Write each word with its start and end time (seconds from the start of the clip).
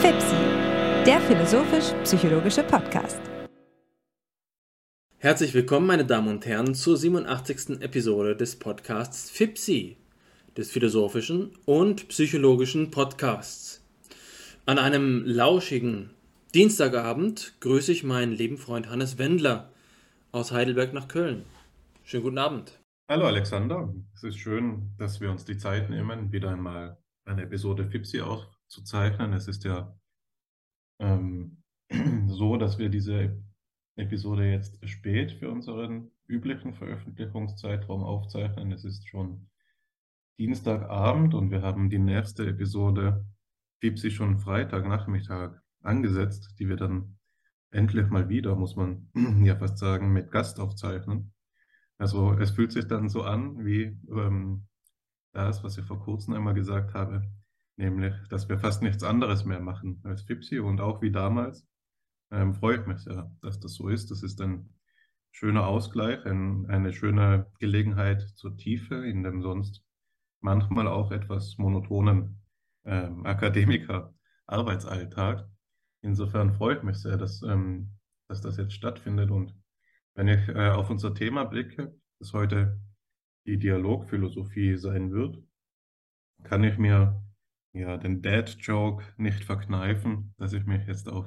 FIPSI, 0.00 0.36
der 1.06 1.20
philosophisch-psychologische 1.20 2.62
Podcast. 2.62 3.20
Herzlich 5.18 5.54
willkommen, 5.54 5.86
meine 5.86 6.04
Damen 6.04 6.28
und 6.28 6.46
Herren, 6.46 6.74
zur 6.74 6.96
87. 6.96 7.80
Episode 7.80 8.36
des 8.36 8.56
Podcasts 8.56 9.30
FIPSI, 9.30 9.96
des 10.56 10.70
philosophischen 10.70 11.50
und 11.64 12.08
psychologischen 12.08 12.90
Podcasts. 12.90 13.82
An 14.66 14.78
einem 14.78 15.24
lauschigen 15.26 16.10
Dienstagabend 16.54 17.54
grüße 17.60 17.92
ich 17.92 18.04
meinen 18.04 18.32
lieben 18.32 18.56
Freund 18.56 18.88
Hannes 18.88 19.18
Wendler 19.18 19.70
aus 20.32 20.52
Heidelberg 20.52 20.92
nach 20.92 21.08
Köln. 21.08 21.44
Schönen 22.04 22.22
guten 22.22 22.38
Abend. 22.38 22.78
Hallo 23.08 23.26
Alexander, 23.26 23.94
es 24.14 24.24
ist 24.24 24.36
schön, 24.36 24.92
dass 24.98 25.20
wir 25.20 25.30
uns 25.30 25.44
die 25.44 25.56
Zeit 25.56 25.90
nehmen, 25.90 26.32
wieder 26.32 26.50
einmal 26.50 26.98
eine 27.24 27.42
Episode 27.42 27.88
FIPSI 27.88 28.22
aufzuzeichnen. 28.22 29.32
Es 29.32 29.46
ist 29.46 29.62
ja 29.62 29.96
ähm, 30.98 31.62
so, 32.26 32.56
dass 32.56 32.78
wir 32.78 32.88
diese 32.88 33.40
Episode 33.94 34.50
jetzt 34.50 34.84
spät 34.88 35.30
für 35.30 35.52
unseren 35.52 36.10
üblichen 36.26 36.74
Veröffentlichungszeitraum 36.74 38.02
aufzeichnen. 38.02 38.72
Es 38.72 38.84
ist 38.84 39.08
schon 39.08 39.50
Dienstagabend 40.40 41.32
und 41.32 41.52
wir 41.52 41.62
haben 41.62 41.88
die 41.90 42.00
nächste 42.00 42.44
Episode 42.48 43.24
FIPSI 43.82 44.10
schon 44.10 44.40
Freitagnachmittag 44.40 45.60
angesetzt, 45.80 46.56
die 46.58 46.68
wir 46.68 46.76
dann 46.76 47.16
endlich 47.70 48.08
mal 48.08 48.28
wieder, 48.28 48.56
muss 48.56 48.74
man 48.74 49.08
ja 49.44 49.54
fast 49.54 49.78
sagen, 49.78 50.12
mit 50.12 50.32
Gast 50.32 50.58
aufzeichnen. 50.58 51.35
Also 51.98 52.32
es 52.34 52.50
fühlt 52.50 52.72
sich 52.72 52.86
dann 52.86 53.08
so 53.08 53.22
an 53.22 53.64
wie 53.64 53.98
ähm, 54.10 54.66
das, 55.32 55.64
was 55.64 55.78
ich 55.78 55.84
vor 55.84 56.00
kurzem 56.00 56.34
einmal 56.34 56.54
gesagt 56.54 56.94
habe, 56.94 57.22
nämlich, 57.76 58.14
dass 58.28 58.48
wir 58.48 58.58
fast 58.58 58.82
nichts 58.82 59.02
anderes 59.02 59.44
mehr 59.44 59.60
machen 59.60 60.00
als 60.04 60.22
Fipsi 60.22 60.58
und 60.58 60.80
auch 60.80 61.02
wie 61.02 61.10
damals. 61.10 61.66
Ähm, 62.30 62.54
freue 62.54 62.80
ich 62.80 62.86
mich 62.86 62.98
sehr, 62.98 63.30
dass 63.40 63.60
das 63.60 63.74
so 63.74 63.88
ist. 63.88 64.10
Das 64.10 64.22
ist 64.22 64.40
ein 64.40 64.74
schöner 65.30 65.66
Ausgleich, 65.66 66.24
ein, 66.26 66.66
eine 66.66 66.92
schöne 66.92 67.46
Gelegenheit 67.58 68.22
zur 68.36 68.56
Tiefe 68.56 69.06
in 69.06 69.22
dem 69.22 69.42
sonst 69.42 69.82
manchmal 70.40 70.88
auch 70.88 71.12
etwas 71.12 71.56
monotonen 71.58 72.42
ähm, 72.84 73.24
Akademiker-Arbeitsalltag. 73.26 75.46
Insofern 76.02 76.54
freue 76.54 76.76
ich 76.76 76.82
mich 76.82 76.98
sehr, 76.98 77.16
dass, 77.16 77.42
ähm, 77.42 77.92
dass 78.28 78.40
das 78.40 78.56
jetzt 78.56 78.72
stattfindet. 78.72 79.30
Und 79.30 79.54
wenn 80.16 80.28
ich 80.28 80.48
äh, 80.48 80.70
auf 80.70 80.90
unser 80.90 81.14
Thema 81.14 81.44
blicke, 81.44 81.94
das 82.18 82.32
heute 82.32 82.80
die 83.46 83.58
Dialogphilosophie 83.58 84.76
sein 84.76 85.12
wird, 85.12 85.38
kann 86.42 86.64
ich 86.64 86.78
mir 86.78 87.22
ja 87.74 87.96
den 87.98 88.22
Dad-Joke 88.22 89.04
nicht 89.18 89.44
verkneifen, 89.44 90.34
dass 90.38 90.52
ich 90.52 90.64
mich 90.64 90.86
jetzt 90.86 91.08
auf 91.08 91.26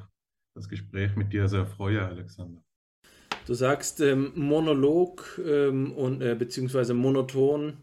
das 0.55 0.67
Gespräch 0.67 1.15
mit 1.15 1.31
dir 1.31 1.47
sehr 1.47 1.65
freue, 1.65 2.05
Alexander. 2.05 2.61
Du 3.45 3.53
sagst 3.53 4.01
ähm, 4.01 4.31
Monolog 4.35 5.39
ähm, 5.43 5.93
und 5.93 6.21
äh, 6.21 6.35
beziehungsweise 6.35 6.93
monoton. 6.93 7.77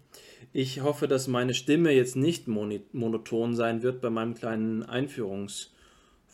Ich 0.52 0.82
hoffe, 0.82 1.08
dass 1.08 1.28
meine 1.28 1.54
Stimme 1.54 1.92
jetzt 1.92 2.16
nicht 2.16 2.48
monoton 2.48 3.54
sein 3.54 3.82
wird 3.82 4.00
bei 4.00 4.10
meinem 4.10 4.34
kleinen 4.34 4.82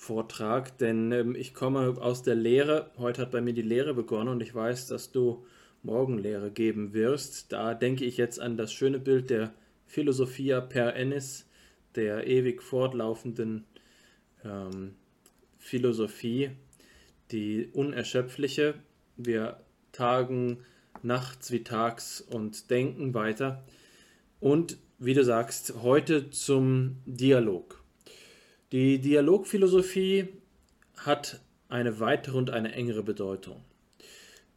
Einführungsvortrag, 0.03 0.77
denn 0.79 1.13
ähm, 1.13 1.35
ich 1.37 1.55
komme 1.55 1.97
aus 2.01 2.23
der 2.23 2.35
Lehre. 2.35 2.91
Heute 2.99 3.23
hat 3.23 3.31
bei 3.31 3.41
mir 3.41 3.53
die 3.53 3.63
Lehre 3.63 3.95
begonnen 3.95 4.29
und 4.29 4.43
ich 4.43 4.55
weiß, 4.55 4.89
dass 4.89 5.13
du 5.13 5.45
Morgenlehre 5.83 6.51
geben 6.51 6.93
wirst. 6.93 7.53
Da 7.53 7.75
denke 7.75 8.05
ich 8.05 8.17
jetzt 8.17 8.41
an 8.41 8.57
das 8.57 8.73
schöne 8.73 8.99
Bild 8.99 9.31
der 9.31 9.53
Philosophia 9.87 10.61
per 10.61 10.97
Ennis, 10.97 11.47
der 11.95 12.27
ewig 12.27 12.63
fortlaufenden 12.63 13.65
ähm, 14.45 14.95
Philosophie, 15.59 16.51
die 17.31 17.69
unerschöpfliche. 17.73 18.75
Wir 19.17 19.61
tagen 19.93 20.59
nachts 21.03 21.53
wie 21.53 21.63
tags 21.63 22.21
und 22.21 22.71
denken 22.71 23.15
weiter. 23.15 23.65
Und 24.41 24.79
wie 24.99 25.15
du 25.15 25.25
sagst, 25.25 25.75
heute 25.83 26.31
zum 26.31 26.97
Dialog. 27.07 27.82
Die 28.73 28.99
Dialogphilosophie 29.01 30.29
hat 30.97 31.43
eine 31.69 32.01
weitere 32.01 32.39
und 32.39 32.49
eine 32.49 32.73
engere 32.73 33.03
Bedeutung. 33.03 33.63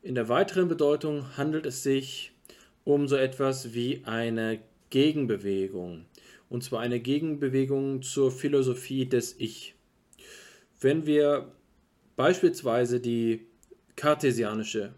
In 0.01 0.15
der 0.15 0.29
weiteren 0.29 0.69
Bedeutung 0.69 1.35
handelt 1.35 1.65
es 1.65 1.83
sich 1.83 2.31
um 2.85 3.09
so 3.09 3.17
etwas 3.17 3.73
wie 3.73 4.03
eine 4.05 4.61
Gegenbewegung. 4.89 6.05
Und 6.47 6.63
zwar 6.63 6.79
eine 6.79 7.01
Gegenbewegung 7.01 8.03
zur 8.03 8.31
Philosophie 8.31 9.05
des 9.05 9.35
Ich. 9.37 9.75
Wenn 10.79 11.05
wir 11.05 11.51
beispielsweise 12.15 13.01
die 13.01 13.45
kartesianische 13.97 14.93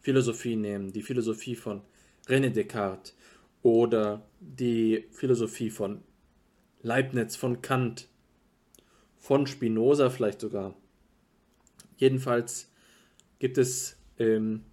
Philosophie 0.00 0.54
nehmen, 0.54 0.92
die 0.92 1.02
Philosophie 1.02 1.56
von 1.56 1.80
René 2.28 2.50
Descartes 2.50 3.16
oder 3.62 4.24
die 4.38 5.06
Philosophie 5.10 5.70
von 5.70 6.02
Leibniz, 6.82 7.34
von 7.34 7.62
Kant, 7.62 8.08
von 9.22 9.46
Spinoza 9.46 10.10
vielleicht 10.10 10.40
sogar. 10.40 10.74
Jedenfalls 11.96 12.68
gibt 13.38 13.56
es 13.56 13.96
ähm, 14.18 14.64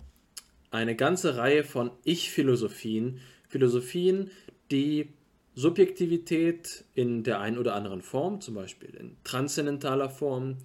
eine 0.71 0.95
ganze 0.95 1.37
Reihe 1.37 1.63
von 1.63 1.91
Ich-Philosophien, 2.03 3.21
Philosophien, 3.47 4.31
die 4.71 5.09
Subjektivität 5.53 6.83
in 6.95 7.23
der 7.23 7.39
einen 7.41 7.59
oder 7.59 7.75
anderen 7.75 8.01
Form, 8.01 8.41
zum 8.41 8.55
Beispiel 8.55 8.89
in 8.95 9.17
transzendentaler 9.23 10.09
Form, 10.09 10.57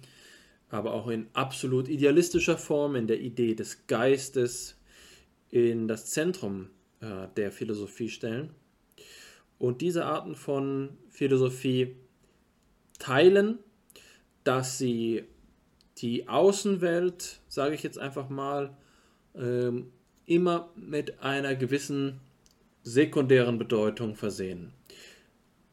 aber 0.69 0.93
auch 0.93 1.07
in 1.07 1.27
absolut 1.33 1.87
idealistischer 1.87 2.57
Form, 2.57 2.95
in 2.95 3.05
der 3.05 3.21
Idee 3.21 3.53
des 3.53 3.85
Geistes, 3.85 4.79
in 5.51 5.87
das 5.87 6.07
Zentrum 6.07 6.69
äh, 7.01 7.27
der 7.37 7.51
Philosophie 7.51 8.09
stellen. 8.09 8.49
Und 9.59 9.81
diese 9.81 10.05
Arten 10.05 10.35
von 10.35 10.97
Philosophie 11.11 11.95
teilen, 12.97 13.59
dass 14.45 14.77
sie 14.77 15.25
die 15.97 16.29
Außenwelt, 16.29 17.41
sage 17.49 17.75
ich 17.75 17.83
jetzt 17.83 17.99
einfach 17.99 18.29
mal, 18.29 18.75
ähm, 19.35 19.91
immer 20.25 20.71
mit 20.75 21.19
einer 21.19 21.55
gewissen 21.55 22.21
sekundären 22.83 23.57
Bedeutung 23.57 24.15
versehen. 24.15 24.71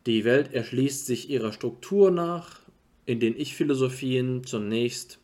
Die 0.06 0.24
Welt 0.24 0.52
erschließt 0.52 1.06
sich 1.06 1.30
ihrer 1.30 1.52
Struktur 1.52 2.10
nach, 2.10 2.60
in 3.06 3.20
den 3.20 3.38
Ich-Philosophien 3.38 4.44
zunächst 4.44 5.18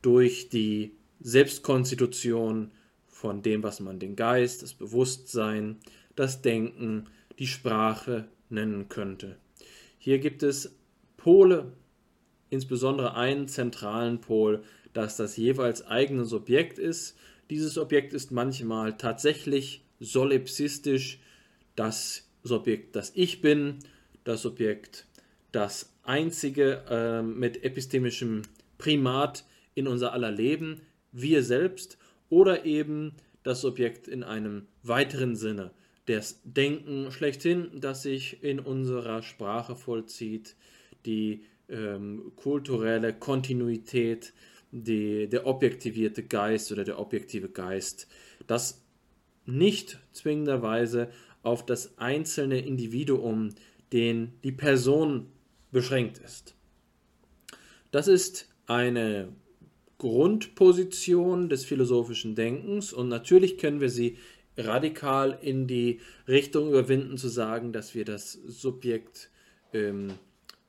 durch 0.00 0.48
die 0.48 0.92
Selbstkonstitution 1.20 2.70
von 3.08 3.42
dem, 3.42 3.62
was 3.62 3.80
man 3.80 3.98
den 3.98 4.16
Geist, 4.16 4.62
das 4.62 4.74
Bewusstsein, 4.74 5.78
das 6.14 6.42
Denken, 6.42 7.08
die 7.38 7.46
Sprache 7.46 8.28
nennen 8.48 8.88
könnte. 8.88 9.36
Hier 9.98 10.18
gibt 10.18 10.42
es 10.42 10.74
Pole, 11.16 11.72
insbesondere 12.50 13.14
einen 13.14 13.48
zentralen 13.48 14.20
Pol, 14.20 14.62
das 14.92 15.16
das 15.16 15.36
jeweils 15.36 15.86
eigene 15.86 16.24
Subjekt 16.24 16.78
ist. 16.78 17.16
Dieses 17.50 17.78
Objekt 17.78 18.14
ist 18.14 18.30
manchmal 18.30 18.96
tatsächlich 18.96 19.84
solipsistisch 20.00 21.20
das 21.76 22.28
Subjekt, 22.42 22.96
das 22.96 23.12
ich 23.14 23.40
bin, 23.40 23.78
das 24.22 24.42
Subjekt, 24.42 25.06
das 25.52 25.92
einzige 26.02 26.84
äh, 26.88 27.22
mit 27.22 27.64
epistemischem 27.64 28.42
Primat 28.78 29.44
in 29.74 29.88
unser 29.88 30.12
aller 30.12 30.30
Leben, 30.30 30.80
wir 31.12 31.42
selbst, 31.42 31.98
oder 32.28 32.64
eben 32.64 33.12
das 33.42 33.60
Subjekt 33.60 34.08
in 34.08 34.22
einem 34.22 34.66
weiteren 34.82 35.36
Sinne, 35.36 35.70
das 36.06 36.40
Denken 36.44 37.10
schlechthin, 37.10 37.80
das 37.80 38.02
sich 38.02 38.42
in 38.42 38.58
unserer 38.60 39.22
Sprache 39.22 39.76
vollzieht, 39.76 40.56
die 41.06 41.44
ähm, 41.68 42.32
kulturelle 42.36 43.12
Kontinuität, 43.12 44.32
die, 44.70 45.28
der 45.28 45.46
objektivierte 45.46 46.24
Geist 46.24 46.72
oder 46.72 46.84
der 46.84 46.98
objektive 46.98 47.48
Geist, 47.48 48.08
das 48.46 48.82
nicht 49.46 49.98
zwingenderweise 50.12 51.10
auf 51.42 51.64
das 51.64 51.98
einzelne 51.98 52.58
Individuum, 52.58 53.50
den 53.92 54.32
die 54.42 54.52
Person 54.52 55.26
beschränkt 55.70 56.18
ist. 56.18 56.54
Das 57.90 58.08
ist 58.08 58.48
eine 58.66 59.28
Grundposition 59.98 61.48
des 61.48 61.64
philosophischen 61.64 62.34
Denkens 62.34 62.92
und 62.92 63.08
natürlich 63.08 63.58
können 63.58 63.80
wir 63.80 63.90
sie 63.90 64.18
radikal 64.56 65.38
in 65.40 65.66
die 65.66 66.00
Richtung 66.26 66.68
überwinden, 66.68 67.18
zu 67.18 67.28
sagen, 67.28 67.72
dass 67.72 67.94
wir 67.94 68.04
das 68.04 68.32
Subjekt 68.32 69.30
ähm, 69.72 70.14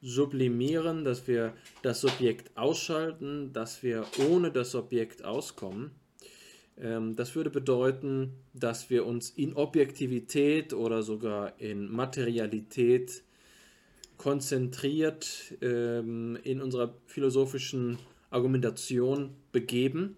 sublimieren, 0.05 1.03
dass 1.03 1.27
wir 1.27 1.53
das 1.81 1.99
Subjekt 1.99 2.55
ausschalten, 2.55 3.51
dass 3.53 3.81
wir 3.81 4.05
ohne 4.29 4.51
das 4.51 4.69
Subjekt 4.71 5.25
auskommen. 5.25 5.91
Ähm, 6.79 7.15
das 7.15 7.35
würde 7.35 7.49
bedeuten, 7.49 8.33
dass 8.53 8.91
wir 8.91 9.05
uns 9.05 9.31
in 9.31 9.55
Objektivität 9.55 10.73
oder 10.73 11.01
sogar 11.01 11.59
in 11.59 11.91
Materialität 11.91 13.23
konzentriert 14.17 15.55
ähm, 15.61 16.37
in 16.43 16.61
unserer 16.61 16.93
philosophischen 17.07 17.97
Argumentation 18.29 19.31
begeben. 19.51 20.17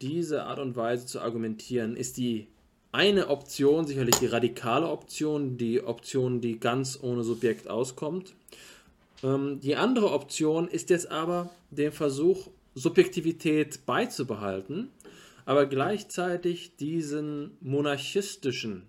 Diese 0.00 0.44
Art 0.44 0.58
und 0.58 0.74
Weise 0.74 1.06
zu 1.06 1.20
argumentieren 1.20 1.96
ist 1.96 2.16
die 2.16 2.48
eine 2.92 3.28
Option, 3.28 3.86
sicherlich 3.86 4.16
die 4.16 4.26
radikale 4.26 4.88
Option, 4.88 5.58
die 5.58 5.82
Option, 5.82 6.40
die 6.40 6.58
ganz 6.58 6.98
ohne 7.02 7.24
Subjekt 7.24 7.68
auskommt. 7.68 8.34
Ähm, 9.22 9.60
die 9.60 9.76
andere 9.76 10.12
Option 10.12 10.68
ist 10.68 10.90
jetzt 10.90 11.10
aber 11.10 11.50
der 11.70 11.92
Versuch, 11.92 12.48
Subjektivität 12.74 13.86
beizubehalten, 13.86 14.90
aber 15.46 15.66
gleichzeitig 15.66 16.76
diesen 16.76 17.56
monarchistischen, 17.60 18.82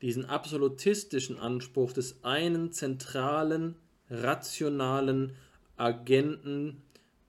diesen 0.00 0.24
absolutistischen 0.24 1.38
Anspruch 1.38 1.92
des 1.92 2.24
einen 2.24 2.72
zentralen, 2.72 3.76
rationalen 4.08 5.32
Agenten 5.76 6.82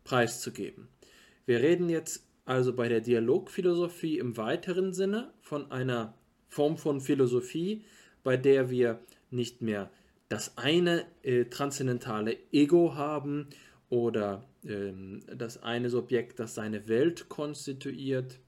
preiszugeben. 0.05 0.87
Wir 1.45 1.59
reden 1.59 1.89
jetzt 1.89 2.23
also 2.45 2.73
bei 2.73 2.87
der 2.87 3.01
Dialogphilosophie 3.01 4.17
im 4.17 4.37
weiteren 4.37 4.93
Sinne 4.93 5.33
von 5.41 5.71
einer 5.71 6.13
Form 6.47 6.77
von 6.77 7.01
Philosophie, 7.01 7.83
bei 8.23 8.37
der 8.37 8.69
wir 8.69 8.99
nicht 9.29 9.61
mehr 9.61 9.89
das 10.31 10.57
eine 10.57 11.05
äh, 11.23 11.43
transzendentale 11.43 12.37
Ego 12.53 12.95
haben 12.95 13.47
oder 13.89 14.47
ähm, 14.63 15.19
das 15.27 15.61
eine 15.61 15.89
Subjekt, 15.89 16.39
das 16.39 16.55
seine 16.55 16.87
Welt 16.87 17.27
konstituiert. 17.27 18.39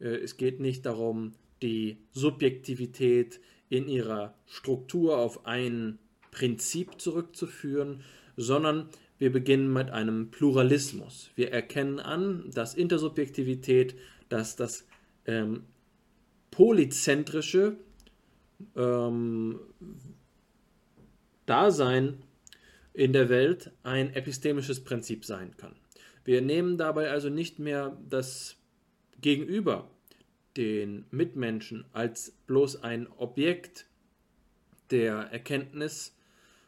Äh, 0.00 0.16
es 0.16 0.36
geht 0.36 0.58
nicht 0.58 0.84
darum, 0.84 1.34
die 1.62 1.98
Subjektivität 2.10 3.38
in 3.68 3.86
ihrer 3.86 4.34
Struktur 4.46 5.16
auf 5.16 5.46
ein 5.46 6.00
Prinzip 6.32 7.00
zurückzuführen, 7.00 8.00
sondern 8.36 8.88
wir 9.18 9.30
beginnen 9.30 9.72
mit 9.72 9.90
einem 9.90 10.32
Pluralismus. 10.32 11.30
Wir 11.36 11.52
erkennen 11.52 12.00
an, 12.00 12.50
dass 12.52 12.74
Intersubjektivität, 12.74 13.94
dass 14.28 14.56
das 14.56 14.88
ähm, 15.26 15.66
polyzentrische 16.50 17.76
ähm, 18.74 19.60
Dasein 21.46 22.22
in 22.94 23.12
der 23.12 23.28
Welt 23.28 23.70
ein 23.82 24.12
epistemisches 24.14 24.84
Prinzip 24.84 25.24
sein 25.24 25.56
kann. 25.56 25.74
Wir 26.24 26.40
nehmen 26.40 26.78
dabei 26.78 27.10
also 27.10 27.28
nicht 27.28 27.58
mehr 27.58 27.96
das 28.08 28.56
Gegenüber, 29.20 29.90
den 30.56 31.06
Mitmenschen, 31.10 31.84
als 31.92 32.32
bloß 32.46 32.82
ein 32.82 33.08
Objekt 33.16 33.86
der 34.90 35.14
Erkenntnis 35.32 36.14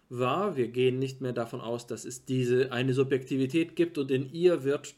wahr. 0.09 0.57
Wir 0.57 0.69
gehen 0.69 0.99
nicht 0.99 1.21
mehr 1.21 1.33
davon 1.33 1.61
aus, 1.61 1.87
dass 1.87 2.05
es 2.05 2.25
diese 2.25 2.73
eine 2.73 2.95
Subjektivität 2.95 3.77
gibt 3.77 3.99
und 3.99 4.11
in 4.11 4.33
ihr 4.33 4.65
wird 4.65 4.95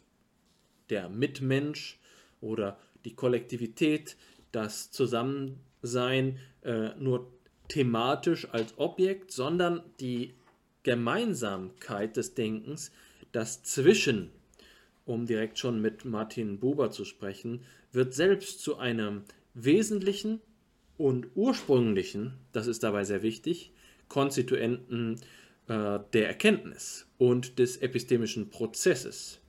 der 0.91 1.09
Mitmensch 1.09 1.99
oder 2.41 2.79
die 3.05 3.15
Kollektivität, 3.15 4.17
das 4.53 4.91
Zusammensein 4.91 6.39
äh, 6.63 6.91
nur 6.99 7.33
thematisch 7.69 8.49
als 8.53 8.75
Objekt, 8.79 9.33
sondern 9.33 9.83
die 10.01 10.35
Gemeinsamkeit 10.83 12.17
des 12.17 12.35
Denkens, 12.35 12.93
das 13.33 13.63
Zwischen, 13.63 14.31
um 15.05 15.27
direkt 15.27 15.59
schon 15.59 15.81
mit 15.81 16.05
Martin 16.05 16.59
Buber 16.59 16.91
zu 16.91 17.05
sprechen, 17.05 17.65
wird 17.93 18.15
selbst 18.15 18.61
zu 18.61 18.77
einem 18.77 19.25
wesentlichen 19.55 20.41
und 20.97 21.29
ursprünglichen, 21.35 22.35
das 22.53 22.67
ist 22.67 22.83
dabei 22.83 23.05
sehr 23.05 23.23
wichtig, 23.23 23.73
Konstituenten 24.09 25.17
äh, 25.69 25.99
der 26.13 26.29
Erkenntnis 26.29 27.07
und 27.19 27.59
des 27.59 27.79
epistemischen 27.79 28.51
Prozesses. 28.51 29.41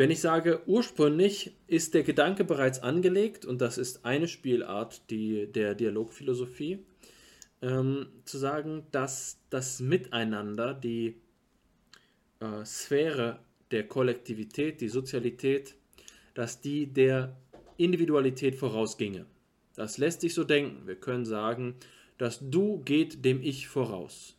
Wenn 0.00 0.10
ich 0.10 0.20
sage, 0.20 0.62
ursprünglich 0.64 1.52
ist 1.66 1.92
der 1.92 2.04
Gedanke 2.04 2.42
bereits 2.42 2.78
angelegt, 2.82 3.44
und 3.44 3.60
das 3.60 3.76
ist 3.76 4.02
eine 4.02 4.28
Spielart 4.28 5.02
die, 5.10 5.52
der 5.52 5.74
Dialogphilosophie, 5.74 6.86
ähm, 7.60 8.06
zu 8.24 8.38
sagen, 8.38 8.86
dass 8.92 9.42
das 9.50 9.78
Miteinander, 9.80 10.72
die 10.72 11.20
äh, 12.40 12.64
Sphäre 12.64 13.40
der 13.72 13.88
Kollektivität, 13.88 14.80
die 14.80 14.88
Sozialität, 14.88 15.74
dass 16.32 16.62
die 16.62 16.86
der 16.86 17.36
Individualität 17.76 18.54
vorausginge. 18.54 19.26
Das 19.76 19.98
lässt 19.98 20.22
sich 20.22 20.32
so 20.32 20.44
denken. 20.44 20.86
Wir 20.86 20.96
können 20.96 21.26
sagen, 21.26 21.74
das 22.16 22.38
Du 22.40 22.78
geht 22.86 23.22
dem 23.26 23.42
Ich 23.42 23.68
voraus. 23.68 24.34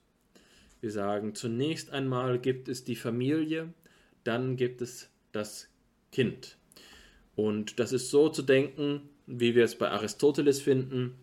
Wir 0.79 0.89
sagen, 0.89 1.35
zunächst 1.35 1.91
einmal 1.91 2.39
gibt 2.39 2.67
es 2.67 2.83
die 2.83 2.95
Familie, 2.95 3.71
dann 4.23 4.55
gibt 4.55 4.81
es 4.81 5.10
das 5.31 5.69
Kind. 6.11 6.57
Und 7.35 7.79
das 7.79 7.93
ist 7.93 8.09
so 8.09 8.29
zu 8.29 8.41
denken, 8.41 9.09
wie 9.25 9.55
wir 9.55 9.63
es 9.63 9.77
bei 9.77 9.89
Aristoteles 9.89 10.61
finden, 10.61 11.15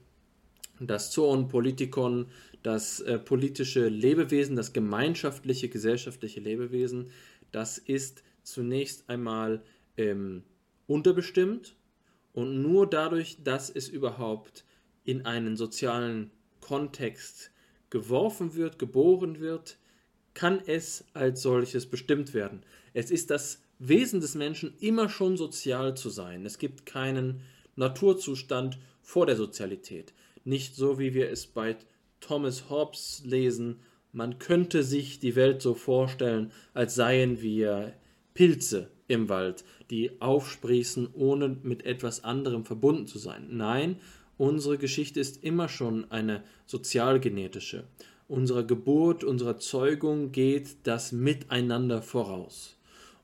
das 0.80 1.10
Zoon 1.10 1.48
Politikon, 1.48 2.26
das 2.62 3.00
äh, 3.00 3.18
politische 3.18 3.88
Lebewesen, 3.88 4.56
das 4.56 4.72
gemeinschaftliche, 4.72 5.68
gesellschaftliche 5.68 6.40
Lebewesen, 6.40 7.10
das 7.52 7.78
ist 7.78 8.22
zunächst 8.42 9.08
einmal 9.08 9.62
ähm, 9.96 10.42
unterbestimmt 10.86 11.76
und 12.32 12.62
nur 12.62 12.88
dadurch, 12.88 13.38
dass 13.42 13.70
es 13.70 13.88
überhaupt 13.88 14.64
in 15.04 15.26
einen 15.26 15.56
sozialen 15.56 16.30
Kontext 16.60 17.50
geworfen 17.90 18.54
wird, 18.54 18.78
geboren 18.78 19.40
wird, 19.40 19.78
kann 20.34 20.60
es 20.66 21.04
als 21.14 21.42
solches 21.42 21.86
bestimmt 21.86 22.34
werden. 22.34 22.62
Es 22.92 23.10
ist 23.10 23.30
das 23.30 23.62
Wesen 23.78 24.20
des 24.20 24.34
Menschen, 24.34 24.74
immer 24.80 25.08
schon 25.08 25.36
sozial 25.36 25.96
zu 25.96 26.10
sein. 26.10 26.44
Es 26.44 26.58
gibt 26.58 26.86
keinen 26.86 27.40
Naturzustand 27.76 28.78
vor 29.02 29.26
der 29.26 29.36
Sozialität. 29.36 30.12
Nicht 30.44 30.74
so, 30.74 30.98
wie 30.98 31.14
wir 31.14 31.30
es 31.30 31.46
bei 31.46 31.76
Thomas 32.20 32.70
Hobbes 32.70 33.22
lesen, 33.24 33.80
man 34.12 34.38
könnte 34.38 34.82
sich 34.82 35.20
die 35.20 35.36
Welt 35.36 35.62
so 35.62 35.74
vorstellen, 35.74 36.50
als 36.74 36.94
seien 36.94 37.40
wir 37.42 37.94
Pilze 38.34 38.90
im 39.06 39.28
Wald, 39.28 39.64
die 39.90 40.20
aufsprießen, 40.20 41.10
ohne 41.12 41.56
mit 41.62 41.84
etwas 41.84 42.24
anderem 42.24 42.64
verbunden 42.64 43.06
zu 43.06 43.18
sein. 43.18 43.46
Nein, 43.50 44.00
Unsere 44.38 44.78
Geschichte 44.78 45.18
ist 45.18 45.42
immer 45.42 45.68
schon 45.68 46.10
eine 46.12 46.44
sozialgenetische. 46.64 47.88
Unserer 48.28 48.62
Geburt, 48.62 49.24
unserer 49.24 49.58
Zeugung 49.58 50.30
geht 50.30 50.76
das 50.84 51.10
Miteinander 51.10 52.02
voraus. 52.02 52.77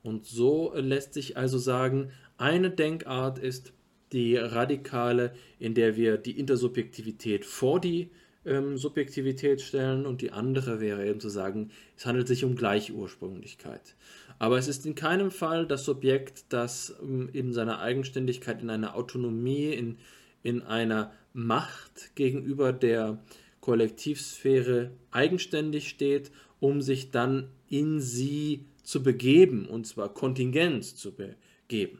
Und 0.05 0.25
so 0.25 0.73
lässt 0.75 1.13
sich 1.13 1.35
also 1.35 1.57
sagen, 1.57 2.11
eine 2.37 2.69
Denkart 2.69 3.39
ist 3.39 3.73
die 4.11 4.37
radikale, 4.37 5.33
in 5.59 5.73
der 5.73 5.95
wir 5.95 6.17
die 6.17 6.37
Intersubjektivität 6.39 7.43
vor 7.43 7.79
die 7.79 8.11
ähm, 8.45 8.77
Subjektivität 8.77 9.61
stellen 9.61 10.05
und 10.05 10.21
die 10.21 10.31
andere 10.31 10.79
wäre 10.79 11.07
eben 11.07 11.19
zu 11.19 11.29
sagen, 11.29 11.71
es 11.97 12.05
handelt 12.05 12.27
sich 12.27 12.45
um 12.45 12.55
Gleichursprünglichkeit. 12.55 13.95
Aber 14.37 14.57
es 14.57 14.67
ist 14.67 14.85
in 14.85 14.95
keinem 14.95 15.31
Fall 15.31 15.65
das 15.65 15.85
Subjekt, 15.85 16.45
das 16.49 16.95
ähm, 17.01 17.29
in 17.33 17.51
seiner 17.51 17.79
Eigenständigkeit, 17.79 18.61
in 18.61 18.69
einer 18.69 18.95
Autonomie, 18.95 19.73
in 19.73 19.97
in 20.45 20.61
einer 20.61 21.11
Macht 21.33 22.15
gegenüber 22.15 22.71
der 22.71 23.17
Kollektivsphäre 23.61 24.91
eigenständig 25.09 25.89
steht, 25.89 26.31
um 26.59 26.83
sich 26.83 27.09
dann 27.09 27.49
in 27.67 27.99
sie 27.99 28.63
zu 28.85 29.03
begeben, 29.03 29.65
und 29.65 29.85
zwar 29.85 30.13
Kontingenz 30.13 30.95
zu 30.95 31.13
begeben. 31.13 31.99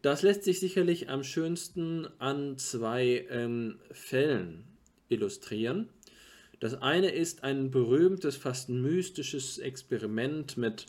Das 0.00 0.22
lässt 0.22 0.44
sich 0.44 0.60
sicherlich 0.60 1.10
am 1.10 1.24
schönsten 1.24 2.06
an 2.18 2.56
zwei 2.56 3.26
ähm, 3.30 3.78
Fällen 3.90 4.64
illustrieren. 5.08 5.88
Das 6.60 6.80
eine 6.80 7.10
ist 7.10 7.44
ein 7.44 7.70
berühmtes, 7.70 8.36
fast 8.36 8.68
mystisches 8.68 9.58
Experiment 9.58 10.56
mit 10.56 10.86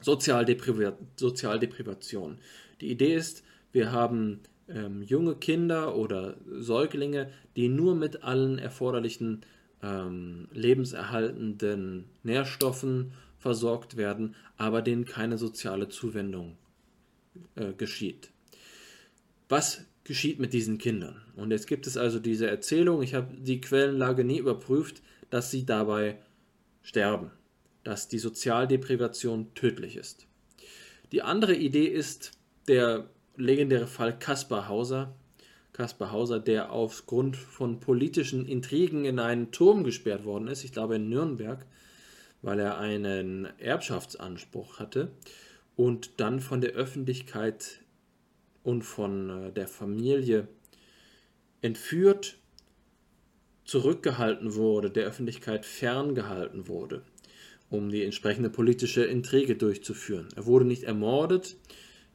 Sozialdepriva 0.00 0.96
Sozialdeprivation. 1.16 2.38
Die 2.80 2.90
Idee 2.90 3.14
ist, 3.14 3.44
wir 3.72 3.92
haben 3.92 4.40
ähm, 4.68 5.02
junge 5.02 5.36
Kinder 5.36 5.96
oder 5.96 6.36
Säuglinge, 6.46 7.30
die 7.56 7.68
nur 7.68 7.94
mit 7.94 8.22
allen 8.22 8.58
erforderlichen 8.58 9.42
ähm, 9.82 10.48
lebenserhaltenden 10.52 12.04
Nährstoffen 12.22 13.12
versorgt 13.42 13.96
werden, 13.96 14.36
aber 14.56 14.82
denen 14.82 15.04
keine 15.04 15.36
soziale 15.36 15.88
Zuwendung 15.88 16.56
äh, 17.56 17.72
geschieht. 17.72 18.30
Was 19.48 19.84
geschieht 20.04 20.38
mit 20.38 20.52
diesen 20.52 20.78
Kindern? 20.78 21.20
Und 21.34 21.50
jetzt 21.50 21.66
gibt 21.66 21.88
es 21.88 21.96
also 21.96 22.20
diese 22.20 22.48
Erzählung, 22.48 23.02
ich 23.02 23.14
habe 23.14 23.34
die 23.36 23.60
Quellenlage 23.60 24.22
nie 24.22 24.38
überprüft, 24.38 25.02
dass 25.28 25.50
sie 25.50 25.66
dabei 25.66 26.18
sterben, 26.82 27.32
dass 27.82 28.08
die 28.08 28.18
Sozialdeprivation 28.18 29.52
tödlich 29.54 29.96
ist. 29.96 30.26
Die 31.10 31.22
andere 31.22 31.56
Idee 31.56 31.86
ist 31.86 32.38
der 32.68 33.10
legendäre 33.36 33.88
Fall 33.88 34.16
Kaspar 34.16 34.68
Hauser. 34.68 35.16
Kaspar 35.72 36.12
Hauser, 36.12 36.38
der 36.38 36.70
aufgrund 36.70 37.36
von 37.36 37.80
politischen 37.80 38.46
Intrigen 38.46 39.04
in 39.04 39.18
einen 39.18 39.50
Turm 39.50 39.82
gesperrt 39.82 40.24
worden 40.24 40.46
ist, 40.46 40.62
ich 40.64 40.72
glaube 40.72 40.96
in 40.96 41.08
Nürnberg, 41.08 41.66
weil 42.42 42.58
er 42.58 42.78
einen 42.78 43.48
Erbschaftsanspruch 43.58 44.78
hatte 44.78 45.10
und 45.76 46.20
dann 46.20 46.40
von 46.40 46.60
der 46.60 46.72
Öffentlichkeit 46.72 47.80
und 48.62 48.82
von 48.82 49.30
äh, 49.30 49.52
der 49.52 49.68
Familie 49.68 50.48
entführt, 51.62 52.36
zurückgehalten 53.64 54.54
wurde, 54.54 54.90
der 54.90 55.06
Öffentlichkeit 55.06 55.64
ferngehalten 55.64 56.66
wurde, 56.68 57.02
um 57.70 57.90
die 57.90 58.04
entsprechende 58.04 58.50
politische 58.50 59.04
Intrige 59.04 59.56
durchzuführen. 59.56 60.28
Er 60.34 60.46
wurde 60.46 60.64
nicht 60.64 60.82
ermordet, 60.82 61.56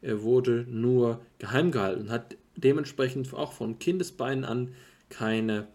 er 0.01 0.21
wurde 0.21 0.65
nur 0.69 1.21
geheim 1.39 1.71
gehalten, 1.71 2.11
hat 2.11 2.35
dementsprechend 2.55 3.33
auch 3.33 3.53
von 3.53 3.79
Kindesbeinen 3.79 4.43
an 4.43 4.73
keine 5.09 5.67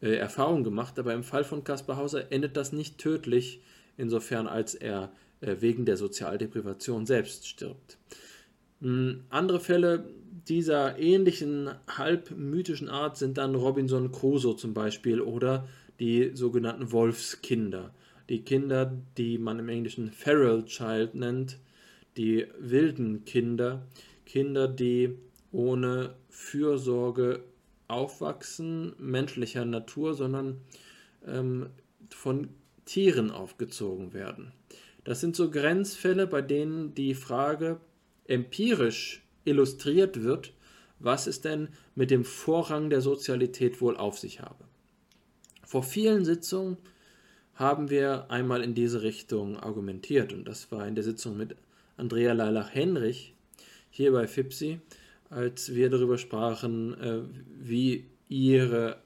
äh, 0.00 0.14
Erfahrung 0.14 0.64
gemacht, 0.64 0.98
aber 0.98 1.12
im 1.12 1.22
Fall 1.22 1.44
von 1.44 1.64
Kaspar 1.64 1.96
Hauser 1.96 2.32
endet 2.32 2.56
das 2.56 2.72
nicht 2.72 2.98
tödlich, 2.98 3.60
insofern 3.96 4.46
als 4.46 4.74
er 4.74 5.12
äh, 5.40 5.56
wegen 5.60 5.84
der 5.84 5.96
Sozialdeprivation 5.96 7.06
selbst 7.06 7.46
stirbt. 7.46 7.98
Hm, 8.80 9.24
andere 9.28 9.60
Fälle 9.60 10.10
dieser 10.48 10.98
ähnlichen 10.98 11.70
halb 11.88 12.30
mythischen 12.30 12.88
Art 12.88 13.16
sind 13.16 13.38
dann 13.38 13.54
Robinson 13.54 14.10
Crusoe 14.10 14.56
zum 14.56 14.74
Beispiel 14.74 15.20
oder 15.20 15.68
die 15.98 16.30
sogenannten 16.34 16.92
Wolfskinder. 16.92 17.94
Die 18.28 18.42
Kinder, 18.42 18.96
die 19.18 19.38
man 19.38 19.58
im 19.58 19.68
Englischen 19.68 20.10
Feral 20.12 20.64
Child 20.64 21.14
nennt, 21.14 21.58
die 22.16 22.46
wilden 22.58 23.24
Kinder, 23.24 23.86
Kinder, 24.24 24.68
die 24.68 25.16
ohne 25.52 26.14
Fürsorge 26.28 27.42
aufwachsen, 27.88 28.94
menschlicher 28.98 29.64
Natur, 29.64 30.14
sondern 30.14 30.60
ähm, 31.26 31.70
von 32.08 32.48
Tieren 32.90 33.30
aufgezogen 33.30 34.14
werden. 34.14 34.50
Das 35.04 35.20
sind 35.20 35.36
so 35.36 35.48
Grenzfälle, 35.48 36.26
bei 36.26 36.42
denen 36.42 36.92
die 36.92 37.14
Frage 37.14 37.78
empirisch 38.24 39.22
illustriert 39.44 40.24
wird, 40.24 40.52
was 40.98 41.28
es 41.28 41.40
denn 41.40 41.68
mit 41.94 42.10
dem 42.10 42.24
Vorrang 42.24 42.90
der 42.90 43.00
Sozialität 43.00 43.80
wohl 43.80 43.96
auf 43.96 44.18
sich 44.18 44.40
habe. 44.40 44.64
Vor 45.64 45.84
vielen 45.84 46.24
Sitzungen 46.24 46.78
haben 47.54 47.90
wir 47.90 48.28
einmal 48.28 48.60
in 48.60 48.74
diese 48.74 49.02
Richtung 49.02 49.56
argumentiert 49.56 50.32
und 50.32 50.48
das 50.48 50.72
war 50.72 50.88
in 50.88 50.96
der 50.96 51.04
Sitzung 51.04 51.36
mit 51.36 51.54
Andrea 51.96 52.32
Leilach-Henrich 52.32 53.34
hier 53.90 54.10
bei 54.10 54.26
FIPSI, 54.26 54.80
als 55.28 55.76
wir 55.76 55.90
darüber 55.90 56.18
sprachen, 56.18 57.00
äh, 57.00 57.20
wie 57.56 58.06
ihre 58.28 59.00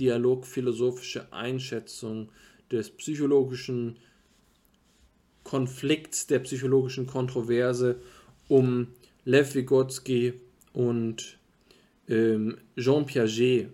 dialogphilosophische 0.00 1.32
Einschätzung 1.32 2.30
des 2.70 2.90
psychologischen 2.90 3.96
Konflikts, 5.44 6.26
der 6.26 6.40
psychologischen 6.40 7.06
Kontroverse 7.06 8.00
um 8.48 8.88
Lev 9.24 9.54
Vygotsky 9.54 10.34
und 10.72 11.38
ähm, 12.08 12.58
Jean 12.76 13.06
Piaget 13.06 13.68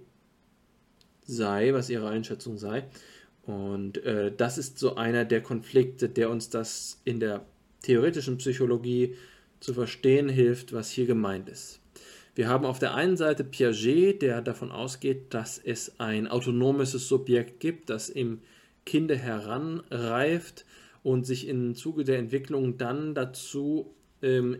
sei, 1.24 1.72
was 1.72 1.90
ihre 1.90 2.08
Einschätzung 2.08 2.58
sei. 2.58 2.84
Und 3.46 3.98
äh, 4.04 4.32
das 4.36 4.58
ist 4.58 4.78
so 4.78 4.96
einer 4.96 5.24
der 5.24 5.42
Konflikte, 5.42 6.08
der 6.08 6.30
uns 6.30 6.50
das 6.50 7.00
in 7.04 7.20
der 7.20 7.44
theoretischen 7.82 8.38
Psychologie 8.38 9.14
zu 9.60 9.72
verstehen 9.72 10.28
hilft, 10.28 10.72
was 10.72 10.90
hier 10.90 11.06
gemeint 11.06 11.48
ist. 11.48 11.80
Wir 12.34 12.48
haben 12.48 12.66
auf 12.66 12.78
der 12.78 12.94
einen 12.94 13.16
Seite 13.16 13.44
Piaget, 13.44 14.20
der 14.20 14.42
davon 14.42 14.70
ausgeht, 14.70 15.32
dass 15.32 15.58
es 15.58 15.98
ein 15.98 16.28
autonomes 16.28 16.92
Subjekt 16.92 17.60
gibt, 17.60 17.88
das 17.88 18.10
im 18.10 18.40
Kinde 18.86 19.16
heranreift 19.16 20.64
und 21.02 21.26
sich 21.26 21.46
im 21.46 21.74
Zuge 21.74 22.04
der 22.04 22.18
Entwicklung 22.18 22.78
dann 22.78 23.14
dazu 23.14 23.94
ähm, 24.22 24.56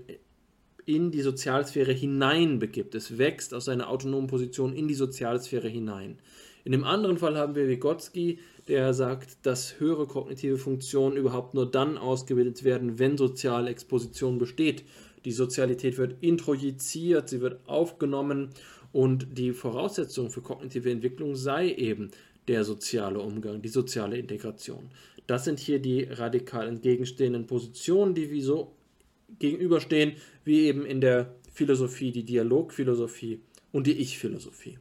in 0.84 1.10
die 1.10 1.22
Sozialsphäre 1.22 1.92
hineinbegibt. 1.92 2.94
Es 2.94 3.18
wächst 3.18 3.54
aus 3.54 3.64
seiner 3.64 3.88
autonomen 3.88 4.28
Position 4.28 4.74
in 4.74 4.86
die 4.86 4.94
Sozialsphäre 4.94 5.68
hinein. 5.68 6.18
In 6.64 6.72
dem 6.72 6.84
anderen 6.84 7.16
Fall 7.18 7.36
haben 7.36 7.54
wir 7.54 7.68
Vygotsky, 7.68 8.38
der 8.68 8.92
sagt, 8.92 9.46
dass 9.46 9.78
höhere 9.78 10.06
kognitive 10.06 10.58
Funktionen 10.58 11.16
überhaupt 11.16 11.54
nur 11.54 11.70
dann 11.70 11.96
ausgebildet 11.96 12.64
werden, 12.64 12.98
wenn 12.98 13.16
soziale 13.16 13.70
Exposition 13.70 14.38
besteht. 14.38 14.84
Die 15.24 15.32
Sozialität 15.32 15.98
wird 15.98 16.16
introjiziert, 16.22 17.28
sie 17.28 17.40
wird 17.40 17.60
aufgenommen 17.68 18.50
und 18.92 19.38
die 19.38 19.52
Voraussetzung 19.52 20.30
für 20.30 20.40
kognitive 20.40 20.90
Entwicklung 20.90 21.36
sei 21.36 21.70
eben 21.70 22.10
der 22.48 22.64
soziale 22.64 23.18
Umgang, 23.18 23.62
die 23.62 23.68
soziale 23.68 24.18
Integration. 24.18 24.90
Das 25.26 25.44
sind 25.44 25.58
hier 25.58 25.80
die 25.80 26.04
radikal 26.04 26.68
entgegenstehenden 26.68 27.46
Positionen, 27.46 28.14
die 28.14 28.30
wie 28.30 28.42
so 28.42 28.72
gegenüberstehen, 29.38 30.12
wie 30.44 30.66
eben 30.66 30.86
in 30.86 31.00
der 31.00 31.34
Philosophie, 31.52 32.12
die 32.12 32.22
Dialogphilosophie 32.22 33.40
und 33.72 33.86
die 33.86 33.98
Ich-Philosophie. 33.98 34.78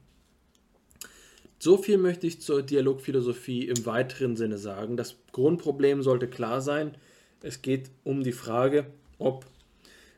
So 1.58 1.78
viel 1.78 1.98
möchte 1.98 2.28
ich 2.28 2.42
zur 2.42 2.62
Dialogphilosophie 2.62 3.68
im 3.68 3.86
weiteren 3.86 4.36
Sinne 4.36 4.58
sagen. 4.58 4.98
Das 4.98 5.16
Grundproblem 5.32 6.04
sollte 6.04 6.28
klar 6.28 6.62
sein. 6.62 6.96
Es 7.42 7.62
geht 7.62 7.90
um 8.04 8.24
die 8.24 8.34
Frage, 8.34 8.86
ob 9.18 9.46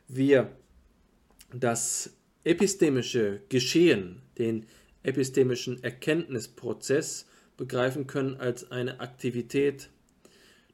wir 0.08 0.50
das 1.54 2.12
epistemische 2.44 3.40
Geschehen, 3.48 4.20
den 4.36 4.66
epistemischen 5.02 5.82
Erkenntnisprozess 5.82 7.26
begreifen 7.58 8.06
können 8.06 8.36
als 8.36 8.70
eine 8.70 9.00
Aktivität, 9.00 9.90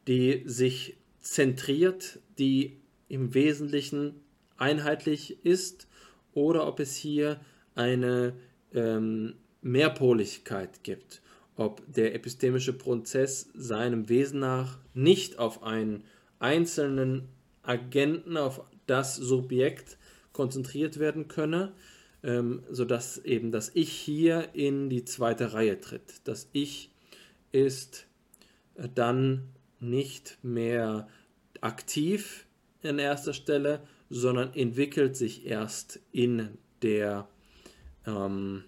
die 0.06 0.42
sich 0.46 0.96
zentriert, 1.18 2.20
die 2.38 2.76
im 3.08 3.34
Wesentlichen 3.34 4.20
einheitlich 4.56 5.44
ist 5.44 5.88
oder 6.32 6.68
ob 6.68 6.78
es 6.78 6.94
hier 6.94 7.40
eine 7.74 8.34
ähm, 8.72 9.34
Mehrpoligkeit 9.62 10.84
gibt, 10.84 11.22
ob 11.56 11.82
der 11.92 12.14
epistemische 12.14 12.72
Prozess 12.72 13.48
seinem 13.54 14.08
Wesen 14.08 14.40
nach 14.40 14.78
nicht 14.92 15.38
auf 15.38 15.62
einen 15.62 16.04
einzelnen 16.38 17.28
Agenten, 17.62 18.36
auf 18.36 18.60
das 18.86 19.16
Subjekt 19.16 19.96
konzentriert 20.32 20.98
werden 20.98 21.28
könne, 21.28 21.72
ähm, 22.24 22.62
sodass 22.70 23.18
eben 23.18 23.52
das 23.52 23.70
Ich 23.74 23.92
hier 23.92 24.48
in 24.54 24.88
die 24.88 25.04
zweite 25.04 25.52
Reihe 25.52 25.80
tritt. 25.80 26.22
Das 26.24 26.48
Ich 26.52 26.90
ist 27.52 28.06
äh, 28.76 28.88
dann 28.92 29.50
nicht 29.78 30.38
mehr 30.42 31.06
aktiv 31.60 32.46
in 32.82 32.98
erster 32.98 33.34
Stelle, 33.34 33.82
sondern 34.08 34.54
entwickelt 34.54 35.16
sich 35.16 35.46
erst 35.46 36.00
in 36.12 36.56
der, 36.82 37.28
ähm, 38.06 38.64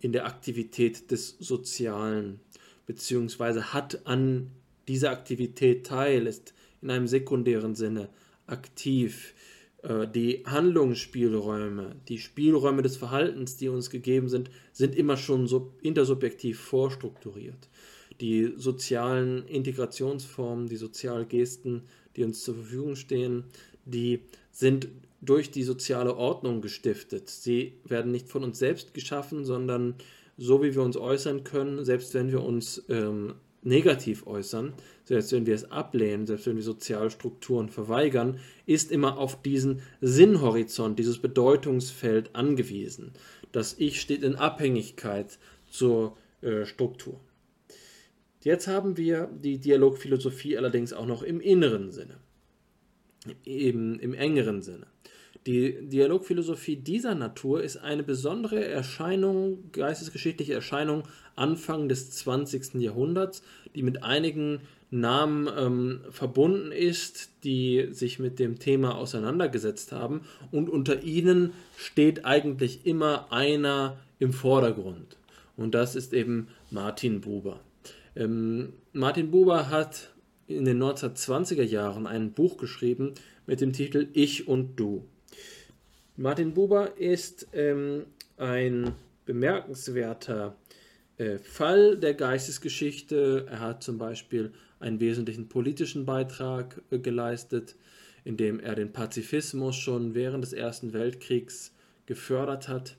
in 0.00 0.12
der 0.12 0.26
Aktivität 0.26 1.10
des 1.10 1.36
Sozialen, 1.38 2.40
beziehungsweise 2.86 3.72
hat 3.72 4.06
an 4.06 4.50
dieser 4.86 5.10
Aktivität 5.10 5.86
teil, 5.86 6.26
ist 6.26 6.52
in 6.82 6.90
einem 6.90 7.06
sekundären 7.06 7.74
Sinne 7.74 8.10
aktiv. 8.46 9.33
Äh, 9.84 10.08
die 10.08 10.42
Handlungsspielräume, 10.44 11.96
die 12.08 12.18
Spielräume 12.18 12.82
des 12.82 12.96
Verhaltens, 12.96 13.56
die 13.56 13.68
uns 13.68 13.90
gegeben 13.90 14.28
sind, 14.28 14.50
sind 14.72 14.96
immer 14.96 15.16
schon 15.16 15.46
so 15.46 15.72
intersubjektiv 15.82 16.58
vorstrukturiert. 16.58 17.68
Die 18.20 18.52
sozialen 18.56 19.46
Integrationsformen, 19.46 20.68
die 20.68 20.76
Sozialgesten 20.76 21.82
die 22.16 22.24
uns 22.24 22.42
zur 22.42 22.54
Verfügung 22.54 22.96
stehen, 22.96 23.44
die 23.84 24.20
sind 24.52 24.88
durch 25.20 25.50
die 25.50 25.62
soziale 25.62 26.16
Ordnung 26.16 26.60
gestiftet. 26.60 27.28
Sie 27.28 27.74
werden 27.84 28.12
nicht 28.12 28.28
von 28.28 28.44
uns 28.44 28.58
selbst 28.58 28.94
geschaffen, 28.94 29.44
sondern 29.44 29.94
so 30.36 30.62
wie 30.62 30.74
wir 30.74 30.82
uns 30.82 30.96
äußern 30.96 31.44
können, 31.44 31.84
selbst 31.84 32.14
wenn 32.14 32.30
wir 32.30 32.42
uns 32.42 32.84
ähm, 32.88 33.34
negativ 33.62 34.26
äußern, 34.26 34.74
selbst 35.04 35.32
wenn 35.32 35.46
wir 35.46 35.54
es 35.54 35.70
ablehnen, 35.70 36.26
selbst 36.26 36.46
wenn 36.46 36.56
wir 36.56 36.62
Sozialstrukturen 36.62 37.68
verweigern, 37.68 38.38
ist 38.66 38.90
immer 38.90 39.18
auf 39.18 39.42
diesen 39.42 39.82
Sinnhorizont, 40.00 40.98
dieses 40.98 41.18
Bedeutungsfeld 41.18 42.34
angewiesen. 42.34 43.12
Das 43.52 43.76
Ich 43.78 44.00
steht 44.00 44.22
in 44.22 44.36
Abhängigkeit 44.36 45.38
zur 45.68 46.16
äh, 46.40 46.64
Struktur. 46.64 47.20
Jetzt 48.42 48.66
haben 48.66 48.96
wir 48.96 49.30
die 49.42 49.58
Dialogphilosophie 49.58 50.58
allerdings 50.58 50.92
auch 50.92 51.06
noch 51.06 51.22
im 51.22 51.40
inneren 51.40 51.90
Sinne, 51.90 52.18
im, 53.44 53.98
im 54.00 54.12
engeren 54.12 54.60
Sinne. 54.60 54.86
Die 55.46 55.88
Dialogphilosophie 55.88 56.76
dieser 56.76 57.14
Natur 57.14 57.62
ist 57.62 57.76
eine 57.76 58.02
besondere 58.02 58.64
Erscheinung, 58.64 59.70
geistesgeschichtliche 59.72 60.54
Erscheinung 60.54 61.04
Anfang 61.36 61.88
des 61.88 62.10
20. 62.12 62.74
Jahrhunderts, 62.74 63.42
die 63.74 63.82
mit 63.82 64.02
einigen 64.02 64.60
Namen 65.00 65.48
ähm, 65.56 66.00
verbunden 66.10 66.72
ist, 66.72 67.30
die 67.44 67.88
sich 67.90 68.18
mit 68.18 68.38
dem 68.38 68.58
Thema 68.58 68.96
auseinandergesetzt 68.96 69.92
haben. 69.92 70.22
Und 70.50 70.70
unter 70.70 71.02
ihnen 71.02 71.52
steht 71.76 72.24
eigentlich 72.24 72.86
immer 72.86 73.32
einer 73.32 73.98
im 74.18 74.32
Vordergrund. 74.32 75.16
Und 75.56 75.74
das 75.74 75.96
ist 75.96 76.12
eben 76.12 76.48
Martin 76.70 77.20
Buber. 77.20 77.60
Ähm, 78.16 78.72
Martin 78.92 79.30
Buber 79.30 79.70
hat 79.70 80.10
in 80.46 80.64
den 80.64 80.82
1920er 80.82 81.62
Jahren 81.62 82.06
ein 82.06 82.32
Buch 82.32 82.56
geschrieben 82.56 83.14
mit 83.46 83.60
dem 83.60 83.72
Titel 83.72 84.08
Ich 84.12 84.46
und 84.46 84.78
Du. 84.78 85.04
Martin 86.16 86.54
Buber 86.54 86.96
ist 86.96 87.48
ähm, 87.52 88.04
ein 88.36 88.92
bemerkenswerter 89.26 90.54
äh, 91.16 91.38
Fall 91.38 91.96
der 91.96 92.14
Geistesgeschichte. 92.14 93.46
Er 93.50 93.60
hat 93.60 93.82
zum 93.82 93.98
Beispiel 93.98 94.52
einen 94.80 95.00
wesentlichen 95.00 95.48
politischen 95.48 96.04
Beitrag 96.04 96.82
äh, 96.90 96.98
geleistet, 96.98 97.76
indem 98.24 98.60
er 98.60 98.74
den 98.74 98.92
Pazifismus 98.92 99.76
schon 99.76 100.14
während 100.14 100.44
des 100.44 100.52
Ersten 100.52 100.92
Weltkriegs 100.92 101.74
gefördert 102.06 102.68
hat. 102.68 102.96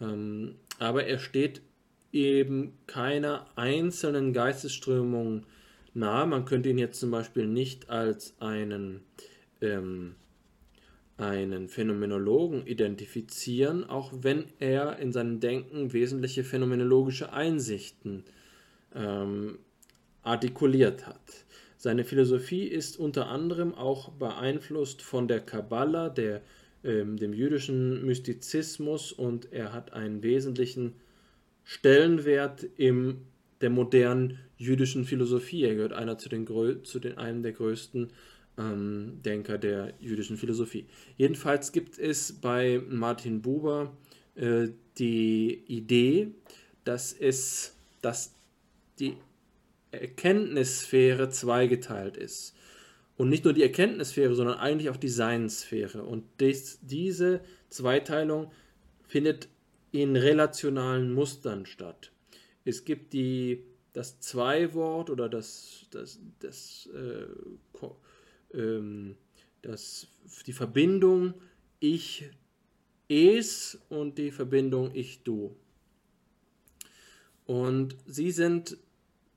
Ähm, 0.00 0.56
aber 0.78 1.04
er 1.04 1.18
steht 1.18 1.62
eben 2.12 2.72
keiner 2.86 3.46
einzelnen 3.56 4.32
Geistesströmung 4.32 5.44
nahe. 5.94 6.26
Man 6.26 6.44
könnte 6.44 6.70
ihn 6.70 6.78
jetzt 6.78 7.00
zum 7.00 7.10
Beispiel 7.10 7.46
nicht 7.46 7.90
als 7.90 8.34
einen, 8.40 9.00
ähm, 9.60 10.14
einen 11.16 11.68
Phänomenologen 11.68 12.66
identifizieren, 12.66 13.84
auch 13.84 14.12
wenn 14.20 14.44
er 14.60 14.98
in 14.98 15.12
seinem 15.12 15.40
Denken 15.40 15.92
wesentliche 15.92 16.44
phänomenologische 16.44 17.32
Einsichten 17.32 18.24
ähm, 18.94 19.58
artikuliert 20.28 21.06
hat. 21.06 21.20
Seine 21.76 22.04
Philosophie 22.04 22.64
ist 22.64 22.98
unter 22.98 23.28
anderem 23.28 23.74
auch 23.74 24.10
beeinflusst 24.10 25.00
von 25.00 25.28
der 25.28 25.40
Kabbala, 25.40 26.10
der, 26.10 26.42
ähm, 26.84 27.16
dem 27.16 27.32
jüdischen 27.32 28.04
Mystizismus 28.04 29.12
und 29.12 29.52
er 29.52 29.72
hat 29.72 29.92
einen 29.92 30.22
wesentlichen 30.22 30.94
Stellenwert 31.64 32.64
in 32.76 33.22
der 33.60 33.70
modernen 33.70 34.38
jüdischen 34.56 35.04
Philosophie. 35.04 35.64
Er 35.64 35.76
gehört 35.76 35.92
einer 35.92 36.18
zu 36.18 36.28
den, 36.28 36.46
zu 36.84 36.98
den 36.98 37.16
einem 37.16 37.42
der 37.42 37.52
größten 37.52 38.08
ähm, 38.58 39.20
Denker 39.24 39.56
der 39.56 39.94
jüdischen 40.00 40.36
Philosophie. 40.36 40.86
Jedenfalls 41.16 41.72
gibt 41.72 41.98
es 41.98 42.32
bei 42.32 42.82
Martin 42.88 43.40
Buber 43.40 43.96
äh, 44.34 44.68
die 44.98 45.62
Idee, 45.68 46.32
dass 46.84 47.12
es, 47.12 47.76
dass 48.02 48.34
die 48.98 49.14
Erkenntnissphäre 49.90 51.30
zweigeteilt 51.30 52.16
ist. 52.16 52.54
Und 53.16 53.28
nicht 53.28 53.44
nur 53.44 53.52
die 53.52 53.62
Erkenntnissphäre, 53.62 54.34
sondern 54.34 54.58
eigentlich 54.58 54.90
auch 54.90 54.96
die 54.96 55.08
Seinssphäre. 55.08 56.04
Und 56.04 56.24
dies, 56.40 56.78
diese 56.82 57.40
Zweiteilung 57.68 58.52
findet 59.08 59.48
in 59.90 60.16
relationalen 60.16 61.12
Mustern 61.12 61.66
statt. 61.66 62.12
Es 62.64 62.84
gibt 62.84 63.12
die, 63.12 63.64
das 63.92 64.20
Zwei-Wort 64.20 65.10
oder 65.10 65.28
das, 65.28 65.86
das, 65.90 66.20
das, 66.38 66.88
äh, 66.94 68.56
ähm, 68.56 69.16
das, 69.62 70.06
die 70.46 70.52
Verbindung 70.52 71.34
ich, 71.80 72.30
es 73.08 73.78
und 73.88 74.18
die 74.18 74.30
Verbindung 74.30 74.90
ich, 74.94 75.22
du. 75.22 75.56
Und 77.46 77.96
sie 78.06 78.30
sind 78.30 78.76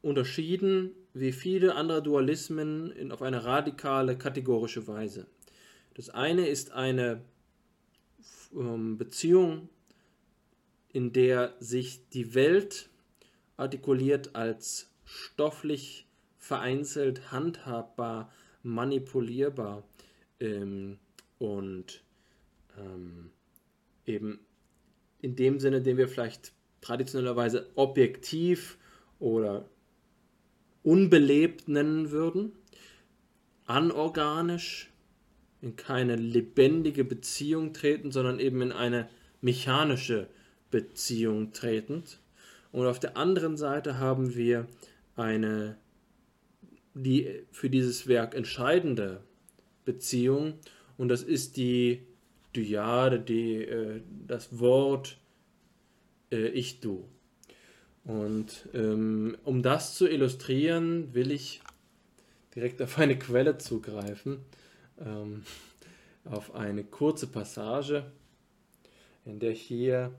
unterschieden 0.02 0.92
wie 1.14 1.32
viele 1.32 1.76
andere 1.76 2.02
Dualismen 2.02 2.92
in, 2.92 3.12
auf 3.12 3.22
eine 3.22 3.44
radikale 3.44 4.18
kategorische 4.18 4.88
Weise. 4.88 5.28
Das 5.96 6.10
eine 6.10 6.48
ist 6.48 6.72
eine 6.72 7.22
ähm, 8.54 8.98
Beziehung 8.98 9.70
in 10.94 11.14
der 11.14 11.56
sich 11.60 12.08
die 12.10 12.34
Welt 12.34 12.90
artikuliert 13.58 14.36
als 14.36 14.90
stofflich 15.06 16.08
vereinzelt, 16.38 17.32
handhabbar, 17.32 18.32
manipulierbar 18.64 19.84
ähm, 20.40 21.00
und 21.40 22.04
ähm, 22.78 23.32
eben 24.06 24.40
in 25.22 25.36
dem 25.36 25.60
Sinne, 25.60 25.82
den 25.82 25.98
wir 25.98 26.08
vielleicht 26.08 26.54
traditionellerweise 26.82 27.70
objektiv 27.76 28.78
oder 29.20 29.70
unbelebt 30.84 31.68
nennen 31.68 32.12
würden, 32.12 32.52
anorganisch, 33.66 34.90
in 35.62 35.76
keine 35.76 36.16
lebendige 36.16 37.04
Beziehung 37.04 37.74
treten, 37.74 38.12
sondern 38.12 38.40
eben 38.40 38.62
in 38.62 38.72
eine 38.72 39.08
mechanische 39.42 40.28
Beziehung 40.72 41.54
tretend. 41.54 42.20
Und 42.72 42.88
auf 42.88 43.00
der 43.00 43.18
anderen 43.18 43.58
Seite 43.58 44.00
haben 44.00 44.36
wir 44.36 44.68
eine, 45.16 45.78
die 46.94 47.44
für 47.52 47.70
dieses 47.70 48.08
Werk 48.08 48.34
entscheidende 48.34 49.24
Beziehung 49.86 50.56
und 50.98 51.10
das 51.10 51.24
ist 51.24 51.58
die 51.58 52.04
Dyade, 52.56 53.20
die, 53.20 53.56
äh, 53.56 54.02
das 54.28 54.60
Wort 54.60 55.18
äh, 56.32 56.48
Ich-Du. 56.50 57.10
Und 58.04 58.68
ähm, 58.74 59.38
um 59.44 59.62
das 59.62 59.96
zu 59.96 60.08
illustrieren, 60.08 61.14
will 61.14 61.32
ich 61.32 61.62
direkt 62.56 62.82
auf 62.82 62.98
eine 62.98 63.18
Quelle 63.18 63.58
zugreifen, 63.58 64.40
ähm, 65.00 65.44
auf 66.26 66.56
eine 66.56 66.84
kurze 66.84 67.28
Passage, 67.28 68.06
in 69.26 69.40
der 69.40 69.52
hier 69.52 70.12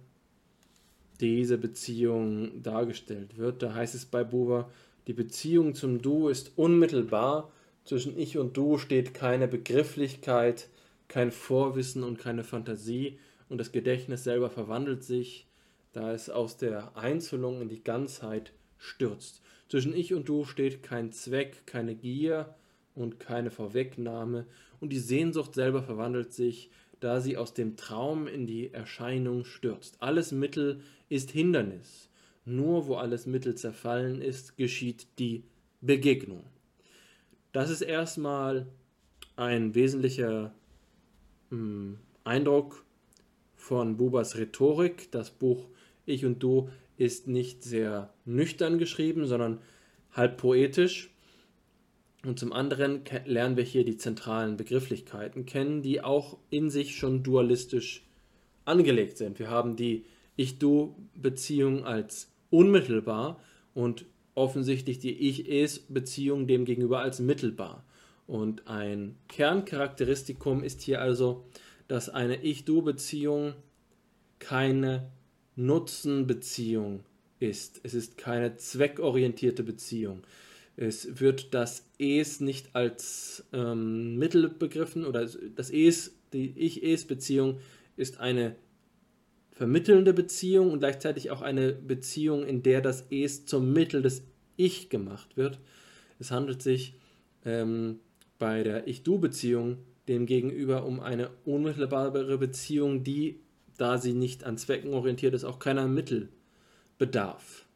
diese 1.21 1.59
Beziehung 1.59 2.63
dargestellt 2.63 3.37
wird. 3.37 3.63
Da 3.63 3.75
heißt 3.75 3.95
es 3.95 4.07
bei 4.07 4.25
Buber, 4.25 4.71
die 5.07 5.13
Beziehung 5.13 5.75
zum 5.75 6.01
Du 6.03 6.29
ist 6.29 6.53
unmittelbar. 6.57 7.51
Zwischen 7.85 8.17
Ich 8.17 8.39
und 8.39 8.57
Du 8.57 8.79
steht 8.79 9.13
keine 9.13 9.49
Begrifflichkeit, 9.49 10.69
kein 11.09 11.33
Vorwissen 11.33 12.05
und 12.05 12.19
keine 12.19 12.45
Fantasie. 12.45 13.19
Und 13.49 13.59
das 13.59 13.73
Gedächtnis 13.73 14.23
selber 14.25 14.51
verwandelt 14.51 15.03
sich, 15.03 15.47
da 15.93 16.13
es 16.13 16.31
aus 16.31 16.57
der 16.57 16.97
Einzelung 16.97 17.63
in 17.63 17.69
die 17.69 17.85
Ganzheit 17.85 18.53
stürzt. 18.79 19.43
Zwischen 19.69 19.95
Ich 19.95 20.13
und 20.13 20.29
Du 20.29 20.45
steht 20.45 20.83
kein 20.83 21.13
Zweck, 21.13 21.67
keine 21.67 21.95
Gier 21.95 22.55
und 22.95 23.21
keine 23.21 23.51
Vorwegnahme. 23.51 24.47
Und 24.81 24.93
die 24.93 24.99
Sehnsucht 24.99 25.55
selber 25.55 25.83
verwandelt 25.83 26.33
sich, 26.33 26.71
da 27.01 27.21
sie 27.21 27.37
aus 27.37 27.55
dem 27.55 27.77
Traum 27.77 28.27
in 28.27 28.47
die 28.47 28.73
Erscheinung 28.73 29.45
stürzt. 29.45 29.97
Alles 30.01 30.33
Mittel 30.33 30.81
ist 31.09 31.31
Hindernis. 31.31 32.09
Nur 32.45 32.87
wo 32.87 32.97
alles 32.97 33.27
Mittel 33.27 33.55
zerfallen 33.55 34.21
ist, 34.21 34.57
geschieht 34.57 35.07
die 35.19 35.45
Begegnung. 35.81 36.45
Das 37.53 37.71
ist 37.71 37.83
erstmal 37.83 38.67
ein 39.37 39.75
wesentlicher 39.75 40.55
mh, 41.51 41.57
hm, 41.57 41.99
Eindruck 42.25 42.85
von 43.57 43.97
Bubas 43.97 44.37
Rhetorik. 44.37 45.11
Das 45.13 45.31
Buch 45.31 45.67
Ich 46.07 46.25
und 46.25 46.43
Du 46.43 46.69
ist 46.97 47.27
nicht 47.27 47.63
sehr 47.65 48.13
nüchtern 48.25 48.79
geschrieben, 48.79 49.27
sondern 49.27 49.61
halb 50.13 50.37
poetisch. 50.37 51.11
Und 52.25 52.39
zum 52.39 52.53
anderen 52.53 53.01
lernen 53.25 53.57
wir 53.57 53.65
hier 53.65 53.85
die 53.85 53.97
zentralen 53.97 54.57
Begrifflichkeiten 54.57 55.45
kennen, 55.45 55.83
die 55.83 56.03
auch 56.03 56.39
in 56.51 56.71
sich 56.71 56.97
schon 56.97 57.23
dualistisch 57.23 58.05
angelegt 58.65 59.19
sind. 59.19 59.39
Wir 59.39 59.51
haben 59.51 59.75
die 59.75 60.05
ich-Du-Beziehung 60.37 61.85
als 61.85 62.31
unmittelbar 62.51 63.41
und 63.75 64.07
offensichtlich 64.35 64.99
die 64.99 65.29
Ich-Es-Beziehung 65.29 66.47
demgegenüber 66.47 67.01
als 67.01 67.19
mittelbar. 67.19 67.85
Und 68.27 68.69
ein 68.69 69.17
Kerncharakteristikum 69.29 70.63
ist 70.63 70.81
hier 70.83 71.01
also, 71.01 71.45
dass 71.89 72.09
eine 72.09 72.43
Ich-Du-Beziehung 72.43 73.55
keine 74.39 75.11
Nutzenbeziehung 75.57 77.01
ist. 77.41 77.81
Es 77.83 77.95
ist 77.95 78.17
keine 78.17 78.57
zweckorientierte 78.57 79.63
Beziehung. 79.63 80.23
Es 80.77 81.21
wird 81.21 81.53
das 81.55 81.87
Es 81.99 82.41
nicht 82.41 82.75
als 82.75 83.45
ähm, 83.53 84.17
Mittel 84.17 84.49
begriffen 84.49 85.05
oder 85.05 85.27
das 85.55 85.71
Es, 85.71 86.15
die 86.33 86.53
Ich-Es-Beziehung 86.57 87.59
ist 87.97 88.21
eine 88.21 88.57
vermittelnde 89.51 90.15
Beziehung 90.15 90.71
und 90.73 90.79
gleichzeitig 90.79 91.31
auch 91.31 91.43
eine 91.43 91.73
Beziehung, 91.73 92.47
in 92.47 92.63
der 92.63 92.81
das 92.81 93.05
Es 93.11 93.45
zum 93.45 93.73
Mittel 93.73 94.03
des 94.03 94.23
Ich 94.57 94.89
gemacht 94.89 95.37
wird. 95.37 95.61
Es 96.19 96.31
handelt 96.31 96.63
sich 96.63 96.95
ähm, 97.45 98.01
bei 98.39 98.63
der 98.63 98.89
Ich-Du-Beziehung 98.89 99.79
demgegenüber 100.09 100.85
um 100.85 101.01
eine 101.01 101.31
unmittelbare 101.45 102.39
Beziehung, 102.39 103.05
die, 103.05 103.41
da 103.83 103.99
sie 103.99 104.13
nicht 104.13 104.45
an 104.45 104.59
Zwecken 104.59 104.95
orientiert 104.95 105.35
ist, 105.35 105.43
auch 105.43 105.59
keiner 105.59 105.89
Mittel 105.89 106.29
bedarf. 106.99 107.67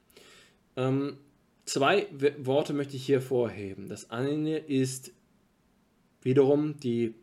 Ähm, 0.77 1.17
zwei 1.65 2.07
Worte 2.39 2.75
möchte 2.75 2.95
ich 2.95 3.05
hier 3.05 3.21
vorheben. 3.21 3.89
Das 3.89 4.11
eine 4.11 4.59
ist 4.59 5.11
wiederum 6.23 6.79
die, 6.79 7.15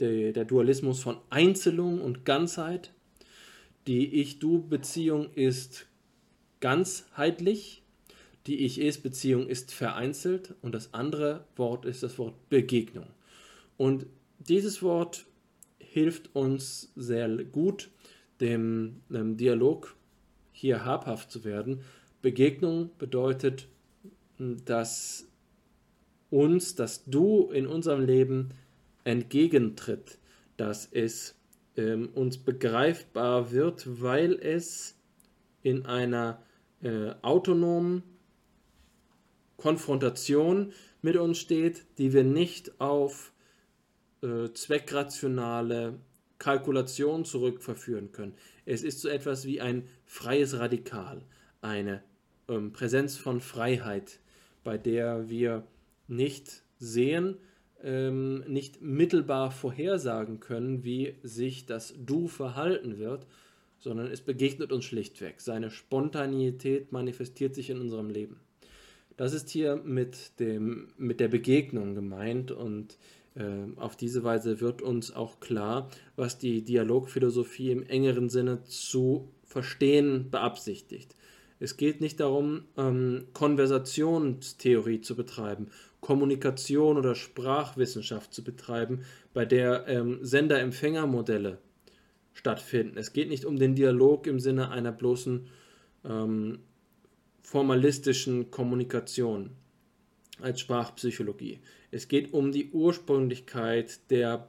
die, 0.00 0.32
der 0.32 0.44
Dualismus 0.44 1.00
von 1.00 1.18
Einzelung 1.30 2.00
und 2.00 2.24
Ganzheit. 2.24 2.92
Die 3.86 4.20
Ich-Du-Beziehung 4.20 5.32
ist 5.34 5.86
ganzheitlich, 6.58 7.84
die 8.48 8.64
Ich-Es-Beziehung 8.64 9.46
ist 9.46 9.72
vereinzelt 9.72 10.56
und 10.62 10.74
das 10.74 10.94
andere 10.94 11.44
Wort 11.54 11.84
ist 11.84 12.02
das 12.02 12.18
Wort 12.18 12.48
Begegnung. 12.48 13.06
Und 13.76 14.06
dieses 14.40 14.82
Wort 14.82 15.26
hilft 15.78 16.34
uns 16.34 16.92
sehr 16.96 17.28
gut, 17.44 17.88
dem, 18.40 19.02
dem 19.08 19.36
Dialog 19.36 19.96
hier 20.52 20.84
habhaft 20.84 21.30
zu 21.30 21.44
werden. 21.44 21.82
Begegnung 22.22 22.90
bedeutet, 22.98 23.68
dass 24.38 25.26
uns, 26.30 26.74
dass 26.74 27.04
du 27.04 27.50
in 27.50 27.66
unserem 27.66 28.04
Leben 28.04 28.50
entgegentritt, 29.04 30.18
dass 30.56 30.86
es 30.90 31.36
ähm, 31.76 32.08
uns 32.14 32.38
begreifbar 32.38 33.52
wird, 33.52 34.02
weil 34.02 34.32
es 34.34 34.98
in 35.62 35.86
einer 35.86 36.42
äh, 36.82 37.10
autonomen 37.22 38.02
Konfrontation 39.56 40.72
mit 41.02 41.16
uns 41.16 41.38
steht, 41.38 41.86
die 41.98 42.12
wir 42.12 42.24
nicht 42.24 42.80
auf 42.80 43.32
äh, 44.22 44.50
zweckrationale 44.52 45.98
Kalkulation 46.38 47.24
zurückverführen 47.24 48.12
können. 48.12 48.34
Es 48.64 48.82
ist 48.82 49.00
so 49.00 49.08
etwas 49.08 49.46
wie 49.46 49.60
ein 49.60 49.88
freies 50.04 50.58
Radikal, 50.58 51.22
eine 51.60 52.02
ähm, 52.48 52.72
Präsenz 52.72 53.16
von 53.16 53.40
Freiheit, 53.40 54.20
bei 54.64 54.78
der 54.78 55.28
wir 55.28 55.64
nicht 56.08 56.62
sehen, 56.78 57.36
ähm, 57.82 58.40
nicht 58.46 58.82
mittelbar 58.82 59.50
vorhersagen 59.50 60.40
können, 60.40 60.84
wie 60.84 61.14
sich 61.22 61.66
das 61.66 61.94
Du 61.98 62.28
verhalten 62.28 62.98
wird, 62.98 63.26
sondern 63.78 64.10
es 64.10 64.20
begegnet 64.20 64.72
uns 64.72 64.84
schlichtweg. 64.84 65.40
Seine 65.40 65.70
Spontaneität 65.70 66.92
manifestiert 66.92 67.54
sich 67.54 67.70
in 67.70 67.80
unserem 67.80 68.10
Leben. 68.10 68.40
Das 69.16 69.32
ist 69.32 69.48
hier 69.48 69.76
mit, 69.76 70.38
dem, 70.40 70.88
mit 70.98 71.20
der 71.20 71.28
Begegnung 71.28 71.94
gemeint 71.94 72.50
und 72.50 72.98
auf 73.76 73.96
diese 73.96 74.24
Weise 74.24 74.60
wird 74.60 74.80
uns 74.80 75.14
auch 75.14 75.40
klar, 75.40 75.90
was 76.16 76.38
die 76.38 76.62
Dialogphilosophie 76.62 77.70
im 77.70 77.82
engeren 77.82 78.30
Sinne 78.30 78.64
zu 78.64 79.28
verstehen 79.44 80.30
beabsichtigt. 80.30 81.16
Es 81.58 81.76
geht 81.76 82.00
nicht 82.00 82.20
darum, 82.20 82.64
ähm, 82.76 83.28
Konversationstheorie 83.32 85.00
zu 85.00 85.16
betreiben, 85.16 85.68
Kommunikation 86.00 86.98
oder 86.98 87.14
Sprachwissenschaft 87.14 88.34
zu 88.34 88.44
betreiben, 88.44 89.02
bei 89.32 89.46
der 89.46 89.88
ähm, 89.88 90.18
Sender-Empfänger-Modelle 90.22 91.58
stattfinden. 92.34 92.98
Es 92.98 93.12
geht 93.12 93.30
nicht 93.30 93.46
um 93.46 93.58
den 93.58 93.74
Dialog 93.74 94.26
im 94.26 94.38
Sinne 94.38 94.70
einer 94.70 94.92
bloßen 94.92 95.46
ähm, 96.04 96.58
formalistischen 97.40 98.50
Kommunikation 98.50 99.50
als 100.40 100.60
Sprachpsychologie. 100.60 101.60
Es 101.96 102.08
geht 102.08 102.34
um 102.34 102.52
die 102.52 102.72
Ursprünglichkeit 102.72 104.10
der, 104.10 104.48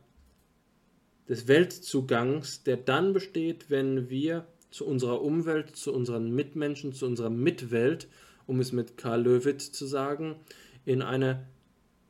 des 1.29 1.47
Weltzugangs, 1.47 2.63
der 2.63 2.75
dann 2.75 3.13
besteht, 3.13 3.69
wenn 3.69 4.09
wir 4.09 4.45
zu 4.69 4.85
unserer 4.85 5.21
Umwelt, 5.21 5.77
zu 5.77 5.93
unseren 5.93 6.35
Mitmenschen, 6.35 6.91
zu 6.91 7.05
unserer 7.05 7.29
Mitwelt, 7.29 8.09
um 8.47 8.59
es 8.59 8.73
mit 8.73 8.97
Karl 8.97 9.21
Löwitz 9.21 9.71
zu 9.71 9.85
sagen, 9.85 10.35
in 10.83 11.01
eine 11.01 11.47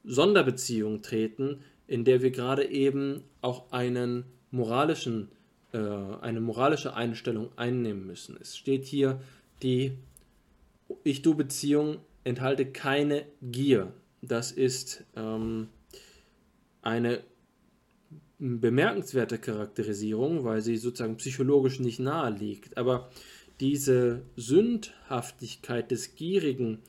Sonderbeziehung 0.03 1.03
treten, 1.03 1.59
in 1.85 2.03
der 2.03 2.23
wir 2.23 2.31
gerade 2.31 2.67
eben 2.67 3.21
auch 3.41 3.71
einen 3.71 4.23
moralischen, 4.49 5.29
äh, 5.71 5.77
eine 5.77 6.41
moralische 6.41 6.95
Einstellung 6.95 7.51
einnehmen 7.57 8.07
müssen. 8.07 8.37
Es 8.41 8.57
steht 8.57 8.85
hier, 8.85 9.21
die 9.61 9.91
Ich-Du-Beziehung 11.03 11.99
enthalte 12.23 12.65
keine 12.65 13.27
Gier. 13.43 13.93
Das 14.27 14.51
ist 14.51 15.05
ähm, 15.15 15.69
eine 16.81 17.23
bemerkenswerte 18.39 19.39
Charakterisierung, 19.39 20.43
weil 20.43 20.61
sie 20.61 20.77
sozusagen 20.77 21.17
psychologisch 21.17 21.79
nicht 21.79 21.99
nahe 21.99 22.31
liegt. 22.31 22.77
Aber 22.77 23.09
diese 23.59 24.23
Sündhaftigkeit 24.35 25.89
des 25.89 26.15
Gierigen 26.15 26.79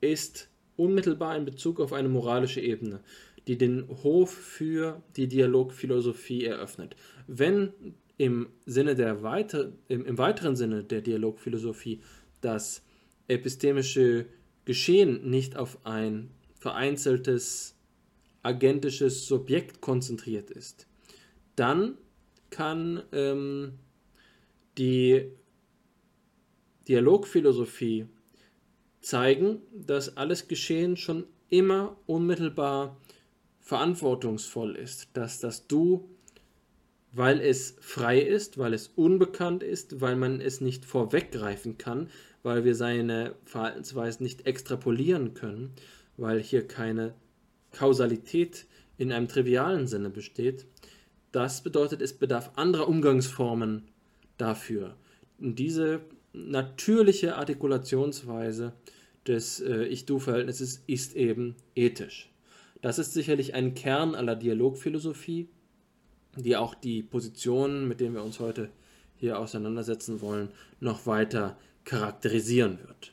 ist 0.00 0.48
unmittelbar 0.76 1.36
in 1.36 1.44
Bezug 1.44 1.80
auf 1.80 1.92
eine 1.92 2.08
moralische 2.08 2.60
Ebene, 2.60 3.00
die 3.46 3.58
den 3.58 3.86
Hof 4.02 4.30
für 4.30 5.02
die 5.16 5.28
Dialogphilosophie 5.28 6.44
eröffnet. 6.44 6.96
Wenn 7.26 7.72
im 8.16 8.48
Sinne 8.64 8.94
der 8.94 9.22
weiter, 9.22 9.72
im, 9.88 10.06
im 10.06 10.18
weiteren 10.18 10.56
Sinne 10.56 10.84
der 10.84 11.02
Dialogphilosophie 11.02 12.00
das 12.40 12.82
epistemische 13.28 14.26
Geschehen 14.64 15.28
nicht 15.28 15.56
auf 15.56 15.84
ein 15.84 16.30
vereinzeltes 16.64 17.76
agentisches 18.42 19.26
Subjekt 19.26 19.82
konzentriert 19.82 20.50
ist, 20.50 20.86
dann 21.56 21.98
kann 22.48 23.02
ähm, 23.12 23.74
die 24.78 25.30
Dialogphilosophie 26.88 28.06
zeigen, 29.02 29.60
dass 29.74 30.16
alles 30.16 30.48
Geschehen 30.48 30.96
schon 30.96 31.26
immer 31.50 31.98
unmittelbar 32.06 32.98
verantwortungsvoll 33.60 34.74
ist, 34.76 35.08
dass 35.12 35.40
das 35.40 35.66
Du, 35.66 36.08
weil 37.12 37.42
es 37.42 37.76
frei 37.82 38.20
ist, 38.20 38.56
weil 38.56 38.72
es 38.72 38.88
unbekannt 38.88 39.62
ist, 39.62 40.00
weil 40.00 40.16
man 40.16 40.40
es 40.40 40.62
nicht 40.62 40.86
vorweggreifen 40.86 41.76
kann, 41.76 42.08
weil 42.42 42.64
wir 42.64 42.74
seine 42.74 43.34
Verhaltensweisen 43.44 44.24
nicht 44.24 44.46
extrapolieren 44.46 45.34
können, 45.34 45.74
weil 46.16 46.40
hier 46.40 46.66
keine 46.66 47.14
Kausalität 47.72 48.66
in 48.98 49.12
einem 49.12 49.28
trivialen 49.28 49.86
Sinne 49.86 50.10
besteht. 50.10 50.66
Das 51.32 51.62
bedeutet, 51.62 52.00
es 52.00 52.12
bedarf 52.12 52.52
anderer 52.56 52.88
Umgangsformen 52.88 53.82
dafür. 54.38 54.96
Und 55.38 55.58
diese 55.58 56.00
natürliche 56.32 57.36
Artikulationsweise 57.36 58.72
des 59.26 59.60
äh, 59.60 59.84
Ich-Du-Verhältnisses 59.84 60.82
ist 60.86 61.16
eben 61.16 61.56
ethisch. 61.74 62.30
Das 62.82 62.98
ist 62.98 63.14
sicherlich 63.14 63.54
ein 63.54 63.74
Kern 63.74 64.14
aller 64.14 64.36
Dialogphilosophie, 64.36 65.48
die 66.36 66.56
auch 66.56 66.74
die 66.74 67.02
Positionen, 67.02 67.88
mit 67.88 68.00
denen 68.00 68.14
wir 68.14 68.22
uns 68.22 68.40
heute 68.40 68.70
hier 69.16 69.38
auseinandersetzen 69.38 70.20
wollen, 70.20 70.50
noch 70.80 71.06
weiter 71.06 71.56
charakterisieren 71.84 72.78
wird. 72.86 73.12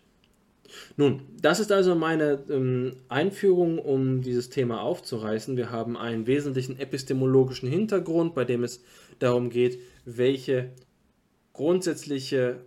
Nun, 0.97 1.21
das 1.41 1.59
ist 1.59 1.71
also 1.71 1.95
meine 1.95 2.43
ähm, 2.49 2.97
Einführung, 3.09 3.79
um 3.79 4.21
dieses 4.21 4.49
Thema 4.49 4.81
aufzureißen. 4.81 5.57
Wir 5.57 5.71
haben 5.71 5.97
einen 5.97 6.27
wesentlichen 6.27 6.79
epistemologischen 6.79 7.69
Hintergrund, 7.69 8.35
bei 8.35 8.45
dem 8.45 8.63
es 8.63 8.83
darum 9.19 9.49
geht, 9.49 9.79
welche 10.05 10.71
grundsätzliche 11.53 12.61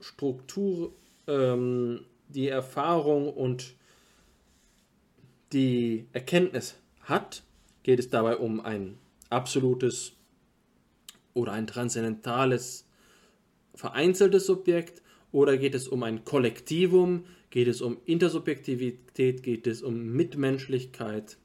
Struktur 0.00 0.92
ähm, 1.26 2.00
die 2.28 2.48
Erfahrung 2.48 3.32
und 3.32 3.74
die 5.52 6.06
Erkenntnis 6.12 6.76
hat, 7.00 7.42
geht 7.82 8.00
es 8.00 8.10
dabei 8.10 8.36
um 8.36 8.60
ein 8.60 8.98
absolutes 9.30 10.12
oder 11.34 11.52
ein 11.52 11.66
transzendentales 11.66 12.84
vereinzeltes 13.74 14.46
Subjekt 14.46 15.02
oder 15.36 15.58
geht 15.58 15.74
es 15.74 15.86
um 15.86 16.02
ein 16.02 16.24
Kollektivum, 16.24 17.26
geht 17.50 17.68
es 17.68 17.82
um 17.82 17.98
Intersubjektivität, 18.06 19.42
geht 19.42 19.66
es 19.66 19.82
um 19.82 20.12
Mitmenschlichkeit. 20.14 21.36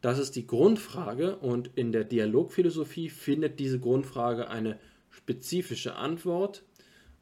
Das 0.00 0.18
ist 0.18 0.34
die 0.34 0.46
Grundfrage 0.46 1.36
und 1.36 1.70
in 1.74 1.92
der 1.92 2.04
Dialogphilosophie 2.04 3.10
findet 3.10 3.60
diese 3.60 3.80
Grundfrage 3.80 4.48
eine 4.48 4.78
spezifische 5.10 5.96
Antwort 5.96 6.62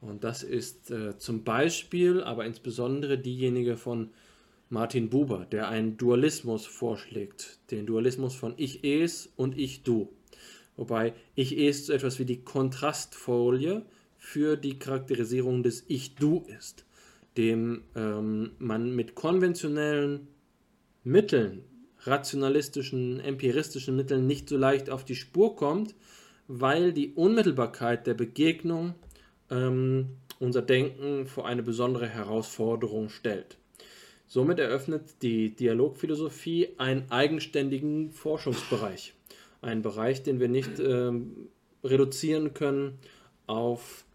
und 0.01 0.23
das 0.23 0.45
ist 0.45 0.93
äh, 0.93 1.19
zum 1.19 1.43
Beispiel, 1.43 2.23
aber 2.23 2.45
insbesondere 2.45 3.19
diejenige 3.19 3.77
von 3.77 4.11
Martin 4.71 5.11
Buber, 5.11 5.45
der 5.51 5.69
einen 5.69 5.97
Dualismus 5.97 6.67
vorschlägt, 6.67 7.59
den 7.73 7.85
Dualismus 7.85 8.37
von 8.37 8.55
Ich-Es 8.59 9.33
und 9.35 9.59
Ich-Du. 9.59 10.13
Wobei 10.77 11.15
Ich-Es 11.35 11.87
so 11.87 11.93
etwas 11.93 12.21
wie 12.21 12.27
die 12.27 12.43
Kontrastfolie 12.43 13.85
für 14.27 14.57
die 14.57 14.77
Charakterisierung 14.81 15.63
des 15.63 15.85
Ich-Du 15.87 16.45
ist, 16.59 16.85
dem 17.37 17.85
ähm, 17.95 18.51
man 18.59 18.91
mit 18.91 19.15
konventionellen 19.15 20.27
Mitteln, 21.05 21.63
rationalistischen, 22.01 23.21
empiristischen 23.21 23.95
Mitteln 23.95 24.27
nicht 24.27 24.49
so 24.49 24.57
leicht 24.57 24.91
auf 24.91 25.05
die 25.05 25.15
Spur 25.15 25.55
kommt, 25.55 25.95
weil 26.49 26.93
die 26.93 27.13
Unmittelbarkeit 27.15 28.09
der 28.09 28.15
Begegnung 28.15 28.97
ähm, 29.49 30.17
unser 30.41 30.63
Denken 30.63 31.29
vor 31.29 31.47
eine 31.47 31.63
besondere 31.63 32.09
Herausforderung 32.09 33.11
stellt. 33.11 33.57
Somit 34.27 34.59
eröffnet 34.59 35.23
die 35.23 35.55
Dialogphilosophie 35.55 36.71
einen 36.79 37.09
eigenständigen 37.13 38.11
Forschungsbereich. 38.11 39.15
Einen 39.63 39.83
Bereich, 39.83 40.25
den 40.25 40.41
wir 40.41 40.49
nicht 40.49 40.81
ähm, 40.81 41.49
reduzieren 41.85 42.55
können 42.55 42.99
auf 43.47 44.06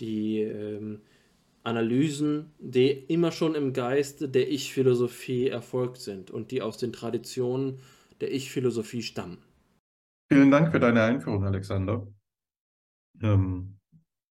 die 0.00 0.40
ähm, 0.40 1.00
Analysen, 1.64 2.52
die 2.58 2.90
immer 2.90 3.32
schon 3.32 3.54
im 3.54 3.72
Geiste 3.72 4.28
der 4.28 4.50
Ich-Philosophie 4.50 5.48
erfolgt 5.48 5.98
sind 5.98 6.30
und 6.30 6.50
die 6.50 6.62
aus 6.62 6.78
den 6.78 6.92
Traditionen 6.92 7.80
der 8.20 8.32
Ich-Philosophie 8.32 9.02
stammen. 9.02 9.38
Vielen 10.30 10.50
Dank 10.50 10.72
für 10.72 10.80
deine 10.80 11.02
Einführung, 11.02 11.44
Alexander. 11.44 12.06
Ähm, 13.22 13.78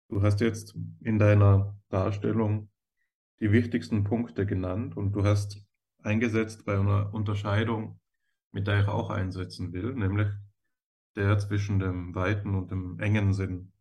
du 0.08 0.22
hast 0.22 0.40
jetzt 0.40 0.74
in 1.02 1.18
deiner 1.18 1.78
Darstellung 1.88 2.68
die 3.40 3.52
wichtigsten 3.52 4.04
Punkte 4.04 4.46
genannt 4.46 4.96
und 4.96 5.12
du 5.12 5.24
hast 5.24 5.64
eingesetzt 6.02 6.64
bei 6.64 6.78
einer 6.78 7.12
Unterscheidung, 7.12 8.00
mit 8.52 8.66
der 8.66 8.80
ich 8.80 8.88
auch 8.88 9.10
einsetzen 9.10 9.72
will, 9.72 9.94
nämlich 9.94 10.28
der 11.16 11.38
zwischen 11.38 11.78
dem 11.78 12.14
weiten 12.14 12.54
und 12.54 12.70
dem 12.70 12.98
engen 13.00 13.32
Sinn 13.32 13.72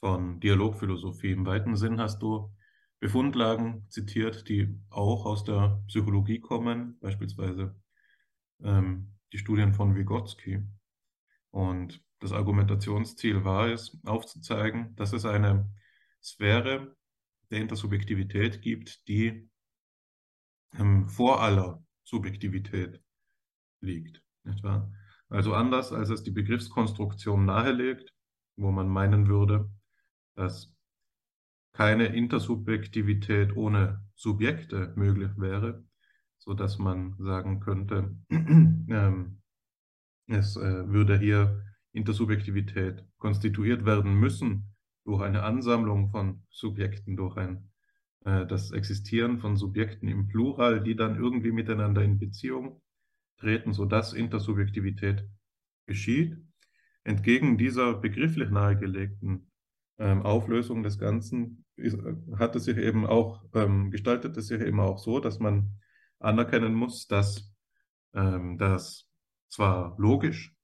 von 0.00 0.40
Dialogphilosophie. 0.40 1.32
Im 1.32 1.46
weiten 1.46 1.76
Sinn 1.76 2.00
hast 2.00 2.22
du 2.22 2.52
Befundlagen 3.00 3.88
zitiert, 3.90 4.48
die 4.48 4.76
auch 4.90 5.24
aus 5.24 5.44
der 5.44 5.82
Psychologie 5.86 6.40
kommen, 6.40 6.98
beispielsweise 7.00 7.76
ähm, 8.62 9.14
die 9.32 9.38
Studien 9.38 9.72
von 9.72 9.94
Vygotsky. 9.94 10.62
Und 11.50 12.02
das 12.20 12.32
Argumentationsziel 12.32 13.44
war 13.44 13.68
es, 13.68 13.98
aufzuzeigen, 14.04 14.96
dass 14.96 15.12
es 15.12 15.24
eine 15.24 15.70
Sphäre 16.22 16.96
der 17.50 17.60
Intersubjektivität 17.60 18.60
gibt, 18.62 19.06
die 19.08 19.48
ähm, 20.76 21.08
vor 21.08 21.40
aller 21.40 21.82
Subjektivität 22.04 23.00
liegt. 23.80 24.22
Nicht 24.42 24.62
wahr? 24.62 24.92
Also 25.28 25.54
anders, 25.54 25.92
als 25.92 26.10
es 26.10 26.22
die 26.22 26.30
Begriffskonstruktion 26.30 27.44
nahelegt, 27.44 28.12
wo 28.56 28.70
man 28.72 28.88
meinen 28.88 29.28
würde, 29.28 29.70
dass 30.38 30.72
keine 31.72 32.06
Intersubjektivität 32.06 33.56
ohne 33.56 34.04
Subjekte 34.14 34.92
möglich 34.94 35.32
wäre, 35.36 35.84
so 36.38 36.54
dass 36.54 36.78
man 36.78 37.16
sagen 37.18 37.58
könnte, 37.58 38.16
ähm, 38.30 39.42
es 40.28 40.56
äh, 40.56 40.88
würde 40.88 41.18
hier 41.18 41.64
Intersubjektivität 41.92 43.04
konstituiert 43.16 43.84
werden 43.84 44.14
müssen 44.14 44.76
durch 45.04 45.22
eine 45.22 45.42
Ansammlung 45.42 46.10
von 46.10 46.44
Subjekten, 46.50 47.16
durch 47.16 47.36
ein, 47.36 47.70
äh, 48.24 48.46
das 48.46 48.70
Existieren 48.70 49.40
von 49.40 49.56
Subjekten 49.56 50.06
im 50.06 50.28
Plural, 50.28 50.82
die 50.84 50.94
dann 50.94 51.16
irgendwie 51.16 51.50
miteinander 51.50 52.02
in 52.02 52.20
Beziehung 52.20 52.80
treten, 53.38 53.72
sodass 53.72 54.12
Intersubjektivität 54.12 55.28
geschieht. 55.86 56.36
Entgegen 57.02 57.58
dieser 57.58 57.94
begrifflich 57.94 58.50
nahegelegten 58.50 59.47
ähm, 59.98 60.22
Auflösung 60.22 60.82
des 60.82 60.98
Ganzen 60.98 61.64
ist, 61.76 61.98
hat 62.38 62.56
es 62.56 62.64
sich 62.64 62.76
eben 62.76 63.06
auch, 63.06 63.44
ähm, 63.54 63.90
gestaltet 63.90 64.36
es 64.36 64.48
sich 64.48 64.60
eben 64.60 64.80
auch 64.80 64.98
so, 64.98 65.20
dass 65.20 65.38
man 65.38 65.80
anerkennen 66.18 66.74
muss, 66.74 67.06
dass 67.06 67.52
ähm, 68.14 68.58
das 68.58 69.08
zwar 69.48 69.96
logisch 69.98 70.54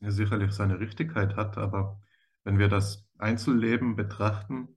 sicherlich 0.00 0.52
seine 0.52 0.80
Richtigkeit 0.80 1.36
hat, 1.36 1.56
aber 1.56 2.00
wenn 2.44 2.58
wir 2.58 2.68
das 2.68 3.06
Einzelleben 3.18 3.96
betrachten, 3.96 4.76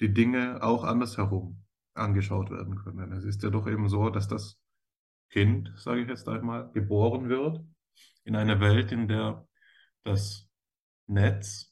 die 0.00 0.12
Dinge 0.12 0.62
auch 0.62 0.84
andersherum 0.84 1.64
angeschaut 1.94 2.50
werden 2.50 2.76
können. 2.76 3.12
Es 3.12 3.24
ist 3.24 3.42
ja 3.42 3.50
doch 3.50 3.66
eben 3.66 3.88
so, 3.88 4.08
dass 4.10 4.28
das 4.28 4.60
Kind, 5.30 5.72
sage 5.76 6.02
ich 6.02 6.08
jetzt 6.08 6.28
einmal, 6.28 6.70
geboren 6.72 7.28
wird 7.28 7.60
in 8.24 8.36
einer 8.36 8.60
Welt, 8.60 8.92
in 8.92 9.08
der 9.08 9.46
das 10.04 10.48
Netz, 11.06 11.67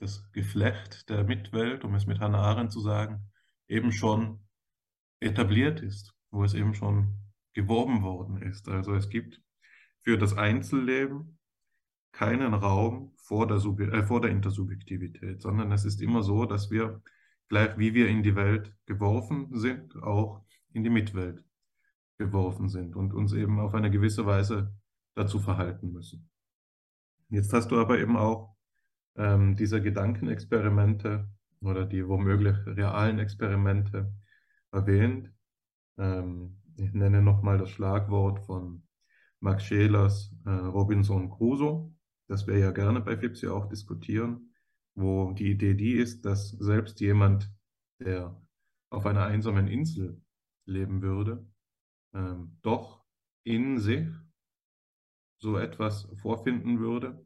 das 0.00 0.30
Geflecht 0.32 1.08
der 1.08 1.24
Mitwelt, 1.24 1.84
um 1.84 1.94
es 1.94 2.06
mit 2.06 2.20
Hannah 2.20 2.40
Arendt 2.40 2.72
zu 2.72 2.80
sagen, 2.80 3.30
eben 3.68 3.92
schon 3.92 4.40
etabliert 5.20 5.80
ist, 5.80 6.14
wo 6.30 6.42
es 6.42 6.54
eben 6.54 6.74
schon 6.74 7.14
geworben 7.52 8.02
worden 8.02 8.42
ist. 8.42 8.68
Also 8.68 8.94
es 8.94 9.10
gibt 9.10 9.40
für 10.02 10.16
das 10.16 10.36
Einzelleben 10.36 11.38
keinen 12.12 12.54
Raum 12.54 13.12
vor 13.16 13.46
der, 13.46 13.58
äh, 13.58 14.02
vor 14.02 14.20
der 14.20 14.30
Intersubjektivität, 14.30 15.42
sondern 15.42 15.70
es 15.70 15.84
ist 15.84 16.00
immer 16.00 16.22
so, 16.22 16.46
dass 16.46 16.70
wir, 16.70 17.02
gleich 17.48 17.76
wie 17.78 17.94
wir 17.94 18.08
in 18.08 18.22
die 18.22 18.34
Welt 18.34 18.74
geworfen 18.86 19.56
sind, 19.58 19.94
auch 20.02 20.44
in 20.72 20.82
die 20.82 20.90
Mitwelt 20.90 21.44
geworfen 22.18 22.68
sind 22.68 22.96
und 22.96 23.12
uns 23.12 23.32
eben 23.32 23.60
auf 23.60 23.74
eine 23.74 23.90
gewisse 23.90 24.24
Weise 24.26 24.74
dazu 25.14 25.38
verhalten 25.38 25.92
müssen. 25.92 26.30
Jetzt 27.28 27.52
hast 27.52 27.70
du 27.70 27.78
aber 27.78 27.98
eben 27.98 28.16
auch 28.16 28.56
ähm, 29.16 29.56
diese 29.56 29.80
Gedankenexperimente 29.80 31.28
oder 31.60 31.86
die 31.86 32.06
womöglich 32.06 32.56
realen 32.66 33.18
Experimente 33.18 34.12
erwähnt. 34.72 35.32
Ähm, 35.98 36.56
ich 36.76 36.92
nenne 36.92 37.22
nochmal 37.22 37.58
das 37.58 37.70
Schlagwort 37.70 38.40
von 38.46 38.82
Max 39.40 39.64
Schelers 39.64 40.34
äh, 40.46 40.50
Robinson 40.50 41.30
Crusoe, 41.30 41.92
das 42.28 42.46
wir 42.46 42.58
ja 42.58 42.70
gerne 42.70 43.00
bei 43.00 43.16
FIPSI 43.16 43.48
auch 43.48 43.66
diskutieren, 43.66 44.54
wo 44.94 45.32
die 45.32 45.50
Idee 45.50 45.74
die 45.74 45.92
ist, 45.92 46.24
dass 46.24 46.50
selbst 46.50 47.00
jemand, 47.00 47.50
der 47.98 48.40
auf 48.90 49.06
einer 49.06 49.24
einsamen 49.24 49.68
Insel 49.68 50.20
leben 50.66 51.02
würde, 51.02 51.46
ähm, 52.14 52.58
doch 52.62 53.04
in 53.44 53.78
sich 53.78 54.08
so 55.38 55.56
etwas 55.56 56.08
vorfinden 56.16 56.78
würde, 56.80 57.24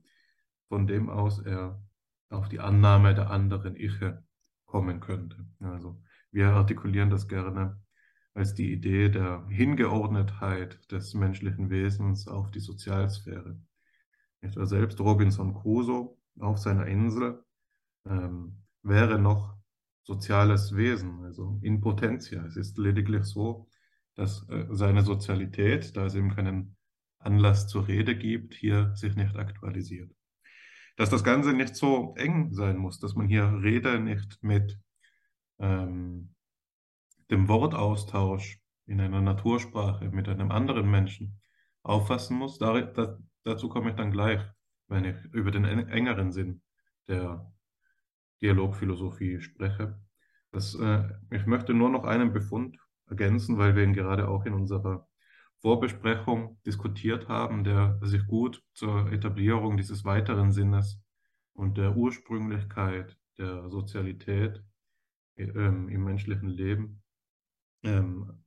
von 0.68 0.86
dem 0.86 1.10
aus 1.10 1.40
er 1.40 1.82
auf 2.30 2.48
die 2.48 2.60
Annahme 2.60 3.14
der 3.14 3.30
anderen 3.30 3.76
Iche 3.76 4.24
kommen 4.66 5.00
könnte. 5.00 5.46
Also 5.60 6.02
wir 6.32 6.48
artikulieren 6.48 7.10
das 7.10 7.28
gerne 7.28 7.80
als 8.34 8.54
die 8.54 8.72
Idee 8.72 9.08
der 9.08 9.46
Hingeordnetheit 9.48 10.90
des 10.90 11.14
menschlichen 11.14 11.70
Wesens 11.70 12.26
auf 12.26 12.50
die 12.50 12.60
Sozialsphäre. 12.60 13.56
Etwa 14.40 14.66
selbst 14.66 15.00
Robinson 15.00 15.54
Crusoe 15.54 16.16
auf 16.40 16.58
seiner 16.58 16.86
Insel 16.86 17.44
ähm, 18.06 18.64
wäre 18.82 19.18
noch 19.18 19.56
soziales 20.02 20.74
Wesen, 20.76 21.24
also 21.24 21.58
in 21.62 21.80
Potentia. 21.80 22.44
Es 22.44 22.56
ist 22.56 22.76
lediglich 22.76 23.24
so, 23.24 23.68
dass 24.16 24.46
äh, 24.48 24.66
seine 24.70 25.02
Sozialität, 25.02 25.96
da 25.96 26.06
es 26.06 26.14
eben 26.14 26.34
keinen 26.34 26.76
Anlass 27.18 27.68
zur 27.68 27.88
Rede 27.88 28.16
gibt, 28.16 28.54
hier 28.54 28.94
sich 28.96 29.16
nicht 29.16 29.36
aktualisiert. 29.36 30.12
Dass 30.96 31.10
das 31.10 31.24
Ganze 31.24 31.52
nicht 31.52 31.74
so 31.74 32.14
eng 32.16 32.52
sein 32.52 32.76
muss, 32.76 33.00
dass 33.00 33.14
man 33.14 33.26
hier 33.26 33.60
Rede 33.62 33.98
nicht 33.98 34.42
mit 34.42 34.78
ähm, 35.58 36.34
dem 37.30 37.48
Wortaustausch 37.48 38.60
in 38.86 39.00
einer 39.00 39.20
Natursprache 39.20 40.10
mit 40.10 40.28
einem 40.28 40.50
anderen 40.50 40.90
Menschen 40.90 41.40
auffassen 41.82 42.36
muss, 42.36 42.58
da, 42.58 42.80
da, 42.80 43.18
dazu 43.44 43.68
komme 43.68 43.90
ich 43.90 43.96
dann 43.96 44.10
gleich, 44.10 44.40
wenn 44.88 45.04
ich 45.04 45.16
über 45.32 45.50
den 45.50 45.64
engeren 45.64 46.32
Sinn 46.32 46.62
der 47.08 47.52
Dialogphilosophie 48.42 49.40
spreche. 49.40 49.98
Das, 50.52 50.74
äh, 50.74 51.08
ich 51.30 51.46
möchte 51.46 51.74
nur 51.74 51.90
noch 51.90 52.04
einen 52.04 52.32
Befund 52.32 52.78
ergänzen, 53.06 53.58
weil 53.58 53.74
wir 53.74 53.84
ihn 53.84 53.92
gerade 53.92 54.28
auch 54.28 54.44
in 54.44 54.54
unserer 54.54 55.08
Vorbesprechung 55.64 56.58
diskutiert 56.66 57.26
haben, 57.26 57.64
der 57.64 57.98
sich 58.02 58.26
gut 58.26 58.62
zur 58.74 59.10
Etablierung 59.10 59.78
dieses 59.78 60.04
weiteren 60.04 60.52
Sinnes 60.52 61.00
und 61.54 61.78
der 61.78 61.96
Ursprünglichkeit 61.96 63.16
der 63.38 63.70
Sozialität 63.70 64.62
ähm, 65.38 65.88
im 65.88 66.04
menschlichen 66.04 66.50
Leben, 66.50 67.02
ähm, 67.82 68.44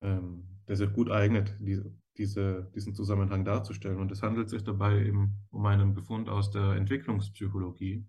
ähm, 0.00 0.46
der 0.68 0.76
sich 0.76 0.92
gut 0.92 1.10
eignet, 1.10 1.56
diese, 1.58 1.92
diese, 2.16 2.70
diesen 2.72 2.94
Zusammenhang 2.94 3.44
darzustellen. 3.44 3.98
Und 3.98 4.12
es 4.12 4.22
handelt 4.22 4.48
sich 4.48 4.62
dabei 4.62 5.04
eben 5.04 5.34
um 5.50 5.66
einen 5.66 5.92
Befund 5.92 6.28
aus 6.28 6.52
der 6.52 6.74
Entwicklungspsychologie. 6.74 8.06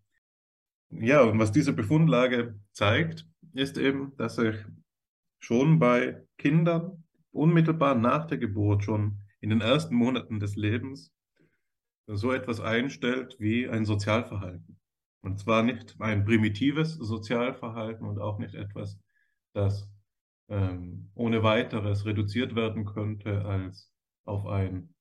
Ja, 0.92 1.24
und 1.24 1.40
was 1.40 1.52
diese 1.52 1.74
Befundlage 1.74 2.60
zeigt, 2.74 3.28
ist 3.54 3.80
eben, 3.80 4.16
dass 4.18 4.36
sich 4.36 4.56
schon 5.40 5.80
bei 5.80 6.24
Kindern 6.38 7.04
unmittelbar 7.38 7.96
nach 7.96 8.26
der 8.26 8.38
Geburt, 8.38 8.84
schon 8.84 9.20
in 9.40 9.50
den 9.50 9.62
ersten 9.62 9.96
Monaten 9.96 10.40
des 10.40 10.56
Lebens, 10.56 11.14
so 12.08 12.32
etwas 12.32 12.60
einstellt 12.60 13.36
wie 13.40 13.68
ein 13.68 13.86
Sozialverhalten. 13.86 14.80
Und 15.22 15.40
zwar 15.40 15.64
nicht 15.64 15.96
ein 16.00 16.26
primitives 16.26 16.94
Sozialverhalten 16.94 18.06
und 18.06 18.20
auch 18.20 18.40
nicht 18.40 18.56
etwas, 18.56 19.00
das 19.54 19.90
ähm, 20.50 21.12
ohne 21.16 21.44
weiteres 21.44 22.06
reduziert 22.06 22.56
werden 22.56 22.86
könnte 22.86 23.44
als 23.44 23.92
auf, 24.24 24.46
ein, 24.46 24.94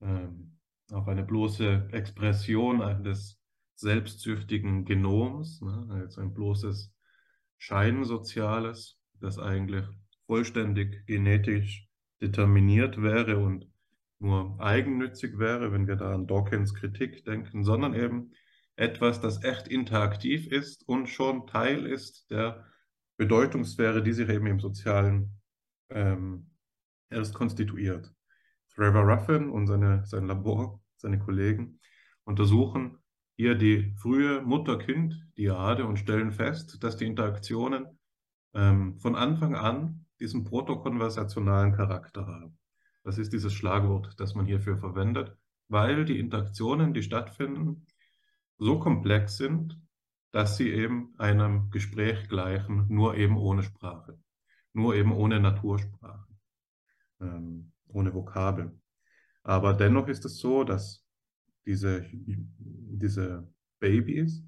ähm, 0.00 0.58
auf 0.92 1.08
eine 1.08 1.24
bloße 1.24 1.88
Expression 1.92 2.80
eines 2.80 3.40
selbstzüchtigen 3.74 4.84
Genoms, 4.84 5.60
ne, 5.62 5.86
also 5.90 6.20
ein 6.20 6.34
bloßes 6.34 6.92
Scheinsoziales, 7.58 9.00
das 9.20 9.38
eigentlich 9.38 9.86
vollständig 10.30 11.04
genetisch 11.06 11.88
determiniert 12.22 13.02
wäre 13.02 13.38
und 13.38 13.66
nur 14.20 14.60
eigennützig 14.60 15.40
wäre, 15.40 15.72
wenn 15.72 15.88
wir 15.88 15.96
da 15.96 16.14
an 16.14 16.28
Dawkins 16.28 16.72
Kritik 16.72 17.24
denken, 17.24 17.64
sondern 17.64 17.94
eben 17.94 18.30
etwas, 18.76 19.20
das 19.20 19.42
echt 19.42 19.66
interaktiv 19.66 20.46
ist 20.46 20.88
und 20.88 21.08
schon 21.08 21.48
Teil 21.48 21.84
ist 21.84 22.30
der 22.30 22.64
Bedeutungssphäre, 23.16 24.04
die 24.04 24.12
sich 24.12 24.28
eben 24.28 24.46
im 24.46 24.60
Sozialen 24.60 25.40
ähm, 25.88 26.52
erst 27.10 27.34
konstituiert. 27.34 28.14
Trevor 28.72 29.02
Ruffin 29.02 29.50
und 29.50 29.66
seine, 29.66 30.06
sein 30.06 30.28
Labor, 30.28 30.80
seine 30.96 31.18
Kollegen, 31.18 31.80
untersuchen 32.22 32.98
hier 33.36 33.56
die 33.56 33.96
frühe 33.96 34.42
Mutter-Kind-Diade 34.42 35.84
und 35.84 35.98
stellen 35.98 36.30
fest, 36.30 36.84
dass 36.84 36.96
die 36.96 37.06
Interaktionen 37.06 37.98
ähm, 38.54 38.96
von 39.00 39.16
Anfang 39.16 39.56
an 39.56 40.06
diesen 40.20 40.44
protokonversationalen 40.44 41.72
Charakter 41.72 42.26
haben. 42.26 42.58
Das 43.02 43.18
ist 43.18 43.32
dieses 43.32 43.52
Schlagwort, 43.52 44.14
das 44.18 44.34
man 44.34 44.46
hierfür 44.46 44.76
verwendet, 44.76 45.36
weil 45.68 46.04
die 46.04 46.18
Interaktionen, 46.18 46.92
die 46.92 47.02
stattfinden, 47.02 47.86
so 48.58 48.78
komplex 48.78 49.38
sind, 49.38 49.80
dass 50.32 50.56
sie 50.56 50.70
eben 50.70 51.14
einem 51.18 51.70
Gespräch 51.70 52.28
gleichen, 52.28 52.86
nur 52.88 53.16
eben 53.16 53.36
ohne 53.36 53.62
Sprache, 53.62 54.18
nur 54.72 54.94
eben 54.94 55.12
ohne 55.12 55.40
Natursprache, 55.40 56.28
ähm, 57.20 57.72
ohne 57.88 58.12
Vokabeln. 58.14 58.82
Aber 59.42 59.72
dennoch 59.72 60.08
ist 60.08 60.24
es 60.26 60.38
so, 60.38 60.64
dass 60.64 61.04
diese, 61.64 62.06
diese 62.12 63.48
Babys 63.78 64.44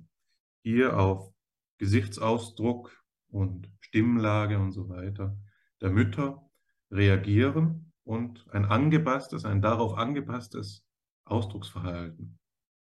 hier 0.62 0.98
auf 0.98 1.32
Gesichtsausdruck 1.78 2.92
und 3.28 3.72
Stimmlage 3.80 4.58
und 4.58 4.72
so 4.72 4.88
weiter 4.88 5.36
der 5.82 5.90
Mütter 5.90 6.48
reagieren 6.90 7.92
und 8.04 8.46
ein 8.50 8.64
angepasstes, 8.64 9.44
ein 9.44 9.60
darauf 9.60 9.98
angepasstes 9.98 10.86
Ausdrucksverhalten 11.24 12.38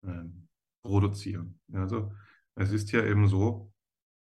ähm, 0.04 0.48
produzieren. 0.82 1.60
Also 1.72 2.12
es 2.54 2.72
ist 2.72 2.90
ja 2.92 3.04
eben 3.04 3.28
so, 3.28 3.72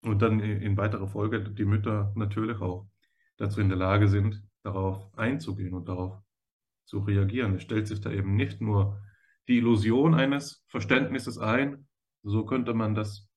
und 0.02 0.22
dann 0.22 0.40
in 0.40 0.78
weiterer 0.78 1.08
Folge 1.08 1.42
die 1.42 1.66
Mütter 1.66 2.14
natürlich 2.16 2.62
auch 2.62 2.88
dazu 3.38 3.60
in 3.60 3.70
der 3.70 3.78
Lage 3.78 4.08
sind, 4.08 4.44
darauf 4.64 5.18
einzugehen 5.18 5.74
und 5.74 5.88
darauf 5.88 6.22
zu 6.86 7.00
reagieren. 7.00 7.56
Es 7.56 7.64
stellt 7.64 7.88
sich 7.88 8.02
da 8.02 8.12
eben 8.12 8.36
nicht 8.36 8.62
nur 8.62 9.02
die 9.48 9.58
Illusion 9.58 10.14
eines 10.14 10.64
Verständnisses 10.68 11.38
ein, 11.38 11.88
so 12.24 12.46
könnte 12.46 12.74
man 12.74 12.96
das 12.96 13.28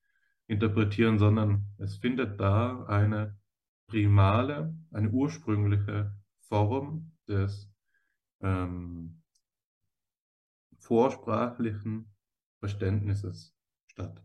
interpretieren, 0.46 1.18
sondern 1.18 1.66
es 1.78 1.96
findet 1.96 2.38
da 2.40 2.84
eine 2.84 3.36
primale, 3.86 4.74
eine 4.90 5.10
ursprüngliche 5.10 6.12
Form 6.40 7.12
des 7.28 7.70
ähm, 8.40 9.22
vorsprachlichen 10.78 12.12
Verständnisses 12.58 13.54
statt. 13.86 14.22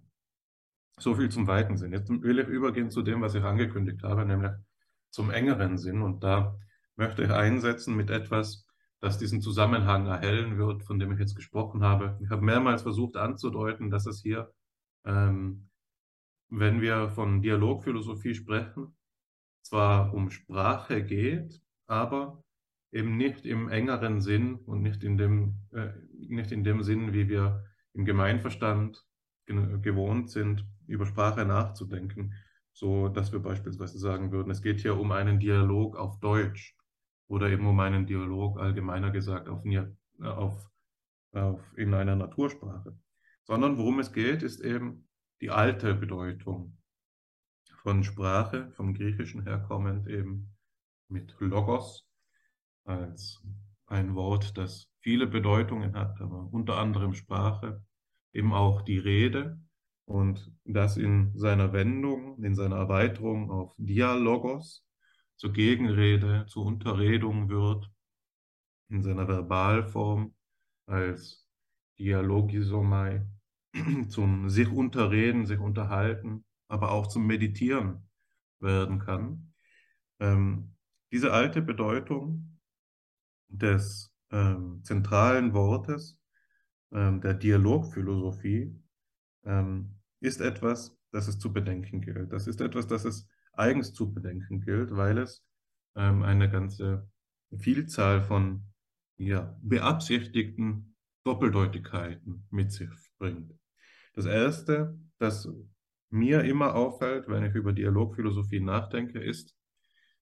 So 0.99 1.15
viel 1.15 1.29
zum 1.29 1.47
weiten 1.47 1.77
Sinn. 1.77 1.93
Jetzt 1.93 2.09
will 2.09 2.39
ich 2.39 2.47
übergehen 2.47 2.89
zu 2.89 3.03
dem, 3.03 3.21
was 3.21 3.35
ich 3.35 3.43
angekündigt 3.43 4.03
habe, 4.03 4.25
nämlich 4.25 4.51
zum 5.11 5.29
engeren 5.29 5.77
Sinn. 5.77 6.01
Und 6.01 6.23
da 6.23 6.57
möchte 6.95 7.23
ich 7.23 7.29
einsetzen 7.29 7.95
mit 7.95 8.09
etwas, 8.09 8.67
das 8.99 9.19
diesen 9.19 9.41
Zusammenhang 9.41 10.07
erhellen 10.07 10.57
wird, 10.57 10.83
von 10.83 10.97
dem 10.97 11.11
ich 11.11 11.19
jetzt 11.19 11.35
gesprochen 11.35 11.83
habe. 11.83 12.17
Ich 12.23 12.31
habe 12.31 12.41
mehrmals 12.41 12.81
versucht 12.81 13.15
anzudeuten, 13.15 13.91
dass 13.91 14.07
es 14.07 14.21
hier, 14.21 14.51
ähm, 15.05 15.69
wenn 16.49 16.81
wir 16.81 17.09
von 17.09 17.43
Dialogphilosophie 17.43 18.33
sprechen, 18.33 18.96
zwar 19.67 20.13
um 20.13 20.29
Sprache 20.29 21.03
geht, 21.03 21.61
aber 21.87 22.43
eben 22.91 23.17
nicht 23.17 23.45
im 23.45 23.69
engeren 23.69 24.21
Sinn 24.21 24.55
und 24.55 24.81
nicht 24.81 25.03
in 25.03 25.17
dem, 25.17 25.55
äh, 25.71 25.89
nicht 26.17 26.51
in 26.51 26.63
dem 26.63 26.83
Sinn, 26.83 27.13
wie 27.13 27.27
wir 27.27 27.63
im 27.93 28.05
Gemeinverstand 28.05 29.03
gewohnt 29.45 30.29
sind, 30.29 30.65
über 30.87 31.05
Sprache 31.05 31.45
nachzudenken, 31.45 32.33
so 32.73 33.07
dass 33.07 33.31
wir 33.31 33.39
beispielsweise 33.39 33.97
sagen 33.97 34.31
würden, 34.31 34.51
es 34.51 34.61
geht 34.61 34.81
hier 34.81 34.97
um 34.97 35.11
einen 35.11 35.39
Dialog 35.39 35.95
auf 35.95 36.19
Deutsch 36.19 36.75
oder 37.27 37.49
eben 37.49 37.65
um 37.65 37.79
einen 37.79 38.05
Dialog 38.05 38.59
allgemeiner 38.59 39.09
gesagt 39.11 39.47
auf, 39.47 39.63
auf, 40.21 40.69
auf, 41.31 41.61
in 41.77 41.93
einer 41.93 42.15
Natursprache, 42.15 42.97
sondern 43.43 43.77
worum 43.77 43.99
es 43.99 44.11
geht, 44.11 44.43
ist 44.43 44.59
eben 44.59 45.07
die 45.41 45.49
alte 45.49 45.93
Bedeutung 45.93 46.77
von 47.77 48.03
Sprache, 48.03 48.71
vom 48.75 48.93
Griechischen 48.93 49.43
herkommend 49.43 50.07
eben 50.07 50.55
mit 51.09 51.35
Logos 51.39 52.07
als 52.83 53.41
ein 53.87 54.15
Wort, 54.15 54.57
das 54.57 54.89
viele 54.99 55.27
Bedeutungen 55.27 55.95
hat, 55.95 56.19
aber 56.21 56.49
unter 56.51 56.77
anderem 56.77 57.13
Sprache, 57.13 57.83
eben 58.33 58.53
auch 58.53 58.81
die 58.81 58.97
Rede 58.97 59.59
und 60.05 60.51
das 60.65 60.97
in 60.97 61.37
seiner 61.37 61.73
Wendung, 61.73 62.43
in 62.43 62.55
seiner 62.55 62.77
Erweiterung 62.77 63.51
auf 63.51 63.73
Dialogos 63.77 64.85
zur 65.37 65.53
Gegenrede, 65.53 66.45
zur 66.47 66.65
Unterredung 66.65 67.49
wird, 67.49 67.89
in 68.89 69.03
seiner 69.03 69.27
Verbalform 69.27 70.33
als 70.87 71.47
Dialogisomai, 71.99 73.25
zum 74.09 74.49
sich 74.49 74.69
unterreden, 74.69 75.45
sich 75.45 75.59
unterhalten, 75.59 76.45
aber 76.67 76.91
auch 76.91 77.07
zum 77.07 77.25
Meditieren 77.25 78.07
werden 78.59 78.99
kann. 78.99 79.53
Ähm, 80.19 80.75
diese 81.11 81.31
alte 81.31 81.61
Bedeutung 81.61 82.59
des 83.47 84.13
ähm, 84.31 84.81
zentralen 84.83 85.53
Wortes 85.53 86.19
ähm, 86.91 87.21
der 87.21 87.33
Dialogphilosophie 87.33 88.75
ähm, 89.45 89.95
ist 90.19 90.41
etwas, 90.41 90.97
das 91.11 91.27
es 91.27 91.39
zu 91.39 91.53
bedenken 91.53 92.01
gilt. 92.01 92.31
Das 92.31 92.47
ist 92.47 92.61
etwas, 92.61 92.87
das 92.87 93.05
es 93.05 93.27
eigens 93.53 93.93
zu 93.93 94.13
bedenken 94.13 94.61
gilt, 94.61 94.91
weil 94.91 95.17
es 95.17 95.43
ähm, 95.95 96.23
eine 96.23 96.49
ganze 96.49 97.09
Vielzahl 97.57 98.21
von 98.21 98.65
ja, 99.17 99.57
beabsichtigten 99.61 100.95
Doppeldeutigkeiten 101.23 102.47
mit 102.51 102.71
sich 102.71 102.89
bringt. 103.17 103.53
Das 104.13 104.25
Erste, 104.25 104.97
das 105.17 105.49
mir 106.09 106.43
immer 106.43 106.75
auffällt, 106.75 107.27
wenn 107.27 107.43
ich 107.43 107.53
über 107.53 107.73
Dialogphilosophie 107.73 108.59
nachdenke, 108.59 109.19
ist, 109.19 109.55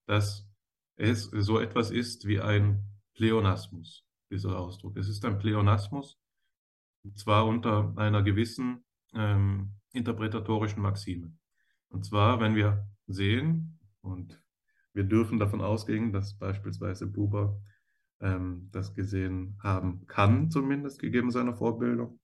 dass 0.06 0.48
es 0.96 1.24
so 1.24 1.60
etwas 1.60 1.92
ist 1.92 2.28
wie 2.28 2.40
ein 2.40 2.84
Pleonasmus, 3.14 4.06
dieser 4.30 4.58
Ausdruck. 4.58 4.98
Es 4.98 5.08
ist 5.08 5.24
ein 5.26 5.38
Pleonasmus, 5.38 6.20
zwar 7.16 7.46
unter 7.46 7.94
einer 7.98 8.24
gewissen 8.24 8.84
ähm, 9.14 9.74
interpretatorischen 9.94 10.82
Maxime. 10.82 11.34
Und 11.90 12.06
zwar, 12.06 12.40
wenn 12.40 12.56
wir 12.56 12.88
sehen, 13.08 13.80
und 14.02 14.42
wir 14.94 15.04
dürfen 15.04 15.40
davon 15.40 15.62
ausgehen, 15.62 16.12
dass 16.12 16.38
beispielsweise 16.38 17.08
Buber 17.08 17.60
ähm, 18.20 18.70
das 18.72 18.94
gesehen 18.94 19.58
haben 19.62 20.06
kann, 20.08 20.50
zumindest 20.50 21.00
gegeben 21.00 21.32
seiner 21.32 21.54
Vorbildung, 21.54 22.20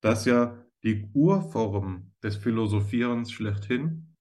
dass 0.00 0.24
ja 0.24 0.63
die 0.84 1.08
Urform 1.14 2.12
des 2.22 2.36
Philosophierens 2.36 3.32
schlechthin 3.32 4.14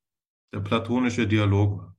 der 0.54 0.62
platonische 0.62 1.28
Dialog 1.28 1.78
war. 1.78 1.98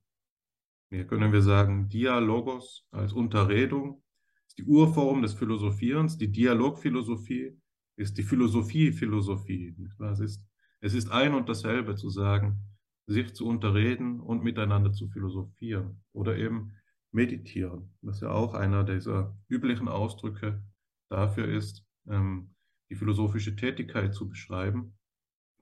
Hier 0.90 1.06
können 1.06 1.32
wir 1.32 1.42
sagen, 1.42 1.88
Dialogos 1.88 2.86
als 2.90 3.12
Unterredung 3.12 4.02
ist 4.46 4.58
die 4.58 4.64
Urform 4.64 5.22
des 5.22 5.34
Philosophierens, 5.34 6.16
die 6.16 6.30
Dialogphilosophie 6.30 7.60
ist 7.96 8.16
die 8.16 8.22
Philosophie 8.22 8.92
Philosophie. 8.92 9.76
Es 10.10 10.20
ist, 10.20 10.42
es 10.80 10.94
ist 10.94 11.10
ein 11.10 11.34
und 11.34 11.48
dasselbe 11.48 11.94
zu 11.96 12.08
sagen, 12.08 12.58
sich 13.06 13.34
zu 13.34 13.46
unterreden 13.46 14.20
und 14.20 14.42
miteinander 14.42 14.92
zu 14.92 15.08
philosophieren 15.08 16.02
oder 16.12 16.38
eben 16.38 16.72
meditieren, 17.12 17.94
was 18.00 18.20
ja 18.20 18.30
auch 18.30 18.54
einer 18.54 18.82
dieser 18.82 19.36
üblichen 19.48 19.88
Ausdrücke 19.88 20.64
dafür 21.10 21.48
ist, 21.48 21.84
ähm, 22.08 22.53
die 22.94 22.98
philosophische 22.98 23.56
Tätigkeit 23.56 24.14
zu 24.14 24.28
beschreiben, 24.28 24.96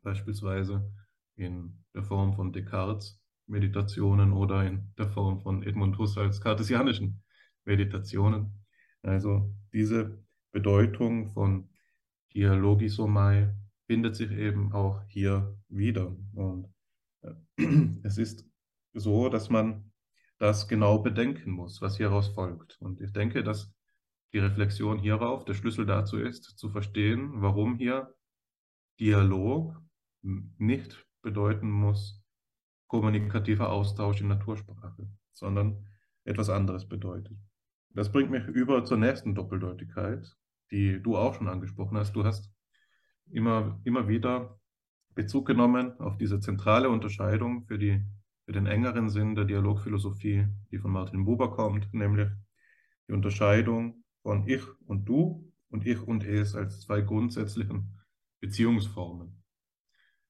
beispielsweise 0.03 0.93
in 1.35 1.83
der 1.95 2.03
Form 2.03 2.35
von 2.35 2.53
Descartes 2.53 3.23
Meditationen 3.47 4.33
oder 4.35 4.67
in 4.67 4.93
der 4.99 5.09
Form 5.09 5.41
von 5.41 5.63
Edmund 5.63 5.97
Husserls 5.97 6.43
kartesianischen 6.43 7.23
Meditationen. 7.65 8.67
Also 9.03 9.55
diese 9.73 10.23
Bedeutung 10.53 11.29
von 11.29 11.71
Dialogisomai 12.35 13.55
findet 13.87 14.15
sich 14.15 14.31
eben 14.31 14.73
auch 14.73 15.03
hier 15.09 15.57
wieder. 15.69 16.15
Und 16.35 16.69
äh, 17.23 17.33
es 18.03 18.19
ist 18.19 18.47
so, 18.93 19.31
dass 19.31 19.49
man 19.49 19.91
das 20.39 20.69
genau 20.69 20.99
bedenken 20.99 21.51
muss, 21.51 21.81
was 21.81 21.97
hieraus 21.97 22.29
folgt. 22.29 22.77
Und 22.81 23.01
ich 23.01 23.13
denke, 23.13 23.43
dass 23.43 23.73
die 24.33 24.39
Reflexion 24.39 24.99
hierauf 24.99 25.45
der 25.45 25.55
Schlüssel 25.55 25.87
dazu 25.87 26.19
ist, 26.19 26.45
zu 26.59 26.71
verstehen, 26.71 27.43
warum 27.43 27.77
hier 27.77 28.15
Dialog 28.99 29.81
nicht 30.23 31.07
bedeuten 31.23 31.71
muss 31.71 32.23
kommunikativer 32.87 33.71
Austausch 33.71 34.21
in 34.21 34.29
Natursprache, 34.29 35.09
sondern 35.33 35.89
etwas 36.25 36.51
anderes 36.51 36.87
bedeutet. 36.87 37.39
Das 37.91 38.13
bringt 38.13 38.31
mich 38.31 38.47
über 38.47 38.85
zur 38.85 38.99
nächsten 38.99 39.35
Doppeldeutigkeit, 39.35 40.37
die 40.71 41.03
du 41.03 41.17
auch 41.17 41.35
schon 41.35 41.49
angesprochen 41.49 41.97
hast. 41.97 42.15
Du 42.15 42.25
hast 42.25 42.53
immer, 43.31 43.81
immer 43.85 44.09
wieder 44.09 44.59
Bezug 45.15 45.47
genommen 45.47 45.99
auf 46.01 46.17
diese 46.17 46.41
zentrale 46.41 46.91
Unterscheidung 46.91 47.65
für, 47.65 47.79
die, 47.79 48.03
für 48.45 48.53
den 48.53 48.67
engeren 48.67 49.09
Sinn 49.09 49.35
der 49.35 49.45
Dialogphilosophie, 49.45 50.47
die 50.71 50.79
von 50.79 50.93
Martin 50.93 51.25
Buber 51.25 51.51
kommt, 51.51 51.93
nämlich 51.93 52.29
die 53.09 53.13
Unterscheidung 53.13 54.02
von 54.23 54.47
Ich 54.49 54.63
und 54.87 55.09
Du 55.09 55.53
und 55.69 55.87
Ich 55.87 56.01
und 56.01 56.25
Es 56.25 56.55
als 56.55 56.83
zwei 56.83 57.01
grundsätzlichen 57.01 57.99
Beziehungsformen, 58.41 59.43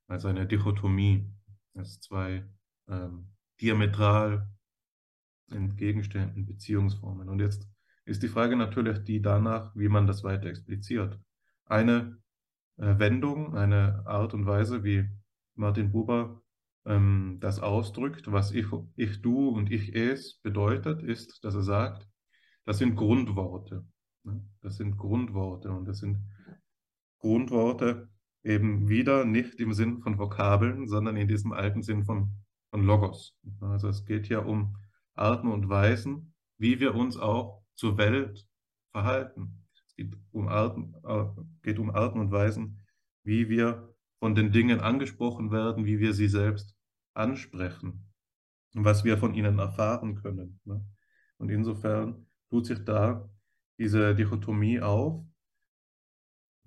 als 0.06 0.24
eine 0.24 0.46
Dichotomie, 0.46 1.30
als 1.74 2.00
zwei 2.00 2.44
ähm, 2.88 3.28
diametral 3.60 4.48
entgegenstehenden 5.50 6.46
Beziehungsformen. 6.46 7.28
Und 7.28 7.40
jetzt 7.40 7.68
ist 8.04 8.22
die 8.22 8.28
Frage 8.28 8.56
natürlich 8.56 9.04
die 9.04 9.22
danach, 9.22 9.74
wie 9.76 9.88
man 9.88 10.06
das 10.06 10.24
weiter 10.24 10.46
expliziert. 10.46 11.18
Eine 11.66 12.18
äh, 12.76 12.98
Wendung, 12.98 13.54
eine 13.54 14.06
Art 14.06 14.34
und 14.34 14.46
Weise, 14.46 14.82
wie 14.84 15.08
Martin 15.54 15.92
Buber 15.92 16.42
ähm, 16.84 17.38
das 17.40 17.60
ausdrückt, 17.60 18.30
was 18.32 18.52
ich, 18.52 18.66
ich, 18.96 19.22
du 19.22 19.48
und 19.48 19.70
ich, 19.70 19.94
es 19.94 20.38
bedeutet, 20.40 21.02
ist, 21.02 21.44
dass 21.44 21.54
er 21.54 21.62
sagt, 21.62 22.08
das 22.64 22.78
sind 22.78 22.96
Grundworte. 22.96 23.86
Ne? 24.24 24.44
Das 24.60 24.76
sind 24.76 24.96
Grundworte 24.96 25.70
und 25.70 25.86
das 25.86 25.98
sind 25.98 26.18
Grundworte 27.18 28.08
eben 28.44 28.88
wieder 28.88 29.24
nicht 29.24 29.60
im 29.60 29.72
Sinn 29.72 30.00
von 30.00 30.18
Vokabeln, 30.18 30.88
sondern 30.88 31.16
in 31.16 31.28
diesem 31.28 31.52
alten 31.52 31.82
Sinn 31.82 32.04
von, 32.04 32.32
von 32.70 32.84
Logos. 32.84 33.36
Also 33.60 33.88
es 33.88 34.04
geht 34.04 34.28
ja 34.28 34.40
um 34.40 34.76
Arten 35.14 35.48
und 35.48 35.68
Weisen, 35.68 36.34
wie 36.58 36.80
wir 36.80 36.94
uns 36.94 37.16
auch 37.16 37.62
zur 37.74 37.98
Welt 37.98 38.46
verhalten. 38.90 39.64
Es 39.86 39.94
geht 39.94 40.16
um 40.32 40.48
Arten, 40.48 40.94
äh, 41.04 41.24
geht 41.62 41.78
um 41.78 41.90
Arten 41.90 42.18
und 42.18 42.32
Weisen, 42.32 42.80
wie 43.24 43.48
wir 43.48 43.94
von 44.18 44.34
den 44.34 44.52
Dingen 44.52 44.80
angesprochen 44.80 45.50
werden, 45.50 45.84
wie 45.84 45.98
wir 45.98 46.12
sie 46.12 46.28
selbst 46.28 46.74
ansprechen 47.14 48.12
was 48.74 49.04
wir 49.04 49.18
von 49.18 49.34
ihnen 49.34 49.58
erfahren 49.58 50.16
können. 50.16 50.60
Ne? 50.64 50.84
Und 51.38 51.50
insofern 51.50 52.26
tut 52.52 52.66
sich 52.66 52.84
da 52.84 53.30
diese 53.78 54.14
Dichotomie 54.14 54.78
auf, 54.82 55.24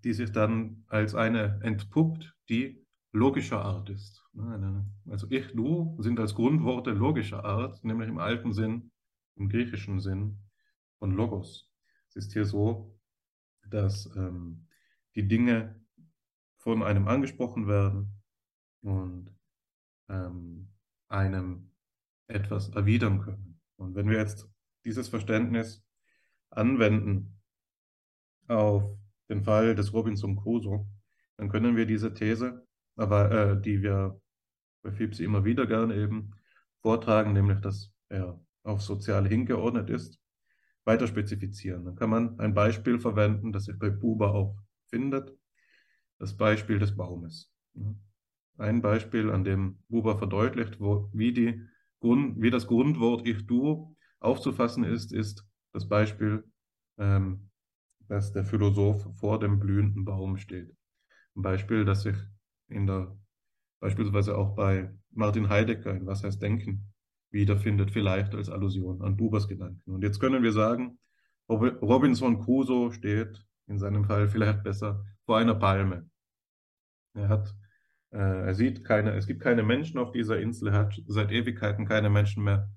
die 0.04 0.14
sich 0.14 0.32
dann 0.32 0.84
als 0.88 1.14
eine 1.14 1.60
entpuppt, 1.62 2.36
die 2.50 2.84
logischer 3.12 3.64
Art 3.64 3.92
ist. 3.92 4.26
Ne? 4.34 4.84
Also 5.08 5.28
ich, 5.30 5.54
du 5.54 5.96
sind 6.00 6.20
als 6.20 6.34
Grundworte 6.34 6.90
logischer 6.90 7.46
Art, 7.46 7.84
nämlich 7.84 8.10
im 8.10 8.18
alten 8.18 8.52
Sinn, 8.52 8.92
im 9.36 9.48
griechischen 9.48 10.00
Sinn 10.00 10.40
von 10.98 11.12
Logos. 11.12 11.70
Es 12.10 12.16
ist 12.16 12.34
hier 12.34 12.46
so, 12.46 12.98
dass 13.70 14.10
ähm, 14.16 14.66
die 15.14 15.28
Dinge 15.28 15.80
von 16.58 16.82
einem 16.82 17.08
angesprochen 17.08 17.68
werden 17.68 18.24
und 18.82 19.30
ähm, 20.10 20.68
einem 21.10 21.70
etwas 22.26 22.70
erwidern 22.70 23.22
können. 23.22 23.62
Und 23.76 23.94
wenn 23.94 24.10
wir 24.10 24.18
jetzt 24.18 24.50
dieses 24.86 25.08
Verständnis 25.08 25.84
anwenden 26.50 27.42
auf 28.48 28.84
den 29.30 29.44
Fall 29.44 29.76
des 29.76 29.94
Robinson 29.94 30.36
Crusoe, 30.36 30.86
dann 31.38 31.50
können 31.50 31.76
wir 31.76 31.86
diese 31.86 32.14
These, 32.14 32.66
aber, 32.96 33.32
äh, 33.32 33.62
die 33.62 33.82
wir 33.82 34.20
bei 34.84 34.92
Fipsi 34.92 35.24
immer 35.24 35.44
wieder 35.44 35.66
gerne 35.66 35.96
eben 35.96 36.32
vortragen, 36.82 37.34
nämlich 37.34 37.60
dass 37.60 37.92
er 38.10 38.40
auf 38.64 38.82
sozial 38.82 39.28
hingeordnet 39.28 39.90
ist, 39.90 40.20
weiter 40.86 41.08
spezifizieren. 41.08 41.84
Dann 41.84 41.96
kann 41.96 42.10
man 42.10 42.40
ein 42.40 42.54
Beispiel 42.54 43.00
verwenden, 43.00 43.52
das 43.52 43.66
sich 43.66 43.78
bei 43.78 43.90
Buber 43.90 44.34
auch 44.34 44.56
findet 44.88 45.36
das 46.20 46.36
Beispiel 46.38 46.80
des 46.80 46.96
Baumes. 46.96 47.52
Ein 48.58 48.82
Beispiel, 48.82 49.32
an 49.32 49.44
dem 49.44 49.80
Buber 49.90 50.18
verdeutlicht, 50.18 50.80
wo, 50.80 51.10
wie, 51.14 51.34
die 51.34 51.62
Grund, 52.00 52.42
wie 52.42 52.52
das 52.52 52.68
Grundwort 52.68 53.28
Ich, 53.28 53.46
Du 53.46 53.95
aufzufassen 54.20 54.84
ist, 54.84 55.14
ist 55.14 55.46
das 55.74 55.88
Beispiel, 55.88 56.44
ähm, 56.98 57.50
dass 58.08 58.32
der 58.32 58.46
Philosoph 58.46 59.08
vor 59.18 59.40
dem 59.40 59.60
blühenden 59.60 60.06
Baum 60.06 60.38
steht. 60.38 60.76
Ein 61.36 61.42
Beispiel, 61.42 61.86
das 61.86 62.04
sich 62.04 62.16
in 62.68 62.88
der, 62.88 63.18
beispielsweise 63.80 64.38
auch 64.38 64.56
bei 64.56 64.94
Martin 65.12 65.50
Heidegger 65.50 65.94
in 65.96 66.06
Was 66.06 66.24
heißt 66.24 66.42
Denken 66.42 66.94
wiederfindet, 67.32 67.92
vielleicht 67.92 68.34
als 68.34 68.50
Allusion 68.50 69.02
an 69.02 69.18
Bubers 69.18 69.48
Gedanken. 69.48 69.92
Und 69.92 70.04
jetzt 70.04 70.20
können 70.20 70.44
wir 70.44 70.54
sagen, 70.54 70.98
Robinson 71.50 72.40
Crusoe 72.40 72.94
steht 72.94 73.46
in 73.68 73.78
seinem 73.78 74.06
Fall 74.06 74.28
vielleicht 74.30 74.64
besser 74.64 75.06
vor 75.26 75.38
einer 75.38 75.56
Palme. 75.56 76.10
Er 77.14 77.30
hat, 77.30 77.56
äh, 78.12 78.18
er 78.18 78.56
sieht 78.56 78.84
keine, 78.84 79.12
es 79.12 79.28
gibt 79.28 79.42
keine 79.42 79.64
Menschen 79.64 80.00
auf 80.00 80.12
dieser 80.12 80.40
Insel, 80.40 80.70
er 80.70 80.74
hat 80.74 81.02
seit 81.08 81.32
Ewigkeiten 81.32 81.86
keine 81.86 82.10
Menschen 82.10 82.44
mehr 82.44 82.70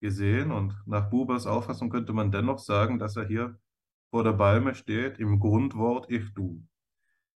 gesehen 0.00 0.52
und 0.52 0.74
nach 0.86 1.10
Bubers 1.10 1.46
Auffassung 1.46 1.90
könnte 1.90 2.12
man 2.12 2.30
dennoch 2.30 2.58
sagen, 2.58 2.98
dass 2.98 3.16
er 3.16 3.26
hier 3.26 3.58
vor 4.10 4.24
der 4.24 4.32
Palme 4.32 4.74
steht 4.74 5.18
im 5.18 5.40
Grundwort 5.40 6.10
Ich, 6.10 6.32
Du. 6.34 6.62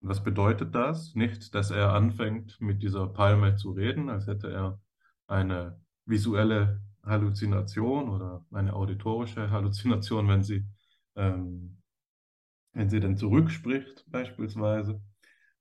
Und 0.01 0.09
was 0.09 0.23
bedeutet 0.23 0.75
das? 0.75 1.15
Nicht, 1.15 1.55
dass 1.55 1.71
er 1.71 1.93
anfängt 1.93 2.59
mit 2.61 2.83
dieser 2.83 3.07
Palme 3.07 3.55
zu 3.55 3.71
reden, 3.71 4.09
als 4.09 4.27
hätte 4.27 4.51
er 4.51 4.79
eine 5.27 5.79
visuelle 6.05 6.81
Halluzination 7.03 8.09
oder 8.09 8.45
eine 8.51 8.73
auditorische 8.73 9.49
Halluzination, 9.49 10.27
wenn 10.27 10.43
sie 10.43 10.65
ähm, 11.15 11.77
wenn 12.77 12.89
sie 12.89 12.99
dann 12.99 13.17
zurückspricht 13.17 14.05
beispielsweise, 14.07 15.01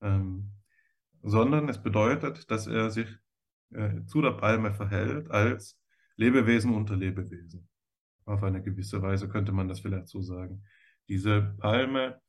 ähm, 0.02 0.52
sondern 1.22 1.68
es 1.68 1.82
bedeutet, 1.82 2.50
dass 2.50 2.66
er 2.66 2.90
sich 2.90 3.08
äh, 3.72 4.04
zu 4.04 4.20
der 4.20 4.32
Palme 4.32 4.74
verhält 4.74 5.30
als 5.30 5.78
Lebewesen 6.16 6.74
unter 6.74 6.96
Lebewesen. 6.96 7.68
Auf 8.24 8.42
eine 8.42 8.62
gewisse 8.62 9.00
Weise 9.02 9.28
könnte 9.28 9.52
man 9.52 9.68
das 9.68 9.80
vielleicht 9.80 10.08
so 10.08 10.20
sagen. 10.20 10.64
Diese 11.08 11.54
Palme 11.58 12.20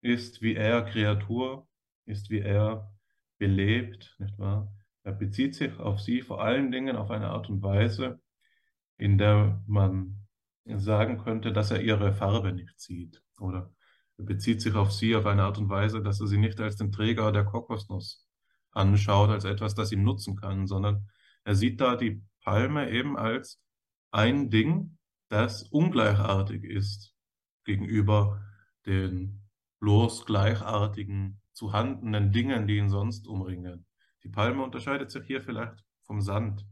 ist 0.00 0.42
wie 0.42 0.54
er 0.54 0.82
Kreatur, 0.82 1.66
ist 2.06 2.30
wie 2.30 2.40
er 2.40 2.92
belebt, 3.38 4.16
nicht 4.18 4.38
wahr? 4.38 4.72
Er 5.04 5.12
bezieht 5.12 5.54
sich 5.56 5.76
auf 5.80 6.00
sie 6.00 6.22
vor 6.22 6.42
allen 6.42 6.70
Dingen 6.70 6.96
auf 6.96 7.10
eine 7.10 7.28
Art 7.28 7.48
und 7.48 7.62
Weise, 7.62 8.20
in 8.98 9.18
der 9.18 9.62
man 9.66 10.26
sagen 10.64 11.18
könnte, 11.18 11.52
dass 11.52 11.72
er 11.72 11.80
ihre 11.82 12.12
Farbe 12.12 12.52
nicht 12.52 12.78
sieht 12.78 13.20
oder 13.40 13.72
er 14.18 14.24
bezieht 14.24 14.62
sich 14.62 14.74
auf 14.74 14.92
sie 14.92 15.16
auf 15.16 15.26
eine 15.26 15.42
Art 15.42 15.58
und 15.58 15.68
Weise, 15.68 16.02
dass 16.02 16.20
er 16.20 16.28
sie 16.28 16.38
nicht 16.38 16.60
als 16.60 16.76
den 16.76 16.92
Träger 16.92 17.32
der 17.32 17.44
Kokosnuss 17.44 18.28
anschaut, 18.70 19.30
als 19.30 19.44
etwas, 19.44 19.74
das 19.74 19.90
ihm 19.90 20.04
nutzen 20.04 20.36
kann, 20.36 20.66
sondern 20.66 21.08
er 21.44 21.54
sieht 21.56 21.80
da 21.80 21.96
die 21.96 22.22
Palme 22.42 22.90
eben 22.90 23.16
als 23.16 23.60
ein 24.10 24.50
Ding, 24.50 24.98
das 25.28 25.62
ungleichartig 25.62 26.64
ist 26.64 27.14
gegenüber 27.64 28.44
den 28.86 29.42
bloß 29.80 30.26
gleichartigen, 30.26 31.40
zu 31.52 31.72
handenden 31.72 32.32
Dingen, 32.32 32.66
die 32.66 32.78
ihn 32.78 32.88
sonst 32.88 33.26
umringen. 33.26 33.86
Die 34.22 34.28
Palme 34.28 34.62
unterscheidet 34.62 35.10
sich 35.10 35.24
hier 35.26 35.42
vielleicht 35.42 35.84
vom 36.02 36.20
Sand, 36.20 36.66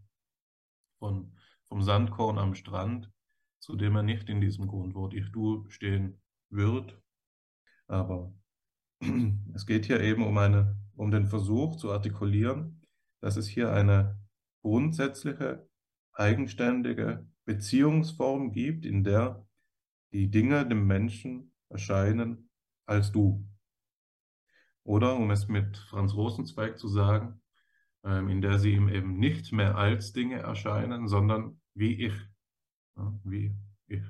von, 0.98 1.36
vom 1.68 1.82
Sandkorn 1.82 2.38
am 2.38 2.54
Strand, 2.54 3.10
zu 3.58 3.76
dem 3.76 3.96
er 3.96 4.02
nicht 4.02 4.28
in 4.28 4.40
diesem 4.40 4.66
Grundwort 4.66 5.14
Ich 5.14 5.30
Du 5.32 5.68
stehen 5.68 6.20
wird, 6.48 7.00
aber 7.86 8.32
es 9.54 9.66
geht 9.66 9.86
hier 9.86 10.00
eben 10.00 10.24
um, 10.24 10.36
eine, 10.38 10.76
um 10.94 11.10
den 11.10 11.26
Versuch 11.26 11.76
zu 11.76 11.90
artikulieren, 11.90 12.86
dass 13.20 13.36
es 13.36 13.48
hier 13.48 13.72
eine 13.72 14.19
grundsätzliche, 14.62 15.68
eigenständige 16.12 17.26
Beziehungsform 17.44 18.52
gibt, 18.52 18.84
in 18.84 19.04
der 19.04 19.46
die 20.12 20.30
Dinge 20.30 20.66
dem 20.66 20.86
Menschen 20.86 21.52
erscheinen 21.68 22.50
als 22.86 23.12
du. 23.12 23.46
Oder, 24.82 25.16
um 25.16 25.30
es 25.30 25.48
mit 25.48 25.76
Franz 25.76 26.14
Rosenzweig 26.14 26.78
zu 26.78 26.88
sagen, 26.88 27.40
ähm, 28.04 28.28
in 28.28 28.40
der 28.40 28.58
sie 28.58 28.72
ihm 28.72 28.88
eben 28.88 29.18
nicht 29.18 29.52
mehr 29.52 29.76
als 29.76 30.12
Dinge 30.12 30.38
erscheinen, 30.38 31.06
sondern 31.08 31.60
wie 31.74 32.06
ich. 32.06 32.14
wie 33.24 33.54
ich. 33.86 34.02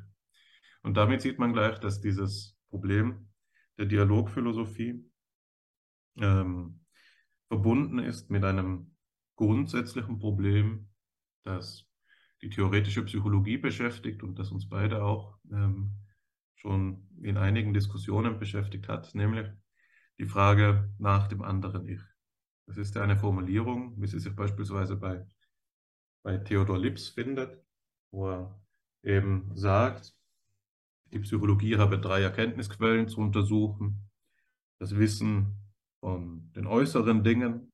Und 0.82 0.96
damit 0.96 1.20
sieht 1.20 1.38
man 1.38 1.52
gleich, 1.52 1.78
dass 1.78 2.00
dieses 2.00 2.56
Problem 2.70 3.28
der 3.78 3.86
Dialogphilosophie 3.86 5.04
ähm, 6.18 6.80
verbunden 7.48 7.98
ist 7.98 8.30
mit 8.30 8.44
einem 8.44 8.89
grundsätzlichen 9.40 10.18
Problem, 10.18 10.90
das 11.44 11.86
die 12.42 12.50
theoretische 12.50 13.02
Psychologie 13.06 13.56
beschäftigt 13.56 14.22
und 14.22 14.38
das 14.38 14.50
uns 14.50 14.68
beide 14.68 15.02
auch 15.02 15.38
ähm, 15.50 15.94
schon 16.56 17.08
in 17.22 17.38
einigen 17.38 17.72
Diskussionen 17.72 18.38
beschäftigt 18.38 18.86
hat, 18.88 19.14
nämlich 19.14 19.48
die 20.18 20.26
Frage 20.26 20.92
nach 20.98 21.26
dem 21.26 21.40
anderen 21.40 21.88
Ich. 21.88 22.02
Das 22.66 22.76
ist 22.76 22.94
ja 22.94 23.02
eine 23.02 23.16
Formulierung, 23.16 23.98
wie 23.98 24.06
sie 24.06 24.18
sich 24.18 24.36
beispielsweise 24.36 24.96
bei, 24.96 25.26
bei 26.22 26.36
Theodor 26.36 26.78
Lips 26.78 27.08
findet, 27.08 27.64
wo 28.10 28.28
er 28.28 28.60
eben 29.02 29.50
sagt, 29.56 30.14
die 31.14 31.18
Psychologie 31.20 31.78
habe 31.78 31.98
drei 31.98 32.20
Erkenntnisquellen 32.20 33.08
zu 33.08 33.22
untersuchen. 33.22 34.10
Das 34.78 34.94
Wissen 34.96 35.56
von 36.00 36.52
den 36.52 36.66
äußeren 36.66 37.24
Dingen, 37.24 37.69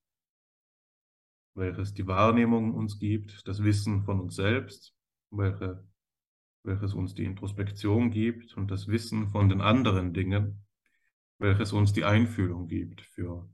welches 1.57 1.95
die 1.95 2.07
Wahrnehmung 2.07 2.75
uns 2.75 2.99
gibt, 2.99 3.49
das 3.49 3.63
Wissen 3.63 4.05
von 4.05 4.21
uns 4.21 4.37
selbst, 4.37 4.95
welche, 5.31 5.85
welches 6.63 6.95
uns 6.95 7.15
die 7.15 7.25
Introspektion 7.25 8.11
gibt 8.11 8.57
und 8.57 8.71
das 8.71 8.89
Wissen 8.89 9.29
von 9.29 9.49
den 9.49 9.61
anderen 9.61 10.13
Dingen, 10.13 10.67
welches 11.39 11.73
uns 11.73 11.93
die 11.93 12.05
Einfühlung 12.05 12.69
gibt 12.69 13.01
für 13.01 13.49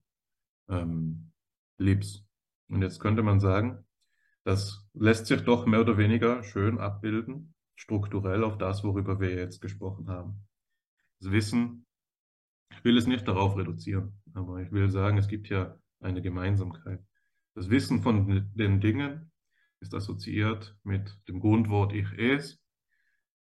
ähm, 0.69 1.33
Liebs. 1.79 2.25
Und 2.69 2.83
jetzt 2.83 3.01
könnte 3.01 3.23
man 3.23 3.41
sagen, 3.41 3.85
das 4.45 4.85
lässt 4.95 5.27
sich 5.27 5.43
doch 5.43 5.67
mehr 5.67 5.81
oder 5.81 5.97
weniger 5.97 6.43
schön 6.43 6.79
abbilden, 6.79 7.55
strukturell 7.77 8.43
auf 8.43 8.59
das, 8.59 8.83
worüber 8.83 9.21
wir 9.21 9.35
jetzt 9.35 9.61
gesprochen 9.61 10.09
haben. 10.09 10.49
Das 11.21 11.31
Wissen, 11.31 11.87
ich 12.71 12.85
will 12.85 12.99
es 12.99 13.07
nicht 13.07 13.29
darauf 13.29 13.57
reduzieren, 13.57 14.21
aber 14.35 14.61
ich 14.61 14.73
will 14.73 14.91
sagen, 14.91 15.19
es 15.19 15.29
gibt 15.29 15.49
ja 15.49 15.79
eine 16.01 16.21
Gemeinsamkeit. 16.21 17.01
Das 17.55 17.69
Wissen 17.69 18.03
von 18.03 18.51
den 18.55 18.81
Dingen 18.81 19.31
ist 19.81 19.95
assoziiert 19.95 20.77
mit 20.85 21.19
dem 21.29 21.41
Grundwort 21.41 21.93
Ich 21.93 22.11
es. 22.17 22.59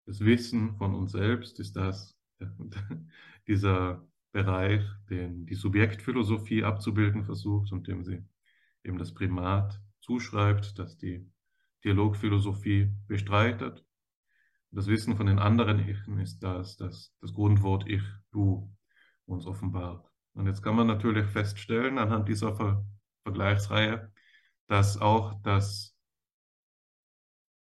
Das 0.06 0.20
Wissen 0.20 0.76
von 0.78 0.94
uns 0.94 1.14
selbst 1.14 1.60
ist 1.60 1.76
das, 1.76 2.18
dieser 3.48 4.06
Bereich, 4.32 4.84
den 5.10 5.46
die 5.46 5.56
Subjektphilosophie 5.56 6.66
abzubilden 6.66 7.24
versucht 7.24 7.72
und 7.72 7.88
dem 7.88 8.04
sie 8.04 8.22
eben 8.84 8.98
das 8.98 9.14
Primat 9.14 9.80
zuschreibt, 10.02 10.78
das 10.78 10.98
die 10.98 11.26
Dialogphilosophie 11.86 12.92
bestreitet. 13.08 13.86
Das 14.72 14.88
Wissen 14.88 15.16
von 15.16 15.28
den 15.28 15.40
anderen 15.40 15.88
Ichen 15.88 16.20
ist 16.20 16.40
das, 16.40 16.76
das 16.76 17.16
das 17.22 17.34
Grundwort 17.34 17.88
Ich, 17.88 18.04
Du 18.32 18.76
uns 19.26 19.46
offenbart. 19.46 20.12
Und 20.34 20.48
jetzt 20.48 20.62
kann 20.62 20.76
man 20.76 20.88
natürlich 20.88 21.28
feststellen, 21.28 21.98
anhand 21.98 22.28
dieser 22.28 22.52
Vergleichsreihe, 23.26 24.12
dass 24.68 24.98
auch 25.02 25.42
das, 25.42 25.96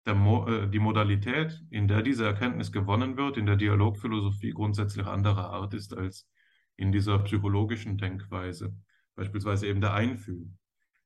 Mo 0.06 0.48
äh, 0.48 0.68
die 0.68 0.78
Modalität, 0.78 1.62
in 1.70 1.86
der 1.86 2.02
diese 2.02 2.24
Erkenntnis 2.24 2.72
gewonnen 2.72 3.16
wird, 3.16 3.36
in 3.36 3.46
der 3.46 3.56
Dialogphilosophie 3.56 4.50
grundsätzlich 4.50 5.06
anderer 5.06 5.50
Art 5.50 5.74
ist 5.74 5.96
als 5.96 6.26
in 6.76 6.90
dieser 6.90 7.18
psychologischen 7.20 7.98
Denkweise, 7.98 8.74
beispielsweise 9.14 9.66
eben 9.66 9.82
der 9.82 9.92
Einfühlen. 9.92 10.58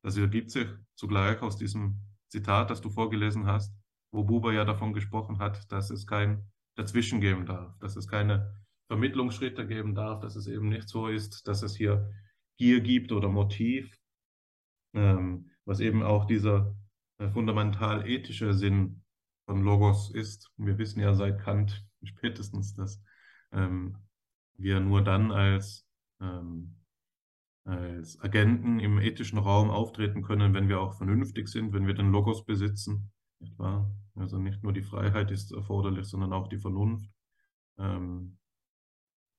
Das 0.02 0.16
ergibt 0.16 0.52
sich 0.52 0.68
zugleich 0.94 1.42
aus 1.42 1.56
diesem 1.56 2.00
Zitat, 2.28 2.70
das 2.70 2.80
du 2.80 2.90
vorgelesen 2.90 3.46
hast, 3.46 3.74
wo 4.12 4.22
Buber 4.22 4.52
ja 4.52 4.64
davon 4.64 4.92
gesprochen 4.92 5.40
hat, 5.40 5.70
dass 5.72 5.90
es 5.90 6.06
kein 6.06 6.48
Dazwischen 6.76 7.20
geben 7.20 7.44
darf, 7.44 7.76
dass 7.78 7.96
es 7.96 8.06
keine 8.06 8.54
Vermittlungsschritte 8.86 9.66
geben 9.66 9.94
darf, 9.94 10.20
dass 10.20 10.36
es 10.36 10.46
eben 10.46 10.68
nicht 10.68 10.88
so 10.88 11.08
ist, 11.08 11.46
dass 11.48 11.62
es 11.62 11.76
hier 11.76 12.10
Gier 12.56 12.80
gibt 12.80 13.10
oder 13.10 13.28
Motiv, 13.28 13.96
ähm, 14.94 15.50
was 15.64 15.80
eben 15.80 16.02
auch 16.02 16.26
dieser 16.26 16.74
äh, 17.18 17.28
fundamental 17.28 18.08
ethische 18.08 18.54
Sinn 18.54 19.02
von 19.46 19.62
Logos 19.62 20.10
ist. 20.10 20.50
Wir 20.56 20.78
wissen 20.78 21.00
ja 21.00 21.14
seit 21.14 21.40
Kant 21.40 21.84
spätestens, 22.02 22.74
dass 22.74 23.02
ähm, 23.52 23.96
wir 24.56 24.80
nur 24.80 25.02
dann 25.02 25.32
als, 25.32 25.86
ähm, 26.20 26.76
als 27.64 28.20
Agenten 28.20 28.78
im 28.78 28.98
ethischen 28.98 29.38
Raum 29.38 29.70
auftreten 29.70 30.22
können, 30.22 30.54
wenn 30.54 30.68
wir 30.68 30.80
auch 30.80 30.94
vernünftig 30.96 31.48
sind, 31.48 31.72
wenn 31.72 31.86
wir 31.86 31.94
den 31.94 32.10
Logos 32.10 32.44
besitzen. 32.44 33.10
Nicht 33.40 33.58
wahr? 33.58 33.90
Also 34.16 34.38
nicht 34.38 34.62
nur 34.62 34.72
die 34.72 34.82
Freiheit 34.82 35.30
ist 35.30 35.52
erforderlich, 35.52 36.06
sondern 36.06 36.32
auch 36.32 36.48
die 36.48 36.58
Vernunft. 36.58 37.10
Ähm, 37.78 38.38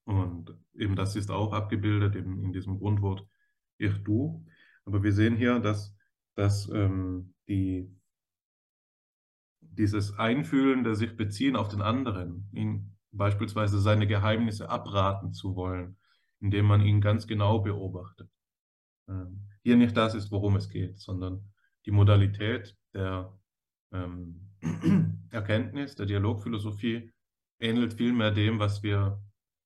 und 0.04 0.54
eben 0.74 0.94
das 0.94 1.16
ist 1.16 1.30
auch 1.30 1.52
abgebildet 1.52 2.14
in, 2.14 2.42
in 2.42 2.52
diesem 2.52 2.78
Grundwort 2.78 3.26
Ich, 3.78 4.02
Du. 4.04 4.46
Aber 4.86 5.02
wir 5.02 5.12
sehen 5.12 5.36
hier, 5.36 5.58
dass, 5.58 5.94
dass 6.36 6.68
ähm, 6.68 7.34
die, 7.48 7.92
dieses 9.60 10.16
Einfühlen, 10.16 10.84
der 10.84 10.94
sich 10.94 11.16
beziehen 11.16 11.56
auf 11.56 11.68
den 11.68 11.82
anderen, 11.82 12.48
ihn 12.52 12.96
beispielsweise 13.10 13.80
seine 13.80 14.06
Geheimnisse 14.06 14.70
abraten 14.70 15.32
zu 15.32 15.56
wollen, 15.56 15.98
indem 16.40 16.66
man 16.66 16.82
ihn 16.82 17.00
ganz 17.00 17.26
genau 17.26 17.60
beobachtet. 17.60 18.30
Ähm, 19.08 19.48
hier 19.62 19.76
nicht 19.76 19.96
das 19.96 20.14
ist, 20.14 20.30
worum 20.30 20.56
es 20.56 20.68
geht, 20.68 21.00
sondern 21.00 21.52
die 21.84 21.90
Modalität 21.90 22.76
der 22.94 23.36
ähm, 23.92 24.52
Erkenntnis, 25.30 25.96
der 25.96 26.06
Dialogphilosophie 26.06 27.12
ähnelt 27.58 27.94
vielmehr 27.94 28.30
dem, 28.30 28.60
was 28.60 28.82
wir 28.84 29.20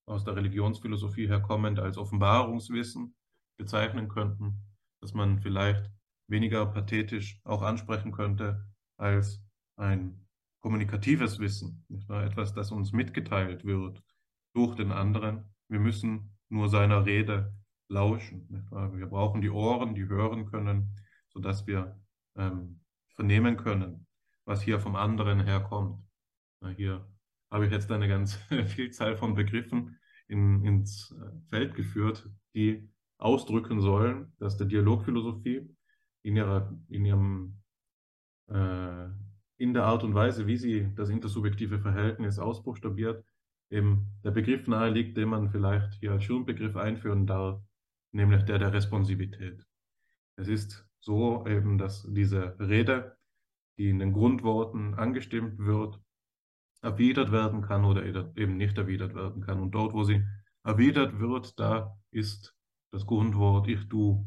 aus 0.06 0.24
der 0.24 0.36
Religionsphilosophie 0.36 1.28
herkommend 1.28 1.78
als 1.78 1.98
Offenbarungswissen 1.98 3.14
bezeichnen 3.58 4.08
könnten 4.08 4.69
dass 5.00 5.14
man 5.14 5.40
vielleicht 5.40 5.90
weniger 6.28 6.66
pathetisch 6.66 7.40
auch 7.44 7.62
ansprechen 7.62 8.12
könnte 8.12 8.66
als 8.96 9.42
ein 9.76 10.26
kommunikatives 10.60 11.38
Wissen, 11.38 11.84
etwas, 12.08 12.52
das 12.52 12.70
uns 12.70 12.92
mitgeteilt 12.92 13.64
wird 13.64 14.02
durch 14.54 14.76
den 14.76 14.92
anderen. 14.92 15.54
Wir 15.68 15.80
müssen 15.80 16.36
nur 16.48 16.68
seiner 16.68 17.06
Rede 17.06 17.54
lauschen. 17.88 18.66
Wir 18.70 19.06
brauchen 19.06 19.40
die 19.40 19.50
Ohren, 19.50 19.94
die 19.94 20.06
hören 20.06 20.46
können, 20.46 20.96
sodass 21.28 21.66
wir 21.66 21.98
ähm, 22.36 22.80
vernehmen 23.14 23.56
können, 23.56 24.06
was 24.44 24.62
hier 24.62 24.80
vom 24.80 24.96
anderen 24.96 25.40
herkommt. 25.40 26.04
Hier 26.76 27.06
habe 27.50 27.66
ich 27.66 27.72
jetzt 27.72 27.90
eine 27.90 28.08
ganz 28.08 28.34
Vielzahl 28.66 29.16
von 29.16 29.34
Begriffen 29.34 29.98
in, 30.28 30.64
ins 30.64 31.12
äh, 31.12 31.48
Feld 31.48 31.74
geführt, 31.74 32.28
die 32.54 32.89
ausdrücken 33.20 33.80
sollen, 33.80 34.32
dass 34.38 34.56
der 34.56 34.66
Dialogphilosophie 34.66 35.68
in, 36.22 36.36
ihrer, 36.36 36.72
in, 36.88 37.04
ihrem, 37.04 37.60
äh, 38.48 39.06
in 39.58 39.74
der 39.74 39.84
Art 39.84 40.04
und 40.04 40.14
Weise, 40.14 40.46
wie 40.46 40.56
sie 40.56 40.92
das 40.94 41.10
intersubjektive 41.10 41.78
Verhältnis 41.80 42.38
ausbuchstabiert, 42.38 43.24
eben 43.70 44.06
der 44.24 44.30
Begriff 44.30 44.66
nahe 44.66 44.90
liegt, 44.90 45.16
den 45.16 45.28
man 45.28 45.50
vielleicht 45.50 45.94
hier 46.00 46.12
als 46.12 46.24
Schirmbegriff 46.24 46.76
einführen 46.76 47.26
darf, 47.26 47.62
nämlich 48.12 48.42
der 48.44 48.58
der 48.58 48.72
Responsivität. 48.72 49.64
Es 50.36 50.48
ist 50.48 50.86
so 51.00 51.46
eben, 51.46 51.78
dass 51.78 52.06
diese 52.10 52.58
Rede, 52.58 53.16
die 53.78 53.90
in 53.90 53.98
den 53.98 54.12
Grundworten 54.12 54.94
angestimmt 54.94 55.58
wird, 55.58 56.00
erwidert 56.82 57.30
werden 57.30 57.62
kann 57.62 57.84
oder 57.84 58.04
eben 58.36 58.56
nicht 58.56 58.76
erwidert 58.78 59.14
werden 59.14 59.42
kann. 59.42 59.60
Und 59.60 59.72
dort, 59.72 59.92
wo 59.92 60.02
sie 60.04 60.24
erwidert 60.64 61.18
wird, 61.18 61.58
da 61.58 61.96
ist 62.10 62.54
das 62.90 63.06
Grundwort 63.06 63.68
ich, 63.68 63.88
du 63.88 64.26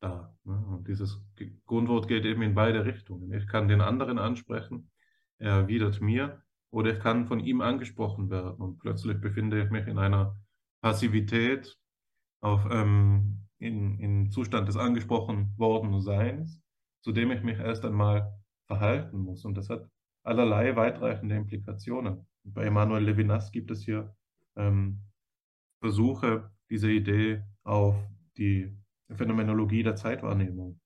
da. 0.00 0.34
Ne? 0.44 0.56
Und 0.66 0.88
dieses 0.88 1.20
Grundwort 1.66 2.08
geht 2.08 2.24
eben 2.24 2.42
in 2.42 2.54
beide 2.54 2.84
Richtungen. 2.84 3.32
Ich 3.32 3.46
kann 3.46 3.68
den 3.68 3.80
anderen 3.80 4.18
ansprechen, 4.18 4.90
er 5.38 5.52
erwidert 5.52 6.00
mir, 6.00 6.42
oder 6.70 6.92
ich 6.92 7.00
kann 7.00 7.26
von 7.26 7.40
ihm 7.40 7.60
angesprochen 7.60 8.30
werden 8.30 8.60
und 8.60 8.78
plötzlich 8.78 9.20
befinde 9.20 9.62
ich 9.62 9.70
mich 9.70 9.86
in 9.86 9.98
einer 9.98 10.36
Passivität, 10.80 11.76
auf, 12.40 12.66
ähm, 12.70 13.46
in, 13.58 13.98
in 13.98 14.30
Zustand 14.30 14.68
des 14.68 14.76
angesprochen 14.76 15.54
worden 15.56 16.00
Seins, 16.02 16.60
zu 17.00 17.12
dem 17.12 17.30
ich 17.30 17.42
mich 17.42 17.58
erst 17.58 17.84
einmal 17.84 18.38
verhalten 18.66 19.18
muss. 19.18 19.44
Und 19.44 19.56
das 19.56 19.70
hat 19.70 19.88
allerlei 20.24 20.76
weitreichende 20.76 21.36
Implikationen. 21.36 22.26
Bei 22.44 22.64
Emanuel 22.64 23.04
Levinas 23.04 23.50
gibt 23.50 23.70
es 23.70 23.82
hier 23.82 24.14
ähm, 24.56 25.00
Versuche, 25.80 26.50
diese 26.68 26.90
Idee 26.90 27.42
auf 27.64 27.96
die 28.36 28.76
Phänomenologie 29.10 29.82
der 29.82 29.96
Zeitwahrnehmung 29.96 30.80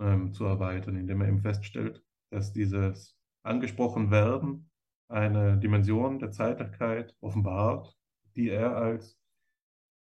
ähm, 0.00 0.32
zu 0.32 0.44
erweitern, 0.44 0.96
indem 0.96 1.20
er 1.20 1.28
eben 1.28 1.42
feststellt, 1.42 2.02
dass 2.30 2.52
dieses 2.52 3.16
angesprochen 3.42 4.10
werden 4.10 4.70
eine 5.08 5.58
Dimension 5.58 6.18
der 6.18 6.30
Zeitlichkeit 6.30 7.14
offenbart, 7.20 7.94
die 8.34 8.48
er 8.48 8.76
als 8.76 9.18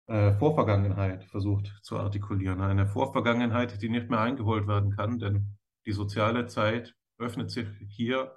äh, 0.06 0.32
Vorvergangenheit 0.34 1.24
versucht 1.24 1.80
zu 1.82 1.98
artikulieren. 1.98 2.60
Eine 2.60 2.86
Vorvergangenheit, 2.86 3.80
die 3.82 3.88
nicht 3.88 4.10
mehr 4.10 4.20
eingeholt 4.20 4.68
werden 4.68 4.94
kann, 4.94 5.18
denn 5.18 5.56
die 5.86 5.92
soziale 5.92 6.46
Zeit 6.46 6.94
öffnet 7.18 7.50
sich 7.50 7.66
hier 7.88 8.36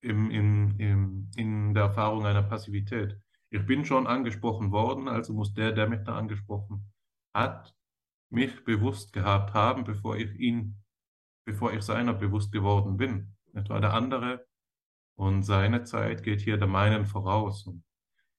im, 0.00 0.30
im, 0.30 0.74
im, 0.78 1.30
in 1.36 1.74
der 1.74 1.84
Erfahrung 1.84 2.26
einer 2.26 2.42
Passivität. 2.42 3.20
Ich 3.50 3.64
bin 3.66 3.84
schon 3.84 4.06
angesprochen 4.06 4.72
worden, 4.72 5.08
also 5.08 5.32
muss 5.32 5.54
der, 5.54 5.72
der 5.72 5.88
mich 5.88 6.02
da 6.04 6.16
angesprochen 6.16 6.92
hat, 7.32 7.74
mich 8.30 8.64
bewusst 8.64 9.12
gehabt 9.12 9.54
haben, 9.54 9.84
bevor 9.84 10.16
ich 10.16 10.38
ihn, 10.38 10.82
bevor 11.46 11.72
ich 11.72 11.82
seiner 11.82 12.12
bewusst 12.12 12.52
geworden 12.52 12.96
bin. 12.96 13.34
Etwa 13.54 13.80
der 13.80 13.94
andere 13.94 14.46
und 15.14 15.42
seine 15.42 15.84
Zeit 15.84 16.22
geht 16.22 16.40
hier 16.40 16.58
der 16.58 16.68
meinen 16.68 17.06
voraus. 17.06 17.66
Und 17.66 17.82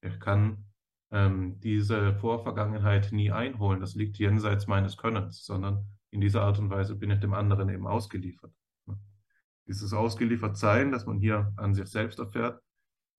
ich 0.02 0.20
kann 0.20 0.66
ähm, 1.12 1.60
diese 1.60 2.14
Vorvergangenheit 2.14 3.12
nie 3.12 3.32
einholen. 3.32 3.80
Das 3.80 3.96
liegt 3.96 4.18
jenseits 4.20 4.68
meines 4.68 4.96
Könnens, 4.96 5.44
sondern 5.44 5.88
in 6.12 6.22
dieser 6.22 6.44
Art 6.44 6.60
und 6.60 6.70
Weise 6.70 6.96
bin 6.96 7.12
ich 7.12 7.20
dem 7.20 7.34
anderen 7.34 7.70
eben 7.70 7.88
ausgeliefert. 7.88 8.54
dieses 9.68 9.94
Ausgeliefertsein, 9.94 10.92
das 10.92 11.06
man 11.06 11.20
hier 11.20 11.54
an 11.56 11.76
sich 11.76 11.88
selbst 11.88 12.18
erfährt, 12.18 12.62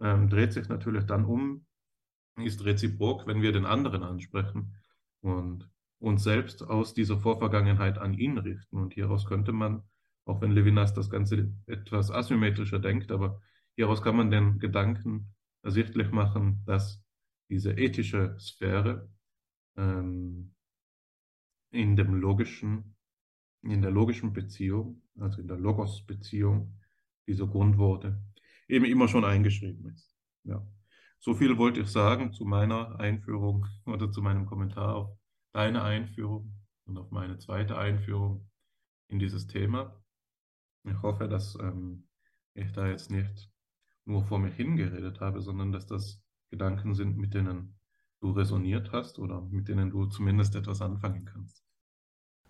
ähm, 0.01 0.29
dreht 0.29 0.53
sich 0.53 0.69
natürlich 0.69 1.05
dann 1.05 1.25
um, 1.25 1.65
ist 2.37 2.65
reziprok, 2.65 3.27
wenn 3.27 3.43
wir 3.43 3.53
den 3.53 3.67
anderen 3.67 4.03
ansprechen 4.03 4.75
und 5.21 5.69
uns 5.99 6.23
selbst 6.23 6.63
aus 6.63 6.95
dieser 6.95 7.19
Vorvergangenheit 7.19 7.99
an 7.99 8.15
ihn 8.15 8.39
richten. 8.39 8.79
Und 8.79 8.95
hieraus 8.95 9.27
könnte 9.27 9.53
man, 9.53 9.83
auch 10.25 10.41
wenn 10.41 10.53
Levinas 10.53 10.95
das 10.95 11.11
Ganze 11.11 11.53
etwas 11.67 12.11
asymmetrischer 12.11 12.79
denkt, 12.79 13.13
aber 13.13 13.41
hieraus 13.77 14.03
kann 14.03 14.17
man 14.17 14.31
den 14.31 14.59
Gedanken 14.59 15.35
ersichtlich 15.63 16.11
machen, 16.11 16.63
dass 16.65 17.03
diese 17.51 17.73
ethische 17.73 18.37
Sphäre 18.39 19.11
ähm, 19.77 20.55
in 21.71 21.97
dem 21.97 22.15
logischen, 22.15 22.97
in 23.63 23.83
der 23.83 23.91
logischen 23.91 24.33
Beziehung, 24.33 25.03
also 25.19 25.41
in 25.41 25.49
der 25.49 25.59
Logos-Beziehung 25.59 26.79
dieser 27.27 27.47
Grundworte, 27.47 28.23
eben 28.69 28.85
immer 28.85 29.09
schon 29.09 29.25
eingeschrieben 29.25 29.87
ist. 29.91 30.17
Ja. 30.45 30.67
So 31.23 31.35
viel 31.35 31.59
wollte 31.59 31.81
ich 31.81 31.89
sagen 31.89 32.33
zu 32.33 32.47
meiner 32.47 32.99
Einführung 32.99 33.67
oder 33.85 34.11
zu 34.11 34.23
meinem 34.23 34.47
Kommentar 34.47 34.97
auf 34.97 35.19
deine 35.53 35.83
Einführung 35.83 36.55
und 36.87 36.97
auf 36.97 37.11
meine 37.11 37.37
zweite 37.37 37.77
Einführung 37.77 38.49
in 39.09 39.19
dieses 39.19 39.47
Thema. 39.47 40.03
Ich 40.85 41.03
hoffe, 41.03 41.29
dass 41.29 41.57
ähm, 41.61 42.09
ich 42.55 42.73
da 42.73 42.89
jetzt 42.89 43.11
nicht 43.11 43.51
nur 44.07 44.25
vor 44.25 44.39
mir 44.39 44.51
hingeredet 44.51 45.21
habe, 45.21 45.43
sondern 45.43 45.73
dass 45.73 45.87
das 45.87 46.23
Gedanken 46.49 46.95
sind, 46.95 47.19
mit 47.19 47.35
denen 47.35 47.79
du 48.23 48.31
resoniert 48.31 48.91
hast 48.93 49.19
oder 49.19 49.43
mit 49.43 49.69
denen 49.69 49.91
du 49.91 50.07
zumindest 50.07 50.57
etwas 50.57 50.81
anfangen 50.81 51.27
kannst. 51.27 51.63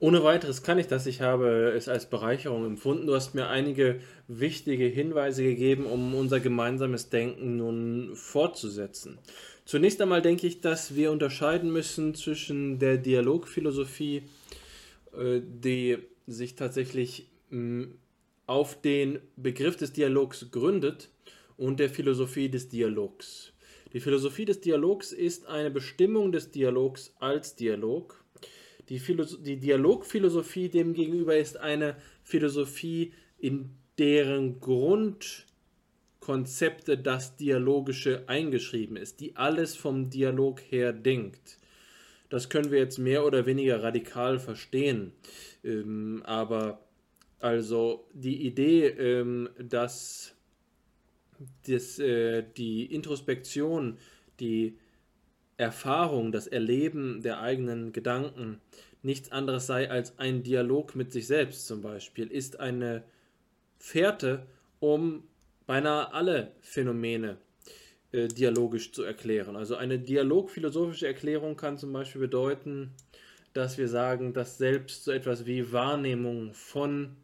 Ohne 0.00 0.24
weiteres 0.24 0.62
kann 0.62 0.78
ich 0.78 0.86
das. 0.86 1.06
Ich 1.06 1.20
habe 1.20 1.72
es 1.76 1.86
als 1.86 2.08
Bereicherung 2.08 2.64
empfunden. 2.64 3.06
Du 3.06 3.14
hast 3.14 3.34
mir 3.34 3.48
einige 3.48 4.00
wichtige 4.26 4.86
Hinweise 4.86 5.44
gegeben, 5.44 5.84
um 5.84 6.14
unser 6.14 6.40
gemeinsames 6.40 7.10
Denken 7.10 7.58
nun 7.58 8.16
fortzusetzen. 8.16 9.18
Zunächst 9.66 10.00
einmal 10.00 10.22
denke 10.22 10.46
ich, 10.46 10.62
dass 10.62 10.96
wir 10.96 11.12
unterscheiden 11.12 11.70
müssen 11.70 12.14
zwischen 12.14 12.78
der 12.78 12.96
Dialogphilosophie, 12.96 14.22
äh, 15.16 15.40
die 15.44 15.98
sich 16.26 16.56
tatsächlich 16.56 17.28
mm, 17.50 17.84
auf 18.46 18.80
den 18.80 19.18
Begriff 19.36 19.76
des 19.76 19.92
Dialogs 19.92 20.50
gründet, 20.50 21.10
und 21.60 21.78
der 21.78 21.90
Philosophie 21.90 22.48
des 22.48 22.70
Dialogs. 22.70 23.52
Die 23.92 24.00
Philosophie 24.00 24.46
des 24.46 24.62
Dialogs 24.62 25.12
ist 25.12 25.46
eine 25.46 25.70
Bestimmung 25.70 26.32
des 26.32 26.50
Dialogs 26.50 27.12
als 27.18 27.54
Dialog 27.54 28.19
die, 28.90 29.00
die 29.42 29.56
Dialogphilosophie 29.56 30.68
demgegenüber 30.68 31.36
ist 31.36 31.56
eine 31.56 31.96
Philosophie, 32.24 33.14
in 33.38 33.70
deren 33.98 34.60
Grundkonzepte 34.60 36.98
das 36.98 37.36
Dialogische 37.36 38.28
eingeschrieben 38.28 38.96
ist, 38.96 39.20
die 39.20 39.36
alles 39.36 39.76
vom 39.76 40.10
Dialog 40.10 40.60
her 40.60 40.92
denkt. 40.92 41.58
Das 42.28 42.48
können 42.48 42.72
wir 42.72 42.78
jetzt 42.78 42.98
mehr 42.98 43.24
oder 43.24 43.46
weniger 43.46 43.80
radikal 43.82 44.40
verstehen. 44.40 45.12
Ähm, 45.64 46.22
aber 46.24 46.84
also 47.38 48.06
die 48.12 48.44
Idee, 48.46 48.86
ähm, 48.86 49.48
dass 49.58 50.34
das, 51.66 51.98
äh, 52.00 52.44
die 52.56 52.86
Introspektion, 52.86 53.98
die 54.40 54.78
Erfahrung, 55.60 56.32
das 56.32 56.46
Erleben 56.46 57.20
der 57.22 57.40
eigenen 57.40 57.92
Gedanken 57.92 58.60
nichts 59.02 59.30
anderes 59.30 59.66
sei 59.66 59.90
als 59.90 60.18
ein 60.18 60.42
Dialog 60.42 60.96
mit 60.96 61.12
sich 61.12 61.26
selbst 61.26 61.66
zum 61.66 61.82
Beispiel, 61.82 62.26
ist 62.26 62.60
eine 62.60 63.04
Fährte, 63.78 64.46
um 64.78 65.22
beinahe 65.66 66.12
alle 66.14 66.52
Phänomene 66.60 67.36
äh, 68.12 68.28
dialogisch 68.28 68.92
zu 68.92 69.02
erklären. 69.02 69.54
Also 69.54 69.76
eine 69.76 69.98
dialogphilosophische 69.98 71.06
Erklärung 71.06 71.56
kann 71.56 71.76
zum 71.76 71.92
Beispiel 71.92 72.22
bedeuten, 72.22 72.92
dass 73.52 73.76
wir 73.76 73.88
sagen, 73.88 74.32
dass 74.32 74.56
selbst 74.56 75.04
so 75.04 75.12
etwas 75.12 75.44
wie 75.44 75.72
Wahrnehmung 75.72 76.54
von, 76.54 77.16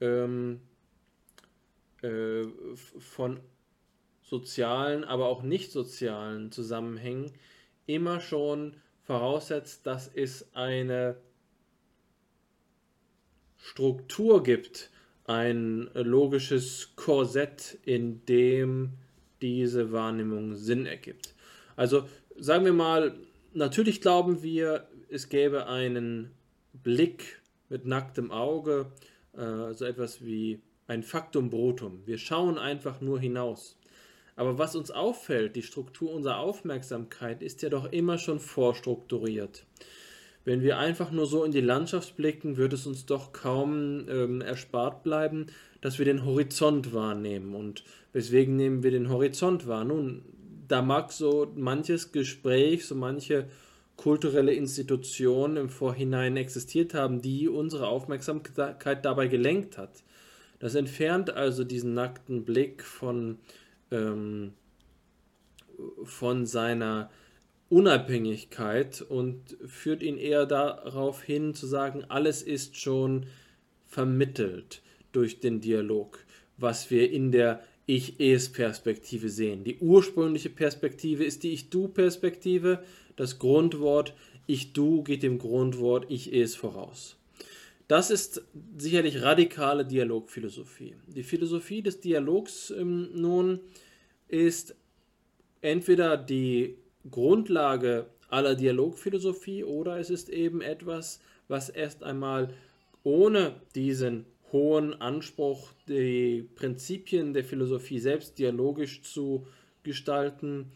ähm, 0.00 0.60
äh, 2.02 2.44
von 2.98 3.40
sozialen, 4.32 5.04
aber 5.04 5.26
auch 5.26 5.42
nicht 5.42 5.72
sozialen 5.72 6.50
Zusammenhängen 6.50 7.32
immer 7.84 8.18
schon 8.18 8.78
voraussetzt, 9.02 9.86
dass 9.86 10.08
es 10.08 10.54
eine 10.54 11.16
Struktur 13.58 14.42
gibt, 14.42 14.90
ein 15.26 15.90
logisches 15.92 16.92
Korsett, 16.96 17.78
in 17.84 18.24
dem 18.24 18.94
diese 19.42 19.92
Wahrnehmung 19.92 20.56
Sinn 20.56 20.86
ergibt. 20.86 21.34
Also 21.76 22.08
sagen 22.38 22.64
wir 22.64 22.72
mal, 22.72 23.14
natürlich 23.52 24.00
glauben 24.00 24.42
wir, 24.42 24.88
es 25.10 25.28
gäbe 25.28 25.66
einen 25.66 26.30
Blick 26.72 27.42
mit 27.68 27.84
nacktem 27.84 28.30
Auge, 28.30 28.86
äh, 29.36 29.74
so 29.74 29.84
etwas 29.84 30.24
wie 30.24 30.62
ein 30.86 31.02
Faktum 31.02 31.50
Brutum. 31.50 32.06
Wir 32.06 32.16
schauen 32.16 32.56
einfach 32.56 33.02
nur 33.02 33.20
hinaus. 33.20 33.76
Aber 34.36 34.58
was 34.58 34.74
uns 34.74 34.90
auffällt, 34.90 35.56
die 35.56 35.62
Struktur 35.62 36.12
unserer 36.12 36.38
Aufmerksamkeit 36.38 37.42
ist 37.42 37.62
ja 37.62 37.68
doch 37.68 37.92
immer 37.92 38.18
schon 38.18 38.40
vorstrukturiert. 38.40 39.64
Wenn 40.44 40.62
wir 40.62 40.78
einfach 40.78 41.12
nur 41.12 41.26
so 41.26 41.44
in 41.44 41.52
die 41.52 41.60
Landschaft 41.60 42.16
blicken, 42.16 42.56
wird 42.56 42.72
es 42.72 42.86
uns 42.86 43.06
doch 43.06 43.32
kaum 43.32 44.08
ähm, 44.08 44.40
erspart 44.40 45.04
bleiben, 45.04 45.46
dass 45.80 45.98
wir 45.98 46.04
den 46.04 46.24
Horizont 46.24 46.92
wahrnehmen. 46.92 47.54
Und 47.54 47.84
weswegen 48.12 48.56
nehmen 48.56 48.82
wir 48.82 48.90
den 48.90 49.08
Horizont 49.08 49.68
wahr? 49.68 49.84
Nun, 49.84 50.22
da 50.66 50.82
mag 50.82 51.12
so 51.12 51.52
manches 51.54 52.10
Gespräch, 52.10 52.86
so 52.86 52.94
manche 52.94 53.46
kulturelle 53.96 54.52
Institution 54.52 55.56
im 55.56 55.68
Vorhinein 55.68 56.36
existiert 56.36 56.94
haben, 56.94 57.20
die 57.20 57.48
unsere 57.48 57.86
Aufmerksamkeit 57.86 59.04
dabei 59.04 59.28
gelenkt 59.28 59.78
hat. 59.78 60.02
Das 60.58 60.74
entfernt 60.74 61.30
also 61.30 61.62
diesen 61.62 61.94
nackten 61.94 62.44
Blick 62.44 62.82
von 62.84 63.38
ähm, 63.92 64.54
von 66.04 66.46
seiner 66.46 67.10
Unabhängigkeit 67.68 69.02
und 69.02 69.56
führt 69.66 70.02
ihn 70.02 70.18
eher 70.18 70.46
darauf 70.46 71.22
hin 71.22 71.54
zu 71.54 71.66
sagen, 71.66 72.04
alles 72.08 72.42
ist 72.42 72.76
schon 72.76 73.26
vermittelt 73.86 74.82
durch 75.12 75.40
den 75.40 75.60
Dialog, 75.60 76.24
was 76.58 76.90
wir 76.90 77.10
in 77.10 77.32
der 77.32 77.62
Ich-Es-Perspektive 77.86 79.28
sehen. 79.28 79.64
Die 79.64 79.78
ursprüngliche 79.78 80.50
Perspektive 80.50 81.24
ist 81.24 81.42
die 81.42 81.52
Ich-Du-Perspektive. 81.52 82.82
Das 83.16 83.38
Grundwort 83.38 84.14
Ich-Du 84.46 85.02
geht 85.02 85.22
dem 85.22 85.38
Grundwort 85.38 86.06
Ich-Es 86.10 86.54
voraus. 86.54 87.16
Das 87.88 88.10
ist 88.10 88.42
sicherlich 88.78 89.22
radikale 89.22 89.84
Dialogphilosophie. 89.84 90.94
Die 91.08 91.22
Philosophie 91.22 91.82
des 91.82 92.00
Dialogs 92.00 92.70
ähm, 92.70 93.10
nun 93.14 93.60
ist 94.32 94.74
entweder 95.60 96.16
die 96.16 96.76
Grundlage 97.10 98.06
aller 98.28 98.54
Dialogphilosophie 98.54 99.62
oder 99.62 99.98
es 99.98 100.08
ist 100.10 100.30
eben 100.30 100.62
etwas, 100.62 101.20
was 101.48 101.68
erst 101.68 102.02
einmal 102.02 102.52
ohne 103.04 103.56
diesen 103.74 104.24
hohen 104.52 105.00
Anspruch, 105.00 105.72
die 105.86 106.48
Prinzipien 106.54 107.34
der 107.34 107.44
Philosophie 107.44 107.98
selbst 107.98 108.38
dialogisch 108.38 109.02
zu 109.02 109.46
gestalten, 109.82 110.66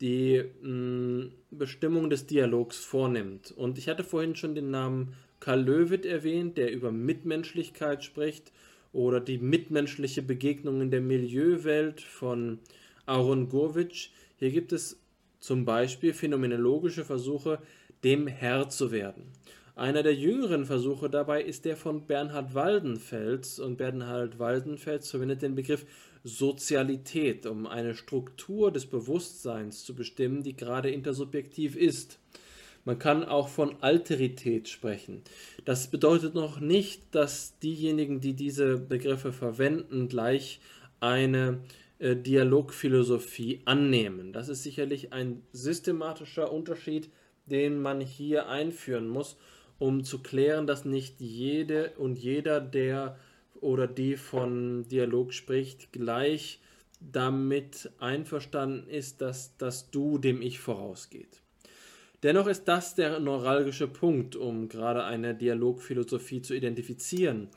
die 0.00 0.44
mh, 0.62 0.68
mm, 0.68 1.32
Bestimmung 1.50 2.08
des 2.08 2.26
Dialogs 2.26 2.78
vornimmt. 2.78 3.52
Und 3.52 3.78
ich 3.78 3.88
hatte 3.88 4.04
vorhin 4.04 4.36
schon 4.36 4.54
den 4.54 4.70
Namen 4.70 5.14
Karl 5.38 5.62
Löwit 5.62 6.06
erwähnt, 6.06 6.56
der 6.56 6.72
über 6.72 6.92
Mitmenschlichkeit 6.92 8.04
spricht 8.04 8.52
oder 8.92 9.20
die 9.20 9.38
mitmenschliche 9.38 10.22
Begegnung 10.22 10.80
in 10.80 10.90
der 10.90 11.00
Milieuwelt 11.00 12.00
von 12.00 12.58
Aaron 13.12 13.50
Gurwitsch. 13.50 14.08
Hier 14.38 14.50
gibt 14.50 14.72
es 14.72 14.98
zum 15.38 15.66
Beispiel 15.66 16.14
phänomenologische 16.14 17.04
Versuche, 17.04 17.58
dem 18.04 18.26
Herr 18.26 18.70
zu 18.70 18.90
werden. 18.90 19.24
Einer 19.76 20.02
der 20.02 20.14
jüngeren 20.14 20.64
Versuche 20.64 21.10
dabei 21.10 21.42
ist 21.42 21.66
der 21.66 21.76
von 21.76 22.06
Bernhard 22.06 22.54
Waldenfels 22.54 23.58
und 23.58 23.76
Bernhard 23.76 24.38
Waldenfels 24.38 25.10
verwendet 25.10 25.42
den 25.42 25.54
Begriff 25.54 25.84
Sozialität, 26.24 27.44
um 27.44 27.66
eine 27.66 27.94
Struktur 27.94 28.72
des 28.72 28.86
Bewusstseins 28.86 29.84
zu 29.84 29.94
bestimmen, 29.94 30.42
die 30.42 30.56
gerade 30.56 30.90
intersubjektiv 30.90 31.76
ist. 31.76 32.18
Man 32.84 32.98
kann 32.98 33.24
auch 33.24 33.48
von 33.48 33.76
Alterität 33.82 34.68
sprechen. 34.68 35.22
Das 35.66 35.88
bedeutet 35.88 36.34
noch 36.34 36.60
nicht, 36.60 37.14
dass 37.14 37.58
diejenigen, 37.58 38.20
die 38.20 38.34
diese 38.34 38.78
Begriffe 38.78 39.32
verwenden, 39.32 40.08
gleich 40.08 40.60
eine 41.00 41.60
Dialogphilosophie 42.02 43.62
annehmen. 43.64 44.32
Das 44.32 44.48
ist 44.48 44.64
sicherlich 44.64 45.12
ein 45.12 45.42
systematischer 45.52 46.52
Unterschied, 46.52 47.10
den 47.46 47.80
man 47.80 48.00
hier 48.00 48.48
einführen 48.48 49.06
muss, 49.06 49.36
um 49.78 50.02
zu 50.02 50.20
klären, 50.20 50.66
dass 50.66 50.84
nicht 50.84 51.20
jede 51.20 51.92
und 51.96 52.18
jeder, 52.18 52.60
der 52.60 53.18
oder 53.60 53.86
die 53.86 54.16
von 54.16 54.88
Dialog 54.88 55.32
spricht, 55.32 55.92
gleich 55.92 56.60
damit 57.00 57.90
einverstanden 57.98 58.88
ist, 58.88 59.20
dass 59.20 59.56
das 59.56 59.90
Du 59.90 60.18
dem 60.18 60.42
Ich 60.42 60.58
vorausgeht. 60.58 61.40
Dennoch 62.22 62.46
ist 62.46 62.64
das 62.64 62.94
der 62.94 63.18
neuralgische 63.18 63.88
Punkt, 63.88 64.36
um 64.36 64.68
gerade 64.68 65.04
eine 65.04 65.34
Dialogphilosophie 65.34 66.42
zu 66.42 66.54
identifizieren. 66.54 67.48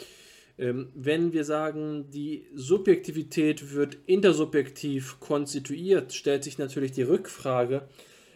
Ähm, 0.58 0.90
wenn 0.96 1.34
wir 1.34 1.44
sagen, 1.44 2.10
die 2.12 2.48
Subjektivität 2.54 3.74
wird 3.74 3.98
intersubjektiv 4.06 5.20
konstituiert, 5.20 6.14
stellt 6.14 6.44
sich 6.44 6.58
natürlich 6.58 6.94
die 6.94 7.04
Rückfrage, 7.04 7.88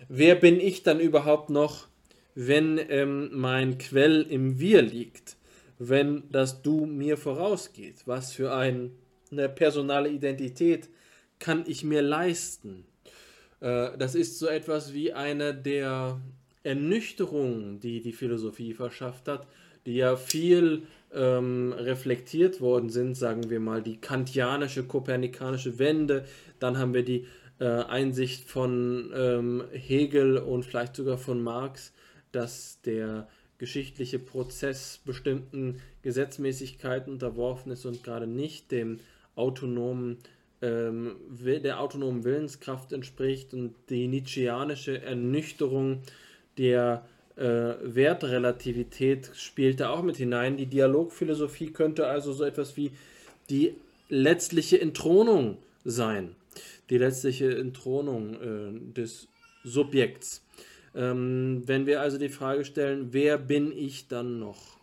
wer 0.10 0.36
bin 0.36 0.60
ich 0.60 0.84
dann 0.84 1.00
überhaupt 1.00 1.50
noch, 1.50 1.88
wenn 2.36 2.80
ähm, 2.90 3.30
mein 3.34 3.78
Quell 3.78 4.26
im 4.30 4.60
Wir 4.60 4.82
liegt, 4.82 5.38
wenn 5.78 6.24
das 6.32 6.62
Du 6.62 6.86
mir 6.86 7.18
vorausgeht? 7.18 8.04
Was 8.06 8.34
für 8.34 8.54
ein, 8.54 8.92
eine 9.32 9.48
personale 9.50 10.10
Identität 10.10 10.90
kann 11.40 11.64
ich 11.68 11.84
mir 11.84 12.02
leisten? 12.02 12.86
Äh, 13.62 13.98
das 13.98 14.16
ist 14.16 14.40
so 14.40 14.48
etwas 14.48 14.94
wie 14.94 15.14
eine 15.14 15.54
der 15.54 16.20
Ernüchterungen, 16.64 17.80
die 17.80 18.02
die 18.02 18.14
Philosophie 18.14 18.74
verschafft 18.74 19.28
hat, 19.28 19.48
die 19.86 19.96
ja 19.96 20.18
viel 20.18 20.84
ähm, 21.14 21.74
reflektiert 21.74 22.62
worden 22.62 22.90
sind, 22.90 23.16
sagen 23.16 23.50
wir 23.50 23.60
mal, 23.60 23.82
die 23.82 24.00
kantianische, 24.00 24.84
kopernikanische 24.84 25.80
Wende, 25.80 26.26
dann 26.60 26.78
haben 26.78 26.94
wir 26.94 27.04
die 27.04 27.26
äh, 27.60 27.66
Einsicht 27.66 28.50
von 28.50 29.12
ähm, 29.16 29.64
Hegel 29.72 30.38
und 30.38 30.66
vielleicht 30.66 30.96
sogar 30.96 31.18
von 31.18 31.42
Marx, 31.42 31.94
dass 32.32 32.82
der 32.82 33.28
geschichtliche 33.58 34.20
Prozess 34.20 35.02
bestimmten 35.04 35.82
Gesetzmäßigkeiten 36.02 37.12
unterworfen 37.12 37.72
ist 37.72 37.86
und 37.86 38.04
gerade 38.04 38.28
nicht 38.28 38.72
dem 38.72 39.00
autonomen 39.36 40.18
ähm, 40.62 41.16
der 41.30 41.80
autonomen 41.80 42.24
Willenskraft 42.24 42.92
entspricht 42.94 43.54
und 43.54 43.76
die 43.90 44.08
Nietzscheanische 44.08 45.02
Ernüchterung 45.02 46.02
der 46.58 47.06
äh, 47.40 47.76
Wertrelativität 47.96 49.32
spielt 49.34 49.80
da 49.80 49.90
auch 49.90 50.04
mit 50.04 50.18
hinein. 50.18 50.58
Die 50.58 50.66
Dialogphilosophie 50.66 51.72
könnte 51.72 52.08
also 52.08 52.34
so 52.34 52.44
etwas 52.44 52.76
wie 52.76 52.92
die 53.50 53.74
letztliche 54.10 54.80
Entthronung 54.82 55.58
sein. 55.86 56.36
Die 56.90 56.98
letztliche 56.98 57.58
Entthronung 57.58 58.34
äh, 58.36 58.94
des 58.94 59.28
Subjekts. 59.64 60.44
Ähm, 60.96 61.64
wenn 61.66 61.86
wir 61.86 62.02
also 62.02 62.18
die 62.18 62.30
Frage 62.30 62.66
stellen, 62.66 63.10
wer 63.12 63.38
bin 63.38 63.72
ich 63.72 64.08
dann 64.08 64.40
noch, 64.40 64.78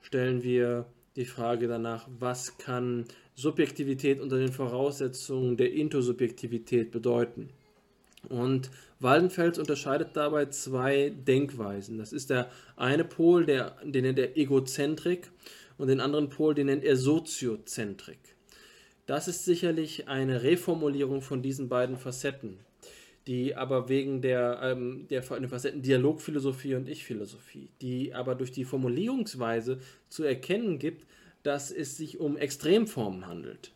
stellen 0.00 0.42
wir 0.42 0.86
die 1.16 1.24
Frage 1.24 1.66
danach, 1.66 2.08
was 2.18 2.58
kann 2.58 3.04
Subjektivität 3.34 4.20
unter 4.20 4.38
den 4.38 4.52
Voraussetzungen 4.52 5.56
der 5.56 5.72
Intersubjektivität 5.72 6.90
bedeuten. 6.90 7.50
Und 8.28 8.70
Waldenfels 9.00 9.58
unterscheidet 9.58 10.10
dabei 10.14 10.46
zwei 10.46 11.10
Denkweisen. 11.10 11.98
Das 11.98 12.12
ist 12.12 12.30
der 12.30 12.50
eine 12.76 13.04
Pol, 13.04 13.46
der, 13.46 13.76
den 13.84 14.04
nennt 14.04 14.18
er 14.18 14.36
Egozentrik, 14.36 15.30
und 15.76 15.86
den 15.86 16.00
anderen 16.00 16.28
Pol, 16.28 16.54
den 16.54 16.66
nennt 16.66 16.84
er 16.84 16.96
Soziozentrik. 16.96 18.18
Das 19.06 19.28
ist 19.28 19.44
sicherlich 19.44 20.08
eine 20.08 20.42
Reformulierung 20.42 21.22
von 21.22 21.40
diesen 21.40 21.68
beiden 21.68 21.96
Facetten, 21.96 22.58
die 23.28 23.54
aber 23.54 23.88
wegen 23.88 24.20
der, 24.20 24.58
ähm, 24.62 25.06
der, 25.08 25.22
Facetten 25.22 25.80
Dialogphilosophie 25.80 26.74
und 26.74 26.88
Ich-Philosophie, 26.88 27.70
die 27.80 28.12
aber 28.12 28.34
durch 28.34 28.50
die 28.50 28.64
Formulierungsweise 28.64 29.78
zu 30.08 30.24
erkennen 30.24 30.78
gibt, 30.80 31.06
dass 31.44 31.70
es 31.70 31.96
sich 31.96 32.18
um 32.18 32.36
Extremformen 32.36 33.26
handelt 33.26 33.72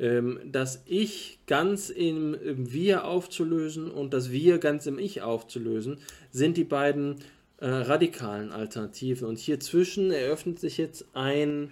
das 0.00 0.82
Ich 0.86 1.40
ganz 1.46 1.90
im, 1.90 2.34
im, 2.34 2.72
Wir 2.72 3.04
aufzulösen 3.04 3.90
und 3.90 4.14
das 4.14 4.30
Wir 4.30 4.58
ganz 4.58 4.86
im 4.86 4.98
Ich 4.98 5.20
aufzulösen, 5.20 5.98
sind 6.30 6.56
die 6.56 6.64
beiden 6.64 7.16
äh, 7.58 7.68
radikalen 7.68 8.50
Alternativen. 8.50 9.28
Und 9.28 9.38
hier 9.38 9.60
zwischen 9.60 10.10
eröffnet 10.10 10.58
sich 10.58 10.78
jetzt 10.78 11.04
ein 11.12 11.70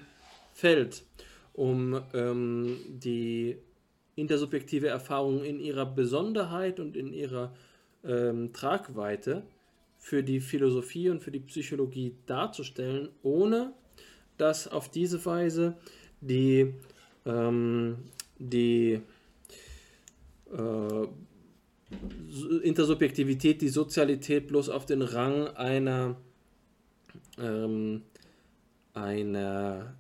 Feld, 0.53 1.05
um 1.55 2.03
ähm, 2.12 2.76
die 2.89 3.57
intersubjektive 4.14 4.89
Erfahrung 4.89 5.43
in 5.43 5.59
ihrer 5.59 5.87
Besonderheit 5.87 6.81
und 6.81 6.97
in 6.97 7.14
ihrer 7.14 7.55
ähm, 8.05 8.53
Tragweite 8.53 9.43
für 9.97 10.22
die 10.22 10.41
Philosophie 10.41 11.09
und 11.09 11.22
für 11.22 11.31
die 11.31 11.41
Psychologie 11.41 12.14
darzustellen, 12.26 13.09
ohne 13.22 13.72
dass 14.37 14.68
auf 14.68 14.91
diese 14.91 15.24
Weise 15.24 15.76
die 16.20 16.74
ähm, 17.24 17.97
die 18.39 19.01
äh, 20.53 21.07
Intersubjektivität, 22.62 23.62
die 23.62 23.68
Sozialität 23.68 24.47
bloß 24.49 24.68
auf 24.68 24.86
den 24.86 25.03
Rang 25.03 25.49
einer, 25.49 26.16
ähm, 27.39 28.03
einer 28.95 29.95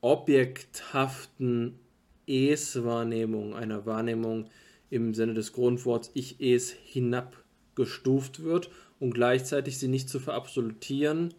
objekthaften 0.00 1.78
Es-Wahrnehmung, 2.26 3.54
einer 3.54 3.86
Wahrnehmung 3.86 4.50
im 4.90 5.14
Sinne 5.14 5.34
des 5.34 5.52
Grundworts 5.52 6.10
Ich-Es 6.12 6.70
hinabgestuft 6.70 8.42
wird 8.42 8.70
und 9.00 9.14
gleichzeitig 9.14 9.78
sie 9.78 9.88
nicht 9.88 10.08
zu 10.08 10.20
verabsolutieren. 10.20 11.32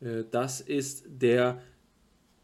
Äh, 0.00 0.24
das 0.30 0.60
ist 0.60 1.04
der 1.08 1.62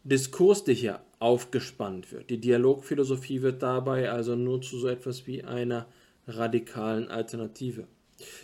Diskurs, 0.03 0.63
der 0.63 0.73
hier 0.73 1.01
aufgespannt 1.21 2.11
wird. 2.11 2.29
Die 2.29 2.39
Dialogphilosophie 2.39 3.41
wird 3.41 3.61
dabei 3.61 4.09
also 4.09 4.35
nur 4.35 4.61
zu 4.61 4.79
so 4.79 4.87
etwas 4.87 5.27
wie 5.27 5.43
einer 5.43 5.87
radikalen 6.27 7.09
Alternative. 7.09 7.87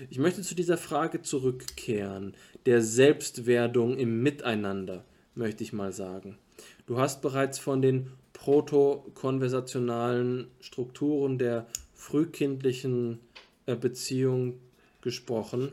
Ich 0.09 0.19
möchte 0.19 0.41
zu 0.41 0.55
dieser 0.55 0.77
Frage 0.77 1.21
zurückkehren, 1.21 2.33
der 2.65 2.81
Selbstwerdung 2.81 3.97
im 3.97 4.21
Miteinander, 4.21 5.05
möchte 5.35 5.63
ich 5.63 5.73
mal 5.73 5.91
sagen. 5.91 6.37
Du 6.85 6.97
hast 6.97 7.21
bereits 7.21 7.59
von 7.59 7.81
den 7.81 8.11
protokonversationalen 8.33 10.47
Strukturen 10.59 11.37
der 11.37 11.67
frühkindlichen 11.93 13.19
äh, 13.65 13.75
Beziehung 13.75 14.59
gesprochen. 15.01 15.71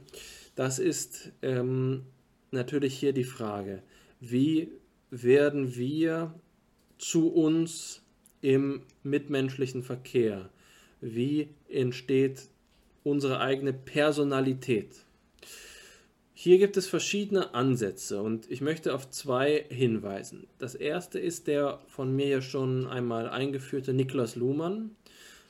Das 0.55 0.78
ist 0.78 1.32
ähm, 1.42 2.02
natürlich 2.50 2.98
hier 2.98 3.12
die 3.12 3.24
Frage, 3.24 3.82
wie 4.20 4.70
werden 5.11 5.76
wir 5.76 6.34
zu 6.99 7.28
uns 7.28 8.03
im 8.40 8.82
mitmenschlichen 9.03 9.82
Verkehr? 9.82 10.51
Wie 11.01 11.49
entsteht 11.68 12.49
unsere 13.03 13.40
eigene 13.40 13.72
Personalität? 13.72 15.05
Hier 16.36 16.59
gibt 16.59 16.76
es 16.76 16.86
verschiedene 16.86 17.55
Ansätze 17.55 18.20
und 18.20 18.51
ich 18.51 18.61
möchte 18.61 18.95
auf 18.95 19.09
zwei 19.09 19.64
hinweisen. 19.68 20.47
Das 20.59 20.74
erste 20.74 21.18
ist 21.18 21.47
der 21.47 21.80
von 21.86 22.14
mir 22.14 22.26
ja 22.26 22.42
schon 22.42 22.86
einmal 22.86 23.28
eingeführte 23.28 23.95
Niklas 23.95 24.34
Luhmann, 24.34 24.90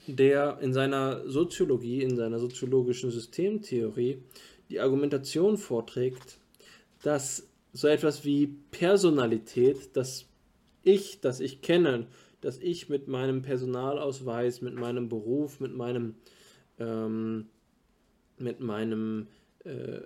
der 0.07 0.59
in 0.61 0.73
seiner 0.73 1.29
Soziologie, 1.29 2.03
in 2.03 2.17
seiner 2.17 2.39
soziologischen 2.39 3.11
Systemtheorie 3.11 4.19
die 4.69 4.79
Argumentation 4.79 5.57
vorträgt, 5.57 6.39
dass 7.03 7.49
so 7.73 7.89
etwas 7.89 8.25
wie 8.25 8.55
Personalität, 8.71 9.97
das 9.97 10.27
Ich, 10.85 11.21
das 11.21 11.41
ich 11.41 11.63
kenne, 11.63 12.07
das 12.41 12.59
ich 12.59 12.89
mit 12.89 13.09
meinem 13.09 13.43
Personalausweis, 13.43 14.61
mit 14.61 14.75
meinem 14.75 15.09
Beruf, 15.09 15.61
mit 15.61 15.75
meinem, 15.75 16.15
ähm, 16.79 17.47
mit 18.39 18.61
meinem, 18.61 19.29
äh, 19.65 20.01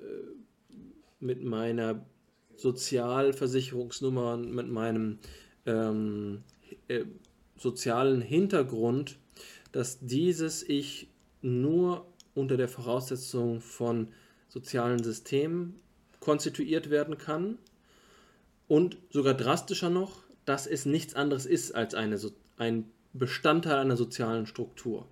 mit 1.19 1.43
meiner 1.43 2.07
Sozialversicherungsnummer, 2.57 4.37
mit 4.37 4.69
meinem 4.69 5.19
ähm, 5.67 6.45
äh, 6.87 7.05
sozialen 7.57 8.21
Hintergrund, 8.21 9.19
dass 9.73 9.99
dieses 10.01 10.63
Ich 10.63 11.09
nur 11.43 12.07
unter 12.35 12.57
der 12.57 12.69
Voraussetzung 12.69 13.61
von 13.61 14.09
sozialen 14.49 15.03
Systemen 15.03 15.81
konstituiert 16.21 16.89
werden 16.89 17.19
kann 17.19 17.59
und 18.69 18.97
sogar 19.11 19.35
drastischer 19.35 19.91
noch, 19.91 20.28
dass 20.49 20.67
es 20.67 20.87
nichts 20.87 21.15
anderes 21.15 21.45
ist 21.45 21.75
als 21.75 21.95
eine, 21.95 22.19
ein 22.57 22.91
Bestandteil 23.13 23.77
einer 23.77 23.99
sozialen 23.99 24.47
Struktur. 24.47 25.07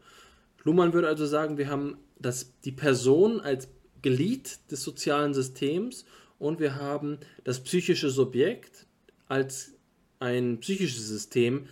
Luhmann 0.65 0.95
würde 0.95 1.09
also 1.09 1.27
sagen, 1.27 1.59
wir 1.59 1.69
haben 1.69 1.99
das, 2.19 2.59
die 2.65 2.73
Person 2.73 3.41
als 3.41 3.69
Glied 4.01 4.59
des 4.71 4.83
sozialen 4.83 5.35
Systems 5.35 6.07
und 6.39 6.59
wir 6.59 6.77
haben 6.77 7.19
das 7.45 7.63
psychische 7.63 8.09
Subjekt 8.09 8.87
als 9.29 9.75
ein 10.19 10.59
psychisches 10.61 11.07
System, 11.07 11.67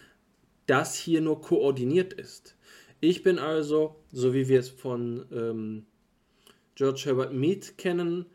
das 0.67 0.95
hier 0.95 1.23
nur 1.23 1.41
koordiniert 1.41 2.13
ist. 2.13 2.57
Ich 3.01 3.23
bin 3.23 3.39
also, 3.39 3.97
so 4.13 4.35
wie 4.35 4.49
wir 4.49 4.61
es 4.61 4.69
von 4.69 5.25
ähm, 5.33 5.87
George 6.75 7.03
Herbert 7.07 7.33
Mead 7.33 7.79
kennen, 7.79 8.27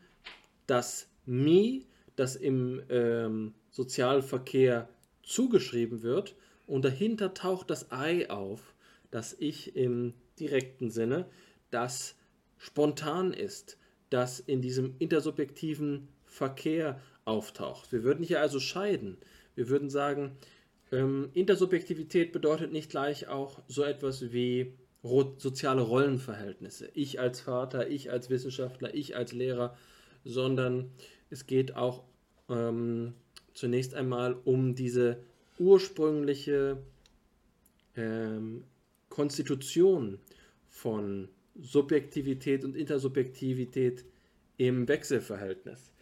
das 0.66 1.08
Me, 1.24 1.82
das 2.16 2.34
im 2.34 2.82
ähm, 2.88 3.54
Sozialverkehr 3.70 4.88
zugeschrieben 5.30 6.02
wird 6.02 6.34
und 6.66 6.84
dahinter 6.84 7.34
taucht 7.34 7.70
das 7.70 7.92
Ei 7.92 8.28
auf, 8.30 8.74
das 9.10 9.36
Ich 9.38 9.76
im 9.76 10.14
direkten 10.38 10.90
Sinne, 10.90 11.26
das 11.70 12.16
spontan 12.58 13.32
ist, 13.32 13.78
das 14.10 14.40
in 14.40 14.60
diesem 14.60 14.96
intersubjektiven 14.98 16.08
Verkehr 16.24 17.00
auftaucht. 17.24 17.92
Wir 17.92 18.02
würden 18.02 18.24
hier 18.24 18.40
also 18.40 18.58
scheiden. 18.58 19.18
Wir 19.54 19.68
würden 19.68 19.88
sagen, 19.88 20.36
ähm, 20.90 21.30
Intersubjektivität 21.34 22.32
bedeutet 22.32 22.72
nicht 22.72 22.90
gleich 22.90 23.28
auch 23.28 23.62
so 23.68 23.84
etwas 23.84 24.32
wie 24.32 24.74
soziale 25.02 25.80
Rollenverhältnisse. 25.80 26.90
Ich 26.94 27.20
als 27.20 27.40
Vater, 27.40 27.88
ich 27.88 28.10
als 28.10 28.30
Wissenschaftler, 28.30 28.94
ich 28.94 29.16
als 29.16 29.32
Lehrer, 29.32 29.76
sondern 30.24 30.90
es 31.30 31.46
geht 31.46 31.74
auch 31.76 32.04
ähm, 32.48 33.14
zunächst 33.60 33.94
einmal 33.94 34.36
um 34.44 34.74
diese 34.74 35.18
ursprüngliche 35.58 36.78
ähm, 37.94 38.64
Konstitution 39.10 40.18
von 40.70 41.28
Subjektivität 41.60 42.64
und 42.64 42.74
Intersubjektivität 42.74 44.06
im 44.56 44.88
Wechselverhältnis, 44.88 45.92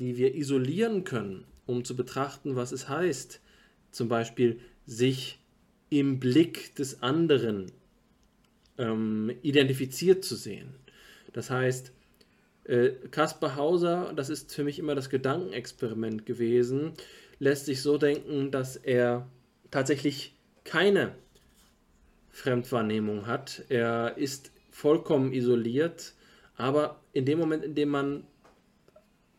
die 0.00 0.16
wir 0.16 0.34
isolieren 0.34 1.04
können, 1.04 1.44
um 1.66 1.84
zu 1.84 1.94
betrachten, 1.94 2.56
was 2.56 2.72
es 2.72 2.88
heißt, 2.88 3.40
zum 3.90 4.08
Beispiel 4.08 4.60
sich 4.86 5.38
im 5.90 6.18
Blick 6.18 6.74
des 6.76 7.02
anderen 7.02 7.72
ähm, 8.78 9.30
identifiziert 9.42 10.24
zu 10.24 10.34
sehen. 10.34 10.74
Das 11.34 11.50
heißt, 11.50 11.92
Kaspar 13.10 13.56
Hauser, 13.56 14.12
das 14.16 14.30
ist 14.30 14.54
für 14.54 14.64
mich 14.64 14.78
immer 14.78 14.94
das 14.94 15.10
Gedankenexperiment 15.10 16.24
gewesen, 16.24 16.92
lässt 17.38 17.66
sich 17.66 17.82
so 17.82 17.98
denken, 17.98 18.50
dass 18.50 18.76
er 18.76 19.28
tatsächlich 19.70 20.34
keine 20.64 21.14
Fremdwahrnehmung 22.30 23.26
hat. 23.26 23.64
Er 23.68 24.16
ist 24.16 24.52
vollkommen 24.70 25.32
isoliert, 25.32 26.14
aber 26.56 27.00
in 27.12 27.26
dem 27.26 27.38
Moment, 27.38 27.64
in 27.64 27.74
dem 27.74 27.90
man 27.90 28.24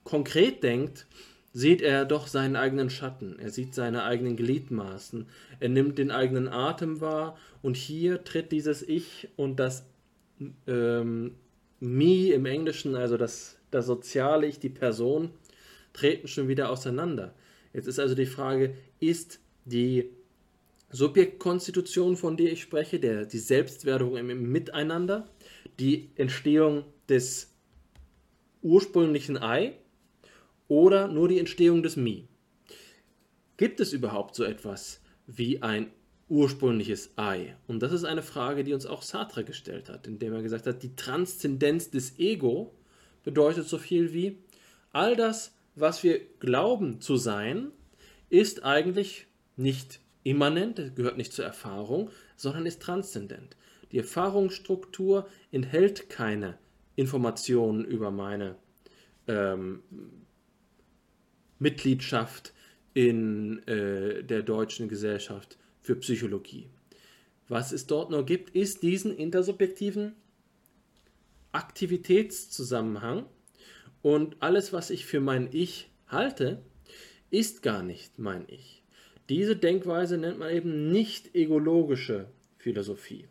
konkret 0.04 0.62
denkt, 0.62 1.08
sieht 1.54 1.82
er 1.82 2.06
doch 2.06 2.28
seinen 2.28 2.56
eigenen 2.56 2.90
Schatten, 2.90 3.40
er 3.40 3.50
sieht 3.50 3.74
seine 3.74 4.04
eigenen 4.04 4.36
Gliedmaßen, 4.36 5.28
er 5.60 5.70
nimmt 5.70 5.98
den 5.98 6.12
eigenen 6.12 6.48
Atem 6.48 7.00
wahr. 7.00 7.38
Und 7.62 7.78
hier 7.78 8.24
tritt 8.24 8.52
dieses 8.52 8.82
Ich 8.82 9.30
und 9.38 9.60
das 9.60 9.86
ähm, 10.68 11.36
Me 11.84 12.32
im 12.32 12.46
Englischen, 12.46 12.96
also 12.96 13.18
das, 13.18 13.58
das 13.70 13.88
soziale 13.88 14.48
Ich, 14.48 14.58
die 14.58 14.70
Person, 14.70 15.32
treten 15.92 16.30
schon 16.30 16.48
wieder 16.48 16.70
auseinander. 16.70 17.36
Jetzt 17.74 17.88
ist 17.88 18.00
also 18.00 18.16
die 18.16 18.26
Frage, 18.26 18.74
ist 19.02 19.42
die 19.66 20.10
Subjektkonstitution, 20.92 22.16
von 22.16 22.38
der 22.38 22.54
ich 22.54 22.62
spreche, 22.62 23.02
der, 23.02 23.26
die 23.26 23.38
Selbstwerdung 23.38 24.16
im 24.16 24.50
Miteinander, 24.50 25.28
die 25.78 26.10
Entstehung 26.16 26.86
des 27.10 27.54
ursprünglichen 28.62 29.38
Ei, 29.38 29.74
oder 30.70 31.10
nur 31.10 31.28
die 31.28 31.40
Entstehung 31.40 31.84
des 31.84 31.98
Mi? 31.98 32.30
Gibt 33.58 33.82
es 33.82 33.92
überhaupt 33.92 34.36
so 34.36 34.46
etwas 34.46 35.02
wie 35.28 35.62
ein 35.62 35.92
ursprüngliches 36.30 37.12
Ei? 37.18 37.56
Und 37.68 37.82
das 37.82 37.92
ist 37.92 38.04
eine 38.04 38.22
Frage, 38.22 38.64
die 38.64 38.74
uns 38.74 38.86
auch 38.86 39.02
Sartre 39.02 39.44
gestellt 39.44 39.90
hat, 39.90 40.08
indem 40.08 40.34
er 40.34 40.42
gesagt 40.42 40.68
hat, 40.68 40.84
die 40.84 40.96
Transzendenz 40.96 41.90
des 41.90 42.18
Ego 42.20 42.74
bedeutet 43.24 43.68
so 43.68 43.78
viel 43.78 44.14
wie, 44.14 44.38
all 44.92 45.16
das, 45.16 45.56
was 45.76 46.04
wir 46.04 46.20
glauben 46.40 47.02
zu 47.02 47.18
sein, 47.18 47.72
ist 48.30 48.64
eigentlich 48.64 49.28
nicht 49.56 50.00
immanent, 50.24 50.96
gehört 50.96 51.18
nicht 51.18 51.34
zur 51.34 51.46
Erfahrung, 51.46 52.10
sondern 52.36 52.66
ist 52.66 52.82
transzendent. 52.82 53.56
Die 53.92 54.00
Erfahrungsstruktur 54.00 55.28
enthält 55.52 56.10
keine 56.10 56.58
Informationen 56.96 57.86
über 57.86 58.12
meine 58.12 58.56
ähm, 59.28 59.84
Mitgliedschaft 61.60 62.54
in 62.94 63.66
äh, 63.68 64.24
der 64.24 64.44
Deutschen 64.44 64.88
Gesellschaft 64.88 65.58
für 65.84 65.96
Psychologie. 65.98 66.68
Was 67.48 67.72
es 67.72 67.86
dort 67.86 68.10
nur 68.10 68.26
gibt, 68.26 68.50
ist 68.56 68.82
diesen 68.82 69.16
intersubjektiven 69.16 70.14
Aktivitätszusammenhang 71.52 73.26
und 74.02 74.38
alles, 74.40 74.74
was 74.74 74.90
ich 74.90 75.06
für 75.06 75.20
mein 75.20 75.50
Ich 75.52 75.92
halte, 76.08 76.64
ist 77.30 77.62
gar 77.62 77.84
nicht 77.84 78.18
mein 78.18 78.46
Ich. 78.48 78.82
Diese 79.30 79.56
Denkweise 79.56 80.18
nennt 80.18 80.40
man 80.40 80.50
eben 80.52 80.92
nicht 80.92 81.36
egologische 81.36 82.28
Philosophie. 82.58 83.28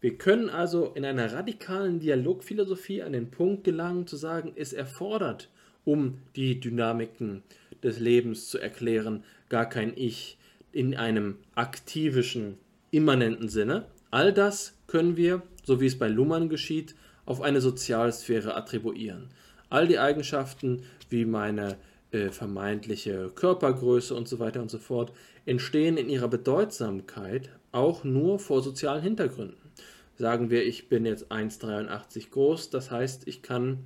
Wir 0.00 0.18
können 0.18 0.50
also 0.50 0.92
in 0.94 1.04
einer 1.04 1.32
radikalen 1.32 2.00
Dialogphilosophie 2.00 3.02
an 3.02 3.12
den 3.12 3.30
Punkt 3.30 3.64
gelangen, 3.64 4.06
zu 4.06 4.16
sagen, 4.16 4.52
es 4.56 4.72
erfordert 4.72 5.48
um 5.84 6.20
die 6.34 6.60
Dynamiken 6.60 7.42
des 7.82 8.00
Lebens 8.00 8.48
zu 8.48 8.58
erklären, 8.58 9.24
gar 9.48 9.68
kein 9.68 9.92
Ich 9.96 10.38
in 10.74 10.96
einem 10.96 11.36
aktivischen, 11.54 12.58
immanenten 12.90 13.48
Sinne. 13.48 13.86
All 14.10 14.32
das 14.32 14.74
können 14.86 15.16
wir, 15.16 15.42
so 15.64 15.80
wie 15.80 15.86
es 15.86 15.98
bei 15.98 16.08
Luhmann 16.08 16.48
geschieht, 16.48 16.94
auf 17.26 17.40
eine 17.40 17.60
Sozialsphäre 17.60 18.54
attribuieren. 18.54 19.28
All 19.70 19.88
die 19.88 19.98
Eigenschaften 19.98 20.82
wie 21.08 21.24
meine 21.24 21.76
äh, 22.10 22.30
vermeintliche 22.30 23.30
Körpergröße 23.34 24.14
und 24.14 24.28
so 24.28 24.38
weiter 24.38 24.60
und 24.62 24.70
so 24.70 24.78
fort 24.78 25.12
entstehen 25.46 25.96
in 25.96 26.08
ihrer 26.08 26.28
Bedeutsamkeit 26.28 27.50
auch 27.72 28.04
nur 28.04 28.38
vor 28.38 28.62
sozialen 28.62 29.02
Hintergründen. 29.02 29.70
Sagen 30.16 30.50
wir, 30.50 30.64
ich 30.64 30.88
bin 30.88 31.06
jetzt 31.06 31.32
1,83 31.32 32.30
groß, 32.30 32.70
das 32.70 32.90
heißt, 32.90 33.26
ich 33.26 33.42
kann 33.42 33.80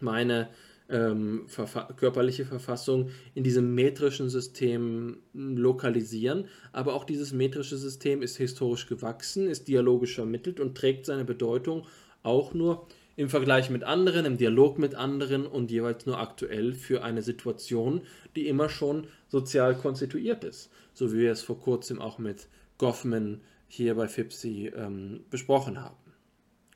meine 0.00 0.48
ähm, 0.88 1.44
verfa 1.48 1.92
körperliche 1.96 2.44
Verfassung 2.44 3.10
in 3.34 3.44
diesem 3.44 3.74
metrischen 3.74 4.30
System 4.30 5.18
lokalisieren. 5.32 6.46
Aber 6.72 6.94
auch 6.94 7.04
dieses 7.04 7.32
metrische 7.32 7.76
System 7.76 8.22
ist 8.22 8.36
historisch 8.36 8.86
gewachsen, 8.86 9.48
ist 9.48 9.68
dialogisch 9.68 10.14
vermittelt 10.14 10.60
und 10.60 10.76
trägt 10.76 11.06
seine 11.06 11.24
Bedeutung 11.24 11.86
auch 12.22 12.54
nur 12.54 12.86
im 13.16 13.28
Vergleich 13.28 13.68
mit 13.68 13.82
anderen, 13.82 14.24
im 14.24 14.38
Dialog 14.38 14.78
mit 14.78 14.94
anderen 14.94 15.44
und 15.44 15.70
jeweils 15.72 16.06
nur 16.06 16.20
aktuell 16.20 16.72
für 16.72 17.02
eine 17.02 17.22
Situation, 17.22 18.02
die 18.36 18.46
immer 18.46 18.68
schon 18.68 19.08
sozial 19.26 19.74
konstituiert 19.74 20.44
ist. 20.44 20.70
So 20.94 21.12
wie 21.12 21.18
wir 21.18 21.32
es 21.32 21.42
vor 21.42 21.58
kurzem 21.58 22.00
auch 22.00 22.18
mit 22.18 22.46
Goffman 22.78 23.40
hier 23.66 23.96
bei 23.96 24.06
FIPSI 24.06 24.72
ähm, 24.74 25.24
besprochen 25.30 25.82
haben. 25.82 25.96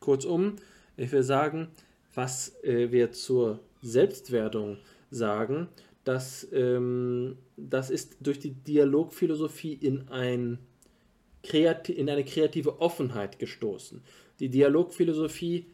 Kurzum, 0.01 0.57
ich 0.97 1.13
will 1.13 1.23
sagen, 1.23 1.69
was 2.13 2.61
äh, 2.65 2.91
wir 2.91 3.13
zur 3.13 3.61
Selbstwertung 3.83 4.79
sagen, 5.11 5.69
dass 6.05 6.47
ähm, 6.53 7.37
das 7.57 7.91
ist 7.91 8.17
durch 8.21 8.39
die 8.39 8.53
Dialogphilosophie 8.53 9.75
in, 9.75 10.09
ein 10.09 10.59
in 11.89 12.09
eine 12.09 12.25
kreative 12.25 12.81
Offenheit 12.81 13.41
gestoßen. 13.41 14.01
Die 14.39 14.49
Dialogphilosophie 14.49 15.67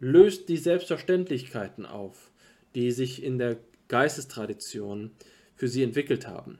löst 0.00 0.50
die 0.50 0.58
Selbstverständlichkeiten 0.58 1.86
auf, 1.86 2.30
die 2.74 2.90
sich 2.92 3.22
in 3.22 3.38
der 3.38 3.58
Geistestradition 3.88 5.10
für 5.54 5.66
sie 5.66 5.82
entwickelt 5.82 6.28
haben. 6.28 6.58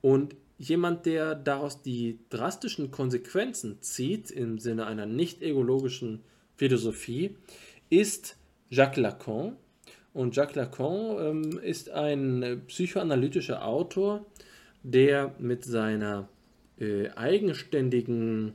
Und 0.00 0.34
jemand, 0.56 1.06
der 1.06 1.34
daraus 1.34 1.82
die 1.82 2.18
drastischen 2.30 2.90
Konsequenzen 2.90 3.80
zieht 3.82 4.30
im 4.30 4.58
Sinne 4.58 4.86
einer 4.86 5.06
nicht 5.06 5.42
egologischen 5.42 6.20
Philosophie, 6.56 7.36
ist 7.90 8.36
Jacques 8.70 8.98
Lacan, 9.00 9.56
und 10.12 10.34
Jacques 10.34 10.56
Lacan 10.56 11.16
ähm, 11.20 11.58
ist 11.62 11.90
ein 11.90 12.62
psychoanalytischer 12.66 13.64
Autor, 13.64 14.26
der 14.82 15.34
mit 15.38 15.64
seiner 15.64 16.28
äh, 16.78 17.10
eigenständigen 17.10 18.54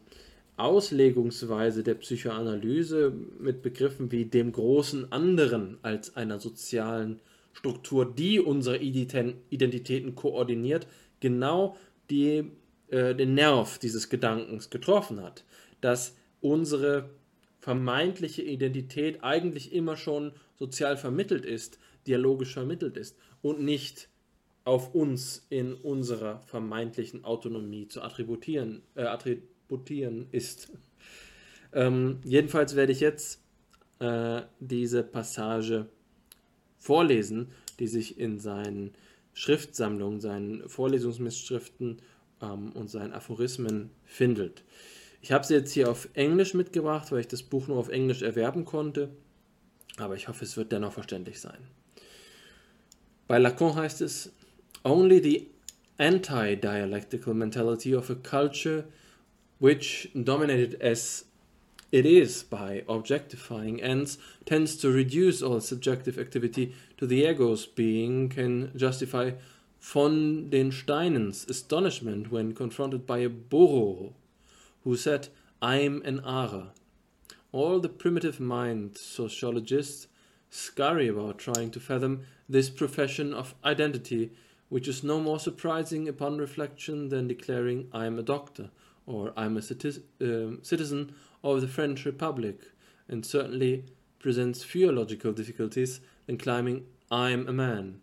Auslegungsweise 0.58 1.84
der 1.84 1.96
Psychoanalyse 1.96 3.14
mit 3.40 3.62
Begriffen 3.62 4.12
wie 4.12 4.26
dem 4.26 4.52
großen 4.52 5.12
anderen 5.12 5.78
als 5.82 6.16
einer 6.16 6.40
sozialen 6.40 7.20
Struktur, 7.54 8.06
die 8.06 8.40
unsere 8.40 8.78
Identitäten 8.78 10.16
koordiniert, 10.16 10.88
genau 11.20 11.78
die, 12.10 12.52
äh, 12.90 13.16
den 13.16 13.34
Nerv 13.34 13.80
dieses 13.80 14.10
Gedankens 14.10 14.70
getroffen 14.70 15.22
hat, 15.22 15.44
dass 15.82 16.16
unsere 16.42 17.10
vermeintliche 17.60 18.44
Identität 18.44 19.24
eigentlich 19.24 19.74
immer 19.74 19.98
schon 19.98 20.34
sozial 20.56 20.98
vermittelt 20.98 21.46
ist, 21.46 21.80
dialogisch 22.08 22.54
vermittelt 22.54 22.98
ist 22.98 23.18
und 23.42 23.62
nicht 23.62 24.10
auf 24.64 24.96
uns 24.96 25.46
in 25.50 25.74
unserer 25.76 26.42
vermeintlichen 26.42 27.24
Autonomie 27.24 27.88
zu 27.88 28.02
attributieren, 28.02 28.82
äh, 28.96 29.04
attributieren 29.04 30.28
ist. 30.32 30.72
Ähm, 31.72 32.20
jedenfalls 32.24 32.76
werde 32.76 32.92
ich 32.92 33.00
jetzt 33.00 33.42
äh, 34.00 34.42
diese 34.60 35.04
Passage 35.04 35.88
vorlesen, 36.78 37.52
die 37.80 37.88
sich 37.88 38.20
in 38.20 38.40
seinen 38.40 38.94
Schriftsammlungen, 39.34 40.22
seinen 40.22 40.68
Vorlesungsmitschriften 40.68 42.02
ähm, 42.42 42.72
und 42.72 42.90
seinen 42.90 43.14
Aphorismen 43.14 43.92
findet. 44.04 44.64
Ich 45.22 45.32
habe 45.32 45.46
sie 45.46 45.56
jetzt 45.56 45.74
hier 45.74 45.90
auf 45.90 46.10
Englisch 46.14 46.54
mitgebracht, 46.54 47.12
weil 47.12 47.20
ich 47.20 47.28
das 47.28 47.44
Buch 47.44 47.68
nur 47.68 47.78
auf 47.78 47.90
Englisch 47.90 48.22
erwerben 48.22 48.66
konnte, 48.66 49.10
aber 49.98 50.16
ich 50.16 50.28
hoffe, 50.28 50.44
es 50.44 50.58
wird 50.58 50.72
dennoch 50.72 50.94
verständlich 50.94 51.40
sein. 51.40 51.68
Bei 53.28 53.38
Lacan 53.38 53.76
heißt 53.76 54.02
es, 54.02 54.32
Only 54.84 55.20
the 55.20 55.48
anti-dialectical 55.98 57.34
mentality 57.34 57.96
of 57.96 58.10
a 58.10 58.16
culture 58.16 58.86
which 59.60 60.10
dominated 60.14 60.80
as 60.82 61.26
it 61.92 62.06
is 62.06 62.44
by 62.44 62.84
objectifying 62.88 63.82
ends 63.82 64.18
tends 64.46 64.78
to 64.78 64.90
reduce 64.90 65.42
all 65.42 65.62
subjective 65.62 66.20
activity 66.20 66.74
to 66.98 67.08
the 67.08 67.26
ego's 67.26 67.66
being 67.66 68.30
can 68.30 68.72
justify 68.76 69.32
von 69.80 70.50
den 70.50 70.72
Steinen's 70.72 71.48
astonishment 71.48 72.32
when 72.32 72.54
confronted 72.54 73.06
by 73.06 73.20
a 73.20 73.30
Boro 73.30 74.14
who 74.84 74.98
said, 74.98 75.30
I'm 75.62 76.02
an 76.04 76.20
Ara. 76.26 76.72
All 77.56 77.80
the 77.80 77.88
primitive 77.88 78.42
mind 78.42 78.98
sociologists 78.98 80.08
scurry 80.50 81.08
about 81.08 81.40
trying 81.40 81.72
to 81.72 81.80
fathom 81.80 82.26
this 82.50 82.70
profession 82.70 83.34
of 83.34 83.56
identity, 83.64 84.32
which 84.68 84.90
is 84.90 85.06
no 85.06 85.22
more 85.22 85.40
surprising 85.40 86.10
upon 86.10 86.38
reflection 86.38 87.08
than 87.08 87.30
declaring 87.30 87.88
I'm 87.94 88.20
a 88.20 88.24
doctor 88.24 88.72
or 89.06 89.32
I'm 89.38 89.56
a 89.56 89.62
uh, 89.62 90.58
citizen 90.64 91.16
of 91.46 91.62
the 91.62 91.70
French 91.70 92.04
Republic, 92.04 92.60
and 93.08 93.26
certainly 93.26 93.86
presents 94.20 94.66
fewer 94.66 94.92
logical 94.92 95.32
difficulties 95.32 96.02
than 96.26 96.38
claiming 96.38 96.88
I'm 97.10 97.48
a 97.48 97.54
man, 97.54 98.02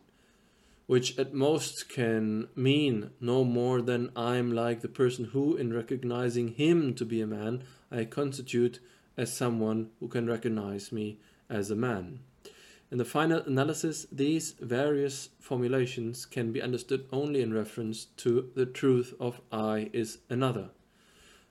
which 0.87 1.19
at 1.19 1.35
most 1.35 1.91
can 1.91 2.49
mean 2.57 3.11
no 3.21 3.45
more 3.45 3.83
than 3.83 4.13
I'm 4.17 4.51
like 4.51 4.81
the 4.81 4.89
person 4.89 5.27
who, 5.27 5.57
in 5.57 5.75
recognizing 5.75 6.55
him 6.55 6.95
to 6.95 7.05
be 7.05 7.21
a 7.21 7.27
man, 7.27 7.65
I 7.91 8.07
constitute 8.07 8.81
as 9.17 9.33
someone 9.33 9.91
who 10.01 10.09
can 10.09 10.27
recognize 10.27 10.93
me 10.93 11.19
as 11.49 11.71
a 11.71 11.77
man. 11.77 12.21
In 12.91 12.99
the 12.99 13.05
final 13.05 13.41
analysis, 13.41 14.07
these 14.13 14.53
various 14.61 15.31
formulations 15.41 16.27
can 16.27 16.53
be 16.53 16.61
understood 16.61 17.07
only 17.11 17.41
in 17.41 17.55
reference 17.55 18.05
to 18.19 18.51
the 18.55 18.67
truth 18.67 19.15
of 19.19 19.41
I 19.51 19.91
is 19.93 20.19
another 20.29 20.71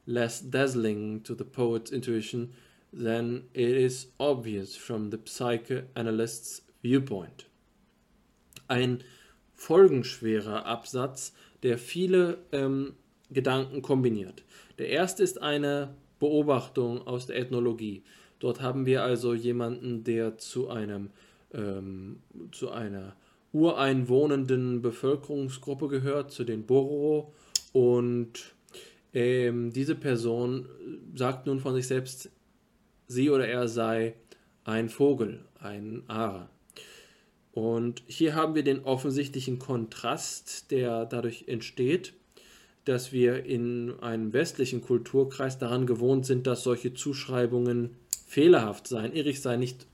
less 0.05 0.39
dazzling 0.39 1.21
to 1.21 1.35
the 1.35 1.45
poet's 1.45 1.91
intuition 1.91 2.53
than 2.91 3.43
it 3.53 3.69
is 3.69 4.07
obvious 4.19 4.75
from 4.75 5.09
the 5.09 5.17
psychoanalyst's 5.17 6.61
viewpoint. 6.81 7.45
Ein 8.67 9.03
folgenschwerer 9.55 10.65
Absatz, 10.65 11.33
der 11.63 11.77
viele 11.77 12.39
ähm, 12.51 12.93
Gedanken 13.29 13.81
kombiniert. 13.81 14.43
Der 14.77 14.89
erste 14.89 15.23
ist 15.23 15.41
eine 15.41 15.95
Beobachtung 16.21 17.05
aus 17.05 17.25
der 17.25 17.35
Ethnologie. 17.35 18.03
Dort 18.39 18.61
haben 18.61 18.85
wir 18.85 19.03
also 19.03 19.33
jemanden, 19.33 20.05
der 20.05 20.37
zu 20.37 20.69
einem 20.69 21.09
ähm, 21.53 22.19
zu 22.51 22.71
einer 22.71 23.15
ureinwohnenden 23.51 24.81
Bevölkerungsgruppe 24.81 25.89
gehört, 25.89 26.31
zu 26.31 26.45
den 26.45 26.65
Boro 26.65 27.33
und 27.73 28.53
ähm, 29.13 29.73
diese 29.73 29.95
Person 29.95 30.67
sagt 31.15 31.47
nun 31.47 31.59
von 31.59 31.73
sich 31.75 31.87
selbst, 31.87 32.29
sie 33.07 33.29
oder 33.29 33.47
er 33.47 33.67
sei 33.67 34.13
ein 34.63 34.87
Vogel, 34.89 35.43
ein 35.59 36.03
Ara. 36.07 36.49
Und 37.51 38.03
hier 38.07 38.35
haben 38.35 38.55
wir 38.55 38.63
den 38.63 38.85
offensichtlichen 38.85 39.59
Kontrast, 39.59 40.71
der 40.71 41.05
dadurch 41.05 41.45
entsteht, 41.47 42.13
dass 42.85 43.11
wir 43.11 43.45
in 43.45 43.93
einem 44.01 44.33
westlichen 44.33 44.81
Kulturkreis 44.81 45.57
daran 45.57 45.85
gewohnt 45.85 46.25
sind, 46.25 46.47
dass 46.47 46.63
solche 46.63 46.93
Zuschreibungen 46.93 47.91
fehlerhaft 48.25 48.87
seien, 48.87 49.13
irrig 49.13 49.41
seien, 49.41 49.59
nicht, 49.59 49.85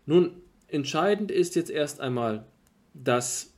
Nun, 0.05 0.31
entscheidend 0.67 1.31
ist 1.31 1.55
jetzt 1.55 1.71
erst 1.71 1.99
einmal, 1.99 2.45
dass 2.93 3.53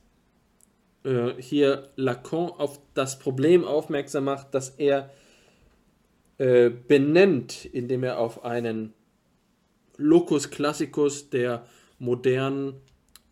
äh, 1.04 1.32
hier 1.40 1.88
Lacan 1.96 2.50
auf 2.50 2.80
das 2.94 3.18
Problem 3.18 3.64
aufmerksam 3.64 4.24
macht, 4.24 4.54
dass 4.54 4.70
er 4.70 5.10
äh, 6.38 6.70
benennt, 6.70 7.64
indem 7.64 8.04
er 8.04 8.18
auf 8.18 8.44
einen 8.44 8.94
Locus 9.96 10.50
Classicus 10.50 11.30
der 11.30 11.66
modernen 11.98 12.74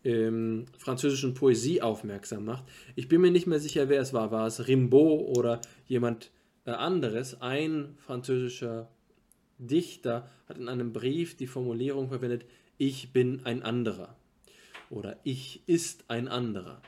ähm, 0.03 0.65
französischen 0.77 1.33
Poesie 1.33 1.81
aufmerksam 1.81 2.45
macht. 2.45 2.63
Ich 2.95 3.07
bin 3.07 3.21
mir 3.21 3.31
nicht 3.31 3.47
mehr 3.47 3.59
sicher, 3.59 3.89
wer 3.89 4.01
es 4.01 4.13
war. 4.13 4.31
War 4.31 4.47
es 4.47 4.67
Rimbaud 4.67 5.37
oder 5.37 5.61
jemand 5.87 6.31
äh, 6.65 6.71
anderes? 6.71 7.41
Ein 7.41 7.95
französischer 7.97 8.89
Dichter 9.57 10.29
hat 10.47 10.57
in 10.57 10.69
einem 10.69 10.91
Brief 10.91 11.37
die 11.37 11.47
Formulierung 11.47 12.09
verwendet, 12.09 12.45
ich 12.77 13.13
bin 13.13 13.41
ein 13.45 13.61
anderer 13.61 14.15
oder 14.91 15.17
ich 15.23 15.63
ist 15.65 16.05
ein 16.09 16.27
anderer. 16.27 16.81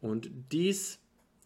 Und 0.00 0.30
dies 0.52 1.00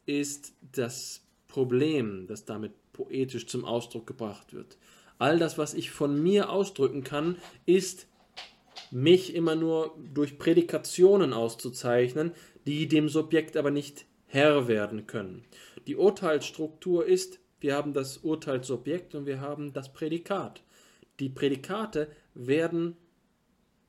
ist 0.04 0.52
das 0.72 1.22
Problem, 1.48 2.26
das 2.26 2.44
damit 2.44 2.72
poetisch 2.92 3.46
zum 3.46 3.64
Ausdruck 3.64 4.06
gebracht 4.06 4.52
wird. 4.52 4.76
All 5.18 5.38
das, 5.38 5.56
was 5.56 5.72
ich 5.72 5.90
von 5.90 6.20
mir 6.22 6.50
ausdrücken 6.50 7.04
kann, 7.04 7.36
ist 7.64 8.08
mich 8.90 9.34
immer 9.34 9.54
nur 9.54 9.96
durch 10.12 10.38
Prädikationen 10.38 11.32
auszuzeichnen, 11.32 12.32
die 12.66 12.88
dem 12.88 13.08
Subjekt 13.08 13.56
aber 13.56 13.70
nicht 13.70 14.04
Herr 14.26 14.66
werden 14.68 15.06
können. 15.06 15.44
Die 15.86 15.96
Urteilsstruktur 15.96 17.06
ist, 17.06 17.38
wir 17.60 17.74
haben 17.74 17.92
das 17.92 18.18
Urteilsobjekt 18.18 19.14
und 19.14 19.26
wir 19.26 19.40
haben 19.40 19.72
das 19.72 19.92
Prädikat. 19.92 20.62
Die 21.20 21.28
Prädikate 21.28 22.08
werden 22.34 22.96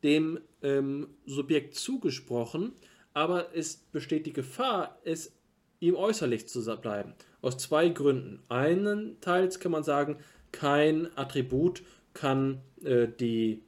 dem 0.04 0.40
ähm, 0.64 1.08
Subjekt 1.26 1.76
zugesprochen, 1.76 2.74
aber 3.14 3.56
es 3.56 3.76
besteht 3.76 4.26
die 4.26 4.34
Gefahr, 4.34 5.00
es 5.04 5.34
ihm 5.80 5.96
äußerlich 5.96 6.48
zu 6.48 6.64
bleiben. 6.78 7.14
Aus 7.42 7.58
zwei 7.58 7.90
Gründen. 7.90 8.42
Einenteils 8.48 9.60
kann 9.60 9.74
man 9.74 9.84
sagen, 9.84 10.18
kein 10.52 11.16
Attribut 11.18 11.84
kann 12.14 12.62
äh, 12.84 13.08
die 13.08 13.64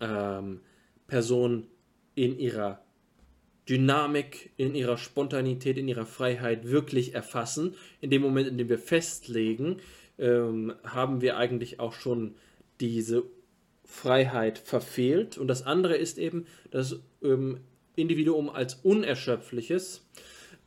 ähm, 0.00 0.60
Person 1.06 1.66
in 2.14 2.38
ihrer 2.38 2.84
Dynamik, 3.68 4.50
in 4.56 4.74
ihrer 4.74 4.98
Spontanität, 4.98 5.78
in 5.78 5.88
ihrer 5.88 6.04
Freiheit 6.04 6.68
wirklich 6.68 7.14
erfassen. 7.14 7.74
In 8.00 8.10
dem 8.10 8.20
Moment, 8.20 8.48
in 8.48 8.58
dem 8.58 8.68
wir 8.68 8.78
festlegen, 8.78 9.78
ähm, 10.18 10.74
haben 10.84 11.20
wir 11.20 11.36
eigentlich 11.36 11.80
auch 11.80 11.92
schon 11.92 12.34
diese 12.80 13.24
Freiheit 13.92 14.58
verfehlt. 14.58 15.36
Und 15.36 15.48
das 15.48 15.64
andere 15.64 15.96
ist 15.96 16.16
eben, 16.18 16.46
dass 16.70 16.96
ähm, 17.22 17.60
Individuum 17.94 18.48
als 18.48 18.76
unerschöpfliches, 18.76 20.08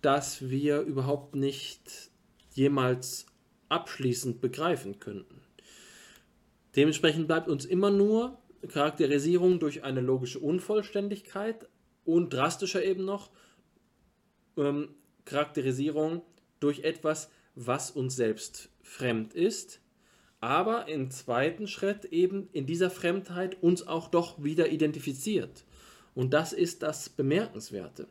das 0.02 0.50
wir 0.50 0.82
überhaupt 0.82 1.36
nicht 1.36 2.12
jemals 2.54 3.26
abschließend 3.68 4.42
begreifen 4.42 5.00
könnten. 5.00 5.42
Dementsprechend 6.76 7.28
bleibt 7.28 7.50
uns 7.50 7.66
immer 7.66 7.90
nur 7.90 8.38
Charakterisierung 8.68 9.60
durch 9.60 9.84
eine 9.84 10.02
logische 10.02 10.40
Unvollständigkeit 10.40 11.68
und 12.06 12.32
drastischer 12.32 12.84
eben 12.84 13.06
noch 13.06 13.32
ähm, 14.56 14.90
Charakterisierung 15.26 16.22
durch 16.60 16.82
etwas, 16.82 17.32
was 17.56 17.90
uns 17.90 18.16
selbst 18.16 18.70
fremd 18.84 19.34
ist, 19.34 19.82
aber 20.42 20.88
im 20.88 21.10
zweiten 21.12 21.68
Schritt 21.68 22.06
eben 22.06 22.50
in 22.54 22.66
dieser 22.66 22.90
Fremdheit 22.90 23.62
uns 23.62 23.88
auch 23.88 24.10
doch 24.10 24.44
wieder 24.44 24.70
identifiziert. 24.70 25.64
Und 26.14 26.34
das 26.34 26.54
ist 26.54 26.84
das 26.84 27.10
Bemerkenswerte. 27.10 28.08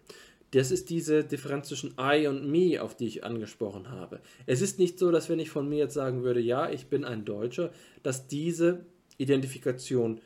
Das 0.50 0.70
ist 0.70 0.88
diese 0.88 1.24
Differenz 1.24 1.68
zwischen 1.68 1.94
I 1.98 2.28
und 2.28 2.48
me, 2.48 2.80
auf 2.80 2.96
die 2.96 3.06
ich 3.06 3.24
angesprochen 3.24 3.90
habe. 3.90 4.20
Es 4.46 4.60
ist 4.60 4.78
nicht 4.78 4.98
so, 4.98 5.10
dass 5.10 5.28
wenn 5.28 5.40
ich 5.40 5.50
von 5.50 5.68
mir 5.68 5.78
jetzt 5.78 5.94
sagen 5.94 6.22
würde, 6.22 6.40
ja, 6.40 6.70
ich 6.70 6.86
bin 6.86 7.04
ein 7.04 7.24
Deutscher, 7.24 7.72
dass 8.04 8.28
diese 8.28 8.86
Identifikation 9.18 10.20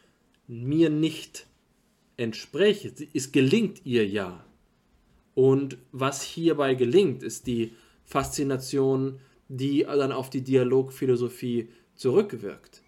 mir 0.46 0.90
nicht 0.90 1.46
entspricht. 2.18 3.06
Es 3.14 3.32
gelingt 3.32 3.86
ihr 3.86 4.06
ja. 4.06 4.44
Und 5.34 5.78
was 5.92 6.22
hierbei 6.22 6.74
gelingt, 6.74 7.22
ist 7.22 7.46
die 7.46 7.72
Faszination, 8.04 9.20
die 9.48 9.84
dann 9.84 10.12
auf 10.12 10.28
die 10.28 10.42
Dialogphilosophie 10.42 11.68
zurückwirkt. 11.98 12.82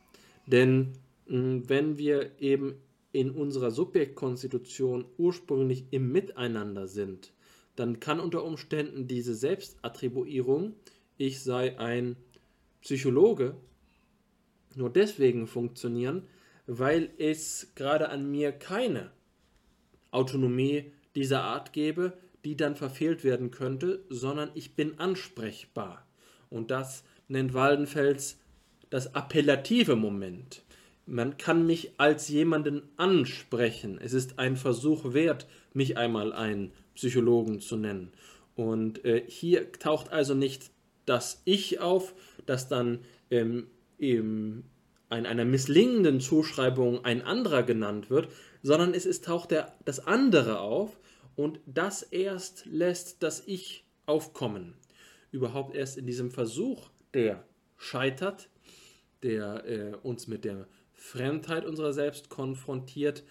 Denn 0.46 0.94
wenn 1.26 1.98
wir 1.98 2.40
eben 2.40 2.76
in 3.12 3.30
unserer 3.30 3.70
Subjektkonstitution 3.70 5.04
ursprünglich 5.18 5.84
im 5.90 6.10
Miteinander 6.10 6.86
sind, 6.88 7.32
dann 7.76 8.00
kann 8.00 8.20
unter 8.20 8.44
Umständen 8.44 9.06
diese 9.06 9.34
Selbstattribuierung, 9.34 10.74
ich 11.18 11.40
sei 11.40 11.78
ein 11.78 12.16
Psychologe, 12.82 13.56
nur 14.74 14.90
deswegen 14.90 15.46
funktionieren, 15.46 16.26
weil 16.66 17.10
es 17.18 17.72
gerade 17.74 18.08
an 18.08 18.30
mir 18.30 18.52
keine 18.52 19.10
Autonomie 20.10 20.92
dieser 21.14 21.42
Art 21.42 21.72
gebe, 21.72 22.16
die 22.44 22.56
dann 22.56 22.76
verfehlt 22.76 23.24
werden 23.24 23.50
könnte, 23.50 24.04
sondern 24.08 24.50
ich 24.54 24.74
bin 24.74 24.98
ansprechbar. 24.98 26.06
Und 26.48 26.70
das 26.70 27.04
nennt 27.28 27.54
Waldenfels 27.54 28.39
das 28.90 29.14
appellative 29.14 29.96
Moment. 29.96 30.62
Man 31.06 31.38
kann 31.38 31.66
mich 31.66 31.92
als 31.96 32.28
jemanden 32.28 32.82
ansprechen. 32.96 33.98
Es 34.00 34.12
ist 34.12 34.38
ein 34.38 34.56
Versuch 34.56 35.12
wert, 35.12 35.46
mich 35.72 35.96
einmal 35.96 36.32
einen 36.32 36.72
Psychologen 36.94 37.60
zu 37.60 37.76
nennen. 37.76 38.12
Und 38.54 39.04
äh, 39.04 39.24
hier 39.26 39.72
taucht 39.72 40.12
also 40.12 40.34
nicht 40.34 40.70
das 41.06 41.42
Ich 41.44 41.80
auf, 41.80 42.14
das 42.46 42.68
dann 42.68 43.00
ähm, 43.30 43.68
im, 43.98 44.64
in 45.10 45.26
einer 45.26 45.44
misslingenden 45.44 46.20
Zuschreibung 46.20 47.04
ein 47.04 47.22
anderer 47.22 47.62
genannt 47.62 48.10
wird, 48.10 48.28
sondern 48.62 48.94
es 48.94 49.06
ist, 49.06 49.24
taucht 49.24 49.50
der, 49.50 49.74
das 49.84 50.06
andere 50.06 50.60
auf 50.60 50.98
und 51.36 51.60
das 51.66 52.02
erst 52.02 52.66
lässt 52.66 53.22
das 53.22 53.42
Ich 53.46 53.84
aufkommen. 54.06 54.74
Überhaupt 55.32 55.74
erst 55.74 55.96
in 55.96 56.06
diesem 56.06 56.30
Versuch, 56.30 56.90
der 57.14 57.44
scheitert, 57.76 58.50
der 59.22 59.64
äh, 59.66 59.96
uns 60.02 60.26
mit 60.26 60.44
der 60.44 60.66
Fremdheit 60.92 61.64
unserer 61.64 61.92
selbst 61.92 62.28
konfrontiert, 62.28 63.24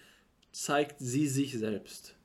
zeigt 0.52 0.96
sie 0.98 1.28
sich 1.28 1.58
selbst. 1.58 2.16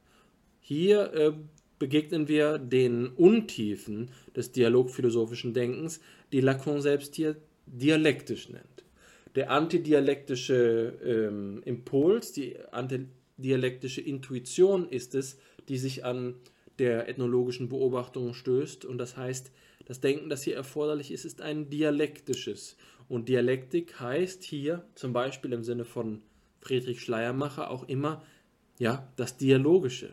Hier 0.60 1.14
äh, 1.14 1.34
begegnen 1.78 2.28
wir 2.28 2.58
den 2.58 3.08
Untiefen 3.08 4.10
des 4.36 4.52
dialogphilosophischen 4.52 5.54
Denkens, 5.54 6.00
die 6.32 6.42
Lacan 6.42 6.82
selbst 6.82 7.16
hier 7.16 7.36
dialektisch 7.68 8.50
nennt. 8.50 8.84
Der 9.36 9.52
antidialektische 9.52 10.94
ähm, 11.04 11.62
Impuls, 11.66 12.32
die 12.32 12.58
antidialektische 12.72 14.02
Intuition 14.02 14.90
ist 14.90 15.14
es, 15.14 15.38
die 15.68 15.78
sich 15.78 16.06
an 16.06 16.36
der 16.80 17.08
ethnologischen 17.10 17.70
Beobachtung 17.70 18.34
stößt. 18.34 18.86
Und 18.86 18.98
das 18.98 19.18
heißt, 19.18 19.52
das 19.86 20.00
Denken, 20.00 20.30
das 20.30 20.44
hier 20.44 20.56
erforderlich 20.56 21.12
ist, 21.12 21.26
ist 21.26 21.42
ein 21.42 21.70
dialektisches. 21.70 22.78
Und 23.08 23.30
Dialektik 23.30 24.00
heißt 24.00 24.44
hier 24.44 24.84
zum 24.96 25.14
Beispiel 25.14 25.54
im 25.54 25.64
Sinne 25.64 25.86
von 25.86 26.22
Friedrich 26.62 27.02
Schleiermacher 27.02 27.70
auch 27.70 27.88
immer 27.88 28.24
ja, 28.80 29.08
das 29.16 29.38
Dialogische, 29.38 30.10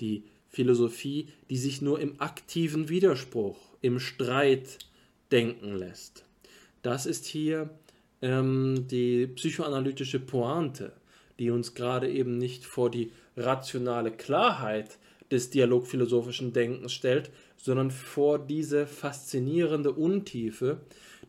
die 0.00 0.24
Philosophie, 0.48 1.28
die 1.48 1.56
sich 1.56 1.80
nur 1.80 2.00
im 2.00 2.20
aktiven 2.20 2.88
Widerspruch, 2.88 3.58
im 3.82 4.00
Streit 4.00 4.78
denken 5.30 5.76
lässt. 5.76 6.24
Das 6.82 7.06
ist 7.06 7.26
hier 7.26 7.70
ähm, 8.22 8.86
die 8.88 9.26
psychoanalytische 9.28 10.18
Pointe, 10.18 10.92
die 11.38 11.50
uns 11.50 11.74
gerade 11.74 12.10
eben 12.10 12.36
nicht 12.38 12.64
vor 12.64 12.90
die 12.90 13.12
rationale 13.36 14.10
Klarheit 14.10 14.98
des 15.30 15.50
dialogphilosophischen 15.50 16.52
Denkens 16.52 16.92
stellt, 16.92 17.30
sondern 17.56 17.90
vor 17.90 18.38
diese 18.38 18.86
faszinierende 18.86 19.92
Untiefe, 19.92 20.80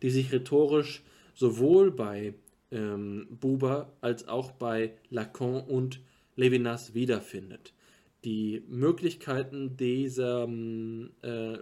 die 0.01 0.09
sich 0.09 0.31
rhetorisch 0.31 1.03
sowohl 1.33 1.91
bei 1.91 2.33
ähm, 2.71 3.27
Buber 3.39 3.93
als 4.01 4.27
auch 4.27 4.51
bei 4.51 4.93
Lacan 5.09 5.61
und 5.61 6.01
Levinas 6.35 6.93
wiederfindet. 6.93 7.73
Die 8.23 8.63
Möglichkeiten 8.67 9.77
dieser, 9.77 10.43
ähm, 10.43 11.11
äh, 11.21 11.57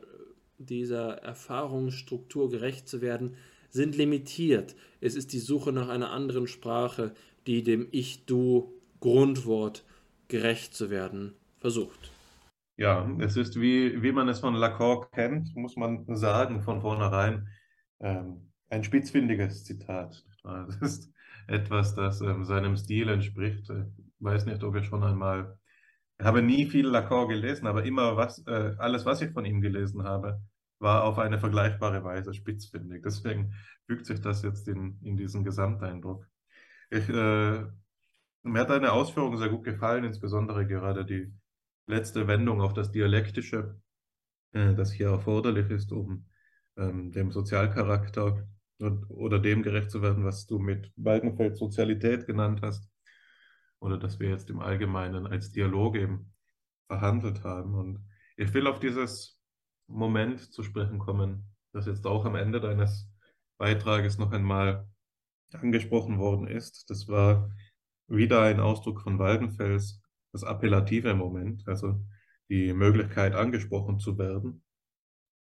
dieser 0.57 1.17
Erfahrungsstruktur 1.19 2.49
gerecht 2.49 2.87
zu 2.87 3.01
werden, 3.01 3.35
sind 3.69 3.95
limitiert. 3.95 4.75
Es 4.99 5.15
ist 5.15 5.31
die 5.33 5.39
Suche 5.39 5.71
nach 5.71 5.89
einer 5.89 6.11
anderen 6.11 6.47
Sprache, 6.47 7.13
die 7.47 7.63
dem 7.63 7.87
Ich-Du-Grundwort 7.91 9.83
gerecht 10.27 10.73
zu 10.73 10.89
werden 10.89 11.33
versucht. 11.59 12.11
Ja, 12.77 13.09
es 13.19 13.35
ist 13.35 13.59
wie, 13.59 14.01
wie 14.01 14.11
man 14.11 14.29
es 14.29 14.39
von 14.39 14.55
Lacan 14.55 15.05
kennt, 15.11 15.55
muss 15.55 15.75
man 15.75 16.05
sagen 16.15 16.61
von 16.61 16.81
vornherein, 16.81 17.47
ähm, 17.99 18.51
ein 18.69 18.83
spitzfindiges 18.83 19.63
Zitat. 19.63 20.23
Das 20.41 20.77
ist 20.77 21.13
etwas, 21.47 21.95
das 21.95 22.21
ähm, 22.21 22.45
seinem 22.45 22.77
Stil 22.77 23.09
entspricht. 23.09 23.69
Ich 23.69 24.05
weiß 24.19 24.45
nicht, 24.45 24.63
ob 24.63 24.75
ich 24.75 24.85
schon 24.85 25.03
einmal, 25.03 25.59
ich 26.17 26.25
habe 26.25 26.41
nie 26.41 26.65
viel 26.65 26.87
Lacan 26.87 27.27
gelesen, 27.27 27.67
aber 27.67 27.83
immer 27.83 28.15
was, 28.15 28.39
äh, 28.47 28.73
alles, 28.77 29.05
was 29.05 29.21
ich 29.21 29.31
von 29.31 29.45
ihm 29.45 29.59
gelesen 29.59 30.03
habe, 30.03 30.41
war 30.79 31.03
auf 31.03 31.19
eine 31.19 31.39
vergleichbare 31.39 32.03
Weise 32.03 32.33
spitzfindig. 32.33 33.03
Deswegen 33.03 33.53
fügt 33.85 34.05
sich 34.05 34.21
das 34.21 34.43
jetzt 34.43 34.67
in, 34.67 34.97
in 35.01 35.17
diesen 35.17 35.43
Gesamteindruck. 35.43 36.25
Ich, 36.89 37.07
äh, 37.09 37.65
mir 38.43 38.61
hat 38.61 38.69
deine 38.69 38.93
Ausführung 38.93 39.37
sehr 39.37 39.49
gut 39.49 39.65
gefallen, 39.65 40.05
insbesondere 40.05 40.65
gerade 40.65 41.05
die 41.05 41.33
letzte 41.85 42.27
Wendung 42.27 42.61
auf 42.61 42.73
das 42.73 42.91
Dialektische, 42.91 43.79
äh, 44.53 44.73
das 44.73 44.93
hier 44.93 45.09
erforderlich 45.09 45.69
ist, 45.69 45.91
um 45.91 46.25
ähm, 46.79 47.11
dem 47.11 47.31
Sozialcharakter 47.31 48.47
und, 48.79 49.09
oder 49.09 49.39
dem 49.39 49.61
gerecht 49.61 49.91
zu 49.91 50.01
werden, 50.01 50.23
was 50.23 50.47
du 50.47 50.59
mit 50.59 50.91
Waldenfeld 50.95 51.57
Sozialität 51.57 52.25
genannt 52.25 52.61
hast, 52.61 52.89
oder 53.79 53.97
dass 53.97 54.19
wir 54.19 54.29
jetzt 54.29 54.49
im 54.49 54.59
Allgemeinen 54.59 55.27
als 55.27 55.51
Dialog 55.51 55.95
eben 55.95 56.33
verhandelt 56.87 57.43
haben. 57.43 57.75
Und 57.75 58.05
ich 58.37 58.53
will 58.53 58.67
auf 58.67 58.79
dieses 58.79 59.39
Moment 59.87 60.53
zu 60.53 60.63
sprechen 60.63 60.99
kommen, 60.99 61.45
das 61.73 61.85
jetzt 61.85 62.05
auch 62.05 62.25
am 62.25 62.35
Ende 62.35 62.59
deines 62.59 63.09
Beitrages 63.57 64.17
noch 64.17 64.31
einmal 64.31 64.87
angesprochen 65.51 66.19
worden 66.19 66.47
ist. 66.47 66.89
Das 66.89 67.07
war 67.07 67.51
wieder 68.07 68.41
ein 68.41 68.59
Ausdruck 68.59 69.01
von 69.01 69.19
Waldenfels, 69.19 70.01
das 70.31 70.43
appellative 70.43 71.13
Moment, 71.13 71.67
also 71.67 72.01
die 72.49 72.73
Möglichkeit 72.73 73.33
angesprochen 73.33 73.99
zu 73.99 74.17
werden, 74.17 74.63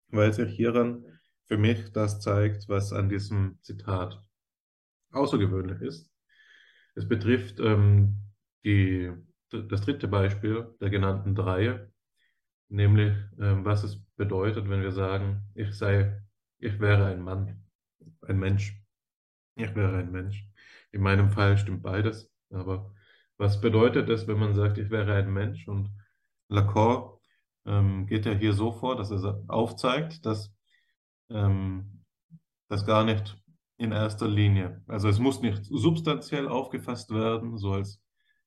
weil 0.10 0.34
sich 0.34 0.56
hieran 0.56 1.15
für 1.46 1.58
mich 1.58 1.92
das 1.92 2.20
zeigt, 2.20 2.68
was 2.70 2.94
an 2.94 3.10
diesem 3.10 3.60
Zitat 3.62 4.24
außergewöhnlich 5.12 5.82
ist. 5.82 6.12
Es 6.96 7.08
betrifft 7.08 7.60
ähm, 7.60 8.18
die, 8.64 9.12
das 9.50 9.82
dritte 9.82 10.08
Beispiel 10.08 10.76
der 10.82 10.90
genannten 10.90 11.36
Dreie, 11.36 11.92
nämlich 12.70 13.16
ähm, 13.40 13.66
was 13.66 13.84
es 13.84 14.02
bedeutet, 14.16 14.70
wenn 14.70 14.82
wir 14.82 14.92
sagen, 14.92 15.42
ich 15.54 15.74
sei, 15.74 16.22
ich 16.58 16.80
wäre 16.80 17.06
ein 17.06 17.22
Mann, 17.22 17.64
ein 18.22 18.40
Mensch. 18.40 18.82
Ich 19.56 19.76
wäre 19.76 19.98
ein 19.98 20.12
Mensch. 20.12 20.46
In 20.92 21.02
meinem 21.02 21.30
Fall 21.30 21.58
stimmt 21.58 21.84
beides, 21.84 22.32
aber 22.50 22.94
was 23.38 23.60
bedeutet 23.60 24.10
es, 24.10 24.28
wenn 24.28 24.40
man 24.40 24.54
sagt, 24.54 24.78
ich 24.78 24.90
wäre 24.90 25.14
ein 25.14 25.32
Mensch? 25.32 25.68
Und 25.68 25.92
Lacan 26.48 27.10
ähm, 27.66 28.08
geht 28.08 28.26
ja 28.26 28.32
hier 28.34 28.54
so 28.54 28.72
vor, 28.72 28.96
dass 28.96 29.12
er 29.12 29.44
aufzeigt, 29.48 30.26
dass 30.26 30.55
ähm, 31.30 32.04
das 32.70 32.86
gar 32.86 33.04
nicht 33.04 33.38
in 33.78 33.92
erster 33.92 34.28
Linie, 34.28 34.82
also 34.88 35.10
es 35.10 35.20
muss 35.20 35.42
nicht 35.42 35.66
substanziell 35.66 36.48
aufgefasst 36.48 37.12
werden, 37.12 37.58
so 37.58 37.74
als 37.74 38.02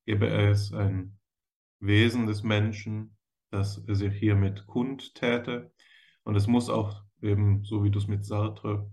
gäbe 0.07 0.27
es 0.29 0.73
ein 0.73 1.19
Wesen 1.81 2.27
des 2.27 2.43
Menschen, 2.43 3.17
das 3.51 3.75
sich 3.75 4.15
hiermit 4.15 4.67
kundtäte. 4.67 5.73
Und 6.25 6.37
es 6.37 6.47
muss 6.47 6.69
auch 6.69 7.03
eben, 7.23 7.65
so 7.65 7.85
wie 7.85 7.91
du 7.91 7.99
es 7.99 8.07
mit 8.07 8.25
Sartre 8.25 8.91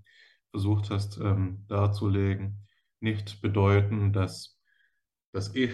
versucht 0.51 0.89
hast 0.89 1.17
ähm, 1.17 1.65
darzulegen, 1.67 2.65
nicht 2.99 3.41
bedeuten, 3.41 4.13
dass 4.13 4.59
das 5.31 5.53
Ich 5.55 5.73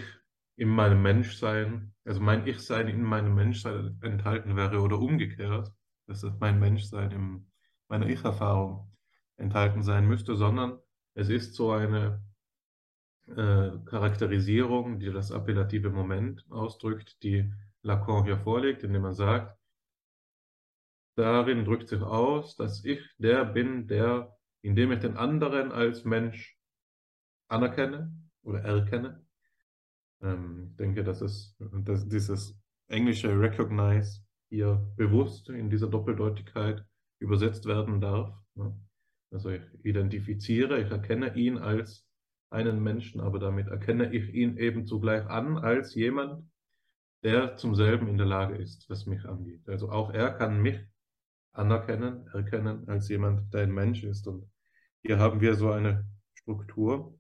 in 0.56 0.70
meinem 0.70 1.02
Menschsein, 1.02 1.94
also 2.04 2.20
mein 2.20 2.48
Ich-Sein 2.48 2.88
in 2.88 3.04
meinem 3.04 3.36
Menschsein 3.36 3.98
enthalten 4.02 4.56
wäre 4.56 4.80
oder 4.80 5.00
umgekehrt, 5.00 5.72
dass 6.08 6.24
mein 6.40 6.60
Menschsein 6.60 7.12
in 7.12 7.51
meiner 7.92 8.08
Ich-Erfahrung 8.08 8.90
enthalten 9.36 9.84
sein 9.84 10.08
müsste, 10.08 10.36
sondern 10.36 10.80
es 11.14 11.30
ist 11.30 11.56
so 11.56 11.72
eine 11.72 12.24
äh, 13.28 13.72
Charakterisierung, 13.86 14.98
die 15.00 15.12
das 15.12 15.32
appellative 15.32 15.90
Moment 15.90 16.46
ausdrückt, 16.50 17.22
die 17.22 17.54
Lacan 17.82 18.24
hier 18.24 18.38
vorlegt, 18.38 18.84
indem 18.84 19.04
er 19.04 19.14
sagt, 19.14 19.60
darin 21.16 21.66
drückt 21.66 21.90
sich 21.90 22.02
aus, 22.02 22.56
dass 22.56 22.86
ich 22.86 23.02
der 23.18 23.44
bin, 23.44 23.88
der, 23.88 24.38
indem 24.62 24.94
ich 24.94 25.00
den 25.00 25.18
anderen 25.18 25.74
als 25.74 26.06
Mensch 26.06 26.58
anerkenne 27.50 28.16
oder 28.42 28.62
erkenne. 28.62 29.26
Ähm, 30.22 30.70
ich 30.72 30.78
denke, 30.78 31.04
dass 31.04 31.20
es 31.20 31.58
dass 31.60 32.08
dieses 32.08 32.58
englische 32.88 33.38
Recognize 33.38 34.22
hier 34.48 34.76
bewusst 34.96 35.50
in 35.50 35.70
dieser 35.70 35.88
Doppeldeutigkeit 35.88 36.86
übersetzt 37.22 37.66
werden 37.66 38.02
darf. 38.02 38.34
Ne? 38.56 38.76
Also 39.32 39.50
ich 39.50 39.62
identifiziere, 39.84 40.82
ich 40.82 40.92
erkenne 40.92 41.36
ihn 41.36 41.58
als 41.58 42.06
einen 42.50 42.84
Menschen, 42.84 43.22
aber 43.22 43.40
damit 43.40 43.68
erkenne 43.68 44.14
ich 44.14 44.34
ihn 44.34 44.58
eben 44.58 44.86
zugleich 44.86 45.26
an 45.28 45.58
als 45.58 45.96
jemand, 45.96 46.46
der 47.24 47.56
zum 47.56 47.76
selben 47.76 48.08
in 48.08 48.18
der 48.18 48.26
Lage 48.26 48.56
ist, 48.56 48.90
was 48.90 49.06
mich 49.06 49.24
angeht. 49.26 49.70
Also 49.70 49.90
auch 49.90 50.12
er 50.12 50.32
kann 50.32 50.62
mich 50.62 50.80
anerkennen, 51.54 52.28
erkennen 52.28 52.88
als 52.90 53.08
jemand, 53.08 53.54
der 53.54 53.62
ein 53.64 53.72
Mensch 53.72 54.04
ist. 54.04 54.28
Und 54.28 54.50
hier 55.02 55.20
haben 55.20 55.40
wir 55.40 55.56
so 55.56 55.72
eine 55.72 56.06
Struktur 56.34 57.18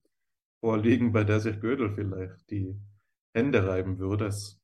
vorliegen, 0.59 1.13
bei 1.13 1.23
der 1.23 1.39
sich 1.39 1.59
Gödel 1.61 1.93
vielleicht 1.93 2.49
die 2.49 2.75
Hände 3.33 3.65
reiben 3.65 3.99
würde. 3.99 4.25
Es 4.25 4.59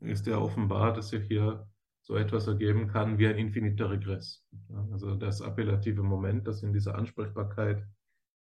ist 0.00 0.26
ja 0.26 0.38
offenbar, 0.38 0.94
dass 0.94 1.10
sich 1.10 1.26
hier 1.28 1.69
so 2.02 2.16
etwas 2.16 2.46
ergeben 2.46 2.88
kann 2.88 3.18
wie 3.18 3.26
ein 3.26 3.36
infiniter 3.36 3.90
Regress. 3.90 4.44
Also 4.92 5.14
das 5.14 5.42
appellative 5.42 6.02
Moment, 6.02 6.46
das 6.46 6.62
in 6.62 6.72
dieser 6.72 6.94
Ansprechbarkeit 6.96 7.86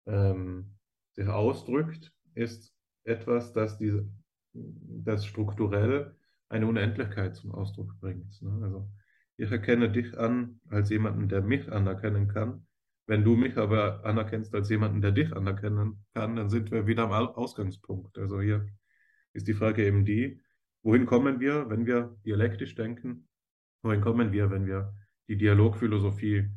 ähm, 0.05 0.77
sich 1.11 1.27
ausdrückt, 1.27 2.13
ist 2.33 2.73
etwas, 3.03 3.53
das, 3.53 3.77
diese, 3.77 4.07
das 4.53 5.25
strukturell 5.25 6.15
eine 6.49 6.67
Unendlichkeit 6.67 7.35
zum 7.35 7.51
Ausdruck 7.51 7.99
bringt. 7.99 8.41
Ne? 8.41 8.59
Also 8.63 8.89
ich 9.37 9.51
erkenne 9.51 9.89
dich 9.91 10.17
an 10.17 10.59
als 10.69 10.89
jemanden, 10.89 11.27
der 11.27 11.41
mich 11.41 11.71
anerkennen 11.71 12.27
kann. 12.27 12.67
Wenn 13.07 13.23
du 13.23 13.35
mich 13.35 13.57
aber 13.57 14.05
anerkennst 14.05 14.53
als 14.53 14.69
jemanden, 14.69 15.01
der 15.01 15.11
dich 15.11 15.33
anerkennen 15.33 16.05
kann, 16.13 16.35
dann 16.35 16.49
sind 16.49 16.71
wir 16.71 16.87
wieder 16.87 17.03
am 17.03 17.11
Ausgangspunkt. 17.11 18.17
Also 18.17 18.41
hier 18.41 18.67
ist 19.33 19.47
die 19.47 19.53
Frage 19.53 19.85
eben 19.85 20.05
die, 20.05 20.41
wohin 20.83 21.05
kommen 21.05 21.39
wir, 21.39 21.69
wenn 21.69 21.85
wir 21.85 22.15
dialektisch 22.25 22.75
denken? 22.75 23.27
Wohin 23.83 24.01
kommen 24.01 24.31
wir, 24.31 24.51
wenn 24.51 24.65
wir 24.65 24.93
die 25.27 25.37
Dialogphilosophie 25.37 26.49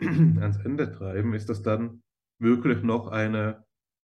ans 0.00 0.56
Ende 0.58 0.92
treiben? 0.92 1.34
Ist 1.34 1.48
das 1.48 1.62
dann 1.62 2.02
wirklich 2.38 2.82
noch 2.82 3.08
eine, 3.08 3.64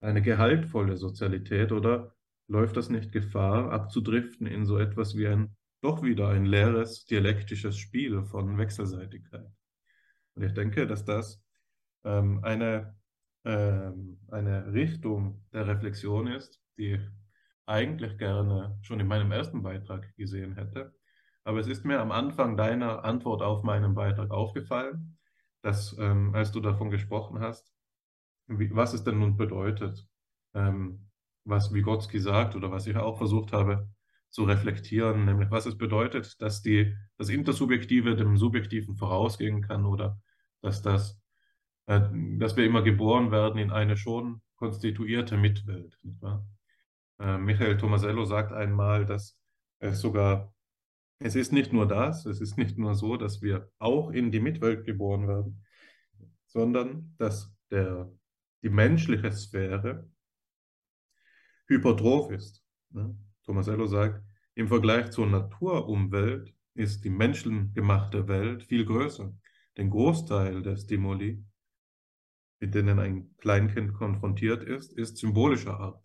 eine 0.02 0.22
gehaltvolle 0.22 0.98
Sozialität 0.98 1.72
oder 1.72 2.16
läuft 2.48 2.78
das 2.78 2.90
nicht 2.90 3.12
Gefahr, 3.12 3.72
abzudriften 3.72 4.48
in 4.48 4.66
so 4.66 4.78
etwas 4.78 5.16
wie 5.16 5.28
ein, 5.28 5.56
doch 5.82 6.04
wieder 6.04 6.30
ein 6.30 6.46
leeres 6.46 7.06
dialektisches 7.06 7.78
Spiel 7.78 8.24
von 8.24 8.58
Wechselseitigkeit? 8.58 9.48
Und 10.36 10.44
ich 10.44 10.54
denke, 10.54 10.86
dass 10.86 11.06
das 11.06 11.44
ähm, 12.04 12.44
eine, 12.44 12.96
ähm, 13.46 14.20
eine 14.30 14.74
Richtung 14.74 15.46
der 15.54 15.68
Reflexion 15.68 16.28
ist, 16.28 16.62
die 16.78 16.94
ich 16.94 17.02
eigentlich 17.66 18.18
gerne 18.18 18.78
schon 18.82 19.00
in 19.00 19.08
meinem 19.08 19.32
ersten 19.32 19.62
Beitrag 19.62 20.16
gesehen 20.16 20.56
hätte. 20.56 20.97
Aber 21.48 21.60
es 21.62 21.68
ist 21.68 21.86
mir 21.86 22.02
am 22.02 22.12
Anfang 22.12 22.58
deiner 22.58 23.06
Antwort 23.06 23.42
auf 23.42 23.64
meinen 23.64 23.96
Beitrag 23.96 24.32
aufgefallen, 24.32 25.18
dass 25.62 25.98
ähm, 25.98 26.36
als 26.36 26.52
du 26.52 26.60
davon 26.60 26.90
gesprochen 26.90 27.40
hast, 27.40 27.72
wie, 28.48 28.76
was 28.76 28.94
es 28.94 29.06
denn 29.06 29.20
nun 29.20 29.38
bedeutet, 29.38 30.06
ähm, 30.54 31.08
was 31.46 31.74
Vygotsky 31.74 32.20
sagt 32.20 32.58
oder 32.58 32.70
was 32.70 32.86
ich 32.86 32.98
auch 32.98 33.18
versucht 33.18 33.54
habe 33.54 33.90
zu 34.30 34.44
reflektieren, 34.44 35.24
nämlich 35.24 35.50
was 35.50 35.66
es 35.66 35.78
bedeutet, 35.78 36.36
dass 36.42 36.62
die, 36.62 36.94
das 37.18 37.30
Intersubjektive 37.30 38.18
dem 38.18 38.36
Subjektiven 38.36 38.98
vorausgehen 38.98 39.62
kann 39.62 39.86
oder 39.86 40.20
dass, 40.62 40.82
das, 40.82 41.18
äh, 41.86 42.02
dass 42.40 42.58
wir 42.58 42.66
immer 42.66 42.82
geboren 42.82 43.32
werden 43.32 43.58
in 43.58 43.72
eine 43.72 43.96
schon 43.96 44.42
konstituierte 44.58 45.38
Mitwelt. 45.38 45.98
Äh, 47.22 47.38
Michael 47.38 47.78
Tomasello 47.78 48.26
sagt 48.26 48.52
einmal, 48.52 49.06
dass 49.06 49.40
es 49.80 50.02
sogar, 50.02 50.54
es 51.20 51.36
ist 51.36 51.52
nicht 51.52 51.74
nur 51.74 51.88
das, 51.88 52.26
es 52.26 52.42
ist 52.42 52.58
nicht 52.58 52.78
nur 52.78 52.96
so, 52.96 53.18
dass 53.18 53.42
wir 53.42 53.72
auch 53.80 54.12
in 54.12 54.32
die 54.32 54.40
Mitwelt 54.40 54.86
geboren 54.86 55.28
werden, 55.28 55.66
sondern 56.46 57.16
dass 57.18 57.54
der 57.72 58.12
die 58.64 58.70
menschliche 58.70 59.32
Sphäre 59.32 60.10
hypertroph 61.68 62.32
ist. 62.32 62.64
Ne? 62.92 63.18
Tomasello 63.44 63.88
sagt, 63.88 64.24
im 64.56 64.68
Vergleich 64.68 65.12
zur 65.12 65.28
Naturumwelt 65.28 66.54
ist 66.74 67.04
die 67.04 67.10
menschengemachte 67.10 68.28
Welt 68.28 68.64
viel 68.64 68.86
größer. 68.86 69.34
Den 69.78 69.90
Großteil 69.90 70.62
der 70.62 70.78
Stimuli, 70.78 71.44
mit 72.60 72.74
denen 72.74 73.00
ein 73.00 73.36
Kleinkind 73.38 73.94
konfrontiert 73.94 74.64
ist, 74.64 74.94
ist 74.94 75.18
symbolischer 75.18 75.80
Art, 75.80 76.04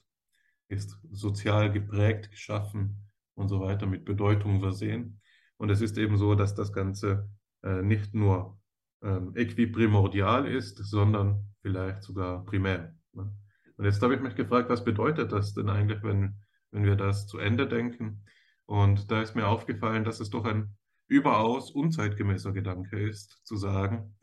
ist 0.68 0.98
sozial 1.10 1.72
geprägt, 1.72 2.30
geschaffen 2.30 3.11
und 3.35 3.49
so 3.49 3.61
weiter, 3.61 3.87
mit 3.87 4.05
Bedeutung 4.05 4.61
versehen. 4.61 5.21
Und 5.57 5.71
es 5.71 5.81
ist 5.81 5.99
eben 5.99 6.17
so, 6.17 6.35
dass 6.35 6.55
das 6.55 6.73
Ganze 6.73 7.29
äh, 7.63 7.83
nicht 7.83 8.15
nur 8.15 8.59
ähm, 9.03 9.33
äquiprimordial 9.37 10.47
ist, 10.47 10.79
sondern 10.79 11.45
vielleicht 11.61 12.03
sogar 12.03 12.45
primär. 12.45 12.95
Ne? 13.13 13.33
Und 13.77 13.85
jetzt 13.85 14.03
habe 14.03 14.15
ich 14.15 14.21
mich 14.21 14.35
gefragt, 14.35 14.69
was 14.71 14.85
bedeutet 14.85 15.33
das 15.33 15.55
denn 15.55 15.69
eigentlich, 15.69 16.03
wenn, 16.03 16.37
wenn 16.71 16.85
wir 16.85 16.97
das 16.97 17.27
zu 17.27 17.39
Ende 17.39 17.67
denken? 17.67 18.25
Und 18.67 19.11
da 19.11 19.23
ist 19.23 19.35
mir 19.35 19.47
aufgefallen, 19.47 20.05
dass 20.05 20.21
es 20.21 20.31
doch 20.31 20.45
ein 20.45 20.77
überaus 21.09 21.71
unzeitgemäßer 21.71 22.53
Gedanke 22.53 22.99
ist, 22.99 23.41
zu 23.45 23.57
sagen, 23.57 24.17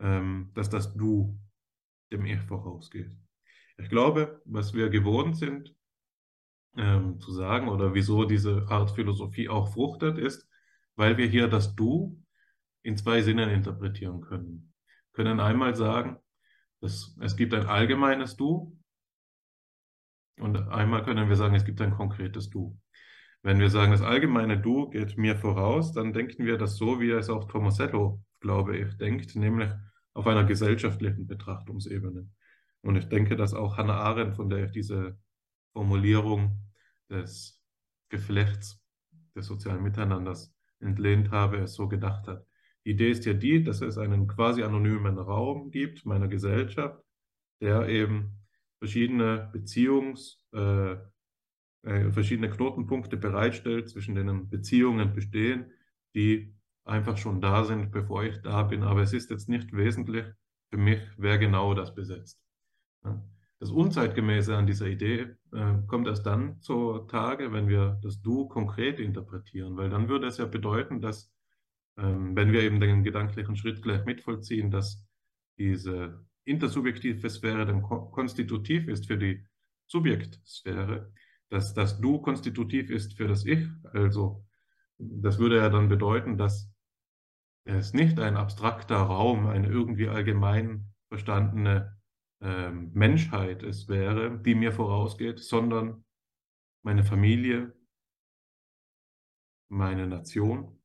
ähm, 0.00 0.50
dass 0.54 0.70
das 0.70 0.94
Du 0.94 1.38
dem 2.12 2.24
Ich 2.26 2.40
vorausgeht. 2.40 3.16
Ich 3.78 3.88
glaube, 3.88 4.40
was 4.44 4.74
wir 4.74 4.88
gewohnt 4.88 5.36
sind 5.36 5.74
ähm, 6.76 7.20
zu 7.20 7.32
sagen 7.32 7.68
oder 7.68 7.94
wieso 7.94 8.24
diese 8.24 8.66
Art 8.68 8.90
Philosophie 8.92 9.48
auch 9.48 9.72
fruchtet, 9.72 10.18
ist, 10.18 10.48
weil 10.96 11.16
wir 11.16 11.26
hier 11.26 11.48
das 11.48 11.74
Du 11.74 12.20
in 12.82 12.96
zwei 12.96 13.22
Sinnen 13.22 13.50
interpretieren 13.50 14.20
können. 14.20 14.72
Wir 15.12 15.24
können 15.24 15.40
einmal 15.40 15.74
sagen, 15.74 16.18
es, 16.80 17.16
es 17.20 17.36
gibt 17.36 17.54
ein 17.54 17.66
allgemeines 17.66 18.36
Du 18.36 18.76
und 20.38 20.56
einmal 20.68 21.04
können 21.04 21.28
wir 21.28 21.36
sagen, 21.36 21.54
es 21.54 21.64
gibt 21.64 21.80
ein 21.80 21.94
konkretes 21.94 22.50
Du. 22.50 22.78
Wenn 23.42 23.58
wir 23.58 23.70
sagen, 23.70 23.92
das 23.92 24.02
allgemeine 24.02 24.58
Du 24.58 24.88
geht 24.90 25.18
mir 25.18 25.36
voraus, 25.36 25.92
dann 25.92 26.12
denken 26.12 26.46
wir 26.46 26.56
das 26.58 26.76
so, 26.76 27.00
wie 27.00 27.10
es 27.10 27.28
auch 27.28 27.44
Tomasello, 27.44 28.22
glaube 28.40 28.76
ich, 28.76 28.96
denkt, 28.96 29.36
nämlich 29.36 29.70
auf 30.14 30.26
einer 30.26 30.44
gesellschaftlichen 30.44 31.26
Betrachtungsebene. 31.26 32.28
Und 32.82 32.96
ich 32.96 33.08
denke, 33.08 33.36
dass 33.36 33.54
auch 33.54 33.76
Hannah 33.76 34.00
Arendt, 34.00 34.36
von 34.36 34.48
der 34.48 34.64
ich 34.64 34.72
diese 34.72 35.18
Formulierung 35.74 36.58
des 37.10 37.62
Geflechts 38.08 38.80
des 39.34 39.46
sozialen 39.46 39.82
Miteinanders 39.82 40.54
entlehnt 40.80 41.30
habe, 41.30 41.58
es 41.58 41.74
so 41.74 41.88
gedacht 41.88 42.26
hat. 42.26 42.46
Die 42.84 42.90
Idee 42.90 43.10
ist 43.10 43.24
ja 43.24 43.34
die, 43.34 43.62
dass 43.62 43.80
es 43.80 43.98
einen 43.98 44.26
quasi 44.26 44.62
anonymen 44.62 45.18
Raum 45.18 45.70
gibt, 45.70 46.06
meiner 46.06 46.28
Gesellschaft, 46.28 47.02
der 47.60 47.88
eben 47.88 48.38
verschiedene 48.78 49.50
Beziehungs-, 49.52 50.38
äh, 50.52 50.96
äh, 51.82 52.12
verschiedene 52.12 52.50
Knotenpunkte 52.50 53.16
bereitstellt, 53.16 53.88
zwischen 53.88 54.14
denen 54.14 54.48
Beziehungen 54.48 55.14
bestehen, 55.14 55.72
die 56.14 56.54
einfach 56.84 57.16
schon 57.16 57.40
da 57.40 57.64
sind, 57.64 57.90
bevor 57.90 58.24
ich 58.24 58.42
da 58.42 58.62
bin. 58.62 58.82
Aber 58.82 59.02
es 59.02 59.12
ist 59.12 59.30
jetzt 59.30 59.48
nicht 59.48 59.72
wesentlich 59.72 60.26
für 60.70 60.76
mich, 60.76 61.00
wer 61.16 61.38
genau 61.38 61.74
das 61.74 61.94
besetzt. 61.94 62.40
Das 63.60 63.70
Unzeitgemäße 63.70 64.56
an 64.56 64.66
dieser 64.66 64.86
Idee 64.86 65.36
äh, 65.52 65.74
kommt 65.86 66.06
erst 66.06 66.26
dann 66.26 66.60
zur 66.60 67.08
Tage, 67.08 67.52
wenn 67.52 67.68
wir 67.68 67.98
das 68.02 68.20
Du 68.20 68.48
konkret 68.48 68.98
interpretieren, 68.98 69.76
weil 69.76 69.90
dann 69.90 70.08
würde 70.08 70.26
es 70.26 70.38
ja 70.38 70.44
bedeuten, 70.44 71.00
dass 71.00 71.32
ähm, 71.96 72.34
wenn 72.34 72.52
wir 72.52 72.62
eben 72.62 72.80
den 72.80 73.04
gedanklichen 73.04 73.56
Schritt 73.56 73.82
gleich 73.82 74.04
mitvollziehen, 74.04 74.70
dass 74.70 75.04
diese 75.58 76.24
intersubjektive 76.44 77.30
Sphäre 77.30 77.64
dann 77.64 77.82
konstitutiv 77.82 78.88
ist 78.88 79.06
für 79.06 79.16
die 79.16 79.46
Subjektsphäre, 79.86 81.12
dass 81.48 81.74
das 81.74 82.00
Du 82.00 82.20
konstitutiv 82.20 82.90
ist 82.90 83.16
für 83.16 83.28
das 83.28 83.44
Ich. 83.44 83.66
Also 83.92 84.44
das 84.98 85.38
würde 85.38 85.56
ja 85.56 85.68
dann 85.70 85.88
bedeuten, 85.88 86.36
dass 86.36 86.70
es 87.64 87.94
nicht 87.94 88.18
ein 88.18 88.36
abstrakter 88.36 88.96
Raum, 88.96 89.46
eine 89.46 89.68
irgendwie 89.68 90.08
allgemein 90.08 90.92
verstandene 91.08 91.96
ähm, 92.40 92.90
Menschheit 92.94 93.62
es 93.62 93.88
wäre, 93.88 94.38
die 94.38 94.54
mir 94.54 94.72
vorausgeht, 94.72 95.38
sondern 95.40 96.04
meine 96.82 97.04
Familie, 97.04 97.74
meine 99.68 100.06
Nation, 100.06 100.80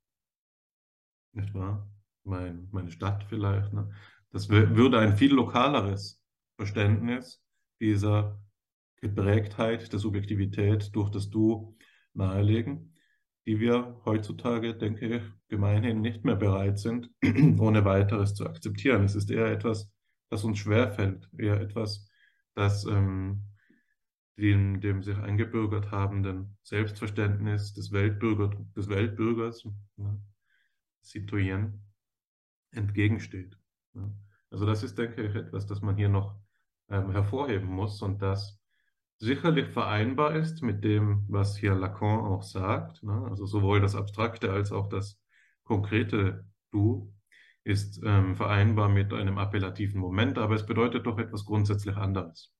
nicht 1.32 1.54
wahr? 1.54 1.88
Mein, 2.24 2.68
meine 2.70 2.90
Stadt 2.90 3.24
vielleicht. 3.28 3.72
Ne? 3.72 3.90
Das 4.30 4.48
würde 4.48 4.98
ein 4.98 5.16
viel 5.16 5.32
lokaleres 5.32 6.22
Verständnis 6.56 7.42
dieser 7.80 8.40
Geprägtheit 9.00 9.92
der 9.92 9.98
Subjektivität 9.98 10.94
durch 10.94 11.10
das 11.10 11.30
Du 11.30 11.76
nahelegen, 12.12 12.94
die 13.46 13.58
wir 13.58 14.00
heutzutage, 14.04 14.76
denke 14.76 15.16
ich, 15.16 15.22
gemeinhin 15.48 16.00
nicht 16.00 16.24
mehr 16.24 16.36
bereit 16.36 16.78
sind, 16.78 17.10
ohne 17.58 17.84
weiteres 17.84 18.34
zu 18.34 18.46
akzeptieren. 18.46 19.04
Es 19.04 19.14
ist 19.14 19.30
eher 19.30 19.46
etwas, 19.46 19.90
das 20.30 20.44
uns 20.44 20.58
schwerfällt, 20.58 21.28
eher 21.36 21.60
etwas, 21.60 22.08
das 22.54 22.84
ähm, 22.86 23.42
dem, 24.36 24.80
dem 24.80 25.02
sich 25.02 25.16
eingebürgert 25.18 25.90
habenden 25.90 26.56
Selbstverständnis 26.62 27.74
des, 27.74 27.92
Weltbürger, 27.92 28.50
des 28.74 28.88
Weltbürgers, 28.88 29.66
ne, 29.96 30.20
Citoyen, 31.02 31.84
entgegensteht. 32.70 33.58
Ne. 33.92 34.12
Also 34.50 34.66
das 34.66 34.82
ist, 34.82 34.96
denke 34.98 35.22
ich, 35.22 35.34
etwas, 35.34 35.66
das 35.66 35.82
man 35.82 35.96
hier 35.96 36.08
noch 36.08 36.36
ähm, 36.88 37.10
hervorheben 37.12 37.68
muss 37.68 38.02
und 38.02 38.22
das 38.22 38.58
sicherlich 39.18 39.68
vereinbar 39.68 40.34
ist 40.34 40.62
mit 40.62 40.82
dem, 40.82 41.24
was 41.28 41.56
hier 41.56 41.74
Lacan 41.74 42.20
auch 42.20 42.42
sagt. 42.42 43.02
Ne? 43.02 43.26
Also 43.28 43.46
sowohl 43.46 43.80
das 43.80 43.94
Abstrakte 43.94 44.50
als 44.50 44.72
auch 44.72 44.88
das 44.88 45.20
konkrete 45.64 46.44
Du 46.72 47.12
ist 47.64 48.00
ähm, 48.04 48.36
vereinbar 48.36 48.88
mit 48.88 49.12
einem 49.12 49.38
appellativen 49.38 50.00
Moment, 50.00 50.38
aber 50.38 50.54
es 50.54 50.66
bedeutet 50.66 51.06
doch 51.06 51.18
etwas 51.18 51.44
grundsätzlich 51.44 51.96
anderes. 51.96 52.52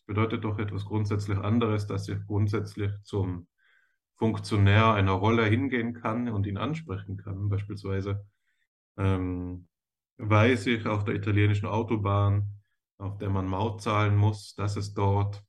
Es 0.00 0.06
bedeutet 0.06 0.44
doch 0.44 0.58
etwas 0.58 0.84
grundsätzlich 0.84 1.38
anderes, 1.38 1.86
dass 1.86 2.08
ich 2.08 2.18
grundsätzlich 2.26 2.92
zum 3.02 3.48
Funktionär 4.16 4.94
einer 4.94 5.12
Rolle 5.12 5.44
hingehen 5.46 5.94
kann 5.94 6.28
und 6.28 6.46
ihn 6.46 6.56
ansprechen 6.56 7.16
kann. 7.16 7.48
Beispielsweise 7.48 8.26
ähm, 8.96 9.68
weiß 10.18 10.66
ich 10.66 10.86
auf 10.86 11.04
der 11.04 11.14
italienischen 11.14 11.66
Autobahn, 11.66 12.48
auf 12.98 13.18
der 13.18 13.30
man 13.30 13.46
Maut 13.46 13.80
zahlen 13.80 14.16
muss, 14.16 14.54
dass 14.54 14.76
es 14.76 14.92
dort 14.92 15.42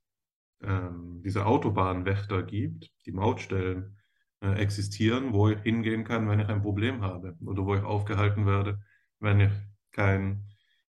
ähm, 0.62 1.20
diese 1.24 1.46
Autobahnwächter 1.46 2.42
gibt, 2.42 2.90
die 3.06 3.12
Mautstellen 3.12 3.99
existieren, 4.40 5.32
wo 5.32 5.48
ich 5.48 5.60
hingehen 5.62 6.04
kann, 6.04 6.28
wenn 6.28 6.40
ich 6.40 6.48
ein 6.48 6.62
Problem 6.62 7.02
habe 7.02 7.36
oder 7.44 7.64
wo 7.64 7.74
ich 7.74 7.82
aufgehalten 7.82 8.46
werde, 8.46 8.82
wenn 9.18 9.40
ich 9.40 9.52
kein 9.92 10.46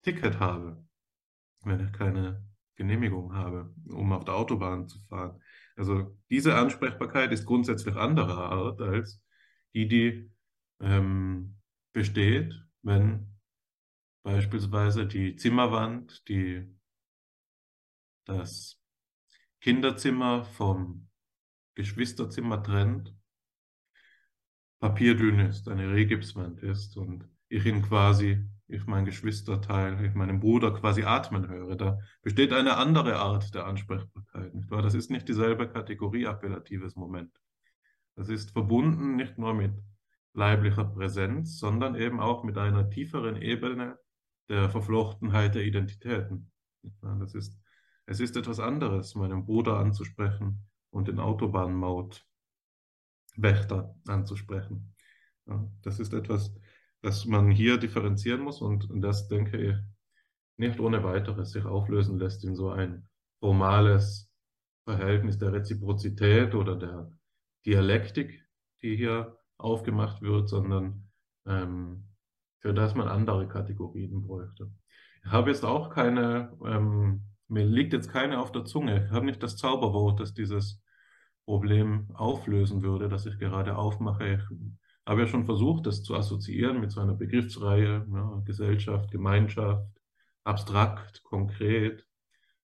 Ticket 0.02 0.38
habe, 0.38 0.84
wenn 1.64 1.80
ich 1.84 1.92
keine 1.92 2.44
Genehmigung 2.76 3.34
habe, 3.34 3.74
um 3.88 4.12
auf 4.12 4.24
der 4.24 4.34
Autobahn 4.34 4.88
zu 4.88 5.00
fahren. 5.08 5.40
Also 5.76 6.16
diese 6.30 6.56
Ansprechbarkeit 6.56 7.32
ist 7.32 7.46
grundsätzlich 7.46 7.96
anderer 7.96 8.50
Art 8.50 8.80
als 8.80 9.20
die, 9.74 9.88
die 9.88 10.30
ähm, 10.80 11.56
besteht, 11.92 12.54
wenn 12.82 13.38
beispielsweise 14.22 15.06
die 15.06 15.36
Zimmerwand, 15.36 16.28
die 16.28 16.68
das 18.24 18.80
Kinderzimmer 19.60 20.44
vom 20.44 21.08
Geschwisterzimmer 21.74 22.62
trennt, 22.62 23.14
papierdünn 24.82 25.38
ist, 25.38 25.68
eine 25.68 25.92
Rehgipswand 25.92 26.60
ist 26.60 26.96
und 26.96 27.28
ich 27.48 27.64
ihn 27.64 27.82
quasi, 27.82 28.44
ich 28.66 28.84
mein 28.86 29.04
Geschwisterteil, 29.04 30.04
ich 30.04 30.14
meinen 30.14 30.40
Bruder 30.40 30.74
quasi 30.74 31.04
atmen 31.04 31.48
höre. 31.48 31.76
Da 31.76 31.98
besteht 32.20 32.52
eine 32.52 32.76
andere 32.76 33.16
Art 33.16 33.54
der 33.54 33.66
Ansprechbarkeit, 33.66 34.52
nicht 34.54 34.70
wahr? 34.70 34.82
Das 34.82 34.94
ist 34.94 35.10
nicht 35.10 35.28
dieselbe 35.28 35.68
Kategorie 35.68 36.26
appellatives 36.26 36.96
Moment. 36.96 37.30
Das 38.16 38.28
ist 38.28 38.50
verbunden 38.50 39.14
nicht 39.14 39.38
nur 39.38 39.54
mit 39.54 39.72
leiblicher 40.34 40.84
Präsenz, 40.84 41.60
sondern 41.60 41.94
eben 41.94 42.18
auch 42.18 42.42
mit 42.42 42.58
einer 42.58 42.90
tieferen 42.90 43.36
Ebene 43.36 43.98
der 44.48 44.68
Verflochtenheit 44.68 45.54
der 45.54 45.64
Identitäten. 45.64 46.50
Das 47.00 47.34
ist 47.34 47.56
es 48.04 48.18
ist 48.18 48.36
etwas 48.36 48.58
anderes, 48.58 49.14
meinen 49.14 49.44
Bruder 49.44 49.78
anzusprechen 49.78 50.68
und 50.90 51.06
den 51.06 51.20
Autobahnmautwächter 53.36 53.94
anzusprechen. 54.06 54.94
Ja, 55.46 55.68
das 55.82 55.98
ist 55.98 56.12
etwas, 56.12 56.54
das 57.02 57.24
man 57.24 57.50
hier 57.50 57.78
differenzieren 57.78 58.42
muss 58.42 58.60
und 58.60 58.88
das, 59.02 59.28
denke 59.28 59.56
ich, 59.58 59.76
nicht 60.56 60.78
ohne 60.80 61.02
weiteres 61.02 61.50
sich 61.52 61.64
auflösen 61.64 62.18
lässt 62.18 62.44
in 62.44 62.54
so 62.54 62.70
ein 62.70 63.08
formales 63.40 64.30
Verhältnis 64.84 65.38
der 65.38 65.52
Reziprozität 65.52 66.54
oder 66.54 66.76
der 66.76 67.10
Dialektik, 67.66 68.46
die 68.82 68.96
hier 68.96 69.36
aufgemacht 69.58 70.22
wird, 70.22 70.48
sondern 70.48 71.08
ähm, 71.46 72.08
für 72.60 72.74
das 72.74 72.94
man 72.94 73.08
andere 73.08 73.48
Kategorien 73.48 74.22
bräuchte. 74.22 74.70
Ich 75.24 75.30
habe 75.30 75.50
jetzt 75.50 75.64
auch 75.64 75.90
keine 75.90 76.56
ähm, 76.64 77.24
mir 77.52 77.66
liegt 77.66 77.92
jetzt 77.92 78.10
keine 78.10 78.40
auf 78.40 78.50
der 78.50 78.64
Zunge. 78.64 79.04
Ich 79.04 79.12
habe 79.12 79.26
nicht 79.26 79.42
das 79.42 79.56
Zauberwort, 79.56 80.20
das 80.20 80.32
dieses 80.32 80.82
Problem 81.44 82.08
auflösen 82.14 82.82
würde, 82.82 83.08
das 83.08 83.26
ich 83.26 83.38
gerade 83.38 83.76
aufmache. 83.76 84.34
Ich 84.34 84.58
habe 85.06 85.22
ja 85.22 85.26
schon 85.26 85.44
versucht, 85.44 85.86
das 85.86 86.02
zu 86.02 86.14
assoziieren 86.14 86.80
mit 86.80 86.92
so 86.92 87.00
einer 87.00 87.14
Begriffsreihe, 87.14 88.06
ja, 88.12 88.42
Gesellschaft, 88.44 89.10
Gemeinschaft, 89.10 89.86
abstrakt, 90.44 91.22
konkret, 91.24 92.06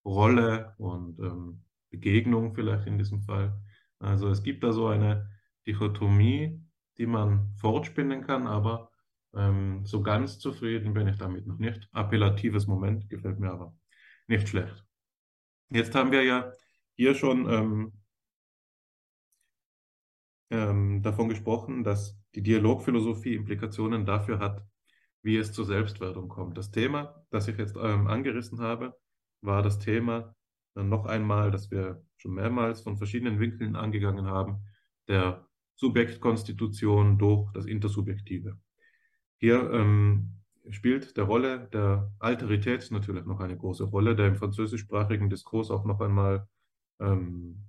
Rolle 0.04 0.74
und 0.78 1.18
ähm, 1.18 1.64
Begegnung 1.90 2.54
vielleicht 2.54 2.86
in 2.86 2.98
diesem 2.98 3.22
Fall. 3.22 3.60
Also 3.98 4.28
es 4.28 4.42
gibt 4.42 4.62
da 4.62 4.72
so 4.72 4.86
eine 4.86 5.30
Dichotomie, 5.66 6.60
die 6.98 7.06
man 7.06 7.52
fortspinnen 7.56 8.22
kann, 8.26 8.46
aber 8.46 8.90
ähm, 9.34 9.84
so 9.84 10.02
ganz 10.02 10.38
zufrieden 10.38 10.94
bin 10.94 11.08
ich 11.08 11.18
damit 11.18 11.46
noch 11.46 11.58
nicht. 11.58 11.88
Appellatives 11.92 12.66
Moment 12.66 13.08
gefällt 13.10 13.38
mir 13.38 13.50
aber. 13.50 13.76
Nicht 14.26 14.48
schlecht. 14.48 14.84
Jetzt 15.70 15.94
haben 15.94 16.12
wir 16.12 16.22
ja 16.22 16.52
hier 16.94 17.14
schon 17.14 17.50
ähm, 17.50 17.92
ähm, 20.50 21.02
davon 21.02 21.28
gesprochen, 21.28 21.84
dass 21.84 22.18
die 22.34 22.42
Dialogphilosophie 22.42 23.34
Implikationen 23.34 24.06
dafür 24.06 24.38
hat, 24.38 24.64
wie 25.22 25.36
es 25.36 25.52
zur 25.52 25.64
Selbstwerdung 25.64 26.28
kommt. 26.28 26.56
Das 26.56 26.70
Thema, 26.70 27.24
das 27.30 27.48
ich 27.48 27.58
jetzt 27.58 27.76
ähm, 27.76 28.06
angerissen 28.06 28.60
habe, 28.60 28.94
war 29.40 29.62
das 29.62 29.78
Thema 29.78 30.34
äh, 30.74 30.82
noch 30.82 31.06
einmal, 31.06 31.50
das 31.50 31.70
wir 31.70 32.02
schon 32.16 32.34
mehrmals 32.34 32.80
von 32.80 32.96
verschiedenen 32.96 33.40
Winkeln 33.40 33.76
angegangen 33.76 34.26
haben, 34.26 34.64
der 35.08 35.46
Subjektkonstitution 35.76 37.18
durch 37.18 37.50
das 37.52 37.66
Intersubjektive. 37.66 38.58
Hier 39.38 39.70
ähm, 39.72 40.38
spielt 40.70 41.16
der 41.16 41.24
Rolle 41.24 41.68
der 41.72 42.12
Alterität 42.18 42.90
natürlich 42.90 43.24
noch 43.24 43.40
eine 43.40 43.56
große 43.56 43.84
Rolle, 43.84 44.16
der 44.16 44.26
im 44.26 44.36
französischsprachigen 44.36 45.30
Diskurs 45.30 45.70
auch 45.70 45.84
noch 45.84 46.00
einmal 46.00 46.48
ähm, 47.00 47.67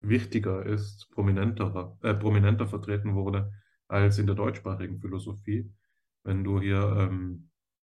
wichtiger 0.00 0.64
ist, 0.64 1.10
prominenter, 1.10 1.96
äh, 2.02 2.14
prominenter 2.14 2.66
vertreten 2.66 3.14
wurde 3.14 3.52
als 3.88 4.18
in 4.18 4.26
der 4.26 4.34
deutschsprachigen 4.34 5.00
Philosophie. 5.00 5.70
Wenn 6.24 6.44
du 6.44 6.60
hier 6.60 6.96
ähm, 6.98 7.50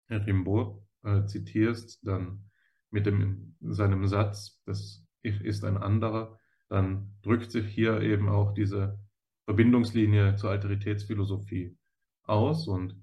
Rimbaud 0.10 0.82
äh, 1.04 1.26
zitierst, 1.26 2.00
dann 2.04 2.50
mit 2.90 3.06
dem, 3.06 3.56
seinem 3.62 4.08
Satz, 4.08 4.62
das 4.66 5.04
Ich 5.22 5.42
ist 5.42 5.64
ein 5.64 5.78
anderer, 5.78 6.40
dann 6.70 7.16
drückt 7.22 7.52
sich 7.52 7.68
hier 7.68 8.02
eben 8.02 8.30
auch 8.30 8.54
diese 8.54 9.00
Verbindungslinie 9.46 10.36
zur 10.36 10.52
Alteritätsphilosophie 10.52 11.78
aus 12.24 12.68
und 12.68 12.96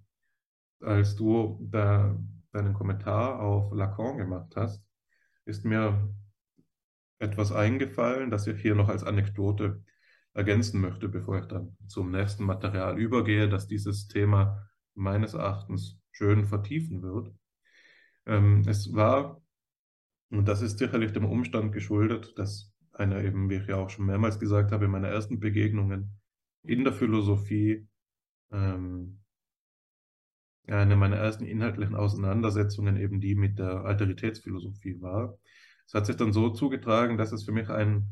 als 0.80 1.16
du 1.16 1.58
da 1.60 2.18
deinen 2.52 2.74
Kommentar 2.74 3.40
auf 3.40 3.72
Lacan 3.72 4.18
gemacht 4.18 4.54
hast, 4.56 4.82
ist 5.44 5.64
mir 5.64 6.08
etwas 7.18 7.52
eingefallen, 7.52 8.30
das 8.30 8.46
ich 8.46 8.60
hier 8.60 8.74
noch 8.74 8.88
als 8.88 9.04
Anekdote 9.04 9.82
ergänzen 10.34 10.80
möchte, 10.80 11.08
bevor 11.08 11.40
ich 11.40 11.46
dann 11.46 11.76
zum 11.88 12.10
nächsten 12.10 12.44
Material 12.44 12.98
übergehe, 12.98 13.48
das 13.48 13.66
dieses 13.66 14.06
Thema 14.06 14.68
meines 14.94 15.34
Erachtens 15.34 15.98
schön 16.12 16.46
vertiefen 16.46 17.02
wird. 17.02 17.32
Ähm, 18.26 18.62
es 18.66 18.92
war, 18.94 19.42
und 20.30 20.46
das 20.46 20.62
ist 20.62 20.78
sicherlich 20.78 21.12
dem 21.12 21.24
Umstand 21.24 21.72
geschuldet, 21.72 22.34
dass 22.36 22.72
einer 22.92 23.22
eben, 23.22 23.48
wie 23.48 23.56
ich 23.56 23.66
ja 23.66 23.76
auch 23.76 23.90
schon 23.90 24.06
mehrmals 24.06 24.38
gesagt 24.38 24.72
habe, 24.72 24.88
meine 24.88 25.08
ersten 25.08 25.40
Begegnungen 25.40 26.18
in 26.62 26.84
der 26.84 26.92
Philosophie 26.92 27.88
ähm, 28.50 29.20
eine 30.66 30.96
meiner 30.96 31.16
ersten 31.16 31.46
inhaltlichen 31.46 31.94
Auseinandersetzungen 31.94 32.96
eben 32.96 33.20
die 33.20 33.34
mit 33.34 33.58
der 33.58 33.84
Alteritätsphilosophie 33.84 35.00
war. 35.00 35.38
Es 35.88 35.94
hat 35.94 36.04
sich 36.04 36.16
dann 36.16 36.34
so 36.34 36.50
zugetragen, 36.50 37.16
dass 37.16 37.32
es 37.32 37.44
für 37.44 37.52
mich 37.52 37.70
ein 37.70 38.10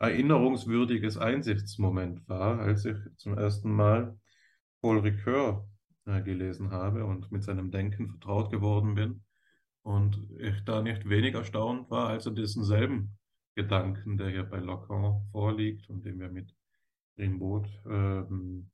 erinnerungswürdiges 0.00 1.16
Einsichtsmoment 1.16 2.28
war, 2.28 2.58
als 2.58 2.84
ich 2.86 2.96
zum 3.16 3.38
ersten 3.38 3.70
Mal 3.70 4.18
Paul 4.80 4.98
Ricoeur 4.98 5.68
äh, 6.06 6.22
gelesen 6.22 6.72
habe 6.72 7.04
und 7.04 7.30
mit 7.30 7.44
seinem 7.44 7.70
Denken 7.70 8.08
vertraut 8.08 8.50
geworden 8.50 8.96
bin. 8.96 9.22
Und 9.82 10.28
ich 10.40 10.64
da 10.64 10.82
nicht 10.82 11.08
wenig 11.08 11.34
erstaunt 11.34 11.88
war, 11.88 12.08
als 12.08 12.26
er 12.26 12.32
diesen 12.32 12.64
selben 12.64 13.16
Gedanken, 13.54 14.18
der 14.18 14.30
hier 14.30 14.42
bei 14.42 14.58
Lacan 14.58 15.22
vorliegt 15.30 15.88
und 15.88 16.04
den 16.04 16.18
wir 16.18 16.30
mit 16.30 16.52
Rimbaud 17.16 17.68
ähm, 17.88 18.72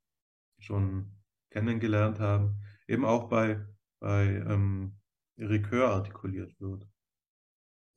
schon 0.58 1.12
kennengelernt 1.50 2.20
haben, 2.20 2.62
eben 2.88 3.04
auch 3.04 3.28
bei, 3.28 3.62
bei 3.98 4.24
ähm, 4.24 4.96
Ricoeur 5.36 5.90
artikuliert 5.90 6.58
wird. 6.58 6.89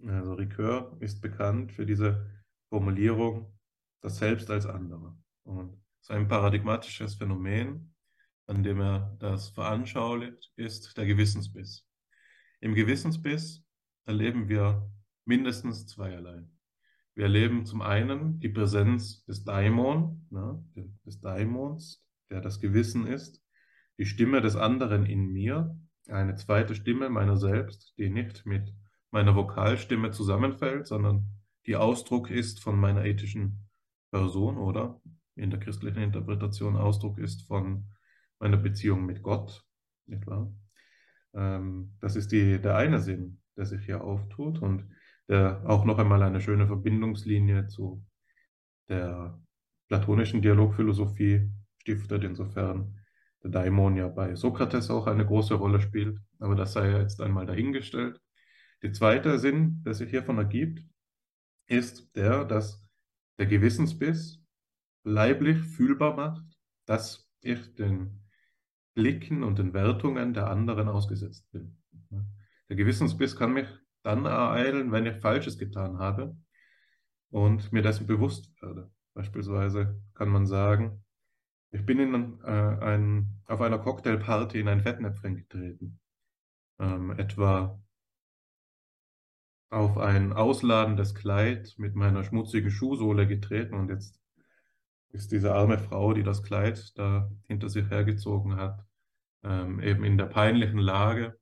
Also 0.08 0.34
Ricoeur 0.34 0.98
ist 1.00 1.22
bekannt 1.22 1.72
für 1.72 1.86
diese 1.86 2.30
Formulierung, 2.70 3.58
das 4.02 4.18
Selbst 4.18 4.50
als 4.50 4.66
andere. 4.66 5.16
Und 5.44 5.82
sein 6.02 6.28
paradigmatisches 6.28 7.16
Phänomen, 7.16 7.94
an 8.48 8.64
dem 8.64 8.82
er 8.82 9.16
das 9.20 9.50
veranschaulicht, 9.50 10.52
ist 10.58 10.98
der 10.98 11.06
Gewissensbiss. 11.06 11.88
Im 12.60 12.76
Gewissensbiss 12.76 13.64
erleben 14.06 14.50
wir 14.50 14.92
mindestens 15.26 15.88
zweierlei. 15.88 16.44
Wir 17.16 17.26
erleben 17.26 17.66
zum 17.66 17.82
einen 17.82 18.40
die 18.40 18.50
Präsenz 18.50 19.24
des 19.26 19.44
Daimon, 19.44 20.28
ne, 20.30 20.64
des 21.06 21.22
Daimons, 21.22 22.04
der 22.30 22.42
das 22.42 22.60
Gewissen 22.60 23.08
ist, 23.08 23.42
die 23.98 24.06
Stimme 24.06 24.42
des 24.42 24.56
anderen 24.56 25.06
in 25.06 25.28
mir, 25.28 25.78
eine 26.08 26.36
zweite 26.36 26.76
Stimme 26.76 27.10
meiner 27.10 27.38
selbst, 27.38 27.94
die 27.98 28.10
nicht 28.10 28.46
mit 28.46 28.74
meiner 29.14 29.36
Vokalstimme 29.36 30.12
zusammenfällt, 30.12 30.88
sondern 30.88 31.28
die 31.68 31.76
Ausdruck 31.76 32.32
ist 32.32 32.62
von 32.62 32.78
meiner 32.78 33.06
ethischen 33.06 33.70
Person 34.12 34.58
oder 34.58 35.00
in 35.36 35.52
der 35.52 35.60
christlichen 35.60 36.02
Interpretation 36.02 36.76
Ausdruck 36.76 37.20
ist 37.20 37.44
von 37.44 37.86
meiner 38.40 38.58
Beziehung 38.58 39.06
mit 39.06 39.22
Gott, 39.22 39.64
nicht 40.08 40.26
wahr? 40.26 40.52
Ähm, 41.36 41.96
das 42.00 42.16
ist 42.16 42.32
die, 42.32 42.60
der 42.60 42.76
eine 42.76 43.00
Sinn, 43.00 43.40
der 43.56 43.66
sich 43.66 43.86
hier 43.86 44.04
auftut 44.04 44.60
und 44.60 44.90
der 45.30 45.64
auch 45.66 45.86
noch 45.86 46.00
einmal 46.00 46.24
eine 46.24 46.42
schöne 46.42 46.66
Verbindungslinie 46.66 47.68
zu 47.68 48.04
der 48.90 49.40
platonischen 49.90 50.42
Dialogphilosophie 50.42 51.52
stiftet, 51.78 52.24
insofern 52.24 53.00
der 53.44 53.52
Daimon 53.52 53.96
ja 53.96 54.08
bei 54.08 54.36
Sokrates 54.36 54.90
auch 54.90 55.06
eine 55.06 55.26
große 55.26 55.54
Rolle 55.54 55.80
spielt, 55.80 56.20
aber 56.40 56.56
das 56.56 56.74
sei 56.74 56.90
ja 56.90 57.00
jetzt 57.00 57.22
einmal 57.22 57.46
dahingestellt. 57.46 58.20
Der 58.84 58.92
zweite 58.92 59.40
Sinn, 59.40 59.82
der 59.86 59.94
sich 59.94 60.10
hiervon 60.10 60.38
ergibt, 60.38 60.86
ist 61.68 62.14
der, 62.18 62.44
dass 62.44 62.86
der 63.40 63.46
Gewissensbiss 63.46 64.44
leiblich 65.06 65.58
fühlbar 65.58 66.16
macht, 66.16 66.44
dass 66.86 67.30
ich 67.40 67.74
den 67.76 68.24
Blicken 68.94 69.42
und 69.44 69.58
den 69.58 69.74
Wertungen 69.74 70.34
der 70.34 70.48
anderen 70.48 70.90
ausgesetzt 70.90 71.50
bin. 71.52 71.82
Der 72.70 72.76
Gewissensbiss 72.76 73.38
kann 73.38 73.54
mich 73.54 73.68
dann 74.04 74.26
ereilen, 74.26 74.92
wenn 74.92 75.06
ich 75.06 75.22
Falsches 75.22 75.58
getan 75.58 75.98
habe 75.98 76.38
und 77.30 77.72
mir 77.72 77.82
dessen 77.82 78.06
bewusst 78.06 78.52
werde. 78.62 78.92
Beispielsweise 79.14 80.02
kann 80.14 80.30
man 80.30 80.46
sagen, 80.46 81.06
ich 81.72 81.86
bin 81.86 82.00
in, 82.00 82.40
äh, 82.44 82.52
ein, 82.52 83.42
auf 83.46 83.62
einer 83.62 83.80
Cocktailparty 83.80 84.60
in 84.60 84.68
ein 84.68 84.82
Fettnäpfchen 84.82 85.38
getreten. 85.38 86.00
Ähm, 86.80 87.12
etwa 87.12 87.83
auf 89.74 89.98
ein 89.98 90.34
ausladendes 90.34 91.16
Kleid 91.16 91.74
mit 91.78 91.96
meiner 91.96 92.24
schmutzigen 92.24 92.72
Schuhsohle 92.72 93.28
getreten 93.28 93.76
und 93.76 93.90
jetzt 93.90 94.20
ist 95.10 95.32
diese 95.32 95.54
arme 95.54 95.78
Frau, 95.78 96.14
die 96.14 96.24
das 96.24 96.44
Kleid 96.44 96.98
da 96.98 97.32
hinter 97.48 97.70
sich 97.70 97.90
hergezogen 97.90 98.56
hat, 98.56 98.84
ähm, 99.44 99.80
eben 99.80 100.04
in 100.04 100.18
der 100.18 100.26
peinlichen 100.26 100.80
Lage, 100.80 101.38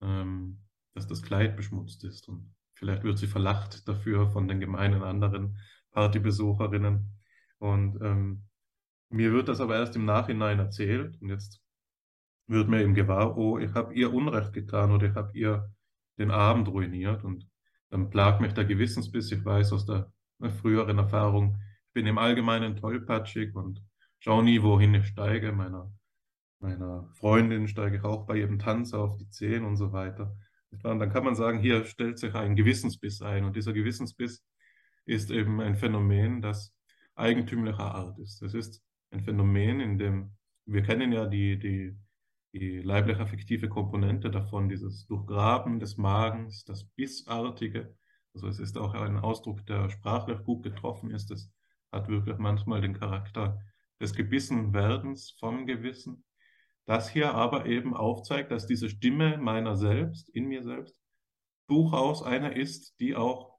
ähm, 0.00 0.60
dass 0.94 1.06
das 1.06 1.22
Kleid 1.22 1.56
beschmutzt 1.56 2.04
ist. 2.04 2.28
Und 2.28 2.54
vielleicht 2.74 3.04
wird 3.04 3.18
sie 3.18 3.26
verlacht 3.28 3.86
dafür 3.88 4.30
von 4.30 4.48
den 4.48 4.60
gemeinen 4.60 5.02
anderen 5.02 5.58
Partybesucherinnen. 5.92 7.20
Und 7.58 8.00
ähm, 8.02 8.48
mir 9.08 9.32
wird 9.32 9.48
das 9.48 9.60
aber 9.60 9.76
erst 9.76 9.96
im 9.96 10.04
Nachhinein 10.04 10.58
erzählt 10.58 11.20
und 11.20 11.28
jetzt 11.30 11.62
wird 12.48 12.68
mir 12.68 12.82
eben 12.82 12.94
gewahr, 12.94 13.36
oh, 13.36 13.58
ich 13.58 13.72
habe 13.74 13.94
ihr 13.94 14.12
Unrecht 14.12 14.52
getan 14.52 14.92
oder 14.92 15.08
ich 15.08 15.14
habe 15.14 15.36
ihr 15.36 15.72
den 16.18 16.30
Abend 16.30 16.68
ruiniert 16.68 17.24
und 17.24 17.48
dann 17.90 18.10
plagt 18.10 18.40
mich 18.40 18.52
der 18.52 18.64
Gewissensbiss. 18.64 19.32
Ich 19.32 19.44
weiß 19.44 19.72
aus 19.72 19.86
der 19.86 20.10
früheren 20.60 20.98
Erfahrung, 20.98 21.58
ich 21.86 21.92
bin 21.92 22.06
im 22.06 22.18
Allgemeinen 22.18 22.76
tollpatschig 22.76 23.54
und 23.54 23.82
schaue 24.18 24.44
nie, 24.44 24.62
wohin 24.62 24.94
ich 24.94 25.06
steige. 25.06 25.52
Meiner, 25.52 25.90
meiner 26.60 27.08
Freundin 27.14 27.68
steige 27.68 27.96
ich 27.96 28.04
auch 28.04 28.26
bei 28.26 28.36
ihrem 28.36 28.58
Tanz 28.58 28.92
auf 28.92 29.16
die 29.16 29.28
Zehen 29.30 29.64
und 29.64 29.76
so 29.76 29.92
weiter. 29.92 30.36
Und 30.70 30.84
dann 30.84 31.10
kann 31.10 31.24
man 31.24 31.36
sagen, 31.36 31.58
hier 31.60 31.84
stellt 31.84 32.18
sich 32.18 32.34
ein 32.34 32.56
Gewissensbiss 32.56 33.22
ein. 33.22 33.44
Und 33.44 33.56
dieser 33.56 33.72
Gewissensbiss 33.72 34.44
ist 35.06 35.30
eben 35.30 35.60
ein 35.60 35.76
Phänomen, 35.76 36.42
das 36.42 36.74
eigentümlicher 37.14 37.94
Art 37.94 38.18
ist. 38.18 38.42
Es 38.42 38.52
ist 38.52 38.82
ein 39.10 39.22
Phänomen, 39.22 39.80
in 39.80 39.98
dem 39.98 40.36
wir 40.66 40.82
kennen 40.82 41.12
ja 41.12 41.26
die, 41.26 41.58
die 41.58 41.96
die 42.58 42.80
leiblich-affektive 42.80 43.68
Komponente 43.68 44.30
davon, 44.30 44.68
dieses 44.68 45.06
Durchgraben 45.06 45.78
des 45.78 45.98
Magens, 45.98 46.64
das 46.64 46.84
Bissartige. 46.84 47.94
Also 48.34 48.48
es 48.48 48.58
ist 48.58 48.78
auch 48.78 48.94
ein 48.94 49.18
Ausdruck, 49.18 49.66
der 49.66 49.90
sprachlich 49.90 50.42
gut 50.42 50.62
getroffen 50.62 51.10
ist. 51.10 51.30
Es 51.30 51.52
hat 51.92 52.08
wirklich 52.08 52.38
manchmal 52.38 52.80
den 52.80 52.98
Charakter 52.98 53.60
des 54.00 54.14
Gebissenwerdens 54.14 55.36
vom 55.38 55.66
Gewissen. 55.66 56.24
Das 56.86 57.10
hier 57.10 57.34
aber 57.34 57.66
eben 57.66 57.94
aufzeigt, 57.94 58.50
dass 58.50 58.66
diese 58.66 58.88
Stimme 58.88 59.38
meiner 59.38 59.76
selbst, 59.76 60.28
in 60.30 60.46
mir 60.46 60.62
selbst, 60.62 60.96
durchaus 61.68 62.22
eine 62.22 62.54
ist, 62.54 62.98
die 63.00 63.16
auch 63.16 63.58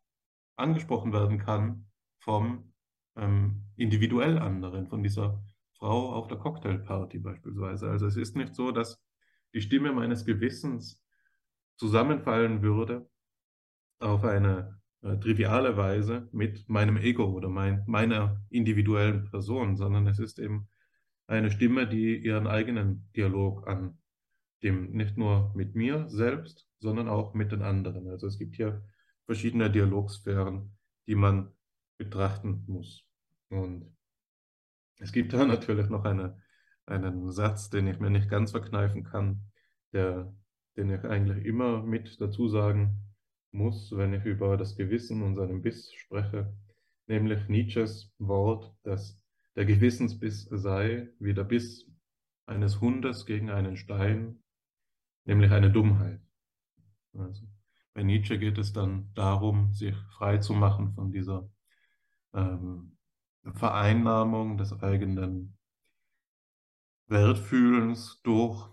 angesprochen 0.56 1.14
werden 1.14 1.38
kann 1.38 1.88
vom 2.20 2.74
ähm, 3.16 3.64
individuell 3.76 4.40
anderen, 4.40 4.88
von 4.88 5.04
dieser 5.04 5.44
Frau 5.80 6.14
auf 6.14 6.28
der 6.28 6.38
Cocktailparty 6.38 7.20
beispielsweise. 7.20 7.90
Also 7.90 8.08
es 8.08 8.18
ist 8.18 8.36
nicht 8.36 8.56
so, 8.56 8.72
dass 8.72 9.00
die 9.54 9.62
Stimme 9.62 9.92
meines 9.92 10.26
Gewissens 10.26 11.02
zusammenfallen 11.78 12.62
würde 12.62 13.10
auf 14.00 14.24
eine 14.24 14.80
äh, 15.02 15.18
triviale 15.18 15.78
Weise 15.78 16.28
mit 16.32 16.68
meinem 16.68 16.98
Ego 16.98 17.26
oder 17.26 17.50
mein, 17.50 17.84
meiner 17.88 18.42
individuellen 18.50 19.26
Person, 19.26 19.78
sondern 19.78 20.08
es 20.08 20.20
ist 20.20 20.40
eben 20.40 20.68
eine 21.28 21.52
Stimme, 21.52 21.88
die 21.88 22.18
ihren 22.18 22.48
eigenen 22.48 23.10
Dialog 23.16 23.68
an 23.68 24.00
dem 24.64 24.92
nicht 24.92 25.18
nur 25.18 25.54
mit 25.56 25.76
mir 25.76 26.10
selbst, 26.10 26.68
sondern 26.80 27.08
auch 27.08 27.34
mit 27.34 27.52
den 27.52 27.62
anderen. 27.62 28.08
Also 28.08 28.28
es 28.28 28.40
gibt 28.40 28.56
hier 28.56 28.84
verschiedene 29.26 29.70
Dialogsphären, 29.70 30.76
die 31.06 31.16
man 31.16 31.52
betrachten 31.98 32.64
muss. 32.68 33.06
Und 33.50 33.97
es 35.00 35.12
gibt 35.12 35.34
da 35.34 35.46
natürlich 35.46 35.90
noch 35.90 36.06
eine, 36.06 36.42
einen 36.86 37.32
Satz, 37.32 37.70
den 37.70 37.88
ich 37.88 38.00
mir 38.00 38.10
nicht 38.10 38.30
ganz 38.30 38.52
verkneifen 38.52 39.04
kann, 39.04 39.42
der, 39.94 40.34
den 40.76 40.92
ich 40.92 41.04
eigentlich 41.04 41.46
immer 41.46 41.84
mit 41.84 42.20
dazu 42.22 42.48
sagen 42.48 43.00
muss, 43.52 43.92
wenn 43.96 44.14
ich 44.14 44.26
über 44.26 44.58
das 44.58 44.76
Gewissen 44.76 45.24
und 45.24 45.36
seinen 45.36 45.62
Biss 45.62 45.94
spreche, 45.94 46.54
nämlich 47.08 47.48
Nietzsches 47.48 48.14
Wort, 48.20 48.74
dass 48.84 49.22
der 49.56 49.66
Gewissensbiss 49.66 50.44
sei 50.52 51.10
wie 51.20 51.34
der 51.34 51.44
Biss 51.44 51.90
eines 52.46 52.80
Hundes 52.80 53.26
gegen 53.26 53.50
einen 53.50 53.78
Stein, 53.78 54.44
nämlich 55.26 55.52
eine 55.52 55.72
Dummheit. 55.72 56.22
Also, 57.14 57.48
bei 57.94 58.04
Nietzsche 58.04 58.38
geht 58.38 58.58
es 58.58 58.74
dann 58.74 59.12
darum, 59.16 59.74
sich 59.74 59.96
frei 60.12 60.38
zu 60.38 60.54
machen 60.54 60.94
von 60.94 61.12
dieser 61.12 61.50
ähm, 62.34 62.97
Vereinnahmung 63.54 64.58
des 64.58 64.74
eigenen 64.82 65.58
Wertfühlens 67.08 68.22
durch 68.24 68.70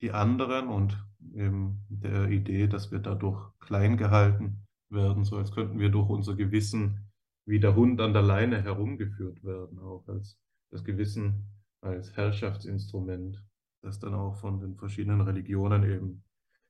die 0.00 0.12
anderen 0.12 0.68
und 0.68 1.06
eben 1.34 1.84
der 1.88 2.30
Idee, 2.30 2.66
dass 2.66 2.90
wir 2.90 2.98
dadurch 2.98 3.52
klein 3.58 3.96
gehalten 3.96 4.66
werden, 4.88 5.24
so 5.24 5.36
als 5.36 5.52
könnten 5.52 5.78
wir 5.78 5.90
durch 5.90 6.08
unser 6.08 6.34
Gewissen 6.34 7.10
wie 7.46 7.60
der 7.60 7.74
Hund 7.74 8.00
an 8.00 8.12
der 8.12 8.22
Leine 8.22 8.62
herumgeführt 8.62 9.42
werden, 9.44 9.78
auch 9.78 10.06
als 10.08 10.38
das 10.70 10.84
Gewissen 10.84 11.46
als 11.80 12.16
Herrschaftsinstrument, 12.16 13.42
das 13.82 13.98
dann 13.98 14.14
auch 14.14 14.36
von 14.36 14.60
den 14.60 14.76
verschiedenen 14.76 15.20
Religionen 15.20 15.82
eben 15.84 16.24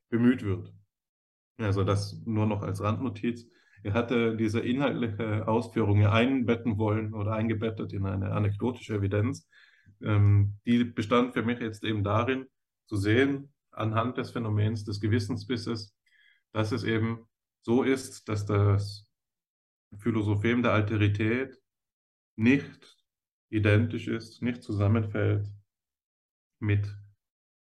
bemüht 0.09 0.43
wird. 0.43 0.73
Also 1.59 1.85
das 1.85 2.23
nur 2.25 2.47
noch 2.47 2.63
als 2.63 2.81
Randnotiz. 2.81 3.47
Er 3.83 3.95
hatte 3.95 4.37
diese 4.37 4.61
inhaltliche 4.61 5.49
Ausführung 5.49 6.05
einbetten 6.07 6.79
wollen 6.79 7.15
oder 7.15 7.33
eingebettet 7.33 7.93
in 7.93 8.07
eine 8.07 8.33
anekdotische 8.33 8.97
Evidenz. 8.97 9.49
Ähm, 10.03 10.59
die 10.67 10.85
bestand 10.85 11.33
für 11.33 11.43
mich 11.43 11.61
jetzt 11.61 11.85
eben 11.85 12.05
darin, 12.05 12.47
zu 12.87 12.97
sehen, 12.97 13.53
anhand 13.71 14.19
des 14.19 14.33
Phänomens 14.33 14.85
des 14.85 15.01
Gewissensbisses, 15.01 15.97
dass 16.53 16.73
es 16.73 16.85
eben 16.85 17.29
so 17.63 17.83
ist, 17.83 18.29
dass 18.29 18.47
das 18.47 19.09
Philosophem 19.99 20.63
der 20.63 20.73
Alterität 20.73 21.57
nicht 22.37 22.99
identisch 23.51 24.09
ist, 24.09 24.43
nicht 24.43 24.63
zusammenfällt 24.63 25.49
mit 26.59 26.87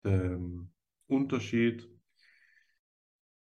dem 0.04 0.72
Unterschied 1.06 1.88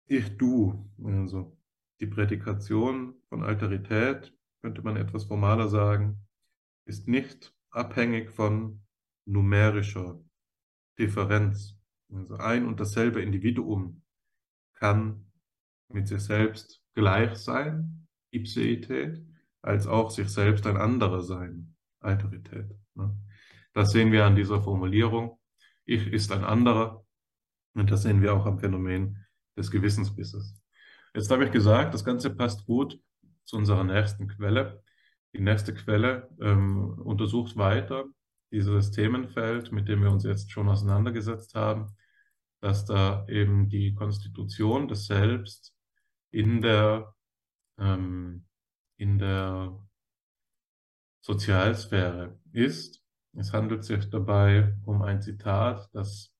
Ich-Du. 0.06 0.90
Also 1.04 1.56
die 2.00 2.06
Prädikation 2.06 3.14
von 3.28 3.42
Alterität, 3.42 4.34
könnte 4.62 4.82
man 4.82 4.96
etwas 4.96 5.24
formaler 5.24 5.68
sagen, 5.68 6.26
ist 6.86 7.08
nicht 7.08 7.54
abhängig 7.70 8.30
von 8.30 8.82
numerischer 9.26 10.22
Differenz. 10.98 11.78
Also 12.12 12.36
ein 12.36 12.66
und 12.66 12.80
dasselbe 12.80 13.22
Individuum 13.22 14.02
kann 14.74 15.30
mit 15.88 16.08
sich 16.08 16.20
selbst 16.20 16.82
gleich 16.94 17.36
sein, 17.36 18.08
Ipseität, 18.32 19.24
als 19.62 19.86
auch 19.86 20.10
sich 20.10 20.28
selbst 20.28 20.66
ein 20.66 20.76
anderer 20.76 21.22
sein, 21.22 21.76
Alterität. 22.00 22.74
Ne? 22.94 23.16
Das 23.72 23.92
sehen 23.92 24.10
wir 24.10 24.24
an 24.24 24.36
dieser 24.36 24.62
Formulierung. 24.62 25.38
Ich 25.84 26.06
ist 26.06 26.32
ein 26.32 26.44
anderer. 26.44 27.04
Und 27.74 27.90
das 27.90 28.02
sehen 28.02 28.20
wir 28.20 28.34
auch 28.34 28.46
am 28.46 28.58
Phänomen 28.58 29.24
des 29.56 29.70
Gewissensbisses. 29.70 30.59
Jetzt 31.14 31.30
habe 31.30 31.44
ich 31.44 31.50
gesagt, 31.50 31.92
das 31.92 32.04
Ganze 32.04 32.30
passt 32.30 32.64
gut 32.66 33.00
zu 33.44 33.56
unserer 33.56 33.84
nächsten 33.84 34.28
Quelle. 34.28 34.82
Die 35.32 35.40
nächste 35.40 35.74
Quelle 35.74 36.28
ähm, 36.40 37.00
untersucht 37.00 37.56
weiter 37.56 38.04
dieses 38.52 38.90
Themenfeld, 38.90 39.72
mit 39.72 39.88
dem 39.88 40.02
wir 40.02 40.10
uns 40.10 40.24
jetzt 40.24 40.50
schon 40.50 40.68
auseinandergesetzt 40.68 41.54
haben, 41.54 41.96
dass 42.60 42.84
da 42.84 43.26
eben 43.28 43.68
die 43.68 43.94
Konstitution 43.94 44.88
des 44.88 45.06
Selbst 45.06 45.74
in 46.30 46.60
der, 46.60 47.14
ähm, 47.78 48.46
in 48.96 49.18
der 49.18 49.78
Sozialsphäre 51.22 52.38
ist. 52.52 53.02
Es 53.36 53.52
handelt 53.52 53.84
sich 53.84 54.10
dabei 54.10 54.76
um 54.84 55.02
ein 55.02 55.22
Zitat, 55.22 55.88
das 55.92 56.32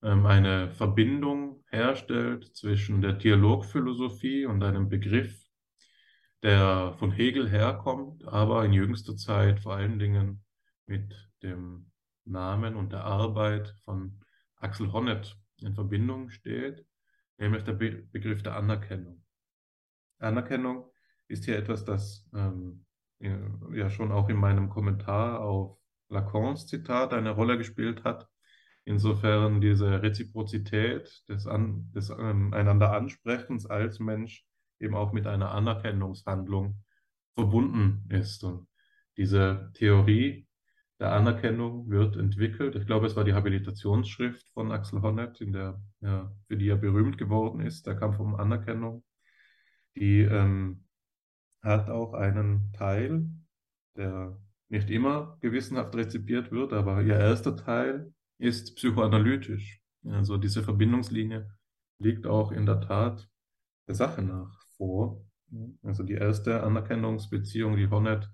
eine 0.00 0.70
Verbindung 0.70 1.64
herstellt 1.68 2.54
zwischen 2.54 3.00
der 3.00 3.12
Dialogphilosophie 3.14 4.46
und 4.46 4.62
einem 4.62 4.88
Begriff, 4.88 5.46
der 6.42 6.94
von 6.98 7.10
Hegel 7.10 7.48
herkommt, 7.48 8.26
aber 8.26 8.64
in 8.64 8.72
jüngster 8.72 9.16
Zeit 9.16 9.60
vor 9.60 9.74
allen 9.74 9.98
Dingen 9.98 10.44
mit 10.86 11.14
dem 11.42 11.90
Namen 12.24 12.76
und 12.76 12.92
der 12.92 13.04
Arbeit 13.04 13.74
von 13.84 14.20
Axel 14.56 14.92
Honneth 14.92 15.36
in 15.58 15.74
Verbindung 15.74 16.30
steht, 16.30 16.86
nämlich 17.38 17.64
der 17.64 17.72
Be 17.72 18.06
Begriff 18.12 18.42
der 18.42 18.56
Anerkennung. 18.56 19.24
Anerkennung 20.18 20.90
ist 21.28 21.44
hier 21.44 21.58
etwas, 21.58 21.84
das 21.84 22.28
ähm, 22.34 22.84
ja 23.18 23.90
schon 23.90 24.12
auch 24.12 24.28
in 24.28 24.36
meinem 24.36 24.68
Kommentar 24.68 25.40
auf 25.40 25.78
Lacans 26.08 26.66
Zitat 26.66 27.12
eine 27.12 27.30
Rolle 27.30 27.58
gespielt 27.58 28.04
hat. 28.04 28.28
Insofern 28.88 29.60
diese 29.60 30.00
Reziprozität 30.00 31.24
des, 31.28 31.48
An 31.48 31.90
des 31.92 32.08
ähm, 32.08 32.54
einander 32.54 32.92
Ansprechens 32.92 33.66
als 33.66 33.98
Mensch 33.98 34.46
eben 34.78 34.94
auch 34.94 35.12
mit 35.12 35.26
einer 35.26 35.50
Anerkennungshandlung 35.50 36.80
verbunden 37.34 38.08
ist. 38.10 38.44
Und 38.44 38.68
diese 39.16 39.72
Theorie 39.74 40.46
der 41.00 41.12
Anerkennung 41.12 41.90
wird 41.90 42.16
entwickelt. 42.16 42.76
Ich 42.76 42.86
glaube, 42.86 43.06
es 43.06 43.16
war 43.16 43.24
die 43.24 43.34
Habilitationsschrift 43.34 44.48
von 44.54 44.70
Axel 44.70 45.02
Honneth, 45.02 45.40
der, 45.40 45.82
ja, 46.00 46.32
für 46.46 46.56
die 46.56 46.68
er 46.68 46.76
berühmt 46.76 47.18
geworden 47.18 47.60
ist, 47.60 47.88
der 47.88 47.96
Kampf 47.96 48.20
um 48.20 48.36
Anerkennung. 48.36 49.02
Die 49.96 50.20
ähm, 50.20 50.84
hat 51.60 51.90
auch 51.90 52.14
einen 52.14 52.72
Teil, 52.72 53.28
der 53.96 54.38
nicht 54.68 54.90
immer 54.90 55.38
gewissenhaft 55.40 55.94
rezipiert 55.96 56.52
wird, 56.52 56.72
aber 56.72 57.02
ihr 57.02 57.18
erster 57.18 57.56
Teil 57.56 58.12
ist 58.38 58.76
psychoanalytisch. 58.76 59.80
Also 60.04 60.36
diese 60.36 60.62
Verbindungslinie 60.62 61.50
liegt 61.98 62.26
auch 62.26 62.52
in 62.52 62.66
der 62.66 62.80
Tat 62.80 63.28
der 63.88 63.94
Sache 63.94 64.22
nach 64.22 64.60
vor. 64.76 65.24
Also 65.82 66.02
die 66.02 66.14
erste 66.14 66.62
Anerkennungsbeziehung, 66.62 67.76
die 67.76 67.88
Honneth 67.88 68.28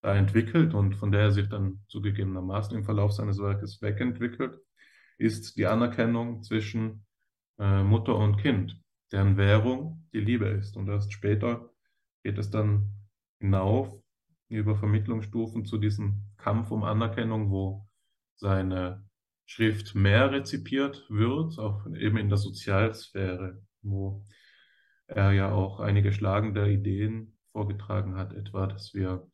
da 0.00 0.14
entwickelt 0.14 0.74
und 0.74 0.96
von 0.96 1.12
der 1.12 1.22
er 1.22 1.32
sich 1.32 1.48
dann 1.48 1.82
zugegebenermaßen 1.88 2.76
im 2.76 2.84
Verlauf 2.84 3.12
seines 3.12 3.38
Werkes 3.38 3.80
wegentwickelt, 3.80 4.58
ist 5.18 5.56
die 5.56 5.66
Anerkennung 5.66 6.42
zwischen 6.42 7.06
äh, 7.58 7.82
Mutter 7.82 8.16
und 8.16 8.36
Kind, 8.38 8.80
deren 9.12 9.36
Währung 9.36 10.06
die 10.12 10.20
Liebe 10.20 10.46
ist. 10.46 10.76
Und 10.76 10.88
erst 10.88 11.12
später 11.12 11.70
geht 12.22 12.38
es 12.38 12.50
dann 12.50 12.90
hinauf 13.38 13.94
über 14.48 14.76
Vermittlungsstufen 14.76 15.64
zu 15.64 15.78
diesem 15.78 16.22
Kampf 16.36 16.70
um 16.70 16.84
Anerkennung, 16.84 17.50
wo 17.50 17.86
seine 18.36 19.03
Schrift 19.46 19.94
mehr 19.94 20.32
rezipiert 20.32 21.04
wird, 21.08 21.58
auch 21.58 21.86
eben 21.86 22.16
in 22.16 22.28
der 22.28 22.38
Sozialsphäre, 22.38 23.62
wo 23.82 24.24
er 25.06 25.32
ja 25.32 25.52
auch 25.52 25.80
einige 25.80 26.12
schlagende 26.12 26.70
Ideen 26.70 27.36
vorgetragen 27.52 28.16
hat, 28.16 28.32
etwa, 28.32 28.66
dass 28.66 28.94
wir 28.94 29.30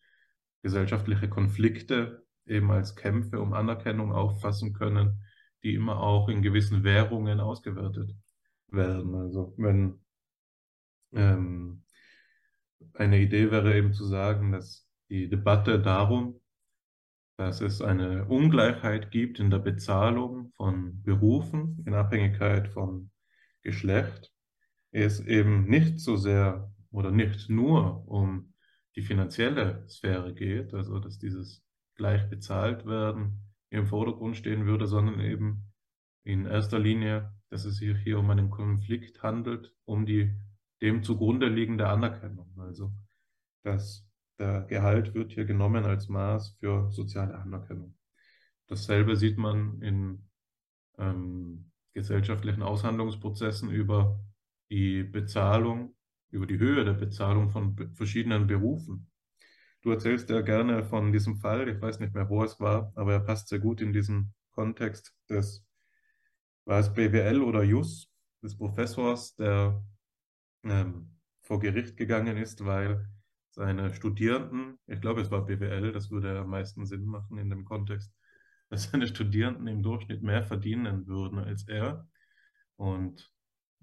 gesellschaftliche 0.62 1.28
Konflikte 1.28 2.24
eben 2.46 2.70
als 2.70 2.96
Kämpfe 2.96 3.40
um 3.40 3.52
Anerkennung 3.52 4.12
auffassen 4.12 4.72
können, 4.72 5.24
die 5.62 5.74
immer 5.74 6.00
auch 6.00 6.28
in 6.28 6.42
gewissen 6.42 6.84
Währungen 6.84 7.40
ausgewertet 7.40 8.14
werden. 8.68 9.14
Also 9.14 9.54
wenn 9.56 10.00
ähm, 11.12 11.84
eine 12.94 13.20
Idee 13.20 13.50
wäre 13.50 13.76
eben 13.76 13.92
zu 13.92 14.04
sagen, 14.04 14.52
dass 14.52 14.88
die 15.08 15.28
Debatte 15.28 15.80
darum, 15.80 16.39
dass 17.40 17.62
es 17.62 17.80
eine 17.80 18.26
Ungleichheit 18.26 19.10
gibt 19.10 19.40
in 19.40 19.48
der 19.48 19.60
Bezahlung 19.60 20.52
von 20.58 21.02
Berufen 21.02 21.82
in 21.86 21.94
Abhängigkeit 21.94 22.68
von 22.68 23.10
Geschlecht, 23.62 24.30
es 24.90 25.20
eben 25.20 25.64
nicht 25.64 26.00
so 26.00 26.16
sehr 26.16 26.70
oder 26.90 27.10
nicht 27.10 27.48
nur 27.48 28.06
um 28.06 28.52
die 28.94 29.00
finanzielle 29.00 29.88
Sphäre 29.88 30.34
geht, 30.34 30.74
also 30.74 30.98
dass 30.98 31.18
dieses 31.18 31.64
gleich 31.94 32.28
bezahlt 32.28 32.84
werden 32.84 33.54
im 33.70 33.86
Vordergrund 33.86 34.36
stehen 34.36 34.66
würde, 34.66 34.86
sondern 34.86 35.20
eben 35.20 35.72
in 36.24 36.44
erster 36.44 36.78
Linie, 36.78 37.32
dass 37.48 37.64
es 37.64 37.78
sich 37.78 37.96
hier 38.04 38.18
um 38.18 38.28
einen 38.28 38.50
Konflikt 38.50 39.22
handelt, 39.22 39.74
um 39.86 40.04
die 40.04 40.36
dem 40.82 41.02
zugrunde 41.02 41.48
liegende 41.48 41.88
Anerkennung. 41.88 42.54
Also 42.58 42.92
dass 43.62 44.09
der 44.40 44.62
Gehalt 44.62 45.14
wird 45.14 45.32
hier 45.32 45.44
genommen 45.44 45.84
als 45.84 46.08
Maß 46.08 46.56
für 46.58 46.90
soziale 46.90 47.36
Anerkennung. 47.36 47.94
Dasselbe 48.66 49.14
sieht 49.14 49.38
man 49.38 49.80
in 49.82 50.28
ähm, 50.98 51.70
gesellschaftlichen 51.92 52.62
Aushandlungsprozessen 52.62 53.70
über 53.70 54.18
die 54.70 55.04
Bezahlung 55.04 55.94
über 56.30 56.46
die 56.46 56.58
Höhe 56.58 56.84
der 56.84 56.94
Bezahlung 56.94 57.50
von 57.50 57.76
verschiedenen 57.94 58.46
Berufen. 58.46 59.10
Du 59.82 59.90
erzählst 59.90 60.28
ja 60.30 60.42
gerne 60.42 60.84
von 60.84 61.12
diesem 61.12 61.36
Fall, 61.36 61.68
ich 61.68 61.80
weiß 61.80 62.00
nicht 62.00 62.14
mehr, 62.14 62.28
wo 62.28 62.44
es 62.44 62.60
war, 62.60 62.92
aber 62.94 63.14
er 63.14 63.20
passt 63.20 63.48
sehr 63.48 63.58
gut 63.58 63.80
in 63.80 63.92
diesen 63.92 64.34
Kontext 64.52 65.14
des, 65.28 65.64
war 66.64 66.80
es 66.80 66.92
BWL 66.92 67.42
oder 67.42 67.62
JUS, 67.62 68.08
des 68.42 68.56
Professors, 68.56 69.34
der 69.36 69.82
ähm, 70.64 71.16
vor 71.42 71.60
Gericht 71.60 71.96
gegangen 71.96 72.36
ist, 72.36 72.64
weil 72.64 73.08
seine 73.60 73.94
Studierenden, 73.94 74.78
ich 74.86 75.02
glaube, 75.02 75.20
es 75.20 75.30
war 75.30 75.44
BWL, 75.44 75.92
das 75.92 76.10
würde 76.10 76.38
am 76.38 76.48
meisten 76.48 76.86
Sinn 76.86 77.04
machen 77.04 77.36
in 77.36 77.50
dem 77.50 77.66
Kontext, 77.66 78.10
dass 78.70 78.84
seine 78.90 79.06
Studierenden 79.06 79.66
im 79.66 79.82
Durchschnitt 79.82 80.22
mehr 80.22 80.42
verdienen 80.42 81.06
würden 81.06 81.38
als 81.38 81.68
er. 81.68 82.08
Und 82.76 83.30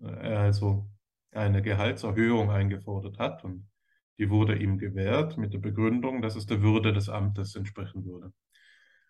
äh, 0.01 0.07
er 0.07 0.39
also 0.39 0.89
eine 1.29 1.61
Gehaltserhöhung 1.61 2.49
eingefordert 2.49 3.19
hat 3.19 3.43
und 3.43 3.69
die 4.17 4.31
wurde 4.31 4.57
ihm 4.57 4.79
gewährt 4.79 5.37
mit 5.37 5.53
der 5.53 5.59
Begründung, 5.59 6.23
dass 6.23 6.35
es 6.35 6.47
der 6.47 6.63
Würde 6.63 6.91
des 6.91 7.07
Amtes 7.07 7.53
entsprechen 7.53 8.03
würde. 8.03 8.33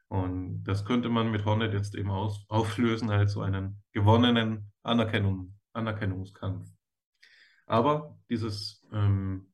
Und 0.09 0.65
das 0.65 0.83
könnte 0.83 1.07
man 1.07 1.31
mit 1.31 1.45
Hornet 1.45 1.71
jetzt 1.71 1.95
eben 1.95 2.11
aus, 2.11 2.43
auflösen 2.49 3.09
als 3.09 3.31
so 3.31 3.41
einen 3.41 3.81
gewonnenen 3.93 4.73
Anerkennung, 4.83 5.57
Anerkennungskampf. 5.71 6.69
Aber 7.67 8.17
dieses 8.29 8.85
ähm, 8.91 9.47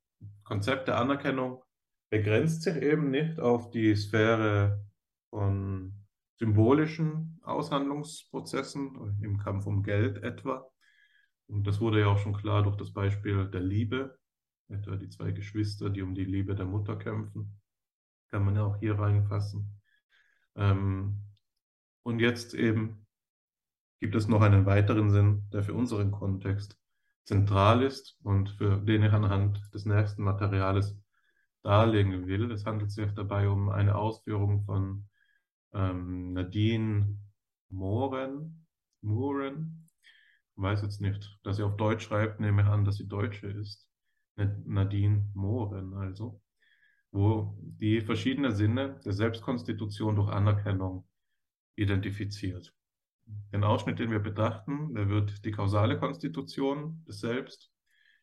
Konzept 0.43 0.87
der 0.87 0.97
Anerkennung 0.97 1.63
begrenzt 2.09 2.63
sich 2.63 2.75
eben 2.75 3.09
nicht 3.09 3.39
auf 3.39 3.69
die 3.71 3.95
Sphäre 3.95 4.85
von 5.29 5.93
symbolischen 6.37 7.39
Aushandlungsprozessen, 7.43 9.19
im 9.21 9.37
Kampf 9.37 9.65
um 9.65 9.83
Geld 9.83 10.21
etwa, 10.23 10.69
und 11.47 11.67
das 11.67 11.79
wurde 11.79 11.99
ja 11.99 12.07
auch 12.07 12.17
schon 12.17 12.33
klar 12.33 12.63
durch 12.63 12.77
das 12.77 12.91
Beispiel 12.93 13.49
der 13.49 13.61
Liebe, 13.61 14.17
etwa 14.69 14.95
die 14.95 15.09
zwei 15.09 15.31
Geschwister, 15.31 15.89
die 15.89 16.01
um 16.01 16.15
die 16.15 16.25
Liebe 16.25 16.55
der 16.55 16.65
Mutter 16.65 16.95
kämpfen, 16.95 17.59
kann 18.29 18.45
man 18.45 18.55
ja 18.55 18.63
auch 18.63 18.77
hier 18.77 18.97
reinfassen. 18.97 19.79
Ähm, 20.55 21.21
und 22.03 22.19
jetzt 22.19 22.53
eben 22.53 23.05
gibt 23.99 24.15
es 24.15 24.27
noch 24.27 24.41
einen 24.41 24.65
weiteren 24.65 25.11
Sinn, 25.11 25.43
der 25.51 25.63
für 25.63 25.73
unseren 25.73 26.11
Kontext 26.11 26.77
zentral 27.25 27.83
ist 27.83 28.17
und 28.23 28.49
für 28.51 28.77
den 28.77 29.03
ich 29.03 29.11
anhand 29.11 29.73
des 29.73 29.85
nächsten 29.85 30.23
Materials 30.23 30.97
darlegen 31.63 32.27
will. 32.27 32.51
Es 32.51 32.65
handelt 32.65 32.91
sich 32.91 33.11
dabei 33.13 33.47
um 33.47 33.69
eine 33.69 33.95
Ausführung 33.95 34.63
von 34.65 35.07
ähm, 35.73 36.33
Nadine 36.33 37.17
Moren. 37.69 38.67
Moren. 39.01 39.89
Ich 40.55 40.61
weiß 40.61 40.83
jetzt 40.83 41.01
nicht, 41.01 41.39
dass 41.43 41.57
sie 41.57 41.63
auf 41.63 41.77
Deutsch 41.77 42.05
schreibt, 42.05 42.39
nehme 42.39 42.61
ich 42.61 42.67
an, 42.67 42.85
dass 42.85 42.97
sie 42.97 43.07
Deutsche 43.07 43.47
ist. 43.47 43.87
Nadine 44.35 45.29
Moren 45.33 45.93
also, 45.93 46.41
wo 47.11 47.55
die 47.59 48.01
verschiedenen 48.01 48.53
Sinne 48.55 48.99
der 49.05 49.13
Selbstkonstitution 49.13 50.15
durch 50.15 50.29
Anerkennung 50.29 51.07
identifiziert. 51.75 52.73
Den 53.25 53.63
Ausschnitt, 53.63 53.99
den 53.99 54.11
wir 54.11 54.19
betrachten, 54.19 54.93
der 54.95 55.09
wird 55.09 55.45
die 55.45 55.51
kausale 55.51 55.97
Konstitution 55.99 57.03
des 57.07 57.19
Selbst 57.19 57.71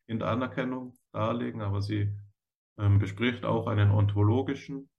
in 0.07 0.19
der 0.19 0.29
Anerkennung 0.29 0.95
darlegen, 1.13 1.63
aber 1.63 1.81
sie 1.81 2.13
ähm, 2.79 2.99
bespricht 2.99 3.45
auch 3.45 3.67
einen 3.67 3.91
ontologischen, 3.91 4.91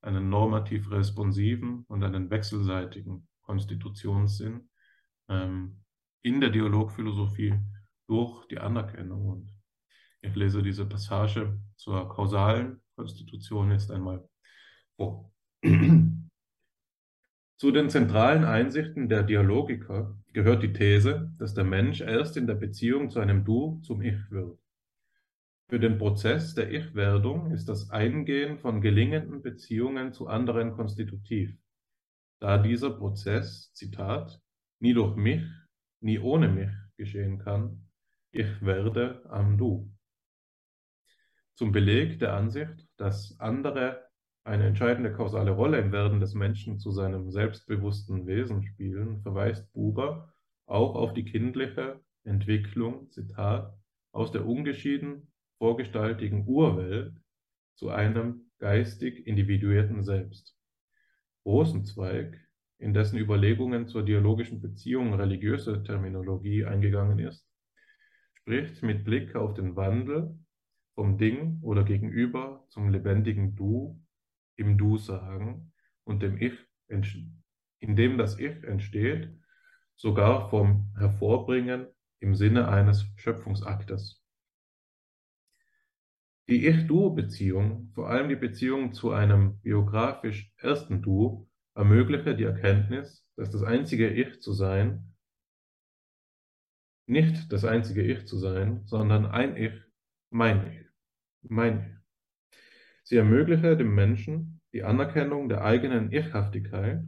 einen 0.00 0.28
normativ 0.28 0.90
responsiven 0.90 1.84
und 1.88 2.02
einen 2.02 2.30
wechselseitigen 2.30 3.26
Konstitutionssinn 3.42 4.68
ähm, 5.28 5.82
in 6.22 6.40
der 6.40 6.50
Dialogphilosophie 6.50 7.54
durch 8.06 8.46
die 8.46 8.58
Anerkennung. 8.58 9.28
Und 9.28 9.52
ich 10.20 10.34
lese 10.34 10.62
diese 10.62 10.86
Passage 10.86 11.58
zur 11.76 12.08
kausalen 12.08 12.80
Konstitution 12.94 13.72
jetzt 13.72 13.90
einmal 13.90 14.28
vor. 14.96 15.32
Zu 17.62 17.70
den 17.70 17.90
zentralen 17.90 18.42
Einsichten 18.42 19.08
der 19.08 19.22
Dialogiker 19.22 20.18
gehört 20.32 20.64
die 20.64 20.72
These, 20.72 21.32
dass 21.38 21.54
der 21.54 21.62
Mensch 21.62 22.00
erst 22.00 22.36
in 22.36 22.48
der 22.48 22.56
Beziehung 22.56 23.08
zu 23.08 23.20
einem 23.20 23.44
Du 23.44 23.78
zum 23.84 24.02
Ich 24.02 24.18
wird. 24.32 24.58
Für 25.68 25.78
den 25.78 25.96
Prozess 25.96 26.56
der 26.56 26.72
Ich-Werdung 26.72 27.52
ist 27.52 27.68
das 27.68 27.88
Eingehen 27.90 28.58
von 28.58 28.80
gelingenden 28.80 29.42
Beziehungen 29.42 30.12
zu 30.12 30.26
anderen 30.26 30.72
konstitutiv, 30.72 31.56
da 32.40 32.58
dieser 32.58 32.90
Prozess, 32.90 33.72
Zitat, 33.74 34.42
nie 34.80 34.92
durch 34.92 35.14
mich, 35.14 35.44
nie 36.00 36.18
ohne 36.18 36.48
mich 36.48 36.72
geschehen 36.96 37.38
kann, 37.38 37.88
ich 38.32 38.60
werde 38.60 39.22
am 39.30 39.56
Du. 39.56 39.88
Zum 41.54 41.70
Beleg 41.70 42.18
der 42.18 42.34
Ansicht, 42.34 42.88
dass 42.96 43.38
andere 43.38 44.02
eine 44.44 44.66
entscheidende 44.66 45.12
kausale 45.12 45.52
Rolle 45.52 45.78
im 45.78 45.92
Werden 45.92 46.20
des 46.20 46.34
Menschen 46.34 46.78
zu 46.78 46.90
seinem 46.90 47.30
selbstbewussten 47.30 48.26
Wesen 48.26 48.62
spielen, 48.64 49.20
verweist 49.22 49.72
Buber 49.72 50.32
auch 50.66 50.94
auf 50.94 51.12
die 51.12 51.24
kindliche 51.24 52.00
Entwicklung, 52.24 53.10
Zitat, 53.10 53.76
aus 54.12 54.32
der 54.32 54.46
ungeschieden 54.46 55.32
vorgestaltigen 55.58 56.46
Urwelt 56.46 57.14
zu 57.76 57.90
einem 57.90 58.50
geistig 58.58 59.26
individuierten 59.26 60.02
Selbst. 60.02 60.56
Rosenzweig, 61.44 62.38
in 62.78 62.94
dessen 62.94 63.18
Überlegungen 63.18 63.86
zur 63.86 64.02
dialogischen 64.02 64.60
Beziehung 64.60 65.14
religiöse 65.14 65.82
Terminologie 65.84 66.64
eingegangen 66.64 67.20
ist, 67.20 67.46
spricht 68.34 68.82
mit 68.82 69.04
Blick 69.04 69.36
auf 69.36 69.54
den 69.54 69.76
Wandel 69.76 70.36
vom 70.94 71.16
Ding 71.16 71.58
oder 71.62 71.84
Gegenüber 71.84 72.66
zum 72.68 72.90
lebendigen 72.90 73.54
Du 73.54 74.01
im 74.62 74.78
Du 74.78 74.96
sagen 74.96 75.72
und 76.04 76.22
dem 76.22 76.40
Ich, 76.40 76.54
in 76.88 77.96
dem 77.96 78.16
das 78.16 78.38
Ich 78.38 78.62
entsteht, 78.62 79.28
sogar 79.96 80.48
vom 80.50 80.94
Hervorbringen 80.96 81.88
im 82.20 82.34
Sinne 82.34 82.68
eines 82.68 83.04
Schöpfungsaktes. 83.16 84.22
Die 86.48 86.66
Ich-Du-Beziehung, 86.66 87.90
vor 87.94 88.08
allem 88.08 88.28
die 88.28 88.36
Beziehung 88.36 88.92
zu 88.92 89.10
einem 89.10 89.60
biografisch 89.60 90.52
ersten 90.58 91.02
Du, 91.02 91.48
ermögliche 91.74 92.36
die 92.36 92.44
Erkenntnis, 92.44 93.26
dass 93.36 93.50
das 93.50 93.62
einzige 93.62 94.08
Ich 94.08 94.40
zu 94.40 94.52
sein, 94.52 95.14
nicht 97.06 97.52
das 97.52 97.64
einzige 97.64 98.02
Ich 98.02 98.26
zu 98.26 98.38
sein, 98.38 98.84
sondern 98.86 99.26
ein 99.26 99.56
Ich, 99.56 99.72
mein 100.30 100.72
Ich, 100.72 100.86
mein 101.42 101.78
Ich. 101.80 101.91
Sie 103.04 103.16
ermögliche 103.16 103.76
dem 103.76 103.94
Menschen 103.94 104.60
die 104.72 104.84
Anerkennung 104.84 105.48
der 105.48 105.64
eigenen 105.64 106.12
Ichhaftigkeit 106.12 107.02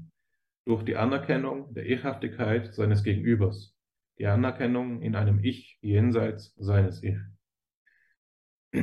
durch 0.66 0.82
die 0.82 0.96
Anerkennung 0.96 1.72
der 1.74 1.86
Ichhaftigkeit 1.86 2.74
seines 2.74 3.04
Gegenübers, 3.04 3.76
die 4.18 4.26
Anerkennung 4.26 5.02
in 5.02 5.14
einem 5.14 5.42
Ich 5.42 5.78
jenseits 5.80 6.54
seines 6.56 7.02
Ich. 7.02 7.18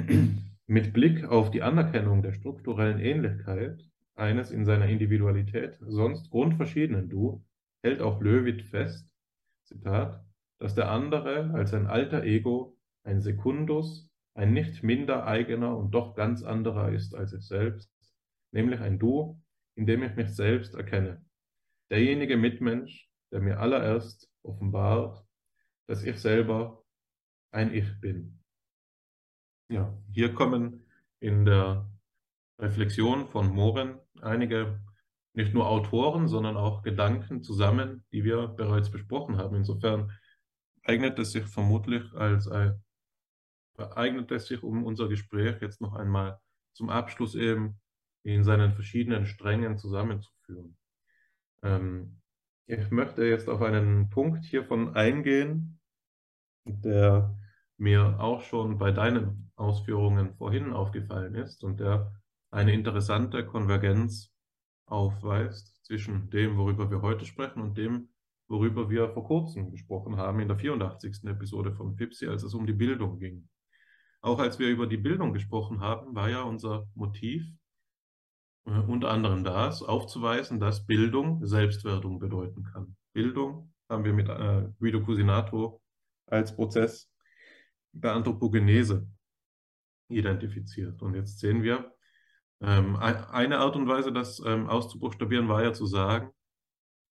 Mit 0.68 0.94
Blick 0.94 1.26
auf 1.26 1.52
die 1.52 1.64
Anerkennung 1.64 2.22
der 2.22 2.34
strukturellen 2.34 3.00
Ähnlichkeit 3.00 3.84
eines 4.16 4.52
in 4.52 4.66
seiner 4.66 4.88
Individualität 4.88 5.78
sonst 5.82 6.30
grundverschiedenen 6.30 7.10
Du 7.10 7.44
hält 7.84 8.02
auch 8.02 8.22
Löwit 8.22 8.62
fest, 8.62 9.10
Zitat, 9.64 10.24
dass 10.60 10.76
der 10.76 10.90
andere 10.90 11.52
als 11.54 11.74
ein 11.74 11.88
alter 11.88 12.24
Ego 12.24 12.78
ein 13.04 13.22
Sekundus 13.22 14.11
ein 14.34 14.54
nicht 14.54 14.84
minder 14.84 15.26
eigener 15.26 15.78
und 15.78 15.92
doch 15.92 16.16
ganz 16.16 16.44
anderer 16.44 16.92
ist 16.92 17.14
als 17.16 17.34
ich 17.34 17.46
selbst, 17.46 17.92
nämlich 18.52 18.80
ein 18.80 19.00
Du, 19.00 19.42
in 19.76 19.86
dem 19.86 20.04
ich 20.04 20.16
mich 20.16 20.30
selbst 20.36 20.74
erkenne. 20.76 21.24
Derjenige 21.90 22.38
Mitmensch, 22.38 23.10
der 23.32 23.42
mir 23.42 23.60
allererst 23.60 24.30
offenbart, 24.44 25.26
dass 25.88 26.04
ich 26.04 26.20
selber 26.20 26.84
ein 27.52 27.74
Ich 27.74 28.00
bin. 28.00 28.40
Ja, 29.70 29.98
hier 30.12 30.34
kommen 30.34 30.86
in 31.20 31.46
der 31.46 31.90
Reflexion 32.60 33.28
von 33.28 33.48
Moren 33.48 34.00
einige 34.22 34.82
nicht 35.34 35.54
nur 35.54 35.68
Autoren, 35.68 36.28
sondern 36.28 36.58
auch 36.58 36.84
Gedanken 36.84 37.42
zusammen, 37.42 38.04
die 38.12 38.24
wir 38.24 38.48
bereits 38.48 38.92
besprochen 38.92 39.38
haben. 39.38 39.56
Insofern 39.56 40.12
eignet 40.84 41.20
es 41.20 41.32
sich 41.32 41.46
vermutlich 41.46 42.04
als 42.14 42.48
ein 42.48 42.84
eignet 43.78 44.32
es 44.32 44.48
sich, 44.48 44.64
um 44.64 44.84
unser 44.84 45.08
Gespräch 45.08 45.62
jetzt 45.62 45.82
noch 45.82 45.94
einmal 45.94 46.40
zum 46.74 46.90
Abschluss 46.90 47.36
eben 47.36 47.80
in 48.24 48.44
seinen 48.44 48.72
verschiedenen 48.74 49.26
Strängen 49.26 49.78
zusammenzuführen. 49.78 50.78
Ähm, 51.64 52.22
ich 52.68 52.92
möchte 52.92 53.26
jetzt 53.26 53.50
auf 53.50 53.62
einen 53.62 54.10
Punkt 54.10 54.46
hiervon 54.46 54.96
eingehen, 54.96 55.80
der 56.66 57.38
mir 57.78 58.20
auch 58.20 58.42
schon 58.42 58.78
bei 58.78 58.92
deinen 58.92 59.52
Ausführungen 59.56 60.36
vorhin 60.36 60.72
aufgefallen 60.72 61.36
ist 61.36 61.64
und 61.64 61.80
der 61.80 62.14
eine 62.52 62.74
interessante 62.74 63.46
Konvergenz 63.46 64.32
aufweist 64.86 65.84
zwischen 65.86 66.30
dem, 66.30 66.58
worüber 66.58 66.92
wir 66.92 67.02
heute 67.02 67.26
sprechen 67.26 67.62
und 67.62 67.78
dem, 67.78 68.10
worüber 68.48 68.90
wir 68.90 69.10
vor 69.10 69.24
kurzem 69.24 69.72
gesprochen 69.72 70.18
haben 70.18 70.40
in 70.42 70.48
der 70.48 70.58
84. 70.58 71.24
Episode 71.26 71.74
von 71.74 71.96
Pipsi, 71.96 72.28
als 72.28 72.44
es 72.44 72.54
um 72.54 72.68
die 72.68 72.74
Bildung 72.74 73.18
ging. 73.18 73.48
Auch 74.22 74.40
als 74.40 74.60
wir 74.60 74.70
über 74.70 74.88
die 74.88 74.98
Bildung 74.98 75.34
gesprochen 75.34 75.82
haben, 75.82 76.16
war 76.16 76.30
ja 76.30 76.44
unser 76.44 76.88
Motiv 76.94 77.44
äh, 78.66 78.72
unter 78.72 79.10
anderem 79.10 79.44
das, 79.44 79.82
aufzuweisen, 79.82 80.60
dass 80.60 80.86
Bildung 80.86 81.46
Selbstwerdung 81.46 82.20
bedeuten 82.20 82.64
kann. 82.64 82.96
Bildung 83.14 83.74
haben 83.90 84.04
wir 84.04 84.14
mit 84.14 84.30
äh, 84.30 84.70
Guido 84.80 85.02
Cusinato 85.02 85.82
als 86.28 86.56
Prozess 86.56 87.10
der 87.92 88.14
Anthropogenese 88.14 89.08
identifiziert. 90.10 91.02
Und 91.02 91.16
jetzt 91.16 91.40
sehen 91.40 91.64
wir, 91.64 91.94
ähm, 92.62 92.96
eine 92.98 93.58
Art 93.58 93.76
und 93.76 93.88
Weise, 93.88 94.14
das 94.14 94.42
ähm, 94.46 94.70
auszubuchstabieren, 94.70 95.50
war 95.50 95.64
ja 95.64 95.74
zu 95.74 95.88
sagen, 95.88 96.32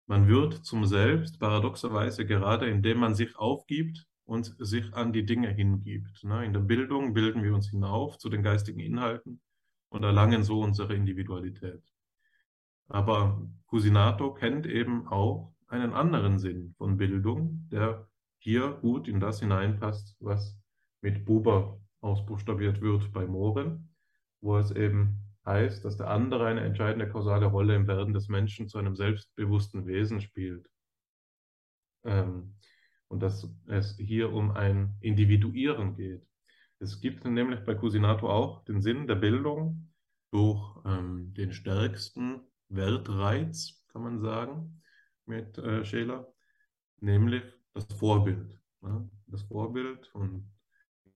man 0.07 0.29
wird 0.29 0.65
zum 0.65 0.87
Selbst 0.87 1.39
paradoxerweise 1.41 2.25
gerade, 2.25 2.69
indem 2.69 2.99
man 2.99 3.15
sich 3.15 3.37
aufgibt 3.37 4.07
und 4.25 4.55
sich 4.59 4.93
an 4.95 5.13
die 5.13 5.27
Dinge 5.27 5.49
hingibt. 5.49 6.25
Ne? 6.25 6.45
In 6.45 6.53
der 6.53 6.61
Bildung 6.61 7.15
bilden 7.15 7.43
wir 7.43 7.55
uns 7.55 7.71
hinauf 7.71 8.19
zu 8.19 8.29
den 8.29 8.43
geistigen 8.43 8.81
Inhalten 8.81 9.41
und 9.89 10.03
erlangen 10.03 10.43
so 10.45 10.61
unsere 10.61 10.95
Individualität. 10.95 11.83
Aber 12.89 13.43
Cusinato 13.71 14.35
kennt 14.35 14.67
eben 14.67 15.09
auch 15.09 15.55
einen 15.69 15.93
anderen 15.93 16.39
Sinn 16.39 16.75
von 16.77 16.97
Bildung, 16.97 17.69
der 17.71 18.09
hier 18.39 18.71
gut 18.83 19.09
in 19.09 19.21
das 19.21 19.41
hineinpasst, 19.41 20.17
was 20.21 20.59
mit 21.01 21.25
Buber 21.25 21.81
ausbuchstabiert 22.01 22.81
wird 22.81 23.13
bei 23.13 23.27
Mohren, 23.27 23.95
wo 24.41 24.59
es 24.59 24.71
eben 24.71 25.23
heißt, 25.47 25.85
dass 25.85 25.97
der 25.97 26.11
andere 26.11 26.47
eine 26.47 26.61
entscheidende 26.61 27.09
kausale 27.09 27.47
Rolle 27.47 27.75
im 27.75 27.87
Werden 27.87 28.13
des 28.13 28.29
Menschen 28.29 28.69
zu 28.69 28.79
einem 28.79 28.95
selbstbewussten 28.95 29.87
Wesen 29.87 30.21
spielt. 30.21 30.69
Ähm, 32.05 32.55
und 33.13 33.21
dass 33.21 33.47
es 33.67 33.95
hier 33.99 34.33
um 34.33 34.53
ein 34.53 34.97
Individuieren 35.01 35.95
geht. 35.95 36.27
Es 36.79 36.99
gibt 36.99 37.27
nämlich 37.27 37.61
bei 37.61 37.75
Cusinato 37.75 38.27
auch 38.29 38.65
den 38.65 38.81
Sinn 38.81 39.07
der 39.07 39.17
Bildung 39.17 39.93
durch 40.31 40.63
ähm, 40.87 41.35
den 41.35 41.53
stärksten 41.53 42.41
Weltreiz, 42.71 43.85
kann 43.93 44.03
man 44.03 44.19
sagen, 44.19 44.81
mit 45.27 45.59
äh, 45.59 45.85
Scheler, 45.85 46.27
nämlich 47.01 47.43
das 47.75 47.85
Vorbild. 47.99 48.59
Ne? 48.81 49.11
Das 49.27 49.43
Vorbild 49.43 50.11
und 50.15 50.51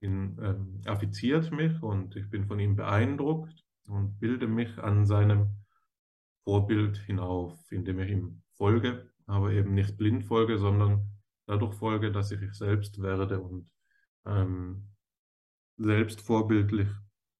ihn 0.01 0.39
ähm, 0.43 0.83
affiziert 0.85 1.51
mich 1.51 1.83
und 1.83 2.15
ich 2.15 2.29
bin 2.29 2.47
von 2.47 2.61
ihm 2.61 2.77
beeindruckt 2.77 3.65
und 3.89 4.21
bilde 4.21 4.49
mich 4.49 4.77
an 4.79 5.07
seinem 5.07 5.65
Vorbild 6.45 6.99
hinauf, 6.99 7.59
indem 7.73 8.01
ich 8.01 8.11
ihm 8.11 8.43
folge, 8.53 9.11
aber 9.25 9.53
eben 9.53 9.73
nicht 9.73 9.97
blind 9.97 10.25
folge, 10.25 10.59
sondern 10.59 11.16
dadurch 11.47 11.75
folge, 11.75 12.13
dass 12.13 12.31
ich 12.33 12.41
selbst 12.53 13.01
werde 13.01 13.41
und 13.41 13.71
ähm, 14.27 14.89
selbst 15.77 16.21
vorbildlich 16.21 16.89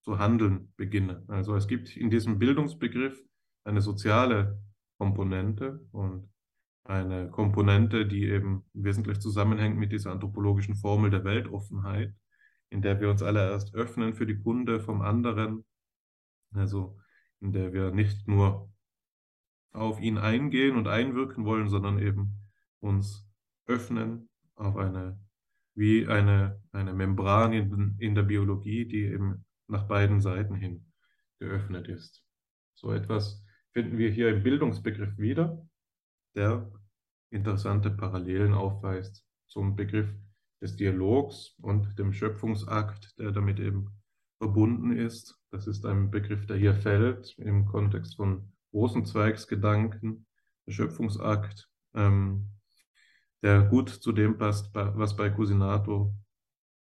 zu 0.01 0.19
handeln 0.19 0.73
beginne. 0.77 1.23
Also 1.27 1.55
es 1.55 1.67
gibt 1.67 1.95
in 1.97 2.09
diesem 2.09 2.39
Bildungsbegriff 2.39 3.21
eine 3.65 3.81
soziale 3.81 4.61
Komponente 4.97 5.85
und 5.91 6.29
eine 6.85 7.29
Komponente, 7.29 8.05
die 8.05 8.23
eben 8.23 8.65
wesentlich 8.73 9.19
zusammenhängt 9.19 9.77
mit 9.77 9.91
dieser 9.91 10.11
anthropologischen 10.11 10.75
Formel 10.75 11.09
der 11.09 11.25
Weltoffenheit, 11.25 12.13
in 12.69 12.81
der 12.81 13.01
wir 13.01 13.09
uns 13.09 13.21
alle 13.21 13.49
erst 13.49 13.75
öffnen 13.75 14.13
für 14.13 14.25
die 14.25 14.39
Kunde 14.39 14.79
vom 14.79 15.01
anderen, 15.01 15.65
also 16.53 16.97
in 17.41 17.51
der 17.51 17.73
wir 17.73 17.91
nicht 17.91 18.27
nur 18.27 18.71
auf 19.73 19.99
ihn 19.99 20.17
eingehen 20.17 20.77
und 20.77 20.87
einwirken 20.87 21.45
wollen, 21.45 21.69
sondern 21.69 21.99
eben 21.99 22.33
uns 22.79 23.26
öffnen 23.67 24.29
auf 24.55 24.75
eine, 24.75 25.19
wie 25.75 26.07
eine, 26.07 26.61
eine 26.71 26.93
Membran 26.93 27.53
in, 27.53 27.95
in 27.99 28.15
der 28.15 28.23
Biologie, 28.23 28.85
die 28.85 29.03
eben 29.03 29.45
nach 29.67 29.87
beiden 29.87 30.21
Seiten 30.21 30.55
hin 30.55 30.91
geöffnet 31.39 31.87
ist. 31.87 32.23
So 32.73 32.91
etwas 32.91 33.43
finden 33.71 33.97
wir 33.97 34.09
hier 34.09 34.29
im 34.29 34.43
Bildungsbegriff 34.43 35.17
wieder, 35.17 35.67
der 36.35 36.71
interessante 37.29 37.91
Parallelen 37.91 38.53
aufweist 38.53 39.25
zum 39.47 39.75
Begriff 39.75 40.09
des 40.61 40.75
Dialogs 40.75 41.55
und 41.61 41.99
dem 41.99 42.13
Schöpfungsakt, 42.13 43.17
der 43.19 43.31
damit 43.31 43.59
eben 43.59 43.91
verbunden 44.37 44.91
ist. 44.91 45.39
Das 45.51 45.67
ist 45.67 45.85
ein 45.85 46.09
Begriff, 46.11 46.45
der 46.47 46.57
hier 46.57 46.73
fällt 46.73 47.37
im 47.37 47.65
Kontext 47.65 48.15
von 48.15 48.51
Rosenzweigsgedanken, 48.73 50.25
der 50.65 50.71
Schöpfungsakt, 50.71 51.69
ähm, 51.93 52.56
der 53.41 53.63
gut 53.63 53.89
zu 53.89 54.11
dem 54.11 54.37
passt, 54.37 54.73
was 54.73 55.15
bei 55.15 55.29
Cusinato 55.29 56.13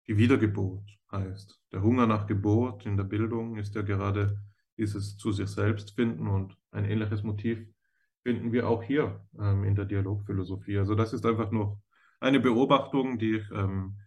die 0.08 0.18
Wiedergeburt 0.18 0.84
heißt. 1.12 1.62
Der 1.72 1.82
Hunger 1.82 2.08
nach 2.08 2.28
Geburt 2.28 2.86
in 2.86 2.98
der 2.98 3.04
Bildung 3.04 3.58
ist 3.58 3.76
ja 3.76 3.82
gerade 3.82 4.42
dieses 4.78 5.18
zu 5.18 5.32
sich 5.32 5.48
selbst 5.48 5.96
finden 5.96 6.28
und 6.28 6.58
ein 6.72 6.86
ähnliches 6.86 7.24
Motiv 7.24 7.66
finden 8.24 8.52
wir 8.52 8.68
auch 8.68 8.84
hier 8.84 9.26
ähm, 9.40 9.64
in 9.64 9.76
der 9.76 9.86
Dialogphilosophie. 9.86 10.78
Also 10.78 10.96
das 10.96 11.14
ist 11.14 11.26
einfach 11.26 11.52
nur 11.52 11.82
eine 12.20 12.40
Beobachtung, 12.40 13.18
die 13.18 13.38
ich 13.38 13.52
ähm, 13.52 13.98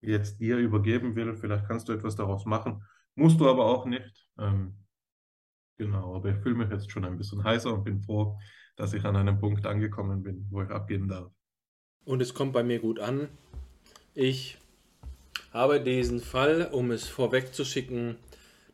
jetzt 0.00 0.40
dir 0.40 0.56
übergeben 0.58 1.14
will. 1.14 1.34
Vielleicht 1.36 1.66
kannst 1.66 1.88
du 1.88 1.92
etwas 1.92 2.16
daraus 2.16 2.46
machen, 2.46 2.82
musst 3.14 3.40
du 3.40 3.48
aber 3.48 3.66
auch 3.66 3.84
nicht. 3.86 4.28
Ähm, 4.38 4.76
genau, 5.76 6.16
aber 6.16 6.30
ich 6.30 6.36
fühle 6.38 6.56
mich 6.56 6.70
jetzt 6.70 6.90
schon 6.90 7.04
ein 7.04 7.18
bisschen 7.18 7.44
heißer 7.44 7.72
und 7.72 7.84
bin 7.84 8.00
froh, 8.00 8.38
dass 8.76 8.94
ich 8.94 9.04
an 9.04 9.16
einem 9.16 9.38
Punkt 9.38 9.66
angekommen 9.66 10.22
bin, 10.22 10.46
wo 10.50 10.62
ich 10.62 10.70
abgeben 10.70 11.08
darf. 11.08 11.30
Und 12.04 12.22
es 12.22 12.34
kommt 12.34 12.52
bei 12.52 12.62
mir 12.62 12.78
gut 12.78 12.98
an. 12.98 13.28
Ich 14.14 14.58
habe 15.52 15.80
diesen 15.80 16.20
Fall, 16.20 16.68
um 16.72 16.90
es 16.90 17.08
vorwegzuschicken, 17.08 18.16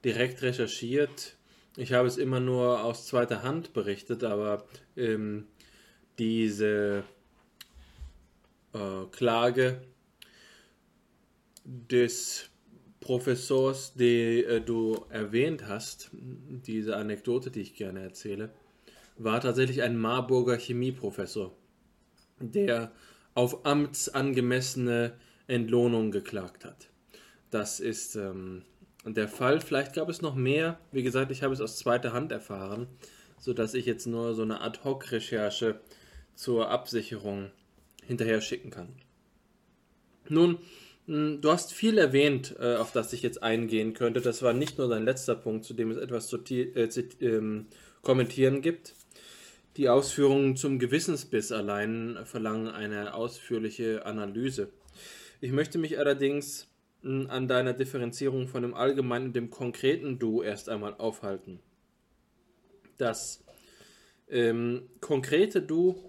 direkt 0.04 0.42
recherchiert. 0.42 1.36
Ich 1.76 1.92
habe 1.92 2.08
es 2.08 2.16
immer 2.16 2.40
nur 2.40 2.84
aus 2.84 3.06
zweiter 3.06 3.42
Hand 3.42 3.72
berichtet, 3.72 4.24
aber 4.24 4.64
ähm, 4.96 5.46
diese 6.18 7.04
äh, 8.72 9.06
Klage 9.12 9.82
des 11.64 12.48
Professors, 13.00 13.94
die 13.94 14.44
äh, 14.44 14.60
du 14.60 15.04
erwähnt 15.10 15.66
hast, 15.66 16.10
diese 16.12 16.96
Anekdote, 16.96 17.50
die 17.50 17.60
ich 17.60 17.74
gerne 17.74 18.00
erzähle, 18.00 18.50
war 19.18 19.40
tatsächlich 19.40 19.82
ein 19.82 19.98
Marburger 19.98 20.58
Chemieprofessor, 20.58 21.52
der 22.40 22.92
auf 23.36 23.66
amtsangemessene 23.66 25.12
Entlohnung 25.46 26.10
geklagt 26.10 26.64
hat. 26.64 26.88
Das 27.50 27.80
ist 27.80 28.16
ähm, 28.16 28.62
der 29.04 29.28
Fall. 29.28 29.60
Vielleicht 29.60 29.92
gab 29.92 30.08
es 30.08 30.22
noch 30.22 30.34
mehr. 30.34 30.80
Wie 30.90 31.02
gesagt, 31.02 31.30
ich 31.30 31.42
habe 31.42 31.52
es 31.52 31.60
aus 31.60 31.76
zweiter 31.76 32.14
Hand 32.14 32.32
erfahren, 32.32 32.86
sodass 33.38 33.74
ich 33.74 33.84
jetzt 33.84 34.06
nur 34.06 34.34
so 34.34 34.42
eine 34.42 34.62
Ad-Hoc-Recherche 34.62 35.78
zur 36.34 36.70
Absicherung 36.70 37.50
hinterher 38.06 38.40
schicken 38.40 38.70
kann. 38.70 38.88
Nun, 40.30 40.56
hm, 41.06 41.42
du 41.42 41.50
hast 41.50 41.74
viel 41.74 41.98
erwähnt, 41.98 42.56
äh, 42.58 42.76
auf 42.76 42.90
das 42.90 43.12
ich 43.12 43.20
jetzt 43.20 43.42
eingehen 43.42 43.92
könnte. 43.92 44.22
Das 44.22 44.40
war 44.40 44.54
nicht 44.54 44.78
nur 44.78 44.88
dein 44.88 45.04
letzter 45.04 45.34
Punkt, 45.34 45.66
zu 45.66 45.74
dem 45.74 45.90
es 45.90 45.98
etwas 45.98 46.28
zu 46.28 46.38
äh, 46.38 46.88
ähm, 47.20 47.66
kommentieren 48.00 48.62
gibt. 48.62 48.94
Die 49.76 49.90
Ausführungen 49.90 50.56
zum 50.56 50.78
Gewissensbiss 50.78 51.52
allein 51.52 52.18
verlangen 52.24 52.68
eine 52.68 53.12
ausführliche 53.12 54.06
Analyse. 54.06 54.70
Ich 55.42 55.52
möchte 55.52 55.76
mich 55.76 55.98
allerdings 55.98 56.68
hm, 57.02 57.26
an 57.28 57.46
deiner 57.46 57.74
Differenzierung 57.74 58.48
von 58.48 58.62
dem 58.62 58.72
allgemeinen 58.72 59.26
und 59.26 59.36
dem 59.36 59.50
konkreten 59.50 60.18
Du 60.18 60.42
erst 60.42 60.70
einmal 60.70 60.94
aufhalten. 60.94 61.60
Das 62.96 63.44
ähm, 64.30 64.88
konkrete 65.02 65.60
Du 65.60 66.02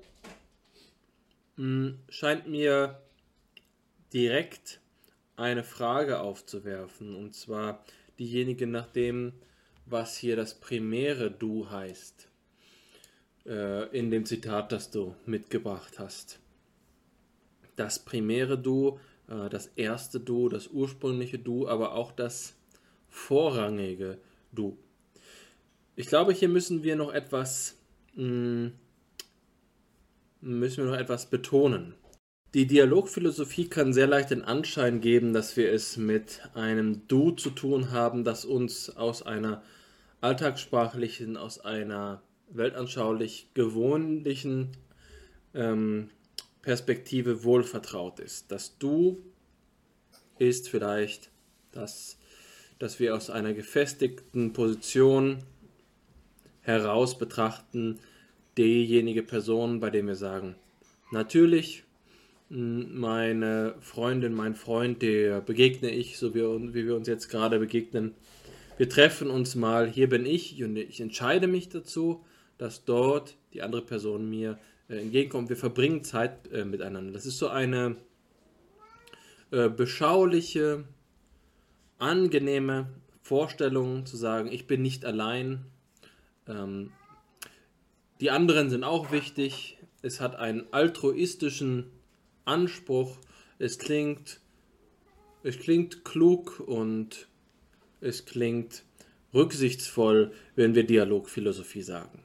mh, 1.57 1.65
hm, 1.65 1.99
scheint 2.07 2.47
mir 2.47 3.01
direkt 4.13 4.79
eine 5.35 5.65
Frage 5.65 6.21
aufzuwerfen, 6.21 7.17
und 7.17 7.35
zwar 7.35 7.83
diejenige 8.17 8.65
nach 8.65 8.87
dem, 8.87 9.33
was 9.85 10.15
hier 10.15 10.37
das 10.37 10.53
primäre 10.55 11.29
Du 11.29 11.69
heißt, 11.69 12.26
in 13.47 14.11
dem 14.11 14.25
Zitat, 14.25 14.71
das 14.71 14.91
du 14.91 15.15
mitgebracht 15.25 15.99
hast. 15.99 16.39
Das 17.77 17.99
primäre 17.99 18.57
Du 18.57 18.99
äh, 19.27 19.49
das 19.49 19.67
erste 19.75 20.19
Du, 20.19 20.49
das 20.49 20.67
ursprüngliche 20.67 21.39
Du, 21.39 21.67
aber 21.67 21.93
auch 21.93 22.11
das 22.11 22.55
vorrangige 23.09 24.17
Du. 24.51 24.77
Ich 25.95 26.07
glaube, 26.07 26.33
hier 26.33 26.49
müssen 26.49 26.83
wir 26.83 26.95
noch 26.95 27.13
etwas 27.13 27.77
mh, 28.15 28.23
hm, 28.23 28.73
müssen 30.41 30.83
wir 30.83 30.91
noch 30.91 30.99
etwas 30.99 31.29
betonen. 31.29 31.95
Die 32.53 32.65
Dialogphilosophie 32.65 33.67
kann 33.67 33.93
sehr 33.93 34.07
leicht 34.07 34.31
den 34.31 34.43
Anschein 34.43 35.01
geben, 35.01 35.33
dass 35.33 35.57
wir 35.57 35.71
es 35.71 35.97
mit 35.97 36.41
einem 36.53 37.07
Du 37.07 37.31
zu 37.31 37.49
tun 37.49 37.91
haben, 37.91 38.23
das 38.23 38.45
uns 38.45 38.95
aus 38.95 39.21
einer 39.21 39.61
alltagssprachlichen, 40.21 41.37
aus 41.37 41.59
einer 41.59 42.21
weltanschaulich 42.49 43.49
gewohnlichen 43.53 44.69
ähm, 45.53 46.09
Perspektive 46.61 47.43
wohlvertraut 47.43 48.19
ist. 48.19 48.51
Das 48.51 48.77
Du 48.77 49.21
ist 50.37 50.69
vielleicht, 50.69 51.31
dass, 51.71 52.17
dass 52.79 52.99
wir 52.99 53.15
aus 53.15 53.29
einer 53.29 53.53
gefestigten 53.53 54.53
Position 54.53 55.39
heraus 56.61 57.17
betrachten, 57.17 57.99
diejenige 58.57 59.23
Person, 59.23 59.79
bei 59.79 59.89
der 59.89 60.05
wir 60.05 60.15
sagen, 60.15 60.55
natürlich, 61.11 61.83
meine 62.49 63.75
Freundin, 63.81 64.33
mein 64.33 64.55
Freund, 64.55 65.01
der 65.01 65.41
begegne 65.41 65.89
ich, 65.89 66.17
so 66.17 66.33
wie, 66.33 66.41
wie 66.73 66.85
wir 66.85 66.95
uns 66.95 67.07
jetzt 67.07 67.29
gerade 67.29 67.59
begegnen. 67.59 68.13
Wir 68.77 68.89
treffen 68.89 69.29
uns 69.29 69.55
mal, 69.55 69.89
hier 69.89 70.07
bin 70.07 70.25
ich 70.25 70.63
und 70.63 70.77
ich 70.77 71.01
entscheide 71.01 71.47
mich 71.47 71.69
dazu, 71.69 72.23
dass 72.57 72.85
dort 72.85 73.37
die 73.53 73.61
andere 73.61 73.81
Person 73.81 74.29
mir 74.29 74.57
äh, 74.89 75.01
entgegenkommt. 75.01 75.49
Wir 75.49 75.57
verbringen 75.57 76.03
Zeit 76.03 76.51
äh, 76.51 76.65
miteinander. 76.65 77.13
Das 77.13 77.25
ist 77.25 77.37
so 77.37 77.49
eine 77.49 77.97
äh, 79.51 79.69
beschauliche, 79.69 80.83
angenehme 81.99 82.87
Vorstellung 83.21 84.05
zu 84.05 84.17
sagen, 84.17 84.51
ich 84.51 84.67
bin 84.67 84.81
nicht 84.81 85.05
allein. 85.05 85.65
Ähm, 86.47 86.91
die 88.21 88.31
anderen 88.31 88.69
sind 88.69 88.83
auch 88.83 89.11
wichtig. 89.11 89.77
Es 90.01 90.21
hat 90.21 90.35
einen 90.35 90.71
altruistischen 90.71 91.91
Anspruch. 92.45 93.17
Es 93.59 93.79
klingt, 93.79 94.39
es 95.43 95.59
klingt 95.59 96.05
klug 96.05 96.59
und 96.65 97.27
es 97.99 98.25
klingt 98.25 98.83
rücksichtsvoll, 99.33 100.31
wenn 100.55 100.75
wir 100.75 100.85
Dialogphilosophie 100.85 101.81
sagen. 101.81 102.23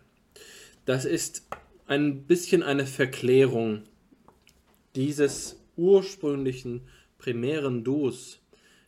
Das 0.84 1.04
ist 1.04 1.46
ein 1.86 2.24
bisschen 2.24 2.62
eine 2.62 2.86
Verklärung 2.86 3.84
dieses 4.96 5.62
ursprünglichen 5.76 6.82
primären 7.18 7.84
Dus, 7.84 8.40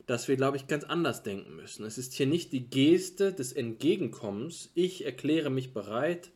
dass 0.06 0.28
wir, 0.28 0.36
glaube 0.36 0.56
ich, 0.56 0.66
ganz 0.66 0.84
anders 0.84 1.22
denken 1.22 1.56
müssen. 1.56 1.84
Es 1.84 1.96
ist 1.96 2.12
hier 2.12 2.26
nicht 2.26 2.52
die 2.52 2.68
Geste 2.68 3.32
des 3.32 3.52
Entgegenkommens, 3.52 4.70
ich 4.74 5.04
erkläre 5.04 5.50
mich 5.50 5.72
bereit, 5.72 6.30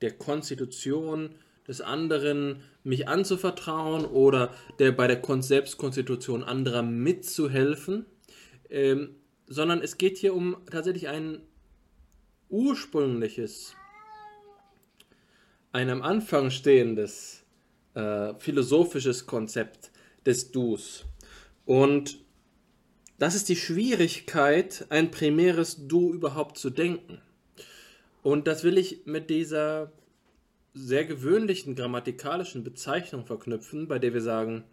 der 0.00 0.12
Konstitution 0.12 1.34
des 1.68 1.80
anderen 1.80 2.62
mich 2.82 3.06
anzuvertrauen 3.06 4.04
oder 4.04 4.54
der 4.78 4.92
bei 4.92 5.06
der 5.06 5.20
Selbstkonstitution 5.42 6.42
anderer 6.42 6.82
mitzuhelfen, 6.82 8.06
ähm, 8.70 9.16
sondern 9.46 9.82
es 9.82 9.98
geht 9.98 10.16
hier 10.16 10.34
um 10.34 10.56
tatsächlich 10.70 11.08
ein 11.08 11.42
ursprüngliches, 12.48 13.76
ein 15.72 15.90
am 15.90 16.02
Anfang 16.02 16.50
stehendes 16.50 17.44
äh, 17.94 18.34
philosophisches 18.38 19.26
Konzept 19.26 19.90
des 20.26 20.50
Dus. 20.50 21.04
Und 21.64 22.18
das 23.18 23.34
ist 23.34 23.48
die 23.48 23.56
Schwierigkeit, 23.56 24.86
ein 24.88 25.10
primäres 25.10 25.86
Du 25.86 26.12
überhaupt 26.12 26.58
zu 26.58 26.70
denken. 26.70 27.20
Und 28.22 28.46
das 28.46 28.64
will 28.64 28.78
ich 28.78 29.06
mit 29.06 29.30
dieser 29.30 29.92
sehr 30.74 31.04
gewöhnlichen 31.04 31.74
grammatikalischen 31.74 32.64
Bezeichnung 32.64 33.26
verknüpfen, 33.26 33.88
bei 33.88 33.98
der 33.98 34.14
wir 34.14 34.22
sagen, 34.22 34.64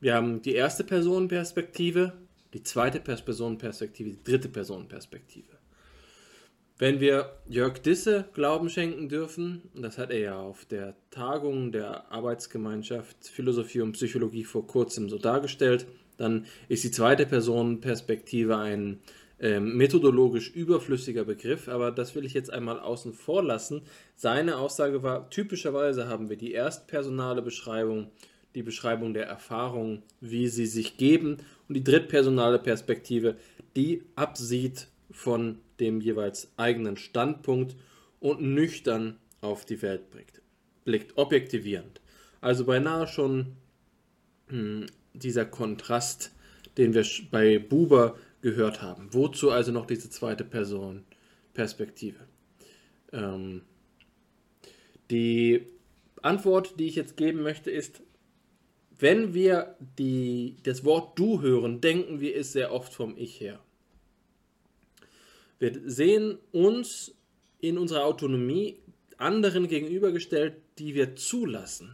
wir 0.00 0.14
haben 0.14 0.42
die 0.42 0.54
erste 0.54 0.84
Personenperspektive, 0.84 2.12
die 2.52 2.62
zweite 2.62 3.00
Personenperspektive, 3.00 4.10
die 4.10 4.24
dritte 4.24 4.48
Personenperspektive. 4.48 5.57
Wenn 6.80 7.00
wir 7.00 7.32
Jörg 7.48 7.80
Disse 7.80 8.26
Glauben 8.34 8.70
schenken 8.70 9.08
dürfen, 9.08 9.62
das 9.74 9.98
hat 9.98 10.12
er 10.12 10.18
ja 10.20 10.38
auf 10.38 10.64
der 10.64 10.94
Tagung 11.10 11.72
der 11.72 12.12
Arbeitsgemeinschaft 12.12 13.26
Philosophie 13.26 13.80
und 13.80 13.92
Psychologie 13.92 14.44
vor 14.44 14.64
kurzem 14.64 15.08
so 15.08 15.18
dargestellt, 15.18 15.86
dann 16.18 16.46
ist 16.68 16.84
die 16.84 16.92
zweite 16.92 17.26
Personenperspektive 17.26 18.56
ein 18.56 19.00
ähm, 19.40 19.76
methodologisch 19.76 20.50
überflüssiger 20.54 21.24
Begriff, 21.24 21.68
aber 21.68 21.90
das 21.90 22.14
will 22.14 22.24
ich 22.24 22.34
jetzt 22.34 22.52
einmal 22.52 22.78
außen 22.78 23.12
vor 23.12 23.42
lassen. 23.42 23.82
Seine 24.14 24.56
Aussage 24.56 25.02
war, 25.02 25.30
typischerweise 25.30 26.06
haben 26.06 26.28
wir 26.28 26.36
die 26.36 26.54
erstpersonale 26.54 27.42
Beschreibung, 27.42 28.12
die 28.54 28.62
Beschreibung 28.62 29.14
der 29.14 29.26
Erfahrung, 29.26 30.04
wie 30.20 30.46
sie 30.46 30.66
sich 30.66 30.96
geben 30.96 31.38
und 31.68 31.74
die 31.74 31.84
drittpersonale 31.84 32.60
Perspektive, 32.60 33.36
die 33.74 34.04
absieht 34.14 34.86
von 35.10 35.58
dem 35.80 36.00
jeweils 36.00 36.52
eigenen 36.56 36.96
Standpunkt 36.96 37.76
und 38.20 38.40
nüchtern 38.40 39.18
auf 39.40 39.64
die 39.64 39.80
Welt 39.82 40.10
blickt, 40.10 40.42
blickt 40.84 41.16
objektivierend. 41.16 42.00
Also 42.40 42.64
beinahe 42.64 43.06
schon 43.06 43.56
hm, 44.48 44.86
dieser 45.14 45.44
Kontrast, 45.44 46.32
den 46.76 46.94
wir 46.94 47.04
bei 47.30 47.58
Buber 47.58 48.16
gehört 48.40 48.82
haben. 48.82 49.08
Wozu 49.12 49.50
also 49.50 49.72
noch 49.72 49.86
diese 49.86 50.10
zweite 50.10 50.44
Person 50.44 51.04
Perspektive? 51.54 52.20
Ähm, 53.12 53.62
die 55.10 55.66
Antwort, 56.22 56.78
die 56.78 56.86
ich 56.86 56.96
jetzt 56.96 57.16
geben 57.16 57.42
möchte, 57.42 57.70
ist, 57.70 58.02
wenn 58.98 59.32
wir 59.32 59.76
die, 59.98 60.56
das 60.64 60.84
Wort 60.84 61.18
du 61.18 61.40
hören, 61.40 61.80
denken 61.80 62.20
wir 62.20 62.36
es 62.36 62.52
sehr 62.52 62.72
oft 62.72 62.92
vom 62.92 63.16
Ich 63.16 63.40
her. 63.40 63.60
Wir 65.58 65.80
sehen 65.86 66.38
uns 66.52 67.14
in 67.60 67.78
unserer 67.78 68.04
Autonomie 68.04 68.78
anderen 69.16 69.68
gegenübergestellt, 69.68 70.56
die 70.78 70.94
wir 70.94 71.16
zulassen, 71.16 71.92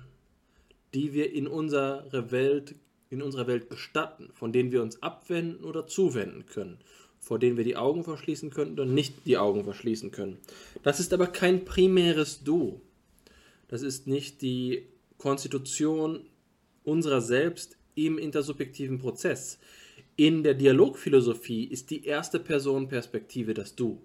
die 0.92 1.12
wir 1.12 1.32
in 1.32 1.46
unsere 1.46 2.30
Welt 2.30 2.74
in 3.14 3.22
unserer 3.22 3.46
Welt 3.46 3.70
gestatten, 3.70 4.30
von 4.34 4.52
denen 4.52 4.72
wir 4.72 4.82
uns 4.82 5.02
abwenden 5.02 5.64
oder 5.64 5.86
zuwenden 5.86 6.46
können, 6.46 6.78
vor 7.20 7.38
denen 7.38 7.56
wir 7.56 7.64
die 7.64 7.76
Augen 7.76 8.04
verschließen 8.04 8.50
können 8.50 8.72
oder 8.72 8.84
nicht 8.84 9.26
die 9.26 9.38
Augen 9.38 9.64
verschließen 9.64 10.10
können. 10.10 10.38
Das 10.82 11.00
ist 11.00 11.12
aber 11.12 11.28
kein 11.28 11.64
primäres 11.64 12.42
Du. 12.42 12.80
Das 13.68 13.82
ist 13.82 14.06
nicht 14.06 14.42
die 14.42 14.88
Konstitution 15.16 16.26
unserer 16.82 17.20
selbst 17.20 17.78
im 17.94 18.18
intersubjektiven 18.18 18.98
Prozess. 18.98 19.58
In 20.16 20.44
der 20.44 20.54
Dialogphilosophie 20.54 21.64
ist 21.64 21.90
die 21.90 22.04
erste 22.04 22.38
Personenperspektive 22.38 23.52
das 23.52 23.74
Du. 23.74 24.00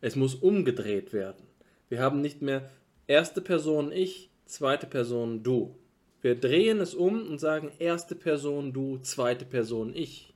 Es 0.00 0.16
muss 0.16 0.34
umgedreht 0.34 1.12
werden. 1.12 1.44
Wir 1.90 2.00
haben 2.00 2.22
nicht 2.22 2.40
mehr 2.40 2.70
erste 3.06 3.42
Person 3.42 3.92
ich, 3.92 4.30
zweite 4.46 4.86
Person 4.86 5.42
du. 5.42 5.76
Wir 6.22 6.34
drehen 6.34 6.80
es 6.80 6.94
um 6.94 7.28
und 7.28 7.38
sagen 7.38 7.70
erste 7.78 8.14
Person 8.14 8.72
du, 8.72 8.96
zweite 8.98 9.44
Person 9.44 9.94
ich. 9.94 10.32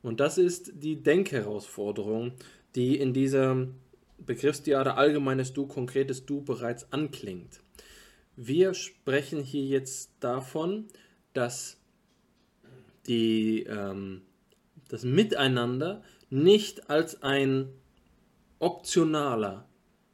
Und 0.00 0.20
das 0.20 0.38
ist 0.38 0.74
die 0.76 1.02
Denkherausforderung, 1.02 2.32
die 2.76 2.96
in 2.98 3.12
dieser 3.12 3.66
Begriffsdiade 4.18 4.94
allgemeines 4.94 5.52
Du, 5.54 5.66
konkretes 5.66 6.24
Du 6.24 6.42
bereits 6.42 6.92
anklingt. 6.92 7.58
Wir 8.36 8.74
sprechen 8.74 9.42
hier 9.42 9.64
jetzt 9.64 10.12
davon, 10.20 10.86
dass 11.32 11.77
die, 13.08 13.64
ähm, 13.64 14.22
das 14.88 15.02
Miteinander 15.02 16.02
nicht 16.30 16.90
als 16.90 17.22
ein 17.22 17.68
optionaler, 18.58 19.66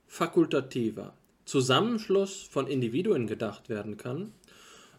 fakultativer 0.06 1.14
Zusammenschluss 1.44 2.42
von 2.42 2.66
Individuen 2.66 3.26
gedacht 3.26 3.68
werden 3.68 3.96
kann, 3.96 4.32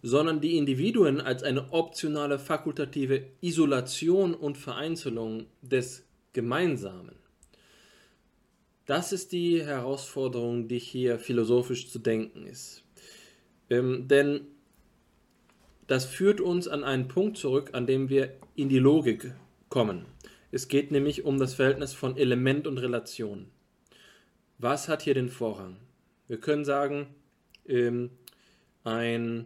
sondern 0.03 0.41
die 0.41 0.57
Individuen 0.57 1.22
als 1.22 1.41
eine 1.41 1.72
optionale 1.72 2.38
fakultative 2.38 3.23
Isolation 3.41 4.35
und 4.35 4.57
Vereinzelung 4.57 5.47
des 5.61 6.03
Gemeinsamen. 6.34 7.15
Das 8.85 9.11
ist 9.11 9.31
die 9.31 9.63
Herausforderung, 9.63 10.67
die 10.67 10.77
hier 10.77 11.17
philosophisch 11.17 11.89
zu 11.89 11.97
denken 11.97 12.45
ist. 12.45 12.84
Ähm, 13.69 14.07
denn 14.07 14.41
das 15.88 16.06
führt 16.06 16.41
uns 16.41 16.68
an 16.68 16.84
einen 16.84 17.07
Punkt 17.07 17.38
zurück, 17.38 17.70
an 17.74 17.86
dem 17.86 18.10
wir 18.10 18.36
in 18.56 18.70
die 18.70 18.80
Logik 18.80 19.34
kommen. 19.70 20.06
Es 20.52 20.68
geht 20.68 20.91
nämlich 20.91 21.26
um 21.26 21.38
das 21.38 21.53
Verhältnis 21.53 21.94
von 21.94 22.18
Element 22.18 22.66
und 22.68 22.78
Relation. 22.78 23.48
Was 24.57 24.88
hat 24.88 25.02
hier 25.02 25.14
den 25.14 25.30
Vorrang? 25.30 25.78
Wir 26.28 26.40
können 26.40 26.66
sagen, 26.66 27.07
ähm, 27.68 28.12
ein 28.84 29.45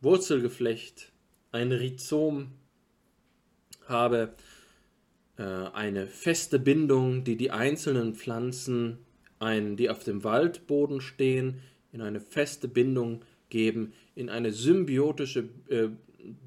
Wurzelgeflecht, 0.00 1.12
ein 1.52 1.72
Rhizom 1.72 2.52
habe 3.86 4.34
äh, 5.36 5.42
eine 5.42 6.06
feste 6.06 6.58
Bindung, 6.58 7.24
die 7.24 7.36
die 7.36 7.50
einzelnen 7.50 8.14
Pflanzen, 8.14 8.98
ein, 9.38 9.76
die 9.76 9.90
auf 9.90 10.02
dem 10.04 10.24
Waldboden 10.24 11.00
stehen, 11.00 11.60
in 11.92 12.00
eine 12.00 12.20
feste 12.20 12.68
Bindung 12.68 13.24
geben, 13.50 13.92
in 14.14 14.28
eine 14.28 14.52
symbiotische 14.52 15.48
äh, 15.68 15.88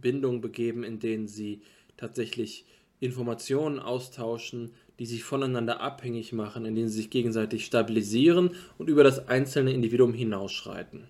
Bindung 0.02 0.42
begeben, 0.42 0.84
in 0.84 1.00
denen 1.00 1.28
sie 1.28 1.62
tatsächlich 1.98 2.66
Informationen 3.00 3.80
austauschen, 3.80 4.72
die 5.00 5.06
sich 5.06 5.24
voneinander 5.24 5.82
abhängig 5.82 6.34
machen, 6.34 6.66
in 6.66 6.76
denen 6.76 6.90
sie 6.90 6.98
sich 6.98 7.10
gegenseitig 7.10 7.66
stabilisieren 7.66 8.52
und 8.78 8.90
über 8.90 9.04
das 9.04 9.28
einzelne 9.28 9.74
Individuum 9.74 10.14
hinausschreiten. 10.14 11.08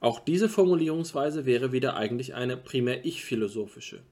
Auch 0.00 0.18
diese 0.20 0.48
Formulierungsweise 0.48 1.44
wäre 1.44 1.72
wieder 1.72 1.96
eigentlich 1.96 2.34
eine 2.34 2.56
primär 2.56 3.04
ich-philosophische. 3.04 4.02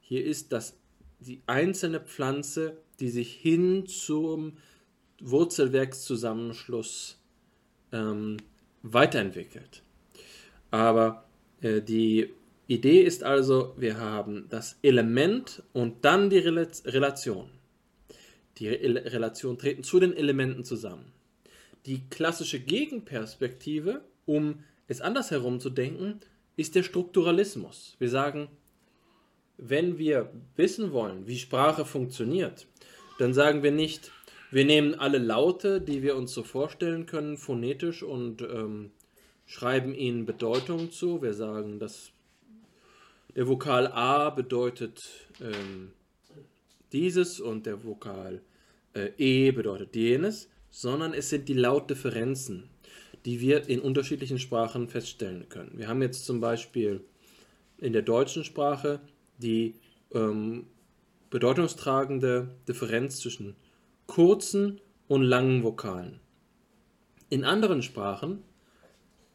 Hier 0.00 0.24
ist 0.24 0.52
das 0.52 0.76
die 1.18 1.40
einzelne 1.46 2.00
Pflanze, 2.00 2.76
die 3.00 3.08
sich 3.08 3.32
hin 3.32 3.86
zum 3.86 4.58
Wurzelwerkszusammenschluss 5.22 7.18
ähm, 7.92 8.36
weiterentwickelt. 8.82 9.82
Aber 10.70 11.24
äh, 11.60 11.80
die 11.80 12.30
Idee 12.66 13.02
ist 13.02 13.24
also, 13.24 13.74
wir 13.76 13.98
haben 13.98 14.46
das 14.48 14.78
Element 14.82 15.62
und 15.72 16.04
dann 16.04 16.30
die 16.30 16.38
Rel 16.38 16.68
Relation. 16.84 17.50
Die 18.58 18.68
Re 18.68 19.12
Relation 19.12 19.58
treten 19.58 19.82
zu 19.82 19.98
den 19.98 20.16
Elementen 20.16 20.64
zusammen. 20.64 21.12
Die 21.86 22.02
klassische 22.10 22.60
Gegenperspektive, 22.60 24.02
um 24.26 24.62
es 24.86 25.00
andersherum 25.00 25.60
zu 25.60 25.70
denken, 25.70 26.20
ist 26.56 26.74
der 26.74 26.82
Strukturalismus. 26.82 27.96
Wir 27.98 28.10
sagen, 28.10 28.48
wenn 29.56 29.98
wir 29.98 30.30
wissen 30.56 30.92
wollen, 30.92 31.26
wie 31.26 31.38
Sprache 31.38 31.84
funktioniert, 31.84 32.66
dann 33.18 33.34
sagen 33.34 33.62
wir 33.62 33.72
nicht, 33.72 34.12
wir 34.50 34.64
nehmen 34.64 34.94
alle 34.94 35.18
Laute, 35.18 35.80
die 35.80 36.02
wir 36.02 36.16
uns 36.16 36.32
so 36.32 36.42
vorstellen 36.42 37.06
können, 37.06 37.36
phonetisch 37.36 38.02
und 38.02 38.42
ähm, 38.42 38.90
schreiben 39.50 39.94
ihnen 39.94 40.26
Bedeutung 40.26 40.90
zu. 40.90 41.20
Wir 41.22 41.34
sagen, 41.34 41.78
dass 41.78 42.12
der 43.34 43.48
Vokal 43.48 43.88
A 43.88 44.30
bedeutet 44.30 45.00
ähm, 45.40 45.92
dieses 46.92 47.40
und 47.40 47.66
der 47.66 47.84
Vokal 47.84 48.42
äh, 48.94 49.10
E 49.18 49.50
bedeutet 49.50 49.94
jenes, 49.96 50.48
sondern 50.70 51.12
es 51.14 51.30
sind 51.30 51.48
die 51.48 51.54
Lautdifferenzen 51.54 52.70
die 53.24 53.40
wir 53.40 53.68
in 53.68 53.80
unterschiedlichen 53.80 54.38
Sprachen 54.38 54.88
feststellen 54.88 55.48
können. 55.48 55.72
Wir 55.74 55.88
haben 55.88 56.02
jetzt 56.02 56.24
zum 56.24 56.40
Beispiel 56.40 57.04
in 57.78 57.92
der 57.92 58.02
deutschen 58.02 58.44
Sprache 58.44 59.00
die 59.38 59.74
ähm, 60.12 60.66
bedeutungstragende 61.28 62.48
Differenz 62.66 63.20
zwischen 63.20 63.56
kurzen 64.06 64.80
und 65.08 65.22
langen 65.22 65.62
Vokalen. 65.62 66.20
In 67.28 67.44
anderen 67.44 67.82
Sprachen 67.82 68.42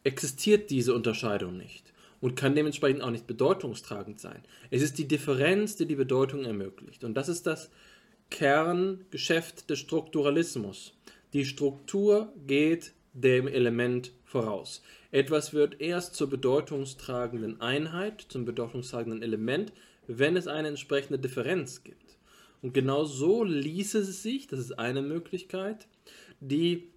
existiert 0.06 0.70
diese 0.70 0.94
Unterscheidung 0.94 1.56
nicht 1.56 1.92
und 2.20 2.36
kann 2.36 2.54
dementsprechend 2.54 3.02
auch 3.02 3.10
nicht 3.10 3.26
bedeutungstragend 3.26 4.20
sein. 4.20 4.40
Es 4.70 4.80
ist 4.80 4.98
die 4.98 5.08
Differenz, 5.08 5.76
die 5.76 5.86
die 5.86 5.96
Bedeutung 5.96 6.44
ermöglicht. 6.44 7.02
Und 7.02 7.14
das 7.14 7.28
ist 7.28 7.46
das 7.46 7.70
Kerngeschäft 8.30 9.68
des 9.68 9.80
Strukturalismus. 9.80 10.94
Die 11.32 11.44
Struktur 11.44 12.32
geht 12.46 12.92
dem 13.14 13.48
Element 13.48 14.12
voraus. 14.24 14.82
Etwas 15.10 15.52
wird 15.52 15.80
erst 15.80 16.14
zur 16.14 16.30
bedeutungstragenden 16.30 17.60
Einheit, 17.60 18.26
zum 18.28 18.44
bedeutungstragenden 18.44 19.22
Element, 19.22 19.72
wenn 20.06 20.36
es 20.36 20.46
eine 20.46 20.68
entsprechende 20.68 21.18
Differenz 21.18 21.82
gibt. 21.82 22.16
Und 22.62 22.74
genau 22.74 23.04
so 23.04 23.42
ließe 23.42 23.98
es 23.98 24.22
sich, 24.22 24.46
das 24.46 24.60
ist 24.60 24.78
eine 24.78 25.02
Möglichkeit, 25.02 25.88
die 26.40 26.90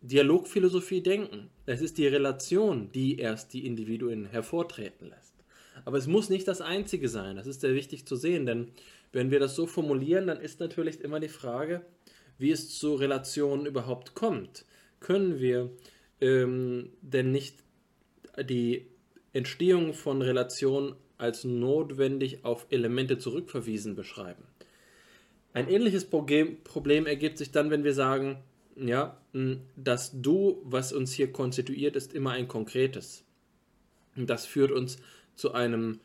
Dialogphilosophie 0.00 1.02
denken. 1.02 1.50
Es 1.66 1.80
ist 1.80 1.98
die 1.98 2.06
Relation, 2.06 2.90
die 2.92 3.18
erst 3.18 3.52
die 3.52 3.66
Individuen 3.66 4.26
hervortreten 4.26 5.08
lässt. 5.08 5.34
Aber 5.84 5.98
es 5.98 6.06
muss 6.06 6.28
nicht 6.28 6.46
das 6.46 6.60
Einzige 6.60 7.08
sein. 7.08 7.36
Das 7.36 7.46
ist 7.46 7.60
sehr 7.60 7.74
wichtig 7.74 8.06
zu 8.06 8.16
sehen, 8.16 8.46
denn 8.46 8.68
wenn 9.12 9.30
wir 9.30 9.40
das 9.40 9.54
so 9.56 9.66
formulieren, 9.66 10.26
dann 10.26 10.40
ist 10.40 10.60
natürlich 10.60 11.00
immer 11.00 11.20
die 11.20 11.28
Frage, 11.28 11.84
wie 12.38 12.50
es 12.50 12.78
zu 12.78 12.94
Relationen 12.94 13.66
überhaupt 13.66 14.14
kommt. 14.14 14.64
Können 15.00 15.40
wir 15.40 15.70
ähm, 16.20 16.90
denn 17.00 17.32
nicht 17.32 17.56
die 18.38 18.86
Entstehung 19.32 19.94
von 19.94 20.22
Relationen 20.22 20.94
als 21.16 21.44
notwendig 21.44 22.44
auf 22.44 22.66
Elemente 22.70 23.18
zurückverwiesen 23.18 23.96
beschreiben? 23.96 24.42
Ein 25.52 25.68
ähnliches 25.68 26.04
Problem 26.04 27.06
ergibt 27.06 27.38
sich 27.38 27.50
dann, 27.50 27.70
wenn 27.70 27.82
wir 27.82 27.94
sagen, 27.94 28.38
ja, 28.80 29.20
das 29.76 30.12
Du, 30.20 30.62
was 30.64 30.92
uns 30.92 31.12
hier 31.12 31.32
konstituiert, 31.32 31.96
ist 31.96 32.14
immer 32.14 32.32
ein 32.32 32.48
konkretes. 32.48 33.24
Das 34.16 34.46
führt 34.46 34.72
uns 34.72 34.98
zu 35.34 35.52
einem 35.52 36.00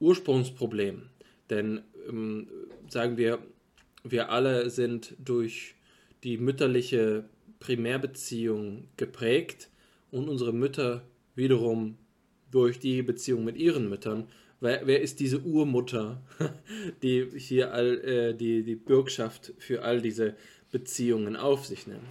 Ursprungsproblem. 0.00 1.08
Denn 1.50 1.82
ähm, 2.08 2.48
sagen 2.88 3.16
wir, 3.16 3.38
wir 4.04 4.30
alle 4.30 4.70
sind 4.70 5.16
durch 5.18 5.74
die 6.22 6.38
mütterliche 6.38 7.24
Primärbeziehung 7.60 8.88
geprägt 8.96 9.70
und 10.10 10.28
unsere 10.28 10.52
Mütter 10.52 11.02
wiederum 11.34 11.96
durch 12.50 12.78
die 12.78 13.02
Beziehung 13.02 13.44
mit 13.44 13.56
ihren 13.56 13.88
Müttern. 13.88 14.28
Wer, 14.60 14.86
wer 14.86 15.00
ist 15.00 15.20
diese 15.20 15.40
Urmutter, 15.40 16.22
die 17.02 17.28
hier 17.36 17.72
all, 17.72 17.98
äh, 18.00 18.34
die, 18.34 18.62
die 18.62 18.74
Bürgschaft 18.74 19.52
für 19.58 19.82
all 19.82 20.00
diese 20.00 20.34
Beziehungen 20.70 21.36
auf 21.36 21.66
sich 21.66 21.86
nimmt? 21.86 22.02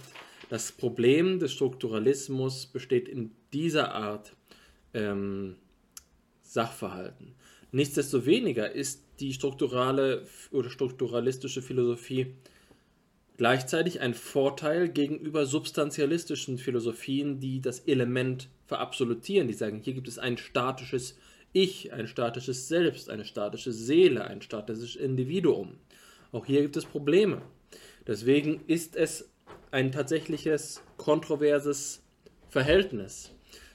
Das 0.48 0.72
Problem 0.72 1.38
des 1.38 1.52
Strukturalismus 1.52 2.66
besteht 2.66 3.08
in 3.08 3.32
dieser 3.52 3.94
Art 3.94 4.34
ähm, 4.94 5.56
Sachverhalten. 6.42 7.34
Nichtsdestoweniger 7.70 8.72
ist 8.72 9.02
die 9.20 9.34
strukturale 9.34 10.24
oder 10.50 10.70
strukturalistische 10.70 11.60
Philosophie 11.60 12.34
gleichzeitig 13.36 14.00
ein 14.00 14.14
Vorteil 14.14 14.88
gegenüber 14.88 15.46
substantialistischen 15.46 16.58
Philosophien, 16.58 17.40
die 17.40 17.60
das 17.60 17.80
Element 17.80 18.48
verabsolutieren, 18.66 19.48
die 19.48 19.54
sagen, 19.54 19.80
hier 19.82 19.94
gibt 19.94 20.08
es 20.08 20.18
ein 20.18 20.36
statisches 20.38 21.16
Ich, 21.52 21.92
ein 21.92 22.08
statisches 22.08 22.68
Selbst, 22.68 23.10
eine 23.10 23.24
statische 23.24 23.72
Seele, 23.72 24.24
ein 24.24 24.42
statisches 24.42 24.96
Individuum. 24.96 25.76
Auch 26.32 26.46
hier 26.46 26.62
gibt 26.62 26.76
es 26.76 26.84
Probleme. 26.84 27.40
Deswegen 28.08 28.62
ist 28.66 28.96
es 28.96 29.30
ein 29.70 29.92
tatsächliches 29.92 30.82
kontroverses 30.96 32.02
Verhältnis 32.48 33.32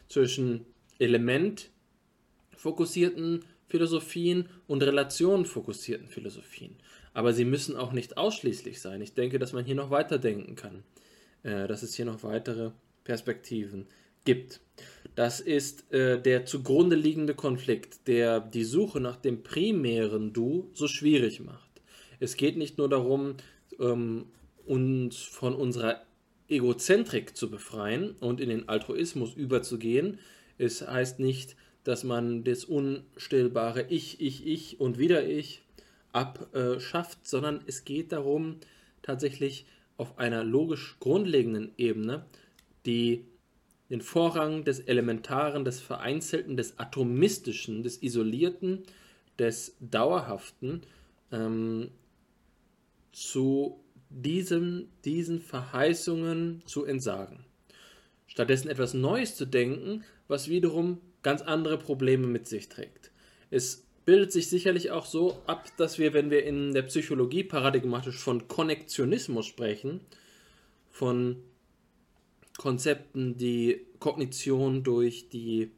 zwischen 0.09 0.65
Element 0.97 1.69
fokussierten 2.57 3.45
Philosophien 3.67 4.49
und 4.67 4.81
relationenfokussierten 4.81 6.07
Philosophien. 6.07 6.75
Aber 7.13 7.33
sie 7.33 7.45
müssen 7.45 7.75
auch 7.75 7.91
nicht 7.91 8.17
ausschließlich 8.17 8.81
sein. 8.81 9.01
Ich 9.01 9.13
denke, 9.13 9.37
dass 9.37 9.53
man 9.53 9.65
hier 9.65 9.75
noch 9.75 9.91
weiterdenken 9.91 10.55
kann, 10.55 10.83
äh, 11.43 11.67
dass 11.67 11.83
es 11.83 11.93
hier 11.93 12.05
noch 12.05 12.23
weitere 12.23 12.71
Perspektiven 13.03 13.85
gibt. 14.25 14.61
Das 15.15 15.39
ist 15.39 15.91
äh, 15.93 16.19
der 16.19 16.45
zugrunde 16.45 16.95
liegende 16.95 17.35
Konflikt, 17.35 18.07
der 18.07 18.39
die 18.39 18.63
Suche 18.63 18.99
nach 18.99 19.17
dem 19.17 19.43
primären 19.43 20.33
Du 20.33 20.71
so 20.73 20.87
schwierig 20.87 21.39
macht. 21.39 21.69
Es 22.19 22.37
geht 22.37 22.57
nicht 22.57 22.77
nur 22.77 22.89
darum, 22.89 23.35
ähm, 23.83 24.25
uns 24.65 25.17
von 25.17 25.53
unserer 25.53 26.01
Egozentrik 26.47 27.35
zu 27.35 27.49
befreien 27.49 28.15
und 28.19 28.39
in 28.39 28.49
den 28.49 28.69
Altruismus 28.69 29.33
überzugehen. 29.33 30.19
Es 30.57 30.87
heißt 30.87 31.19
nicht, 31.19 31.55
dass 31.83 32.03
man 32.03 32.43
das 32.43 32.65
unstillbare 32.65 33.87
Ich, 33.89 34.21
Ich, 34.21 34.45
Ich 34.45 34.79
und 34.79 34.97
wieder 34.97 35.27
Ich 35.27 35.61
abschafft, 36.11 37.27
sondern 37.27 37.61
es 37.65 37.85
geht 37.85 38.11
darum, 38.11 38.57
tatsächlich 39.01 39.65
auf 39.97 40.17
einer 40.17 40.43
logisch 40.43 40.97
grundlegenden 40.99 41.71
Ebene 41.77 42.25
die, 42.85 43.25
den 43.89 44.01
Vorrang 44.01 44.63
des 44.63 44.79
Elementaren, 44.79 45.65
des 45.65 45.79
Vereinzelten, 45.79 46.55
des 46.55 46.79
Atomistischen, 46.79 47.83
des 47.83 48.01
Isolierten, 48.01 48.83
des 49.39 49.75
Dauerhaften 49.79 50.81
ähm, 51.31 51.89
zu 53.13 53.79
diesem, 54.09 54.89
diesen 55.05 55.39
Verheißungen 55.39 56.61
zu 56.65 56.83
entsagen. 56.85 57.45
Stattdessen 58.27 58.67
etwas 58.67 58.93
Neues 58.93 59.35
zu 59.35 59.45
denken, 59.45 60.03
was 60.27 60.49
wiederum 60.49 60.99
ganz 61.21 61.41
andere 61.41 61.77
Probleme 61.77 62.27
mit 62.27 62.47
sich 62.47 62.67
trägt. 62.67 63.11
Es 63.49 63.85
bildet 64.05 64.31
sich 64.31 64.49
sicherlich 64.49 64.91
auch 64.91 65.05
so 65.05 65.41
ab, 65.47 65.69
dass 65.77 65.97
wir, 65.97 66.13
wenn 66.13 66.29
wir 66.29 66.43
in 66.43 66.73
der 66.73 66.81
Psychologie 66.83 67.43
paradigmatisch 67.43 68.17
von 68.17 68.47
Konnektionismus 68.47 69.45
sprechen, 69.45 70.01
von 70.89 71.37
Konzepten, 72.57 73.37
die 73.37 73.81
Kognition 73.99 74.83
durch 74.83 75.29
die 75.29 75.71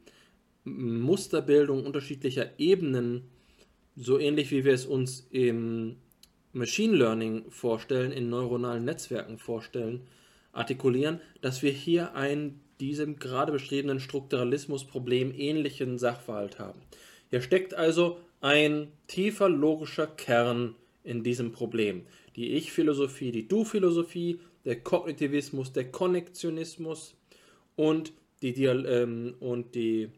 Musterbildung 0.64 1.86
unterschiedlicher 1.86 2.58
Ebenen, 2.58 3.22
so 3.94 4.18
ähnlich 4.18 4.50
wie 4.50 4.64
wir 4.64 4.74
es 4.74 4.84
uns 4.84 5.26
im 5.30 5.96
Machine 6.56 6.96
Learning 6.96 7.50
vorstellen, 7.50 8.12
in 8.12 8.30
neuronalen 8.30 8.84
Netzwerken 8.84 9.38
vorstellen, 9.38 10.06
artikulieren, 10.52 11.20
dass 11.42 11.62
wir 11.62 11.70
hier 11.70 12.14
ein 12.14 12.60
diesem 12.80 13.18
gerade 13.18 13.52
beschriebenen 13.52 14.00
Strukturalismusproblem 14.00 15.32
ähnlichen 15.36 15.98
Sachverhalt 15.98 16.58
haben. 16.58 16.80
Hier 17.30 17.42
steckt 17.42 17.74
also 17.74 18.18
ein 18.40 18.88
tiefer 19.06 19.48
logischer 19.48 20.06
Kern 20.06 20.74
in 21.04 21.22
diesem 21.22 21.52
Problem. 21.52 22.02
Die 22.36 22.52
Ich-Philosophie, 22.52 23.32
die 23.32 23.48
Du-Philosophie, 23.48 24.40
der 24.64 24.80
Kognitivismus, 24.80 25.72
der 25.72 25.90
Konnektionismus 25.90 27.14
und 27.76 28.12
die, 28.42 28.64
ähm, 28.64 29.34
und 29.40 29.74
die 29.74 30.08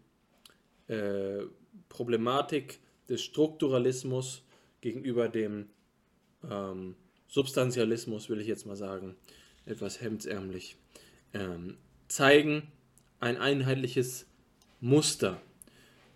äh, 0.88 1.44
Problematik 1.88 2.78
des 3.08 3.22
Strukturalismus 3.22 4.42
gegenüber 4.80 5.28
dem 5.28 5.66
ähm, 6.48 6.94
Substantialismus, 7.28 8.28
will 8.28 8.40
ich 8.40 8.46
jetzt 8.46 8.66
mal 8.66 8.76
sagen, 8.76 9.16
etwas 9.66 10.00
hemdsärmlich, 10.00 10.76
ähm, 11.34 11.76
zeigen 12.08 12.62
ein 13.20 13.36
einheitliches 13.36 14.26
Muster, 14.80 15.40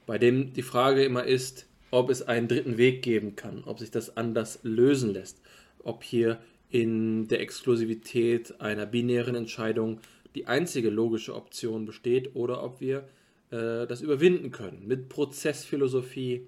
bei 0.06 0.18
dem 0.18 0.52
die 0.52 0.62
Frage 0.62 1.04
immer 1.04 1.24
ist, 1.24 1.66
ob 1.90 2.08
es 2.08 2.22
einen 2.22 2.48
dritten 2.48 2.78
Weg 2.78 3.02
geben 3.02 3.36
kann, 3.36 3.64
ob 3.64 3.78
sich 3.78 3.90
das 3.90 4.16
anders 4.16 4.60
lösen 4.62 5.12
lässt, 5.12 5.40
ob 5.82 6.02
hier 6.02 6.40
in 6.70 7.28
der 7.28 7.40
Exklusivität 7.40 8.60
einer 8.60 8.86
binären 8.86 9.34
Entscheidung 9.34 10.00
die 10.34 10.46
einzige 10.46 10.88
logische 10.88 11.34
Option 11.34 11.84
besteht 11.84 12.34
oder 12.34 12.64
ob 12.64 12.80
wir 12.80 13.08
äh, 13.50 13.86
das 13.86 14.00
überwinden 14.00 14.50
können 14.50 14.86
mit 14.86 15.10
Prozessphilosophie 15.10 16.46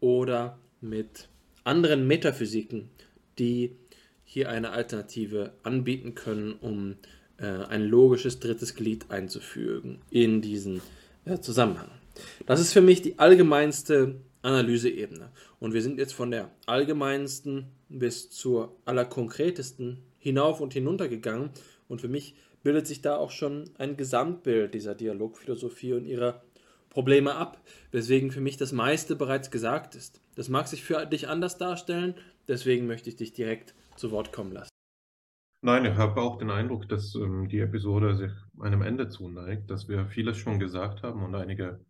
oder 0.00 0.58
mit 0.82 1.28
anderen 1.64 2.06
Metaphysiken, 2.06 2.90
die 3.38 3.76
hier 4.24 4.48
eine 4.48 4.70
Alternative 4.70 5.52
anbieten 5.62 6.14
können, 6.14 6.52
um 6.52 6.96
äh, 7.38 7.46
ein 7.46 7.82
logisches 7.82 8.40
drittes 8.40 8.74
Glied 8.74 9.10
einzufügen 9.10 10.00
in 10.10 10.40
diesen 10.40 10.80
äh, 11.24 11.38
Zusammenhang. 11.38 11.90
Das 12.46 12.60
ist 12.60 12.72
für 12.72 12.80
mich 12.80 13.02
die 13.02 13.18
allgemeinste 13.18 14.16
Analyseebene. 14.42 15.30
Und 15.60 15.72
wir 15.72 15.82
sind 15.82 15.98
jetzt 15.98 16.14
von 16.14 16.30
der 16.30 16.50
allgemeinsten 16.66 17.66
bis 17.88 18.30
zur 18.30 18.76
allerkonkretesten 18.84 19.98
hinauf 20.18 20.60
und 20.60 20.72
hinunter 20.72 21.08
gegangen. 21.08 21.50
Und 21.88 22.00
für 22.00 22.08
mich 22.08 22.34
bildet 22.62 22.86
sich 22.86 23.02
da 23.02 23.16
auch 23.16 23.30
schon 23.30 23.70
ein 23.78 23.96
Gesamtbild 23.96 24.74
dieser 24.74 24.94
Dialogphilosophie 24.94 25.92
und 25.94 26.06
ihrer 26.06 26.42
Probleme 26.92 27.34
ab, 27.34 27.58
weswegen 27.90 28.30
für 28.30 28.42
mich 28.42 28.58
das 28.58 28.72
meiste 28.72 29.16
bereits 29.16 29.50
gesagt 29.50 29.94
ist. 29.94 30.20
Das 30.36 30.50
mag 30.50 30.68
sich 30.68 30.84
für 30.84 31.06
dich 31.06 31.26
anders 31.26 31.56
darstellen, 31.56 32.14
deswegen 32.48 32.86
möchte 32.86 33.08
ich 33.08 33.16
dich 33.16 33.32
direkt 33.32 33.74
zu 33.96 34.10
Wort 34.10 34.30
kommen 34.30 34.52
lassen. 34.52 34.70
Nein, 35.62 35.86
ich 35.86 35.96
habe 35.96 36.20
auch 36.20 36.38
den 36.38 36.50
Eindruck, 36.50 36.88
dass 36.88 37.14
ähm, 37.14 37.48
die 37.48 37.60
Episode 37.60 38.14
sich 38.14 38.32
einem 38.60 38.82
Ende 38.82 39.08
zuneigt, 39.08 39.70
dass 39.70 39.88
wir 39.88 40.06
vieles 40.06 40.36
schon 40.36 40.58
gesagt 40.58 41.02
haben 41.02 41.22
und 41.22 41.34
einige 41.34 41.80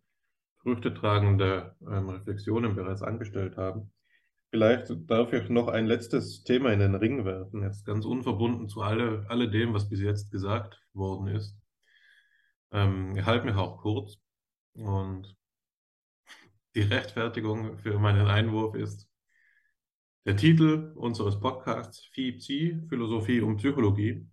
früchtetragende 0.61 1.75
ähm, 1.81 2.09
Reflexionen 2.09 2.75
bereits 2.75 3.01
angestellt 3.01 3.57
haben. 3.57 3.91
Vielleicht 4.51 4.93
darf 5.09 5.33
ich 5.33 5.49
noch 5.49 5.67
ein 5.67 5.87
letztes 5.87 6.43
Thema 6.43 6.71
in 6.71 6.79
den 6.79 6.95
Ring 6.95 7.25
werfen, 7.25 7.63
jetzt 7.63 7.85
ganz 7.85 8.05
unverbunden 8.05 8.69
zu 8.69 8.81
alle, 8.81 9.25
alledem, 9.27 9.73
was 9.73 9.89
bis 9.89 9.99
jetzt 9.99 10.31
gesagt 10.31 10.79
worden 10.93 11.27
ist. 11.27 11.57
Ähm, 12.71 13.17
ich 13.17 13.25
halte 13.25 13.47
mich 13.47 13.55
auch 13.55 13.81
kurz 13.81 14.22
und 14.73 15.35
die 16.75 16.81
Rechtfertigung 16.81 17.77
für 17.77 17.99
meinen 17.99 18.27
Einwurf 18.27 18.75
ist, 18.75 19.07
der 20.25 20.37
Titel 20.37 20.93
unseres 20.95 21.39
Podcasts 21.39 22.05
FIPSI, 22.13 22.81
Philosophie 22.87 23.41
und 23.41 23.57
Psychologie. 23.57 24.25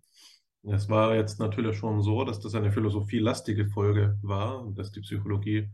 Es 0.63 0.89
war 0.89 1.15
jetzt 1.15 1.39
natürlich 1.39 1.77
schon 1.77 2.01
so, 2.01 2.23
dass 2.23 2.39
das 2.39 2.55
eine 2.55 2.71
philosophielastige 2.71 3.67
Folge 3.67 4.17
war 4.21 4.61
und 4.61 4.77
dass 4.77 4.91
die 4.91 5.01
Psychologie 5.01 5.69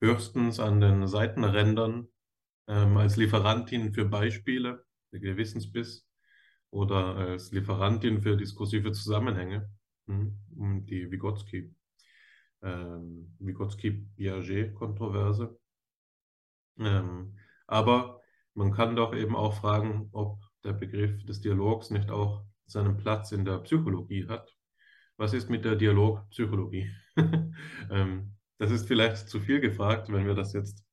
höchstens 0.00 0.60
an 0.60 0.80
den 0.80 1.06
Seitenrändern 1.06 2.08
ähm, 2.68 2.96
als 2.96 3.16
Lieferantin 3.16 3.92
für 3.92 4.06
Beispiele, 4.06 4.84
der 5.12 5.20
Gewissensbiss, 5.20 6.06
oder 6.70 7.16
als 7.16 7.50
Lieferantin 7.50 8.22
für 8.22 8.36
diskursive 8.36 8.92
Zusammenhänge, 8.92 9.68
hm, 10.06 10.86
die 10.86 11.10
Vygotsky, 11.10 11.74
ähm, 12.62 13.34
Vygotsky-Piaget-Kontroverse. 13.38 15.58
Ähm, 16.78 17.36
aber 17.66 18.20
man 18.54 18.72
kann 18.72 18.96
doch 18.96 19.14
eben 19.14 19.36
auch 19.36 19.54
fragen, 19.54 20.08
ob 20.12 20.40
der 20.64 20.72
Begriff 20.72 21.24
des 21.24 21.40
Dialogs 21.40 21.90
nicht 21.90 22.10
auch 22.10 22.44
seinen 22.66 22.96
Platz 22.96 23.32
in 23.32 23.44
der 23.44 23.58
Psychologie 23.58 24.26
hat. 24.28 24.56
Was 25.16 25.34
ist 25.34 25.50
mit 25.50 25.64
der 25.64 25.76
Dialogpsychologie? 25.76 26.90
ähm, 27.90 28.36
das 28.58 28.70
ist 28.70 28.88
vielleicht 28.88 29.28
zu 29.28 29.40
viel 29.40 29.60
gefragt, 29.60 30.12
wenn 30.12 30.26
wir 30.26 30.34
das 30.34 30.52
jetzt 30.52 30.84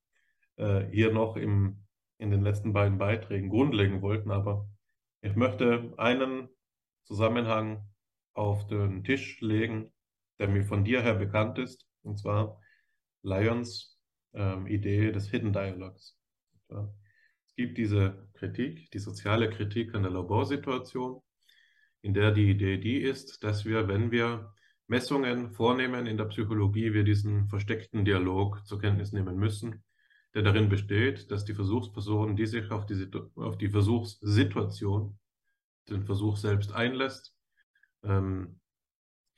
äh, 0.56 0.86
hier 0.90 1.12
noch 1.12 1.36
im, 1.36 1.84
in 2.18 2.30
den 2.30 2.42
letzten 2.42 2.72
beiden 2.72 2.98
Beiträgen 2.98 3.48
grundlegen 3.48 4.02
wollten, 4.02 4.30
aber 4.30 4.68
ich 5.20 5.34
möchte 5.34 5.92
einen 5.96 6.48
Zusammenhang 7.04 7.88
auf 8.34 8.66
den 8.66 9.04
Tisch 9.04 9.40
legen, 9.40 9.92
der 10.38 10.48
mir 10.48 10.64
von 10.64 10.84
dir 10.84 11.02
her 11.02 11.14
bekannt 11.14 11.58
ist, 11.58 11.86
und 12.02 12.18
zwar 12.18 12.60
Lyons 13.22 13.98
ähm, 14.34 14.66
Idee 14.66 15.12
des 15.12 15.28
Hidden 15.28 15.52
Dialogues. 15.52 16.16
Ja. 16.70 16.88
Es 17.46 17.54
gibt 17.54 17.78
diese 17.78 18.28
Kritik, 18.34 18.90
die 18.92 18.98
soziale 18.98 19.50
Kritik 19.50 19.94
an 19.94 20.02
der 20.02 20.12
Laborsituation, 20.12 21.22
in 22.02 22.14
der 22.14 22.30
die 22.32 22.50
Idee 22.50 22.78
die 22.78 22.98
ist, 22.98 23.42
dass 23.42 23.64
wir, 23.64 23.88
wenn 23.88 24.10
wir 24.10 24.54
Messungen 24.86 25.50
vornehmen 25.52 26.06
in 26.06 26.16
der 26.16 26.26
Psychologie, 26.26 26.94
wir 26.94 27.04
diesen 27.04 27.48
versteckten 27.48 28.04
Dialog 28.04 28.64
zur 28.66 28.80
Kenntnis 28.80 29.12
nehmen 29.12 29.36
müssen, 29.36 29.84
der 30.34 30.42
darin 30.42 30.68
besteht, 30.68 31.30
dass 31.30 31.44
die 31.44 31.54
Versuchsperson, 31.54 32.36
die 32.36 32.46
sich 32.46 32.70
auf 32.70 32.86
die, 32.86 33.10
auf 33.34 33.58
die 33.58 33.68
Versuchssituation, 33.68 35.18
den 35.88 36.04
Versuch 36.04 36.36
selbst 36.36 36.72
einlässt, 36.72 37.34
ähm, 38.02 38.60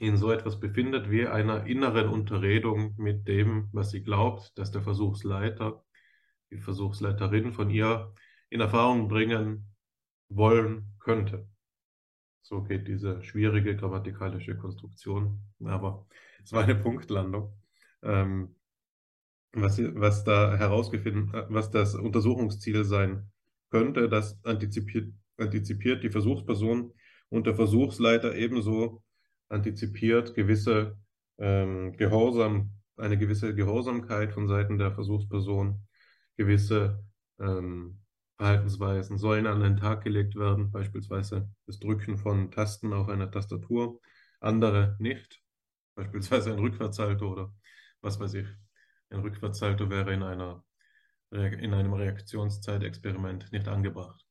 in 0.01 0.17
so 0.17 0.33
etwas 0.33 0.59
befindet 0.59 1.11
wie 1.11 1.27
einer 1.27 1.67
inneren 1.67 2.09
Unterredung 2.09 2.95
mit 2.97 3.29
dem, 3.29 3.69
was 3.73 3.91
sie 3.91 4.03
glaubt, 4.03 4.57
dass 4.59 4.71
der 4.71 4.81
Versuchsleiter, 4.81 5.85
die 6.51 6.59
Versuchsleiterin 6.59 7.53
von 7.53 7.69
ihr 7.69 8.15
in 8.49 8.63
Erfahrung 8.63 9.09
bringen 9.09 9.75
wollen 10.31 10.95
könnte. 11.01 11.47
So 12.41 12.63
geht 12.63 12.89
diese 12.89 13.23
schwierige 13.23 13.77
grammatikalische 13.77 14.57
Konstruktion. 14.57 15.39
Aber 15.63 16.07
es 16.43 16.53
war 16.53 16.65
eine 16.65 16.77
Punktlandung. 16.77 17.53
Ähm, 18.03 18.57
was, 19.53 19.79
was 19.79 20.25
da 20.25 20.57
herausgefunden, 20.57 21.31
was 21.51 21.71
das 21.71 21.95
Untersuchungsziel 21.95 22.85
sein 22.85 23.31
könnte, 23.69 24.09
das 24.09 24.43
antizipiert, 24.47 25.13
antizipiert 25.37 26.03
die 26.03 26.11
Versuchsperson 26.11 26.95
und 27.29 27.47
der 27.47 27.55
Versuchsleiter 27.55 28.35
ebenso 28.35 29.03
antizipiert 29.51 30.35
gewisse 30.35 30.97
ähm, 31.39 31.97
Gehorsam, 31.97 32.73
eine 32.97 33.19
gewisse 33.19 33.55
Gehorsamkeit 33.55 34.33
von 34.33 34.49
Seiten 34.49 34.79
der 34.79 34.93
Versuchsperson, 34.93 35.87
gewisse 36.37 37.05
ähm, 37.39 38.01
Verhaltensweisen 38.39 39.19
sollen 39.19 39.47
an 39.47 39.61
den 39.61 39.77
Tag 39.77 40.03
gelegt 40.03 40.35
werden, 40.35 40.71
beispielsweise 40.71 41.51
das 41.67 41.79
Drücken 41.79 42.17
von 42.17 42.51
Tasten 42.51 42.95
auf 42.95 43.09
einer 43.09 43.31
Tastatur, 43.31 44.01
andere 44.41 44.97
nicht, 44.99 45.43
beispielsweise 45.95 46.53
ein 46.53 46.59
Rückwärtssalto 46.59 47.31
oder 47.31 47.55
was 48.01 48.19
weiß 48.19 48.35
ich. 48.35 48.47
Ein 49.11 49.21
Rückwärtssalto 49.21 49.91
wäre 49.91 50.15
in, 50.15 50.23
einer, 50.23 50.65
in 51.31 51.75
einem 51.75 51.93
Reaktionszeitexperiment 51.93 53.53
nicht 53.53 53.69
angebracht. 53.69 54.25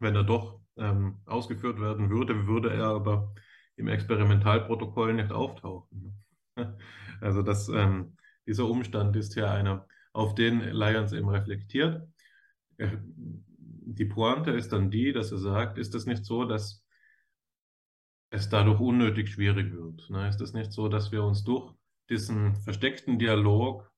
Wenn 0.00 0.16
er 0.16 0.24
doch 0.24 0.60
ähm, 0.76 1.20
ausgeführt 1.24 1.80
werden 1.80 2.10
würde, 2.10 2.46
würde 2.46 2.74
er 2.74 2.88
aber 2.88 3.34
im 3.76 3.88
Experimentalprotokoll 3.88 5.14
nicht 5.14 5.32
auftauchen. 5.32 6.20
Also 7.20 7.42
das, 7.42 7.68
ähm, 7.68 8.16
dieser 8.46 8.66
Umstand 8.66 9.16
ist 9.16 9.34
hier 9.34 9.50
einer, 9.50 9.86
auf 10.12 10.34
den 10.34 10.60
Lyons 10.60 11.12
eben 11.12 11.28
reflektiert. 11.28 12.06
Die 12.78 14.04
Pointe 14.04 14.50
ist 14.50 14.72
dann 14.72 14.90
die, 14.90 15.12
dass 15.12 15.32
er 15.32 15.38
sagt, 15.38 15.78
ist 15.78 15.94
es 15.94 16.06
nicht 16.06 16.24
so, 16.24 16.44
dass 16.44 16.84
es 18.30 18.48
dadurch 18.48 18.80
unnötig 18.80 19.30
schwierig 19.30 19.72
wird? 19.72 20.10
Ne? 20.10 20.28
Ist 20.28 20.40
es 20.40 20.52
nicht 20.52 20.72
so, 20.72 20.88
dass 20.88 21.12
wir 21.12 21.22
uns 21.24 21.44
durch 21.44 21.72
diesen 22.10 22.56
versteckten 22.56 23.18
Dialog, 23.18 23.90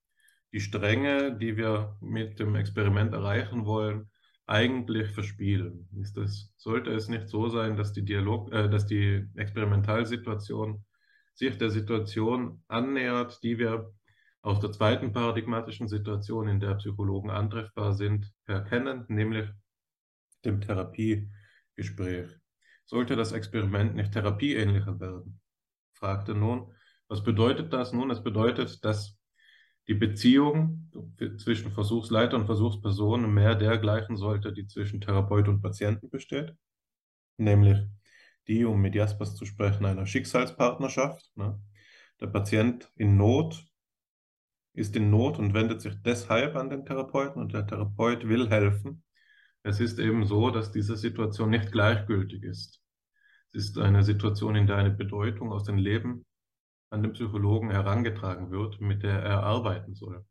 die 0.52 0.60
Stränge, 0.60 1.36
die 1.36 1.56
wir 1.56 1.96
mit 2.00 2.38
dem 2.38 2.54
Experiment 2.54 3.12
erreichen 3.12 3.66
wollen, 3.66 4.10
eigentlich 4.47 5.10
verspielen? 5.10 5.89
Ist 6.01 6.16
das, 6.16 6.52
sollte 6.56 6.90
es 6.93 7.09
nicht 7.09 7.28
so 7.28 7.48
sein, 7.48 7.77
dass 7.77 7.93
die 7.93 8.05
Dialog, 8.05 8.52
äh, 8.52 8.68
dass 8.68 8.86
die 8.86 9.27
Experimentalsituation 9.35 10.85
sich 11.35 11.59
der 11.59 11.70
Situation 11.70 12.62
annähert, 12.68 13.43
die 13.43 13.59
wir 13.59 13.93
aus 14.43 14.60
der 14.60 14.73
zweiten 14.73 15.12
paradigmatischen 15.12 15.89
Situation, 15.89 16.48
in 16.48 16.60
der 16.60 16.77
Psychologen 16.77 17.31
antreffbar 17.31 17.94
sind, 17.94 18.32
erkennen, 18.44 19.05
nämlich 19.09 19.48
dem 20.44 20.60
Therapiegespräch. 20.60 22.31
Sollte 22.85 23.16
das 23.16 23.32
Experiment 23.32 23.97
nicht 23.97 24.12
therapieähnlicher 24.12 25.01
werden? 25.01 25.40
fragte 25.94 26.35
nun, 26.35 26.73
was 27.09 27.24
bedeutet 27.24 27.73
das? 27.73 27.93
Nun, 27.93 28.10
es 28.10 28.23
bedeutet, 28.23 28.85
dass 28.85 29.15
die 29.88 29.94
Beziehung 29.94 30.90
zwischen 31.38 31.70
Versuchsleiter 31.70 32.36
und 32.36 32.46
Versuchsperson 32.46 33.32
mehr 33.32 33.54
dergleichen 33.54 34.16
sollte, 34.16 34.52
die 34.52 34.66
zwischen 34.66 35.00
Therapeut 35.00 35.48
und 35.48 35.62
Patienten 35.62 36.10
besteht, 36.10 36.54
nämlich 37.36 37.78
die, 38.48 38.64
um 38.64 38.80
mit 38.80 38.94
Jaspers 38.94 39.34
zu 39.34 39.44
sprechen, 39.44 39.84
einer 39.84 40.06
Schicksalspartnerschaft. 40.06 41.30
Ne? 41.36 41.60
Der 42.20 42.28
Patient 42.28 42.90
in 42.96 43.16
Not 43.16 43.64
ist 44.72 44.96
in 44.96 45.10
Not 45.10 45.38
und 45.38 45.54
wendet 45.54 45.80
sich 45.80 45.94
deshalb 46.02 46.56
an 46.56 46.70
den 46.70 46.84
Therapeuten 46.84 47.40
und 47.40 47.52
der 47.52 47.66
Therapeut 47.66 48.28
will 48.28 48.48
helfen. 48.48 49.02
Es 49.62 49.80
ist 49.80 49.98
eben 49.98 50.26
so, 50.26 50.50
dass 50.50 50.70
diese 50.70 50.96
Situation 50.96 51.50
nicht 51.50 51.72
gleichgültig 51.72 52.42
ist. 52.42 52.80
Es 53.52 53.64
ist 53.66 53.78
eine 53.78 54.02
Situation, 54.02 54.54
in 54.54 54.66
der 54.66 54.76
eine 54.76 54.90
Bedeutung 54.90 55.50
aus 55.50 55.64
dem 55.64 55.78
Leben 55.78 56.24
an 56.90 57.02
den 57.02 57.12
Psychologen 57.12 57.70
herangetragen 57.70 58.50
wird, 58.50 58.80
mit 58.80 59.02
der 59.02 59.20
er 59.20 59.42
arbeiten 59.42 59.94
soll. 59.94 60.24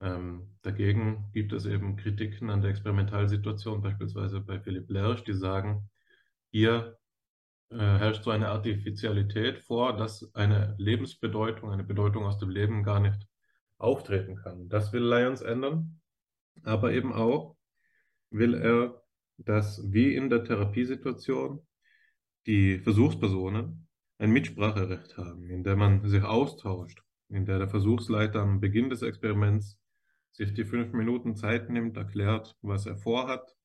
Ähm, 0.00 0.56
dagegen 0.62 1.30
gibt 1.32 1.52
es 1.52 1.64
eben 1.64 1.96
Kritiken 1.96 2.50
an 2.50 2.60
der 2.60 2.70
Experimentalsituation, 2.70 3.80
beispielsweise 3.80 4.40
bei 4.40 4.60
Philipp 4.60 4.90
Lersch, 4.90 5.24
die 5.24 5.34
sagen, 5.34 5.88
hier 6.50 6.98
äh, 7.70 7.76
herrscht 7.78 8.24
so 8.24 8.30
eine 8.30 8.48
Artificialität 8.48 9.58
vor, 9.58 9.96
dass 9.96 10.34
eine 10.34 10.74
Lebensbedeutung, 10.78 11.70
eine 11.70 11.84
Bedeutung 11.84 12.24
aus 12.24 12.38
dem 12.38 12.50
Leben 12.50 12.82
gar 12.82 13.00
nicht 13.00 13.26
auftreten 13.78 14.36
kann. 14.36 14.68
Das 14.68 14.92
will 14.92 15.02
Lyons 15.02 15.40
ändern, 15.40 16.00
aber 16.62 16.92
eben 16.92 17.12
auch 17.12 17.56
will 18.30 18.54
er, 18.54 19.02
dass 19.38 19.80
wie 19.92 20.14
in 20.14 20.30
der 20.30 20.44
Therapiesituation 20.44 21.66
die 22.46 22.78
Versuchspersonen 22.78 23.85
ein 24.18 24.30
Mitspracherecht 24.30 25.16
haben, 25.16 25.48
in 25.50 25.62
der 25.62 25.76
man 25.76 26.08
sich 26.08 26.22
austauscht, 26.22 27.02
in 27.28 27.44
der 27.44 27.58
der 27.58 27.68
Versuchsleiter 27.68 28.40
am 28.40 28.60
Beginn 28.60 28.88
des 28.90 29.02
Experiments 29.02 29.78
sich 30.32 30.52
die 30.54 30.64
fünf 30.64 30.92
Minuten 30.92 31.36
Zeit 31.36 31.70
nimmt, 31.70 31.96
erklärt, 31.96 32.56
was 32.62 32.86
er 32.86 32.96
vorhat, 32.96 33.56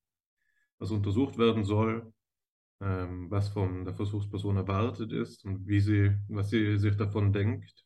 was 0.79 0.91
untersucht 0.91 1.37
werden 1.37 1.63
soll, 1.63 2.13
ähm, 2.79 3.29
was 3.29 3.49
von 3.49 3.85
der 3.85 3.93
Versuchsperson 3.93 4.57
erwartet 4.57 5.11
ist 5.11 5.45
und 5.45 5.67
wie 5.67 5.79
sie, 5.79 6.17
was 6.27 6.49
sie 6.49 6.77
sich 6.77 6.95
davon 6.95 7.33
denkt, 7.33 7.85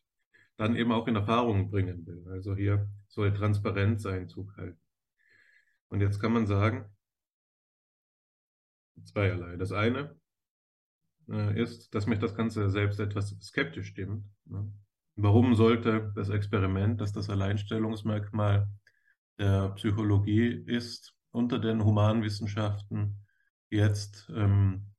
dann 0.56 0.76
eben 0.76 0.92
auch 0.92 1.06
in 1.06 1.16
Erfahrung 1.16 1.70
bringen 1.70 2.06
will. 2.06 2.26
Also 2.30 2.54
hier 2.56 2.88
soll 3.08 3.32
Transparenz 3.34 4.06
Einzug 4.06 4.56
halten. 4.56 4.80
Und 5.88 6.00
jetzt 6.00 6.18
kann 6.20 6.32
man 6.32 6.46
sagen, 6.46 6.86
zweierlei. 9.04 9.56
Das 9.56 9.72
eine, 9.72 10.18
äh, 11.30 11.60
ist, 11.60 11.94
dass 11.94 12.06
mich 12.06 12.18
das 12.18 12.34
Ganze 12.34 12.70
selbst 12.70 13.00
etwas 13.00 13.36
skeptisch 13.40 13.88
stimmt. 13.88 14.24
Ne? 14.44 14.70
Warum 15.16 15.54
sollte 15.54 16.12
das 16.14 16.28
Experiment, 16.28 17.00
das 17.00 17.12
das 17.12 17.30
Alleinstellungsmerkmal 17.30 18.68
der 19.38 19.70
Psychologie 19.70 20.48
ist, 20.66 21.14
unter 21.30 21.58
den 21.58 21.84
Humanwissenschaften 21.84 23.24
jetzt 23.70 24.30
ähm, 24.34 24.92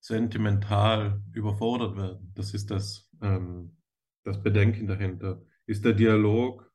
sentimental 0.00 1.20
überfordert 1.32 1.96
werden? 1.96 2.32
Das 2.34 2.54
ist 2.54 2.70
das, 2.70 3.10
ähm, 3.20 3.76
das 4.22 4.42
Bedenken 4.42 4.86
dahinter. 4.86 5.42
Ist 5.66 5.84
der 5.84 5.94
Dialog 5.94 6.70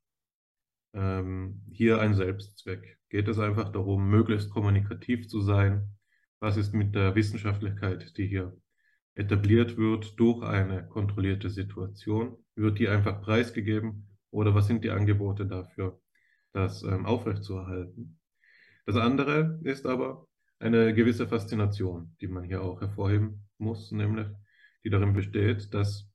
ähm, 0.94 1.64
hier 1.72 2.02
ein 2.02 2.14
Selbstzweck? 2.14 3.00
Geht 3.10 3.28
es 3.28 3.40
einfach 3.40 3.72
darum, 3.72 4.10
möglichst 4.10 4.50
kommunikativ 4.50 5.28
zu 5.28 5.42
sein? 5.42 5.99
Was 6.40 6.58
ist 6.58 6.74
mit 6.74 6.96
der 6.96 7.16
Wissenschaftlichkeit, 7.16 8.18
die 8.18 8.28
hier 8.28 8.56
etabliert 9.16 9.78
wird 9.78 10.18
durch 10.20 10.42
eine 10.44 10.88
kontrollierte 10.88 11.50
Situation? 11.50 12.38
Wird 12.56 12.80
die 12.80 12.88
einfach 12.88 13.22
preisgegeben 13.22 14.08
oder 14.32 14.56
was 14.56 14.68
sind 14.68 14.84
die 14.84 14.92
Angebote 14.92 15.46
dafür, 15.46 16.00
das 16.54 16.84
ähm, 16.84 17.06
aufrechtzuerhalten? 17.06 18.20
Das 18.86 18.96
andere 18.96 19.60
ist 19.64 19.86
aber 19.86 20.28
eine 20.60 20.94
gewisse 20.94 21.28
Faszination, 21.28 22.16
die 22.22 22.28
man 22.28 22.44
hier 22.44 22.62
auch 22.62 22.82
hervorheben 22.82 23.48
muss, 23.58 23.92
nämlich 23.92 24.28
die 24.84 24.90
darin 24.90 25.14
besteht, 25.14 25.74
dass 25.74 26.10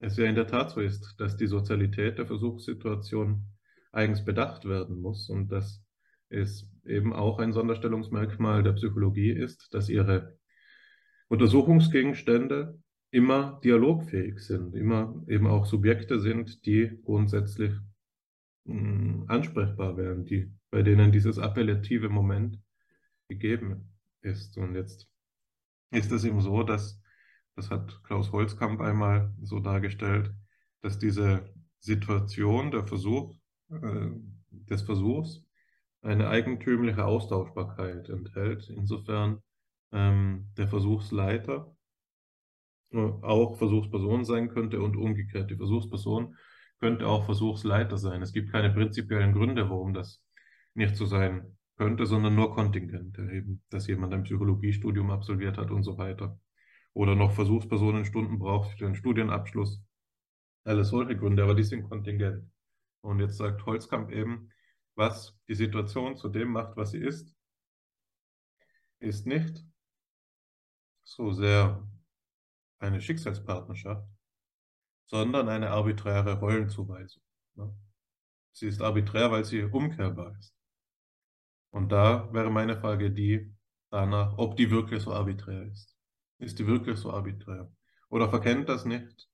es 0.00 0.16
ja 0.16 0.24
in 0.24 0.34
der 0.34 0.46
Tat 0.46 0.70
so 0.70 0.80
ist, 0.80 1.14
dass 1.18 1.36
die 1.36 1.46
Sozialität 1.46 2.18
der 2.18 2.26
Versuchssituation 2.26 3.44
eigens 3.92 4.24
bedacht 4.24 4.64
werden 4.64 5.00
muss 5.00 5.28
und 5.28 5.50
dass 5.50 5.82
es 6.28 6.68
eben 6.88 7.12
auch 7.12 7.38
ein 7.38 7.52
Sonderstellungsmerkmal 7.52 8.62
der 8.62 8.72
Psychologie 8.72 9.30
ist, 9.30 9.72
dass 9.72 9.88
ihre 9.88 10.38
Untersuchungsgegenstände 11.28 12.78
immer 13.10 13.60
dialogfähig 13.64 14.40
sind, 14.40 14.74
immer 14.74 15.22
eben 15.28 15.46
auch 15.46 15.66
Subjekte 15.66 16.20
sind, 16.20 16.66
die 16.66 16.98
grundsätzlich 17.04 17.72
mh, 18.64 18.74
hm, 18.74 19.24
ansprechbar 19.28 19.96
werden, 19.96 20.24
die, 20.24 20.52
bei 20.70 20.82
denen 20.82 21.12
dieses 21.12 21.38
appellative 21.38 22.08
Moment 22.08 22.58
gegeben 23.28 23.94
ist. 24.22 24.56
Und 24.58 24.74
jetzt 24.74 25.08
ist 25.90 26.12
es 26.12 26.24
eben 26.24 26.40
so, 26.40 26.62
dass, 26.62 27.00
das 27.56 27.70
hat 27.70 28.02
Klaus 28.04 28.32
Holzkamp 28.32 28.80
einmal 28.80 29.32
so 29.42 29.60
dargestellt, 29.60 30.32
dass 30.82 30.98
diese 30.98 31.52
Situation, 31.80 32.70
der 32.70 32.86
Versuch 32.86 33.34
äh, 33.70 34.10
des 34.50 34.82
Versuchs, 34.82 35.44
eine 36.02 36.28
eigentümliche 36.28 37.04
Austauschbarkeit 37.04 38.08
enthält. 38.08 38.68
Insofern 38.70 39.42
ähm, 39.92 40.48
der 40.56 40.68
Versuchsleiter 40.68 41.74
äh, 42.92 42.98
auch 42.98 43.58
Versuchsperson 43.58 44.24
sein 44.24 44.48
könnte 44.48 44.80
und 44.80 44.96
umgekehrt. 44.96 45.50
Die 45.50 45.56
Versuchsperson 45.56 46.36
könnte 46.80 47.06
auch 47.06 47.24
Versuchsleiter 47.24 47.98
sein. 47.98 48.22
Es 48.22 48.32
gibt 48.32 48.52
keine 48.52 48.70
prinzipiellen 48.70 49.32
Gründe, 49.32 49.68
warum 49.68 49.94
das 49.94 50.22
nicht 50.74 50.96
so 50.96 51.06
sein 51.06 51.56
könnte, 51.76 52.06
sondern 52.06 52.34
nur 52.34 52.54
Kontingente, 52.54 53.22
eben, 53.32 53.62
dass 53.70 53.86
jemand 53.86 54.14
ein 54.14 54.24
Psychologiestudium 54.24 55.10
absolviert 55.10 55.58
hat 55.58 55.70
und 55.70 55.82
so 55.82 55.98
weiter. 55.98 56.38
Oder 56.92 57.14
noch 57.14 57.32
Versuchspersonenstunden 57.32 58.38
braucht 58.38 58.70
für 58.72 58.84
den 58.84 58.94
Studienabschluss. 58.94 59.82
Alles 60.64 60.88
solche 60.88 61.16
Gründe, 61.16 61.42
aber 61.42 61.54
die 61.54 61.62
sind 61.62 61.88
kontingent. 61.88 62.44
Und 63.00 63.20
jetzt 63.20 63.36
sagt 63.36 63.64
Holzkamp 63.64 64.10
eben, 64.10 64.50
was 64.98 65.38
die 65.46 65.54
Situation 65.54 66.16
zu 66.16 66.28
dem 66.28 66.48
macht, 66.48 66.76
was 66.76 66.90
sie 66.90 66.98
ist, 66.98 67.32
ist 68.98 69.26
nicht 69.26 69.64
so 71.04 71.32
sehr 71.32 71.88
eine 72.80 73.00
Schicksalspartnerschaft, 73.00 74.06
sondern 75.06 75.48
eine 75.48 75.70
arbiträre 75.70 76.40
Rollenzuweisung. 76.40 77.22
Ne? 77.54 77.72
Sie 78.52 78.66
ist 78.66 78.82
arbiträr, 78.82 79.30
weil 79.30 79.44
sie 79.44 79.62
umkehrbar 79.62 80.36
ist. 80.36 80.52
Und 81.70 81.92
da 81.92 82.32
wäre 82.32 82.50
meine 82.50 82.76
Frage 82.80 83.12
die 83.12 83.54
danach, 83.90 84.36
ob 84.36 84.56
die 84.56 84.68
wirklich 84.70 85.04
so 85.04 85.12
arbiträr 85.12 85.62
ist. 85.62 85.96
Ist 86.38 86.58
die 86.58 86.66
wirklich 86.66 86.98
so 86.98 87.12
arbiträr? 87.12 87.72
Oder 88.08 88.28
verkennt 88.28 88.68
das 88.68 88.84
nicht 88.84 89.28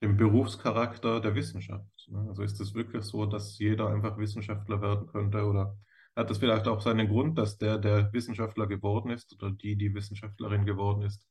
den 0.00 0.16
Berufscharakter 0.16 1.20
der 1.20 1.34
Wissenschaft? 1.34 2.08
Ne? 2.08 2.24
Also 2.28 2.42
ist 2.42 2.60
es 2.60 2.74
wirklich 2.74 3.04
so, 3.04 3.26
dass 3.26 3.58
jeder 3.58 3.88
einfach 3.88 4.18
Wissenschaftler 4.18 4.80
werden 4.80 5.06
könnte? 5.08 5.44
Oder 5.44 5.76
hat 6.16 6.30
das 6.30 6.38
vielleicht 6.38 6.66
auch 6.68 6.80
seinen 6.80 7.08
Grund, 7.08 7.38
dass 7.38 7.58
der, 7.58 7.78
der 7.78 8.12
Wissenschaftler 8.12 8.66
geworden 8.66 9.10
ist 9.10 9.34
oder 9.34 9.50
die, 9.50 9.76
die 9.76 9.94
Wissenschaftlerin 9.94 10.64
geworden 10.64 11.02
ist, 11.02 11.24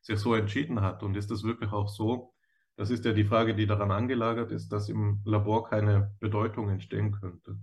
sich 0.00 0.18
so 0.18 0.34
entschieden 0.34 0.80
hat? 0.80 1.02
Und 1.02 1.16
ist 1.16 1.30
es 1.30 1.44
wirklich 1.44 1.70
auch 1.72 1.88
so, 1.88 2.34
das 2.76 2.90
ist 2.90 3.04
ja 3.04 3.12
die 3.12 3.24
Frage, 3.24 3.54
die 3.54 3.66
daran 3.66 3.90
angelagert 3.90 4.52
ist, 4.52 4.68
dass 4.68 4.88
im 4.88 5.20
Labor 5.24 5.68
keine 5.68 6.14
Bedeutung 6.20 6.70
entstehen 6.70 7.12
könnte. 7.12 7.58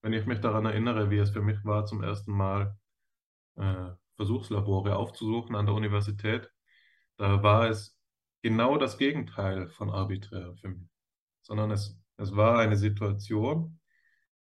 Wenn 0.00 0.12
ich 0.12 0.26
mich 0.26 0.40
daran 0.40 0.64
erinnere, 0.64 1.10
wie 1.10 1.18
es 1.18 1.30
für 1.30 1.42
mich 1.42 1.64
war, 1.64 1.84
zum 1.86 2.02
ersten 2.02 2.32
Mal 2.32 2.78
äh, 3.56 3.90
Versuchslabore 4.16 4.96
aufzusuchen 4.96 5.56
an 5.56 5.66
der 5.66 5.74
Universität, 5.74 6.50
da 7.16 7.42
war 7.42 7.68
es 7.68 7.99
genau 8.42 8.78
das 8.78 8.98
Gegenteil 8.98 9.68
von 9.68 9.90
arbiträr 9.90 10.54
für 10.56 10.68
mich, 10.68 10.88
sondern 11.42 11.70
es, 11.70 11.98
es 12.16 12.34
war 12.34 12.58
eine 12.58 12.76
Situation 12.76 13.78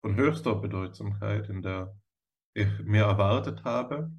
von 0.01 0.17
höchster 0.17 0.55
Bedeutsamkeit, 0.55 1.49
in 1.49 1.63
der 1.63 1.97
ich 2.55 2.69
mir 2.81 3.05
erwartet 3.05 3.65
habe, 3.65 4.13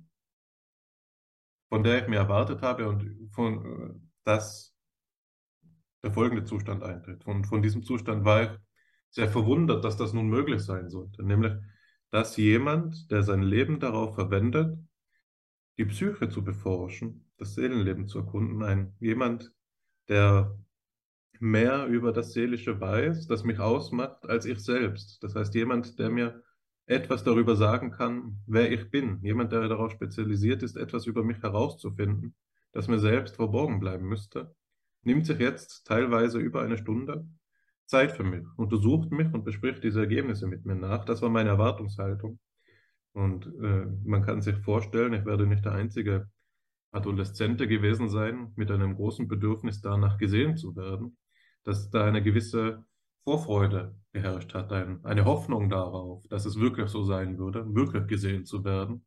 von 1.69 1.83
der 1.83 2.01
ich 2.01 2.07
mir 2.07 2.17
erwartet 2.17 2.61
habe 2.61 2.87
und 2.89 3.29
von, 3.33 3.65
äh, 3.65 3.93
dass 4.23 4.75
der 6.03 6.11
folgende 6.11 6.45
Zustand 6.45 6.83
eintritt. 6.83 7.25
Und 7.25 7.45
von 7.45 7.61
diesem 7.61 7.83
Zustand 7.83 8.25
war 8.25 8.43
ich 8.43 8.59
sehr 9.09 9.29
verwundert, 9.29 9.83
dass 9.83 9.97
das 9.97 10.13
nun 10.13 10.27
möglich 10.27 10.61
sein 10.61 10.89
sollte, 10.89 11.23
nämlich, 11.23 11.53
dass 12.11 12.37
jemand, 12.37 13.09
der 13.11 13.23
sein 13.23 13.41
Leben 13.41 13.79
darauf 13.79 14.15
verwendet, 14.15 14.77
die 15.77 15.85
Psyche 15.85 16.29
zu 16.29 16.43
beforschen, 16.43 17.29
das 17.37 17.55
Seelenleben 17.55 18.07
zu 18.07 18.19
erkunden, 18.19 18.63
ein 18.63 18.95
jemand, 18.99 19.51
der 20.09 20.57
mehr 21.39 21.85
über 21.87 22.11
das 22.13 22.33
Seelische 22.33 22.79
weiß, 22.79 23.27
das 23.27 23.43
mich 23.43 23.59
ausmacht, 23.59 24.27
als 24.27 24.45
ich 24.45 24.59
selbst. 24.59 25.23
Das 25.23 25.35
heißt, 25.35 25.53
jemand, 25.55 25.99
der 25.99 26.09
mir 26.09 26.43
etwas 26.87 27.23
darüber 27.23 27.55
sagen 27.55 27.91
kann, 27.91 28.39
wer 28.45 28.71
ich 28.71 28.89
bin. 28.91 29.19
Jemand, 29.23 29.51
der 29.51 29.67
darauf 29.67 29.91
spezialisiert 29.91 30.63
ist, 30.63 30.77
etwas 30.77 31.07
über 31.07 31.23
mich 31.23 31.41
herauszufinden, 31.41 32.35
das 32.71 32.87
mir 32.87 32.99
selbst 32.99 33.35
verborgen 33.35 33.79
bleiben 33.79 34.07
müsste, 34.07 34.55
nimmt 35.03 35.25
sich 35.25 35.39
jetzt 35.39 35.85
teilweise 35.87 36.39
über 36.39 36.61
eine 36.61 36.77
Stunde 36.77 37.27
Zeit 37.85 38.11
für 38.11 38.23
mich, 38.23 38.45
untersucht 38.57 39.11
mich 39.11 39.31
und 39.33 39.43
bespricht 39.43 39.83
diese 39.83 40.01
Ergebnisse 40.01 40.47
mit 40.47 40.65
mir 40.65 40.75
nach. 40.75 41.05
Das 41.05 41.21
war 41.21 41.29
meine 41.29 41.49
Erwartungshaltung. 41.49 42.39
Und 43.13 43.45
äh, 43.45 43.85
man 44.03 44.23
kann 44.23 44.41
sich 44.41 44.57
vorstellen, 44.57 45.13
ich 45.13 45.25
werde 45.25 45.47
nicht 45.47 45.63
der 45.63 45.73
einzige 45.73 46.29
Adoleszente 46.95 47.67
gewesen 47.67 48.09
sein 48.09 48.51
mit 48.55 48.71
einem 48.71 48.95
großen 48.95 49.27
Bedürfnis 49.27 49.81
danach 49.81 50.17
gesehen 50.17 50.57
zu 50.57 50.75
werden, 50.75 51.17
dass 51.63 51.89
da 51.89 52.05
eine 52.05 52.23
gewisse 52.23 52.85
Vorfreude 53.23 53.95
geherrscht 54.13 54.53
hat, 54.53 54.71
ein, 54.71 55.03
eine 55.03 55.25
Hoffnung 55.25 55.69
darauf, 55.69 56.25
dass 56.27 56.45
es 56.45 56.59
wirklich 56.59 56.89
so 56.89 57.03
sein 57.03 57.37
würde, 57.37 57.65
wirklich 57.73 58.07
gesehen 58.07 58.45
zu 58.45 58.63
werden. 58.63 59.05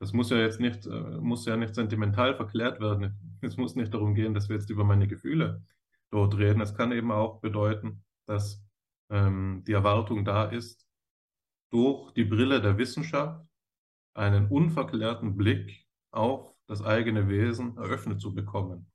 Das 0.00 0.12
muss 0.12 0.30
ja 0.30 0.38
jetzt 0.38 0.60
nicht, 0.60 0.86
äh, 0.86 1.18
muss 1.20 1.46
ja 1.46 1.56
nicht 1.56 1.74
sentimental 1.74 2.36
verklärt 2.36 2.80
werden. 2.80 3.18
Es 3.40 3.58
muss 3.58 3.76
nicht 3.76 3.92
darum 3.92 4.14
gehen, 4.14 4.32
dass 4.32 4.48
wir 4.48 4.56
jetzt 4.56 4.70
über 4.70 4.84
meine 4.84 5.06
Gefühle 5.06 5.62
dort 6.10 6.38
reden. 6.38 6.62
Es 6.62 6.74
kann 6.74 6.92
eben 6.92 7.12
auch 7.12 7.40
bedeuten, 7.40 8.02
dass 8.26 8.64
ähm, 9.10 9.62
die 9.66 9.72
Erwartung 9.72 10.24
da 10.24 10.44
ist, 10.44 10.86
durch 11.70 12.12
die 12.12 12.24
Brille 12.24 12.62
der 12.62 12.78
Wissenschaft 12.78 13.44
einen 14.14 14.48
unverklärten 14.48 15.36
Blick 15.36 15.84
auf 16.10 16.53
das 16.66 16.82
eigene 16.82 17.28
Wesen 17.28 17.76
eröffnet 17.76 18.20
zu 18.20 18.34
bekommen. 18.34 18.90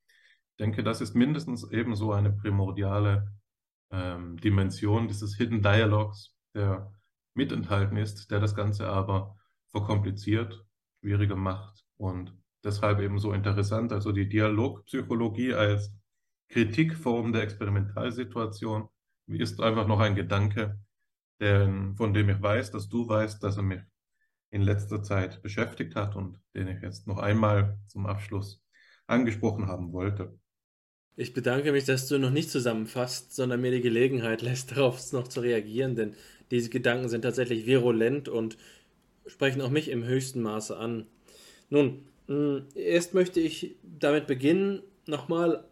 Ich 0.51 0.57
denke, 0.57 0.83
das 0.83 1.01
ist 1.01 1.15
mindestens 1.15 1.69
ebenso 1.71 2.11
eine 2.11 2.31
primordiale 2.31 3.31
ähm, 3.91 4.37
Dimension 4.37 5.07
dieses 5.07 5.35
Hidden 5.37 5.61
Dialogs, 5.61 6.35
der 6.53 6.91
mitenthalten 7.33 7.97
ist, 7.97 8.31
der 8.31 8.39
das 8.39 8.55
Ganze 8.55 8.87
aber 8.87 9.37
verkompliziert, 9.71 10.65
schwieriger 10.99 11.35
macht 11.35 11.85
und 11.97 12.33
deshalb 12.63 12.99
eben 12.99 13.19
so 13.19 13.33
interessant. 13.33 13.93
Also 13.93 14.11
die 14.11 14.27
Dialogpsychologie 14.27 15.53
als 15.53 15.93
Kritikform 16.49 17.31
der 17.31 17.43
Experimentalsituation 17.43 18.89
ist 19.27 19.61
einfach 19.61 19.87
noch 19.87 19.99
ein 19.99 20.15
Gedanke, 20.15 20.79
der, 21.39 21.93
von 21.95 22.13
dem 22.13 22.29
ich 22.29 22.41
weiß, 22.41 22.71
dass 22.71 22.89
du 22.89 23.07
weißt, 23.07 23.41
dass 23.43 23.57
er 23.57 23.63
mich 23.63 23.81
in 24.51 24.61
letzter 24.61 25.03
Zeit 25.03 25.41
beschäftigt 25.41 25.95
hat 25.95 26.15
und 26.15 26.39
den 26.55 26.67
ich 26.67 26.81
jetzt 26.81 27.07
noch 27.07 27.17
einmal 27.17 27.77
zum 27.87 28.05
Abschluss 28.05 28.63
angesprochen 29.07 29.67
haben 29.67 29.93
wollte. 29.93 30.37
Ich 31.15 31.33
bedanke 31.33 31.71
mich, 31.71 31.85
dass 31.85 32.07
du 32.07 32.17
noch 32.17 32.31
nicht 32.31 32.49
zusammenfasst, 32.49 33.35
sondern 33.35 33.61
mir 33.61 33.71
die 33.71 33.81
Gelegenheit 33.81 34.41
lässt, 34.41 34.71
darauf 34.75 35.11
noch 35.11 35.27
zu 35.27 35.41
reagieren, 35.41 35.95
denn 35.95 36.15
diese 36.51 36.69
Gedanken 36.69 37.09
sind 37.09 37.21
tatsächlich 37.21 37.65
virulent 37.65 38.29
und 38.29 38.57
sprechen 39.27 39.61
auch 39.61 39.69
mich 39.69 39.89
im 39.89 40.03
höchsten 40.03 40.41
Maße 40.41 40.75
an. 40.77 41.05
Nun, 41.69 42.05
Mm, 42.29 42.59
erst 42.75 43.15
möchte 43.15 43.39
ich 43.39 43.75
damit 43.81 44.27
beginnen, 44.27 44.83
nochmal 45.07 45.63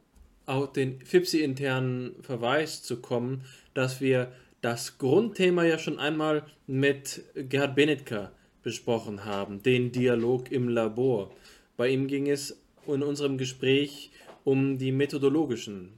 auf 0.48 0.74
den 0.74 1.00
FIPSI-internen 1.02 2.16
Verweis 2.24 2.82
zu 2.82 3.00
kommen, 3.00 3.44
dass 3.76 4.02
wir 4.02 4.32
das 4.62 4.98
Grundthema 4.98 5.64
ja 5.66 5.78
schon 5.78 6.00
einmal 6.00 6.48
mit 6.66 7.24
Gerhard 7.36 7.76
Benetka 7.76 8.32
besprochen 8.68 9.24
haben, 9.24 9.64
den 9.64 9.94
Dialog 9.94 10.52
im 10.52 10.68
Labor. 10.68 11.32
Bei 11.78 11.88
ihm 11.88 12.08
ging 12.08 12.30
es 12.30 12.62
in 12.86 13.02
unserem 13.02 13.38
Gespräch 13.38 14.12
um 14.44 14.78
die 14.78 14.92
methodologischen 14.92 15.94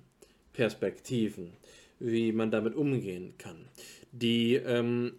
Perspektiven, 0.54 1.54
wie 2.00 2.32
man 2.32 2.52
damit 2.52 2.76
umgehen 2.76 3.34
kann. 3.40 3.66
Die 4.12 4.54
ähm, 4.54 5.14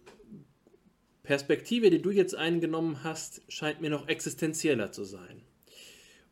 Perspektive, 1.23 1.89
die 1.89 2.01
du 2.01 2.11
jetzt 2.11 2.35
eingenommen 2.35 3.03
hast, 3.03 3.41
scheint 3.49 3.81
mir 3.81 3.89
noch 3.89 4.07
existenzieller 4.07 4.93
zu 4.93 5.03
sein. 5.03 5.41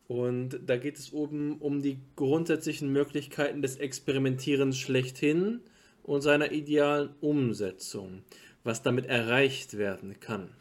Und 0.08 0.62
da 0.68 0.78
geht 0.78 0.96
es 0.96 1.12
oben 1.12 1.58
um 1.58 1.82
die 1.82 1.98
grundsätzlichen 2.16 2.94
Möglichkeiten 2.94 3.62
des 3.62 3.76
Experimentierens 3.76 4.78
schlechthin 4.78 5.60
und 6.04 6.22
seiner 6.22 6.54
idealen 6.54 7.10
Umsetzung, 7.20 8.22
was 8.64 8.84
damit 8.84 9.08
erreicht 9.08 9.78
werden 9.78 10.22
kann. 10.22 10.52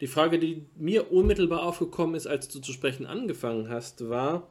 Die 0.00 0.06
Frage, 0.06 0.38
die 0.38 0.66
mir 0.76 1.10
unmittelbar 1.12 1.62
aufgekommen 1.62 2.14
ist, 2.14 2.26
als 2.26 2.48
du 2.48 2.60
zu 2.60 2.72
sprechen 2.72 3.06
angefangen 3.06 3.68
hast, 3.68 4.08
war, 4.08 4.50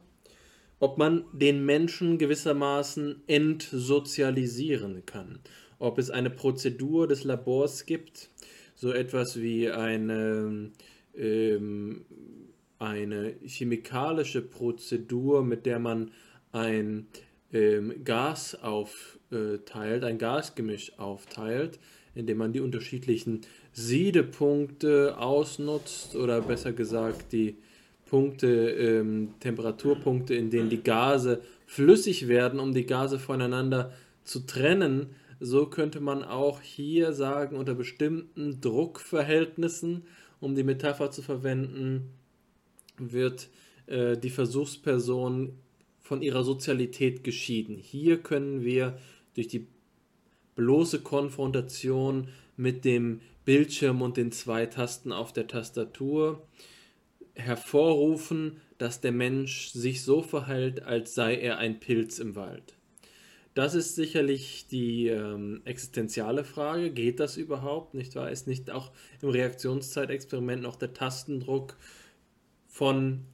ob 0.78 0.98
man 0.98 1.24
den 1.32 1.64
Menschen 1.64 2.18
gewissermaßen 2.18 3.22
entsozialisieren 3.26 5.06
kann. 5.06 5.38
Ob 5.78 5.98
es 5.98 6.10
eine 6.10 6.30
Prozedur 6.30 7.06
des 7.06 7.24
Labors 7.24 7.86
gibt, 7.86 8.30
so 8.74 8.92
etwas 8.92 9.40
wie 9.40 9.70
eine 9.70 10.70
ähm, 11.16 12.04
eine 12.78 13.34
chemikalische 13.44 14.42
Prozedur, 14.42 15.42
mit 15.42 15.66
der 15.66 15.78
man 15.78 16.10
ein 16.52 17.06
ähm, 17.52 18.04
Gas 18.04 18.54
aufteilt, 18.54 20.04
ein 20.04 20.18
Gasgemisch 20.18 20.98
aufteilt, 20.98 21.78
indem 22.14 22.38
man 22.38 22.52
die 22.52 22.60
unterschiedlichen 22.60 23.42
Siedepunkte 23.78 25.18
ausnutzt 25.18 26.16
oder 26.16 26.40
besser 26.40 26.72
gesagt 26.72 27.30
die 27.32 27.56
Punkte, 28.06 28.70
ähm, 28.70 29.34
Temperaturpunkte, 29.38 30.34
in 30.34 30.48
denen 30.48 30.70
die 30.70 30.82
Gase 30.82 31.42
flüssig 31.66 32.26
werden, 32.26 32.58
um 32.58 32.72
die 32.72 32.86
Gase 32.86 33.18
voneinander 33.18 33.92
zu 34.24 34.46
trennen. 34.46 35.10
So 35.40 35.66
könnte 35.66 36.00
man 36.00 36.24
auch 36.24 36.62
hier 36.62 37.12
sagen, 37.12 37.54
unter 37.54 37.74
bestimmten 37.74 38.62
Druckverhältnissen, 38.62 40.04
um 40.40 40.54
die 40.54 40.64
Metapher 40.64 41.10
zu 41.10 41.20
verwenden, 41.20 42.14
wird 42.96 43.50
äh, 43.88 44.16
die 44.16 44.30
Versuchsperson 44.30 45.52
von 46.00 46.22
ihrer 46.22 46.44
Sozialität 46.44 47.24
geschieden. 47.24 47.76
Hier 47.76 48.22
können 48.22 48.64
wir 48.64 48.96
durch 49.34 49.48
die 49.48 49.66
bloße 50.54 51.00
Konfrontation 51.00 52.28
mit 52.56 52.86
dem 52.86 53.20
Bildschirm 53.46 54.02
und 54.02 54.18
den 54.18 54.32
zwei 54.32 54.66
Tasten 54.66 55.12
auf 55.12 55.32
der 55.32 55.46
Tastatur 55.46 56.46
hervorrufen, 57.34 58.60
dass 58.76 59.00
der 59.00 59.12
Mensch 59.12 59.68
sich 59.68 60.02
so 60.02 60.20
verhält, 60.20 60.82
als 60.82 61.14
sei 61.14 61.36
er 61.36 61.56
ein 61.56 61.80
Pilz 61.80 62.18
im 62.18 62.34
Wald. 62.34 62.74
Das 63.54 63.74
ist 63.74 63.94
sicherlich 63.94 64.66
die 64.68 65.06
ähm, 65.06 65.62
existenziale 65.64 66.44
Frage. 66.44 66.90
Geht 66.90 67.20
das 67.20 67.38
überhaupt? 67.38 67.94
Nicht 67.94 68.14
wahr? 68.14 68.30
Ist 68.30 68.46
nicht 68.46 68.70
auch 68.70 68.92
im 69.22 69.30
Reaktionszeitexperiment 69.30 70.62
noch 70.62 70.76
der 70.76 70.92
Tastendruck 70.92 71.78
von 72.66 73.24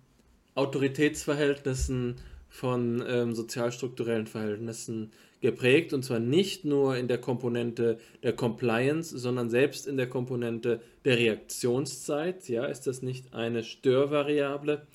Autoritätsverhältnissen, 0.54 2.20
von 2.52 3.02
ähm, 3.08 3.34
sozialstrukturellen 3.34 4.26
Verhältnissen 4.26 5.10
geprägt 5.40 5.94
und 5.94 6.04
zwar 6.04 6.20
nicht 6.20 6.66
nur 6.66 6.98
in 6.98 7.08
der 7.08 7.16
Komponente 7.16 7.98
der 8.22 8.34
Compliance, 8.34 9.18
sondern 9.18 9.48
selbst 9.48 9.86
in 9.86 9.96
der 9.96 10.06
Komponente 10.06 10.82
der 11.06 11.16
Reaktionszeit. 11.16 12.46
Ja, 12.50 12.66
ist 12.66 12.86
das 12.86 13.00
nicht 13.00 13.32
eine 13.32 13.64
Störvariable, 13.64 14.86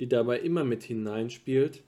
die 0.00 0.08
dabei 0.08 0.40
immer 0.40 0.64
mit 0.64 0.82
hineinspielt? 0.82 1.84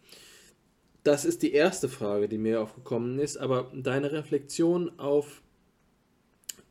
Das 1.02 1.24
ist 1.24 1.42
die 1.42 1.52
erste 1.52 1.88
Frage, 1.88 2.28
die 2.28 2.38
mir 2.38 2.60
aufgekommen 2.60 3.18
ist, 3.18 3.36
aber 3.36 3.72
deine 3.74 4.12
Reflexion 4.12 4.96
auf 4.96 5.42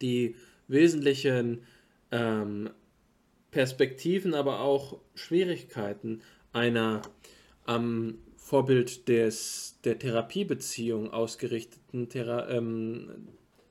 die 0.02 0.36
wesentlichen 0.70 1.64
ähm, 2.10 2.70
Perspektiven, 3.52 4.34
aber 4.34 4.62
auch 4.62 5.00
Schwierigkeiten 5.14 6.22
einer 6.54 7.02
am 7.66 8.20
Vorbild 8.46 9.08
des, 9.08 9.80
der 9.86 9.98
Therapiebeziehung 9.98 11.12
ausgerichteten 11.12 12.10
Thera 12.10 12.48
ähm, 12.48 13.10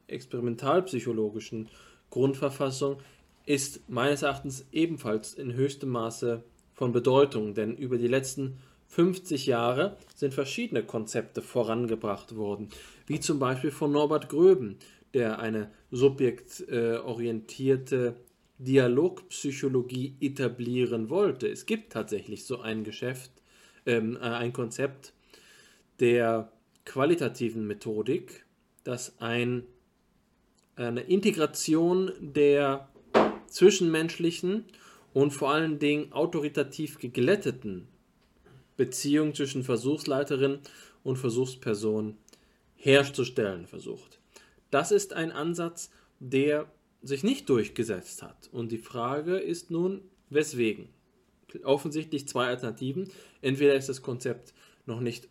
experimentalpsychologischen 0.08 1.68
Grundverfassung 2.10 2.98
ist 3.46 3.88
meines 3.88 4.22
Erachtens 4.22 4.66
ebenfalls 4.72 5.34
in 5.34 5.54
höchstem 5.54 5.90
Maße 5.90 6.42
von 6.72 6.90
Bedeutung, 6.90 7.54
denn 7.54 7.76
über 7.76 7.98
die 7.98 8.08
letzten 8.08 8.58
50 8.88 9.46
Jahre 9.46 9.96
sind 10.16 10.34
verschiedene 10.34 10.82
Konzepte 10.82 11.40
vorangebracht 11.40 12.34
worden, 12.34 12.70
wie 13.06 13.20
zum 13.20 13.38
Beispiel 13.38 13.70
von 13.70 13.92
Norbert 13.92 14.28
Gröben, 14.28 14.78
der 15.14 15.38
eine 15.38 15.70
subjektorientierte 15.92 18.16
Dialogpsychologie 18.58 20.16
etablieren 20.20 21.10
wollte. 21.10 21.46
Es 21.46 21.64
gibt 21.64 21.92
tatsächlich 21.92 22.44
so 22.44 22.58
ein 22.58 22.82
Geschäft, 22.82 23.30
ähm, 23.86 24.16
äh, 24.16 24.20
ein 24.20 24.52
Konzept 24.52 25.12
der 26.00 26.50
qualitativen 26.84 27.66
Methodik, 27.66 28.44
das 28.82 29.14
ein, 29.20 29.64
eine 30.76 31.02
Integration 31.02 32.12
der 32.20 32.88
zwischenmenschlichen 33.46 34.64
und 35.12 35.30
vor 35.30 35.52
allen 35.52 35.78
Dingen 35.78 36.12
autoritativ 36.12 36.98
geglätteten 36.98 37.86
Beziehung 38.76 39.34
zwischen 39.34 39.62
Versuchsleiterin 39.62 40.58
und 41.04 41.16
Versuchsperson 41.16 42.16
herzustellen 42.74 43.66
versucht. 43.66 44.18
Das 44.70 44.90
ist 44.90 45.12
ein 45.12 45.30
Ansatz, 45.30 45.90
der 46.18 46.66
sich 47.02 47.22
nicht 47.22 47.48
durchgesetzt 47.48 48.22
hat. 48.22 48.48
Und 48.50 48.72
die 48.72 48.78
Frage 48.78 49.36
ist 49.36 49.70
nun, 49.70 50.00
weswegen? 50.30 50.88
Offensichtlich 51.62 52.26
zwei 52.28 52.46
Alternativen. 52.46 53.08
Entweder 53.42 53.74
ist 53.74 53.88
das 53.88 54.02
Konzept 54.02 54.54
noch 54.86 55.00
nicht 55.00 55.28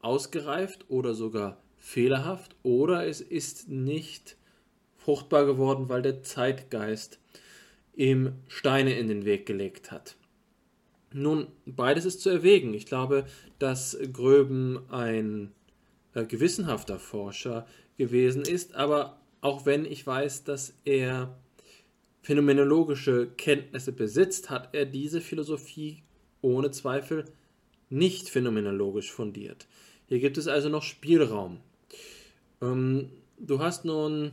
ausgereift 0.00 0.86
oder 0.88 1.14
sogar 1.14 1.62
fehlerhaft 1.78 2.56
oder 2.62 3.06
es 3.06 3.20
ist 3.20 3.68
nicht 3.68 4.36
fruchtbar 4.96 5.46
geworden, 5.46 5.88
weil 5.88 6.02
der 6.02 6.22
Zeitgeist 6.22 7.18
ihm 7.94 8.32
Steine 8.48 8.98
in 8.98 9.08
den 9.08 9.24
Weg 9.24 9.46
gelegt 9.46 9.90
hat. 9.90 10.16
Nun, 11.12 11.48
beides 11.66 12.04
ist 12.04 12.20
zu 12.20 12.30
erwägen. 12.30 12.72
Ich 12.74 12.86
glaube, 12.86 13.26
dass 13.58 13.98
Gröben 14.12 14.78
ein 14.90 15.52
äh, 16.14 16.24
gewissenhafter 16.24 16.98
Forscher 16.98 17.66
gewesen 17.96 18.42
ist, 18.42 18.74
aber 18.74 19.20
auch 19.40 19.66
wenn 19.66 19.84
ich 19.84 20.06
weiß, 20.06 20.44
dass 20.44 20.74
er 20.84 21.36
phänomenologische 22.22 23.28
Kenntnisse 23.36 23.92
besitzt, 23.92 24.50
hat 24.50 24.74
er 24.74 24.86
diese 24.86 25.20
Philosophie 25.20 26.02
ohne 26.42 26.70
Zweifel 26.70 27.24
nicht 27.88 28.28
phänomenologisch 28.28 29.10
fundiert. 29.10 29.66
Hier 30.06 30.20
gibt 30.20 30.38
es 30.38 30.48
also 30.48 30.68
noch 30.68 30.82
Spielraum. 30.82 31.60
Ähm, 32.60 33.10
du 33.38 33.58
hast 33.58 33.84
nun 33.84 34.32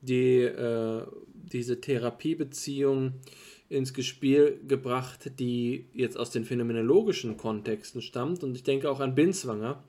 die, 0.00 0.40
äh, 0.40 1.02
diese 1.34 1.80
Therapiebeziehung 1.80 3.14
ins 3.68 3.92
Gespiel 3.92 4.60
gebracht, 4.66 5.32
die 5.38 5.86
jetzt 5.92 6.16
aus 6.16 6.30
den 6.30 6.44
phänomenologischen 6.44 7.36
Kontexten 7.36 8.00
stammt. 8.00 8.42
Und 8.42 8.54
ich 8.54 8.62
denke 8.62 8.90
auch 8.90 9.00
an 9.00 9.14
Binswanger, 9.14 9.82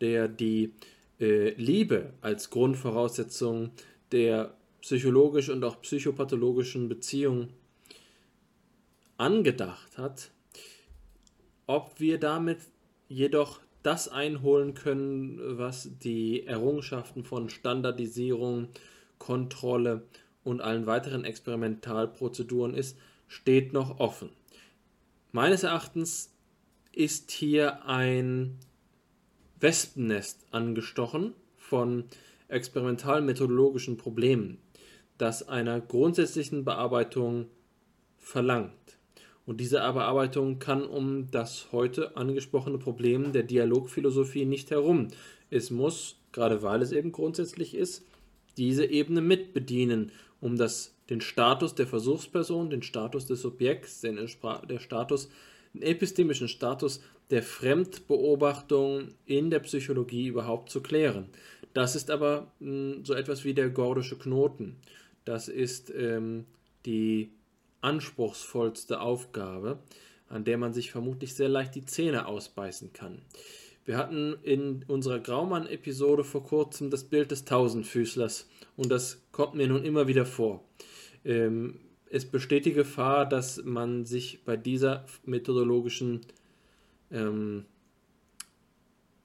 der 0.00 0.28
die 0.28 0.72
äh, 1.20 1.50
Liebe 1.54 2.12
als 2.20 2.50
Grundvoraussetzung 2.50 3.70
der 4.10 4.54
psychologisch 4.82 5.48
und 5.48 5.64
auch 5.64 5.80
psychopathologischen 5.80 6.88
Beziehung 6.88 7.48
angedacht 9.16 9.96
hat, 9.96 10.30
ob 11.66 11.98
wir 11.98 12.18
damit 12.18 12.58
jedoch 13.08 13.60
das 13.82 14.08
einholen 14.08 14.74
können, 14.74 15.40
was 15.58 15.88
die 16.02 16.46
Errungenschaften 16.46 17.24
von 17.24 17.48
Standardisierung, 17.48 18.68
Kontrolle 19.18 20.02
und 20.44 20.60
allen 20.60 20.86
weiteren 20.86 21.24
Experimentalprozeduren 21.24 22.74
ist, 22.74 22.98
steht 23.28 23.72
noch 23.72 24.00
offen. 24.00 24.30
Meines 25.30 25.62
Erachtens 25.62 26.32
ist 26.92 27.30
hier 27.30 27.86
ein 27.86 28.58
Wespennest 29.60 30.44
angestochen 30.50 31.34
von 31.56 32.04
experimental-methodologischen 32.48 33.96
Problemen, 33.96 34.58
das 35.22 35.48
einer 35.48 35.80
grundsätzlichen 35.80 36.64
Bearbeitung 36.64 37.46
verlangt. 38.18 38.72
Und 39.46 39.60
diese 39.60 39.76
Bearbeitung 39.76 40.58
kann 40.58 40.84
um 40.84 41.30
das 41.30 41.68
heute 41.70 42.16
angesprochene 42.16 42.78
Problem 42.78 43.32
der 43.32 43.44
Dialogphilosophie 43.44 44.44
nicht 44.44 44.72
herum. 44.72 45.08
Es 45.48 45.70
muss, 45.70 46.16
gerade 46.32 46.62
weil 46.62 46.82
es 46.82 46.90
eben 46.90 47.12
grundsätzlich 47.12 47.74
ist, 47.74 48.04
diese 48.56 48.84
Ebene 48.84 49.20
mitbedienen, 49.20 50.10
um 50.40 50.56
das, 50.56 50.92
den 51.08 51.20
Status 51.20 51.76
der 51.76 51.86
Versuchsperson, 51.86 52.70
den 52.70 52.82
Status 52.82 53.26
des 53.26 53.42
Subjekts, 53.42 54.00
den, 54.00 54.16
der 54.68 54.78
Status, 54.80 55.30
den 55.72 55.82
epistemischen 55.82 56.48
Status 56.48 57.00
der 57.30 57.44
Fremdbeobachtung 57.44 59.08
in 59.26 59.50
der 59.50 59.60
Psychologie 59.60 60.26
überhaupt 60.26 60.70
zu 60.70 60.82
klären. 60.82 61.28
Das 61.74 61.96
ist 61.96 62.10
aber 62.10 62.52
mh, 62.60 62.94
hm, 62.94 63.04
so 63.04 63.14
etwas 63.14 63.44
wie 63.44 63.54
der 63.54 63.70
gordische 63.70 64.18
Knoten. 64.18 64.76
Das 65.24 65.48
ist 65.48 65.92
ähm, 65.94 66.46
die 66.86 67.32
anspruchsvollste 67.80 69.00
Aufgabe, 69.00 69.78
an 70.28 70.44
der 70.44 70.58
man 70.58 70.72
sich 70.72 70.90
vermutlich 70.90 71.34
sehr 71.34 71.48
leicht 71.48 71.74
die 71.74 71.84
Zähne 71.84 72.26
ausbeißen 72.26 72.92
kann. 72.92 73.22
Wir 73.84 73.96
hatten 73.96 74.36
in 74.42 74.84
unserer 74.86 75.18
Graumann-Episode 75.18 76.22
vor 76.22 76.44
kurzem 76.44 76.90
das 76.90 77.04
Bild 77.04 77.32
des 77.32 77.44
Tausendfüßlers 77.44 78.48
und 78.76 78.90
das 78.90 79.22
kommt 79.32 79.54
mir 79.54 79.66
nun 79.66 79.84
immer 79.84 80.06
wieder 80.06 80.24
vor. 80.24 80.64
Ähm, 81.24 81.80
es 82.08 82.24
besteht 82.24 82.66
die 82.66 82.72
Gefahr, 82.72 83.26
dass 83.26 83.62
man 83.64 84.04
sich 84.04 84.44
bei 84.44 84.56
dieser 84.56 85.06
methodologischen 85.24 86.20
ähm, 87.10 87.64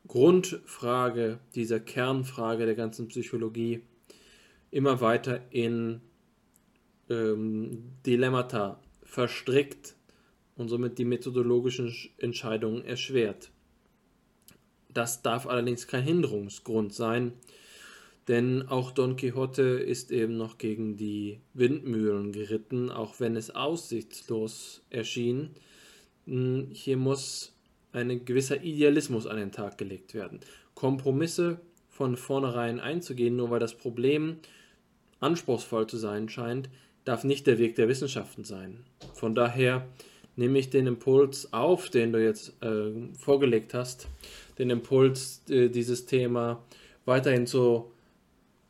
Grundfrage, 0.08 1.40
dieser 1.54 1.80
Kernfrage 1.80 2.66
der 2.66 2.76
ganzen 2.76 3.10
Psychologie 3.10 3.82
immer 4.72 5.02
weiter 5.02 5.42
in 5.52 6.02
ähm, 7.10 7.92
Dilemmata 8.06 8.80
verstrickt 9.04 9.96
und 10.56 10.70
somit 10.70 10.98
die 10.98 11.06
methodologischen 11.06 11.94
Entscheidungen 12.18 12.84
erschwert. 12.84 13.52
Das 14.94 15.22
darf 15.22 15.48
allerdings 15.48 15.88
kein 15.88 16.04
Hinderungsgrund 16.04 16.94
sein, 16.94 17.34
denn 18.28 18.68
auch 18.68 18.92
Don 18.92 19.16
Quixote 19.16 19.62
ist 19.62 20.12
eben 20.12 20.36
noch 20.36 20.58
gegen 20.58 20.98
die 20.98 21.40
Windmühlen 21.54 22.34
geritten, 22.34 22.90
auch 22.90 23.20
wenn 23.20 23.36
es 23.36 23.56
aussichtslos 23.56 24.82
erschien. 24.90 25.52
Hm, 26.26 26.70
hier 26.72 26.98
muss 26.98 27.54
ein 27.94 28.26
gewisser 28.26 28.62
Idealismus 28.62 29.28
an 29.28 29.38
den 29.38 29.52
Tag 29.52 29.78
gelegt 29.78 30.14
werden. 30.14 30.42
Kompromisse 30.74 31.62
von 31.98 32.16
vornherein 32.16 32.80
einzugehen, 32.80 33.36
nur 33.36 33.50
weil 33.50 33.60
das 33.60 33.74
Problem 33.74 34.38
anspruchsvoll 35.20 35.88
zu 35.88 35.98
sein 35.98 36.30
scheint, 36.30 36.70
darf 37.06 37.24
nicht 37.24 37.48
der 37.48 37.58
Weg 37.58 37.76
der 37.76 37.88
Wissenschaften 37.88 38.44
sein. 38.44 38.84
Von 39.16 39.34
daher 39.34 39.88
nehme 40.36 40.60
ich 40.60 40.70
den 40.70 40.86
Impuls 40.86 41.52
auf, 41.54 41.90
den 41.90 42.14
du 42.14 42.24
jetzt 42.24 42.54
äh, 42.62 42.92
vorgelegt 43.18 43.74
hast, 43.74 44.08
den 44.60 44.70
Impuls, 44.70 45.42
äh, 45.50 45.70
dieses 45.70 46.06
Thema 46.06 46.64
weiterhin 47.06 47.48
zu 47.48 47.92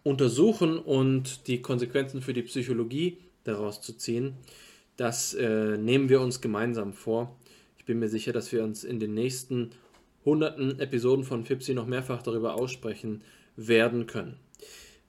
untersuchen 0.04 0.80
und 0.80 1.48
die 1.48 1.62
Konsequenzen 1.62 2.22
für 2.22 2.34
die 2.34 2.44
Psychologie 2.44 3.18
daraus 3.44 3.82
zu 3.82 3.98
ziehen. 3.98 4.36
Das 4.95 5.34
äh, 5.34 5.78
nehmen 5.78 6.08
wir 6.08 6.22
uns 6.22 6.40
gemeinsam 6.40 6.94
vor. 6.94 7.36
Ich 7.78 7.84
bin 7.84 7.99
mir 7.99 8.08
sicher, 8.08 8.32
dass 8.32 8.54
wir 8.54 8.64
uns 8.64 8.86
in 8.86 9.02
den 9.02 9.14
nächsten 9.14 9.72
hunderten 10.28 10.80
Episoden 10.80 11.24
von 11.24 11.45
FIPSI 11.45 11.74
noch 11.74 11.88
mehrfach 11.88 12.22
darüber 12.22 12.56
aussprechen 12.56 13.24
werden 13.56 14.06
können. 14.06 14.38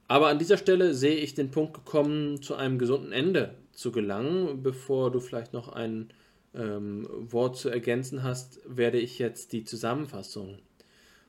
Aber 0.07 0.27
an 0.29 0.39
dieser 0.39 0.57
Stelle 0.57 0.95
sehe 0.95 1.17
ich 1.17 1.35
den 1.35 1.51
Punkt 1.51 1.73
gekommen, 1.75 2.41
zu 2.41 2.55
einem 2.55 2.79
gesunden 2.79 3.11
Ende 3.11 3.53
zu 3.73 3.91
gelangen. 3.91 4.63
Bevor 4.63 5.11
du 5.11 5.19
vielleicht 5.19 5.53
noch 5.53 5.69
ein 5.69 6.09
ähm, 6.55 7.07
Wort 7.11 7.57
zu 7.57 7.69
ergänzen 7.69 8.23
hast, 8.23 8.59
werde 8.65 8.97
ich 8.97 9.19
jetzt 9.19 9.53
die 9.53 9.65
Zusammenfassung 9.65 10.57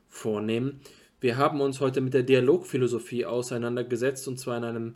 vornehmen. 0.07 0.81
Wir 1.19 1.37
haben 1.37 1.61
uns 1.61 1.79
heute 1.79 2.01
mit 2.01 2.15
der 2.15 2.23
Dialogphilosophie 2.23 3.25
auseinandergesetzt 3.25 4.27
und 4.27 4.39
zwar 4.39 4.57
in 4.57 4.63
einem 4.63 4.95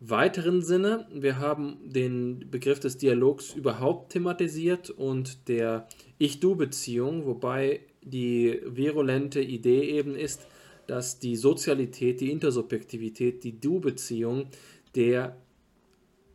weiteren 0.00 0.62
Sinne. 0.62 1.06
Wir 1.12 1.38
haben 1.38 1.76
den 1.84 2.50
Begriff 2.50 2.80
des 2.80 2.96
Dialogs 2.96 3.54
überhaupt 3.54 4.12
thematisiert 4.12 4.90
und 4.90 5.46
der 5.48 5.86
Ich-Du-Beziehung, 6.18 7.26
wobei 7.26 7.82
die 8.02 8.60
virulente 8.64 9.40
Idee 9.40 9.90
eben 9.90 10.14
ist, 10.14 10.46
dass 10.86 11.18
die 11.18 11.36
Sozialität, 11.36 12.20
die 12.20 12.30
Intersubjektivität, 12.30 13.42
die 13.44 13.60
Du-Beziehung 13.60 14.48
der 14.94 15.36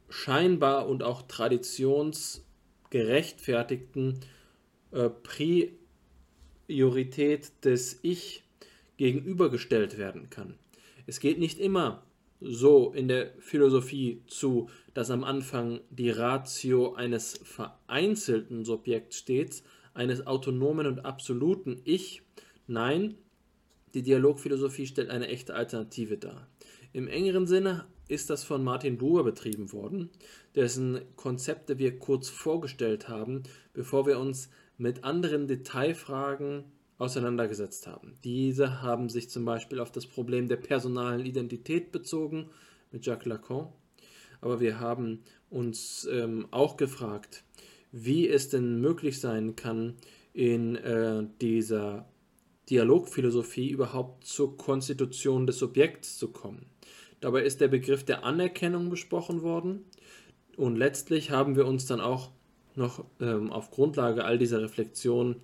scheinbar 0.09 0.87
und 0.87 1.03
auch 1.03 1.23
traditionsgerechtfertigten 1.23 4.19
äh, 4.91 5.09
Priorität 6.67 7.65
des 7.65 7.99
Ich 8.01 8.43
gegenübergestellt 8.97 9.97
werden 9.97 10.29
kann. 10.29 10.55
Es 11.05 11.19
geht 11.19 11.37
nicht 11.37 11.59
immer 11.59 12.03
so 12.39 12.93
in 12.93 13.07
der 13.07 13.33
Philosophie 13.39 14.21
zu, 14.27 14.69
dass 14.93 15.09
am 15.09 15.23
Anfang 15.23 15.81
die 15.89 16.09
Ratio 16.09 16.93
eines 16.93 17.39
vereinzelten 17.43 18.65
Subjekts 18.65 19.17
steht, 19.17 19.63
eines 19.95 20.27
autonomen 20.27 20.85
und 20.85 21.05
absoluten 21.05 21.81
Ich. 21.83 22.21
Nein, 22.67 23.15
die 23.95 24.03
Dialogphilosophie 24.03 24.85
stellt 24.85 25.09
eine 25.09 25.27
echte 25.27 25.55
Alternative 25.55 26.17
dar. 26.17 26.47
Im 26.93 27.07
engeren 27.07 27.47
Sinne 27.47 27.85
ist 28.07 28.29
das 28.29 28.43
von 28.43 28.63
Martin 28.63 28.97
Buber 28.97 29.23
betrieben 29.23 29.71
worden, 29.71 30.09
dessen 30.53 31.01
Konzepte 31.15 31.79
wir 31.79 31.97
kurz 31.97 32.29
vorgestellt 32.29 33.09
haben, 33.09 33.43
bevor 33.73 34.05
wir 34.05 34.19
uns 34.19 34.49
mit 34.77 35.03
anderen 35.03 35.47
Detailfragen 35.47 36.65
auseinandergesetzt 36.97 37.87
haben. 37.87 38.15
Diese 38.23 38.81
haben 38.81 39.09
sich 39.09 39.29
zum 39.29 39.45
Beispiel 39.45 39.79
auf 39.79 39.91
das 39.91 40.05
Problem 40.05 40.47
der 40.47 40.57
personalen 40.57 41.25
Identität 41.25 41.91
bezogen 41.91 42.49
mit 42.91 43.05
Jacques 43.05 43.25
Lacan. 43.25 43.69
Aber 44.41 44.59
wir 44.59 44.79
haben 44.79 45.23
uns 45.49 46.07
ähm, 46.11 46.47
auch 46.51 46.77
gefragt, 46.77 47.44
wie 47.97 48.27
es 48.27 48.49
denn 48.49 48.81
möglich 48.81 49.21
sein 49.21 49.55
kann, 49.55 49.93
in 50.33 50.75
äh, 50.75 51.23
dieser 51.39 52.05
Dialogphilosophie 52.69 53.69
überhaupt 53.69 54.25
zur 54.25 54.57
Konstitution 54.57 55.47
des 55.47 55.59
Subjekts 55.59 56.17
zu 56.17 56.27
kommen. 56.27 56.65
Dabei 57.21 57.43
ist 57.43 57.61
der 57.61 57.69
Begriff 57.69 58.03
der 58.03 58.25
Anerkennung 58.25 58.89
besprochen 58.89 59.43
worden 59.43 59.85
und 60.57 60.75
letztlich 60.75 61.31
haben 61.31 61.55
wir 61.55 61.65
uns 61.65 61.85
dann 61.85 62.01
auch 62.01 62.31
noch 62.75 63.05
ähm, 63.21 63.49
auf 63.49 63.71
Grundlage 63.71 64.25
all 64.25 64.37
dieser 64.37 64.61
Reflexionen 64.61 65.37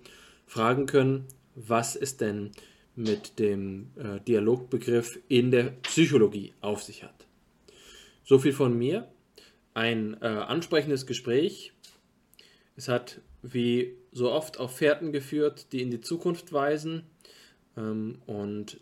fragen 0.44 0.84
können, 0.84 1.24
was 1.54 1.96
es 1.96 2.18
denn 2.18 2.50
mit 2.94 3.38
dem 3.38 3.92
äh, 3.96 4.20
Dialogbegriff 4.20 5.18
in 5.28 5.50
der 5.50 5.70
Psychologie 5.82 6.52
auf 6.60 6.82
sich 6.82 7.02
hat. 7.02 7.26
So 8.24 8.38
viel 8.38 8.52
von 8.52 8.76
mir. 8.76 9.08
Ein 9.72 10.18
äh, 10.20 10.26
ansprechendes 10.26 11.06
Gespräch. 11.06 11.71
Es 12.76 12.88
hat 12.88 13.20
wie 13.42 13.96
so 14.12 14.30
oft 14.30 14.58
auf 14.58 14.76
Fährten 14.76 15.12
geführt, 15.12 15.72
die 15.72 15.82
in 15.82 15.90
die 15.90 16.00
Zukunft 16.00 16.52
weisen 16.52 17.04
ähm, 17.76 18.18
und 18.26 18.80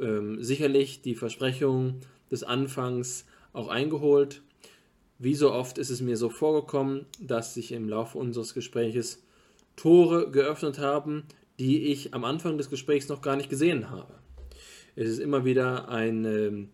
ähm, 0.00 0.42
sicherlich 0.42 1.02
die 1.02 1.14
Versprechung 1.14 2.00
des 2.30 2.42
Anfangs 2.42 3.26
auch 3.52 3.68
eingeholt. 3.68 4.42
Wie 5.18 5.34
so 5.34 5.52
oft 5.52 5.78
ist 5.78 5.90
es 5.90 6.00
mir 6.00 6.16
so 6.16 6.28
vorgekommen, 6.28 7.06
dass 7.20 7.54
sich 7.54 7.72
im 7.72 7.88
Laufe 7.88 8.18
unseres 8.18 8.54
Gespräches 8.54 9.22
Tore 9.76 10.30
geöffnet 10.30 10.78
haben, 10.78 11.24
die 11.58 11.86
ich 11.86 12.14
am 12.14 12.24
Anfang 12.24 12.58
des 12.58 12.70
Gesprächs 12.70 13.08
noch 13.08 13.22
gar 13.22 13.36
nicht 13.36 13.50
gesehen 13.50 13.90
habe. 13.90 14.14
Es 14.96 15.08
ist 15.08 15.18
immer 15.18 15.44
wieder 15.44 15.88
eine 15.88 16.68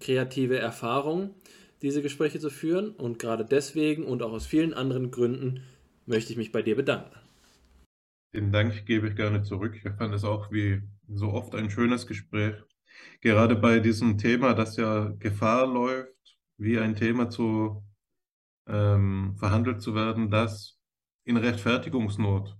kreative 0.00 0.58
Erfahrung, 0.58 1.34
diese 1.82 2.02
Gespräche 2.02 2.38
zu 2.38 2.50
führen 2.50 2.90
und 2.90 3.18
gerade 3.18 3.44
deswegen 3.44 4.04
und 4.04 4.22
auch 4.22 4.32
aus 4.32 4.46
vielen 4.46 4.72
anderen 4.72 5.10
Gründen 5.10 5.64
möchte 6.06 6.32
ich 6.32 6.38
mich 6.38 6.52
bei 6.52 6.62
dir 6.62 6.76
bedanken. 6.76 7.14
Den 8.34 8.50
Dank 8.50 8.86
gebe 8.86 9.08
ich 9.08 9.16
gerne 9.16 9.42
zurück. 9.42 9.74
Ich 9.76 9.90
fand 9.92 10.14
es 10.14 10.24
auch 10.24 10.50
wie 10.50 10.82
so 11.08 11.32
oft 11.32 11.54
ein 11.54 11.70
schönes 11.70 12.06
Gespräch. 12.06 12.54
Gerade 13.20 13.56
bei 13.56 13.80
diesem 13.80 14.16
Thema, 14.16 14.54
das 14.54 14.76
ja 14.76 15.12
Gefahr 15.18 15.66
läuft, 15.66 16.38
wie 16.56 16.78
ein 16.78 16.94
Thema 16.94 17.28
zu 17.28 17.84
ähm, 18.66 19.34
verhandelt 19.36 19.82
zu 19.82 19.94
werden, 19.94 20.30
das 20.30 20.78
in 21.24 21.36
Rechtfertigungsnot 21.36 22.56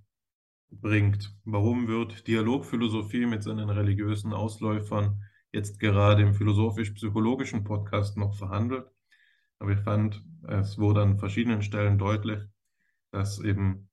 bringt. 0.71 1.35
Warum 1.45 1.89
wird 1.89 2.27
Dialogphilosophie 2.27 3.27
mit 3.27 3.43
seinen 3.43 3.71
religiösen 3.71 4.33
Ausläufern 4.33 5.23
jetzt 5.53 5.79
gerade 5.79 6.23
im 6.23 6.35
philosophisch-psychologischen 6.35 7.65
Podcast 7.65 8.17
noch 8.17 8.35
verhandelt? 8.35 8.87
Aber 9.63 9.71
ich 9.71 9.79
fand, 9.79 10.21
es 10.49 10.77
wurde 10.77 11.03
an 11.03 11.19
verschiedenen 11.21 11.63
Stellen 11.63 11.97
deutlich, 11.97 12.41
dass 13.13 13.39
eben 13.39 13.89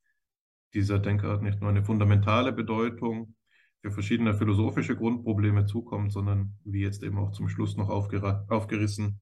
dieser 0.73 0.97
Denkart 0.97 1.43
nicht 1.43 1.61
nur 1.61 1.69
eine 1.69 1.83
fundamentale 1.83 2.51
Bedeutung 2.51 3.35
für 3.79 3.91
verschiedene 3.91 4.33
philosophische 4.33 4.95
Grundprobleme 4.95 5.67
zukommt, 5.67 6.11
sondern 6.11 6.57
wie 6.63 6.81
jetzt 6.81 7.03
eben 7.03 7.19
auch 7.19 7.33
zum 7.33 7.49
Schluss 7.49 7.77
noch 7.77 7.89
aufgerissen, 7.89 9.21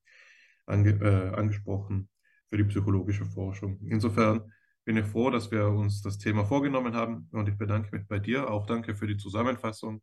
ange, 0.66 0.92
äh, 0.92 1.36
angesprochen, 1.36 2.08
für 2.50 2.56
die 2.56 2.64
psychologische 2.64 3.26
Forschung. 3.26 3.82
Insofern 3.82 4.50
bin 4.86 4.96
ich 4.96 5.06
froh, 5.06 5.30
dass 5.30 5.52
wir 5.52 5.68
uns 5.68 6.02
das 6.02 6.18
Thema 6.18 6.46
vorgenommen 6.46 6.96
haben 6.96 7.28
und 7.34 7.50
ich 7.50 7.58
bedanke 7.58 7.94
mich 7.94 8.08
bei 8.08 8.20
dir. 8.20 8.50
Auch 8.50 8.66
danke 8.66 8.96
für 8.96 9.08
die 9.08 9.18
Zusammenfassung 9.18 10.02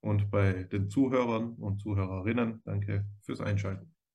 und 0.00 0.30
bei 0.30 0.64
den 0.64 0.90
Zuhörern 0.90 1.54
und 1.54 1.80
Zuhörerinnen. 1.80 2.60
Danke 2.66 3.06
fürs 3.22 3.40
Einschalten. 3.40 3.97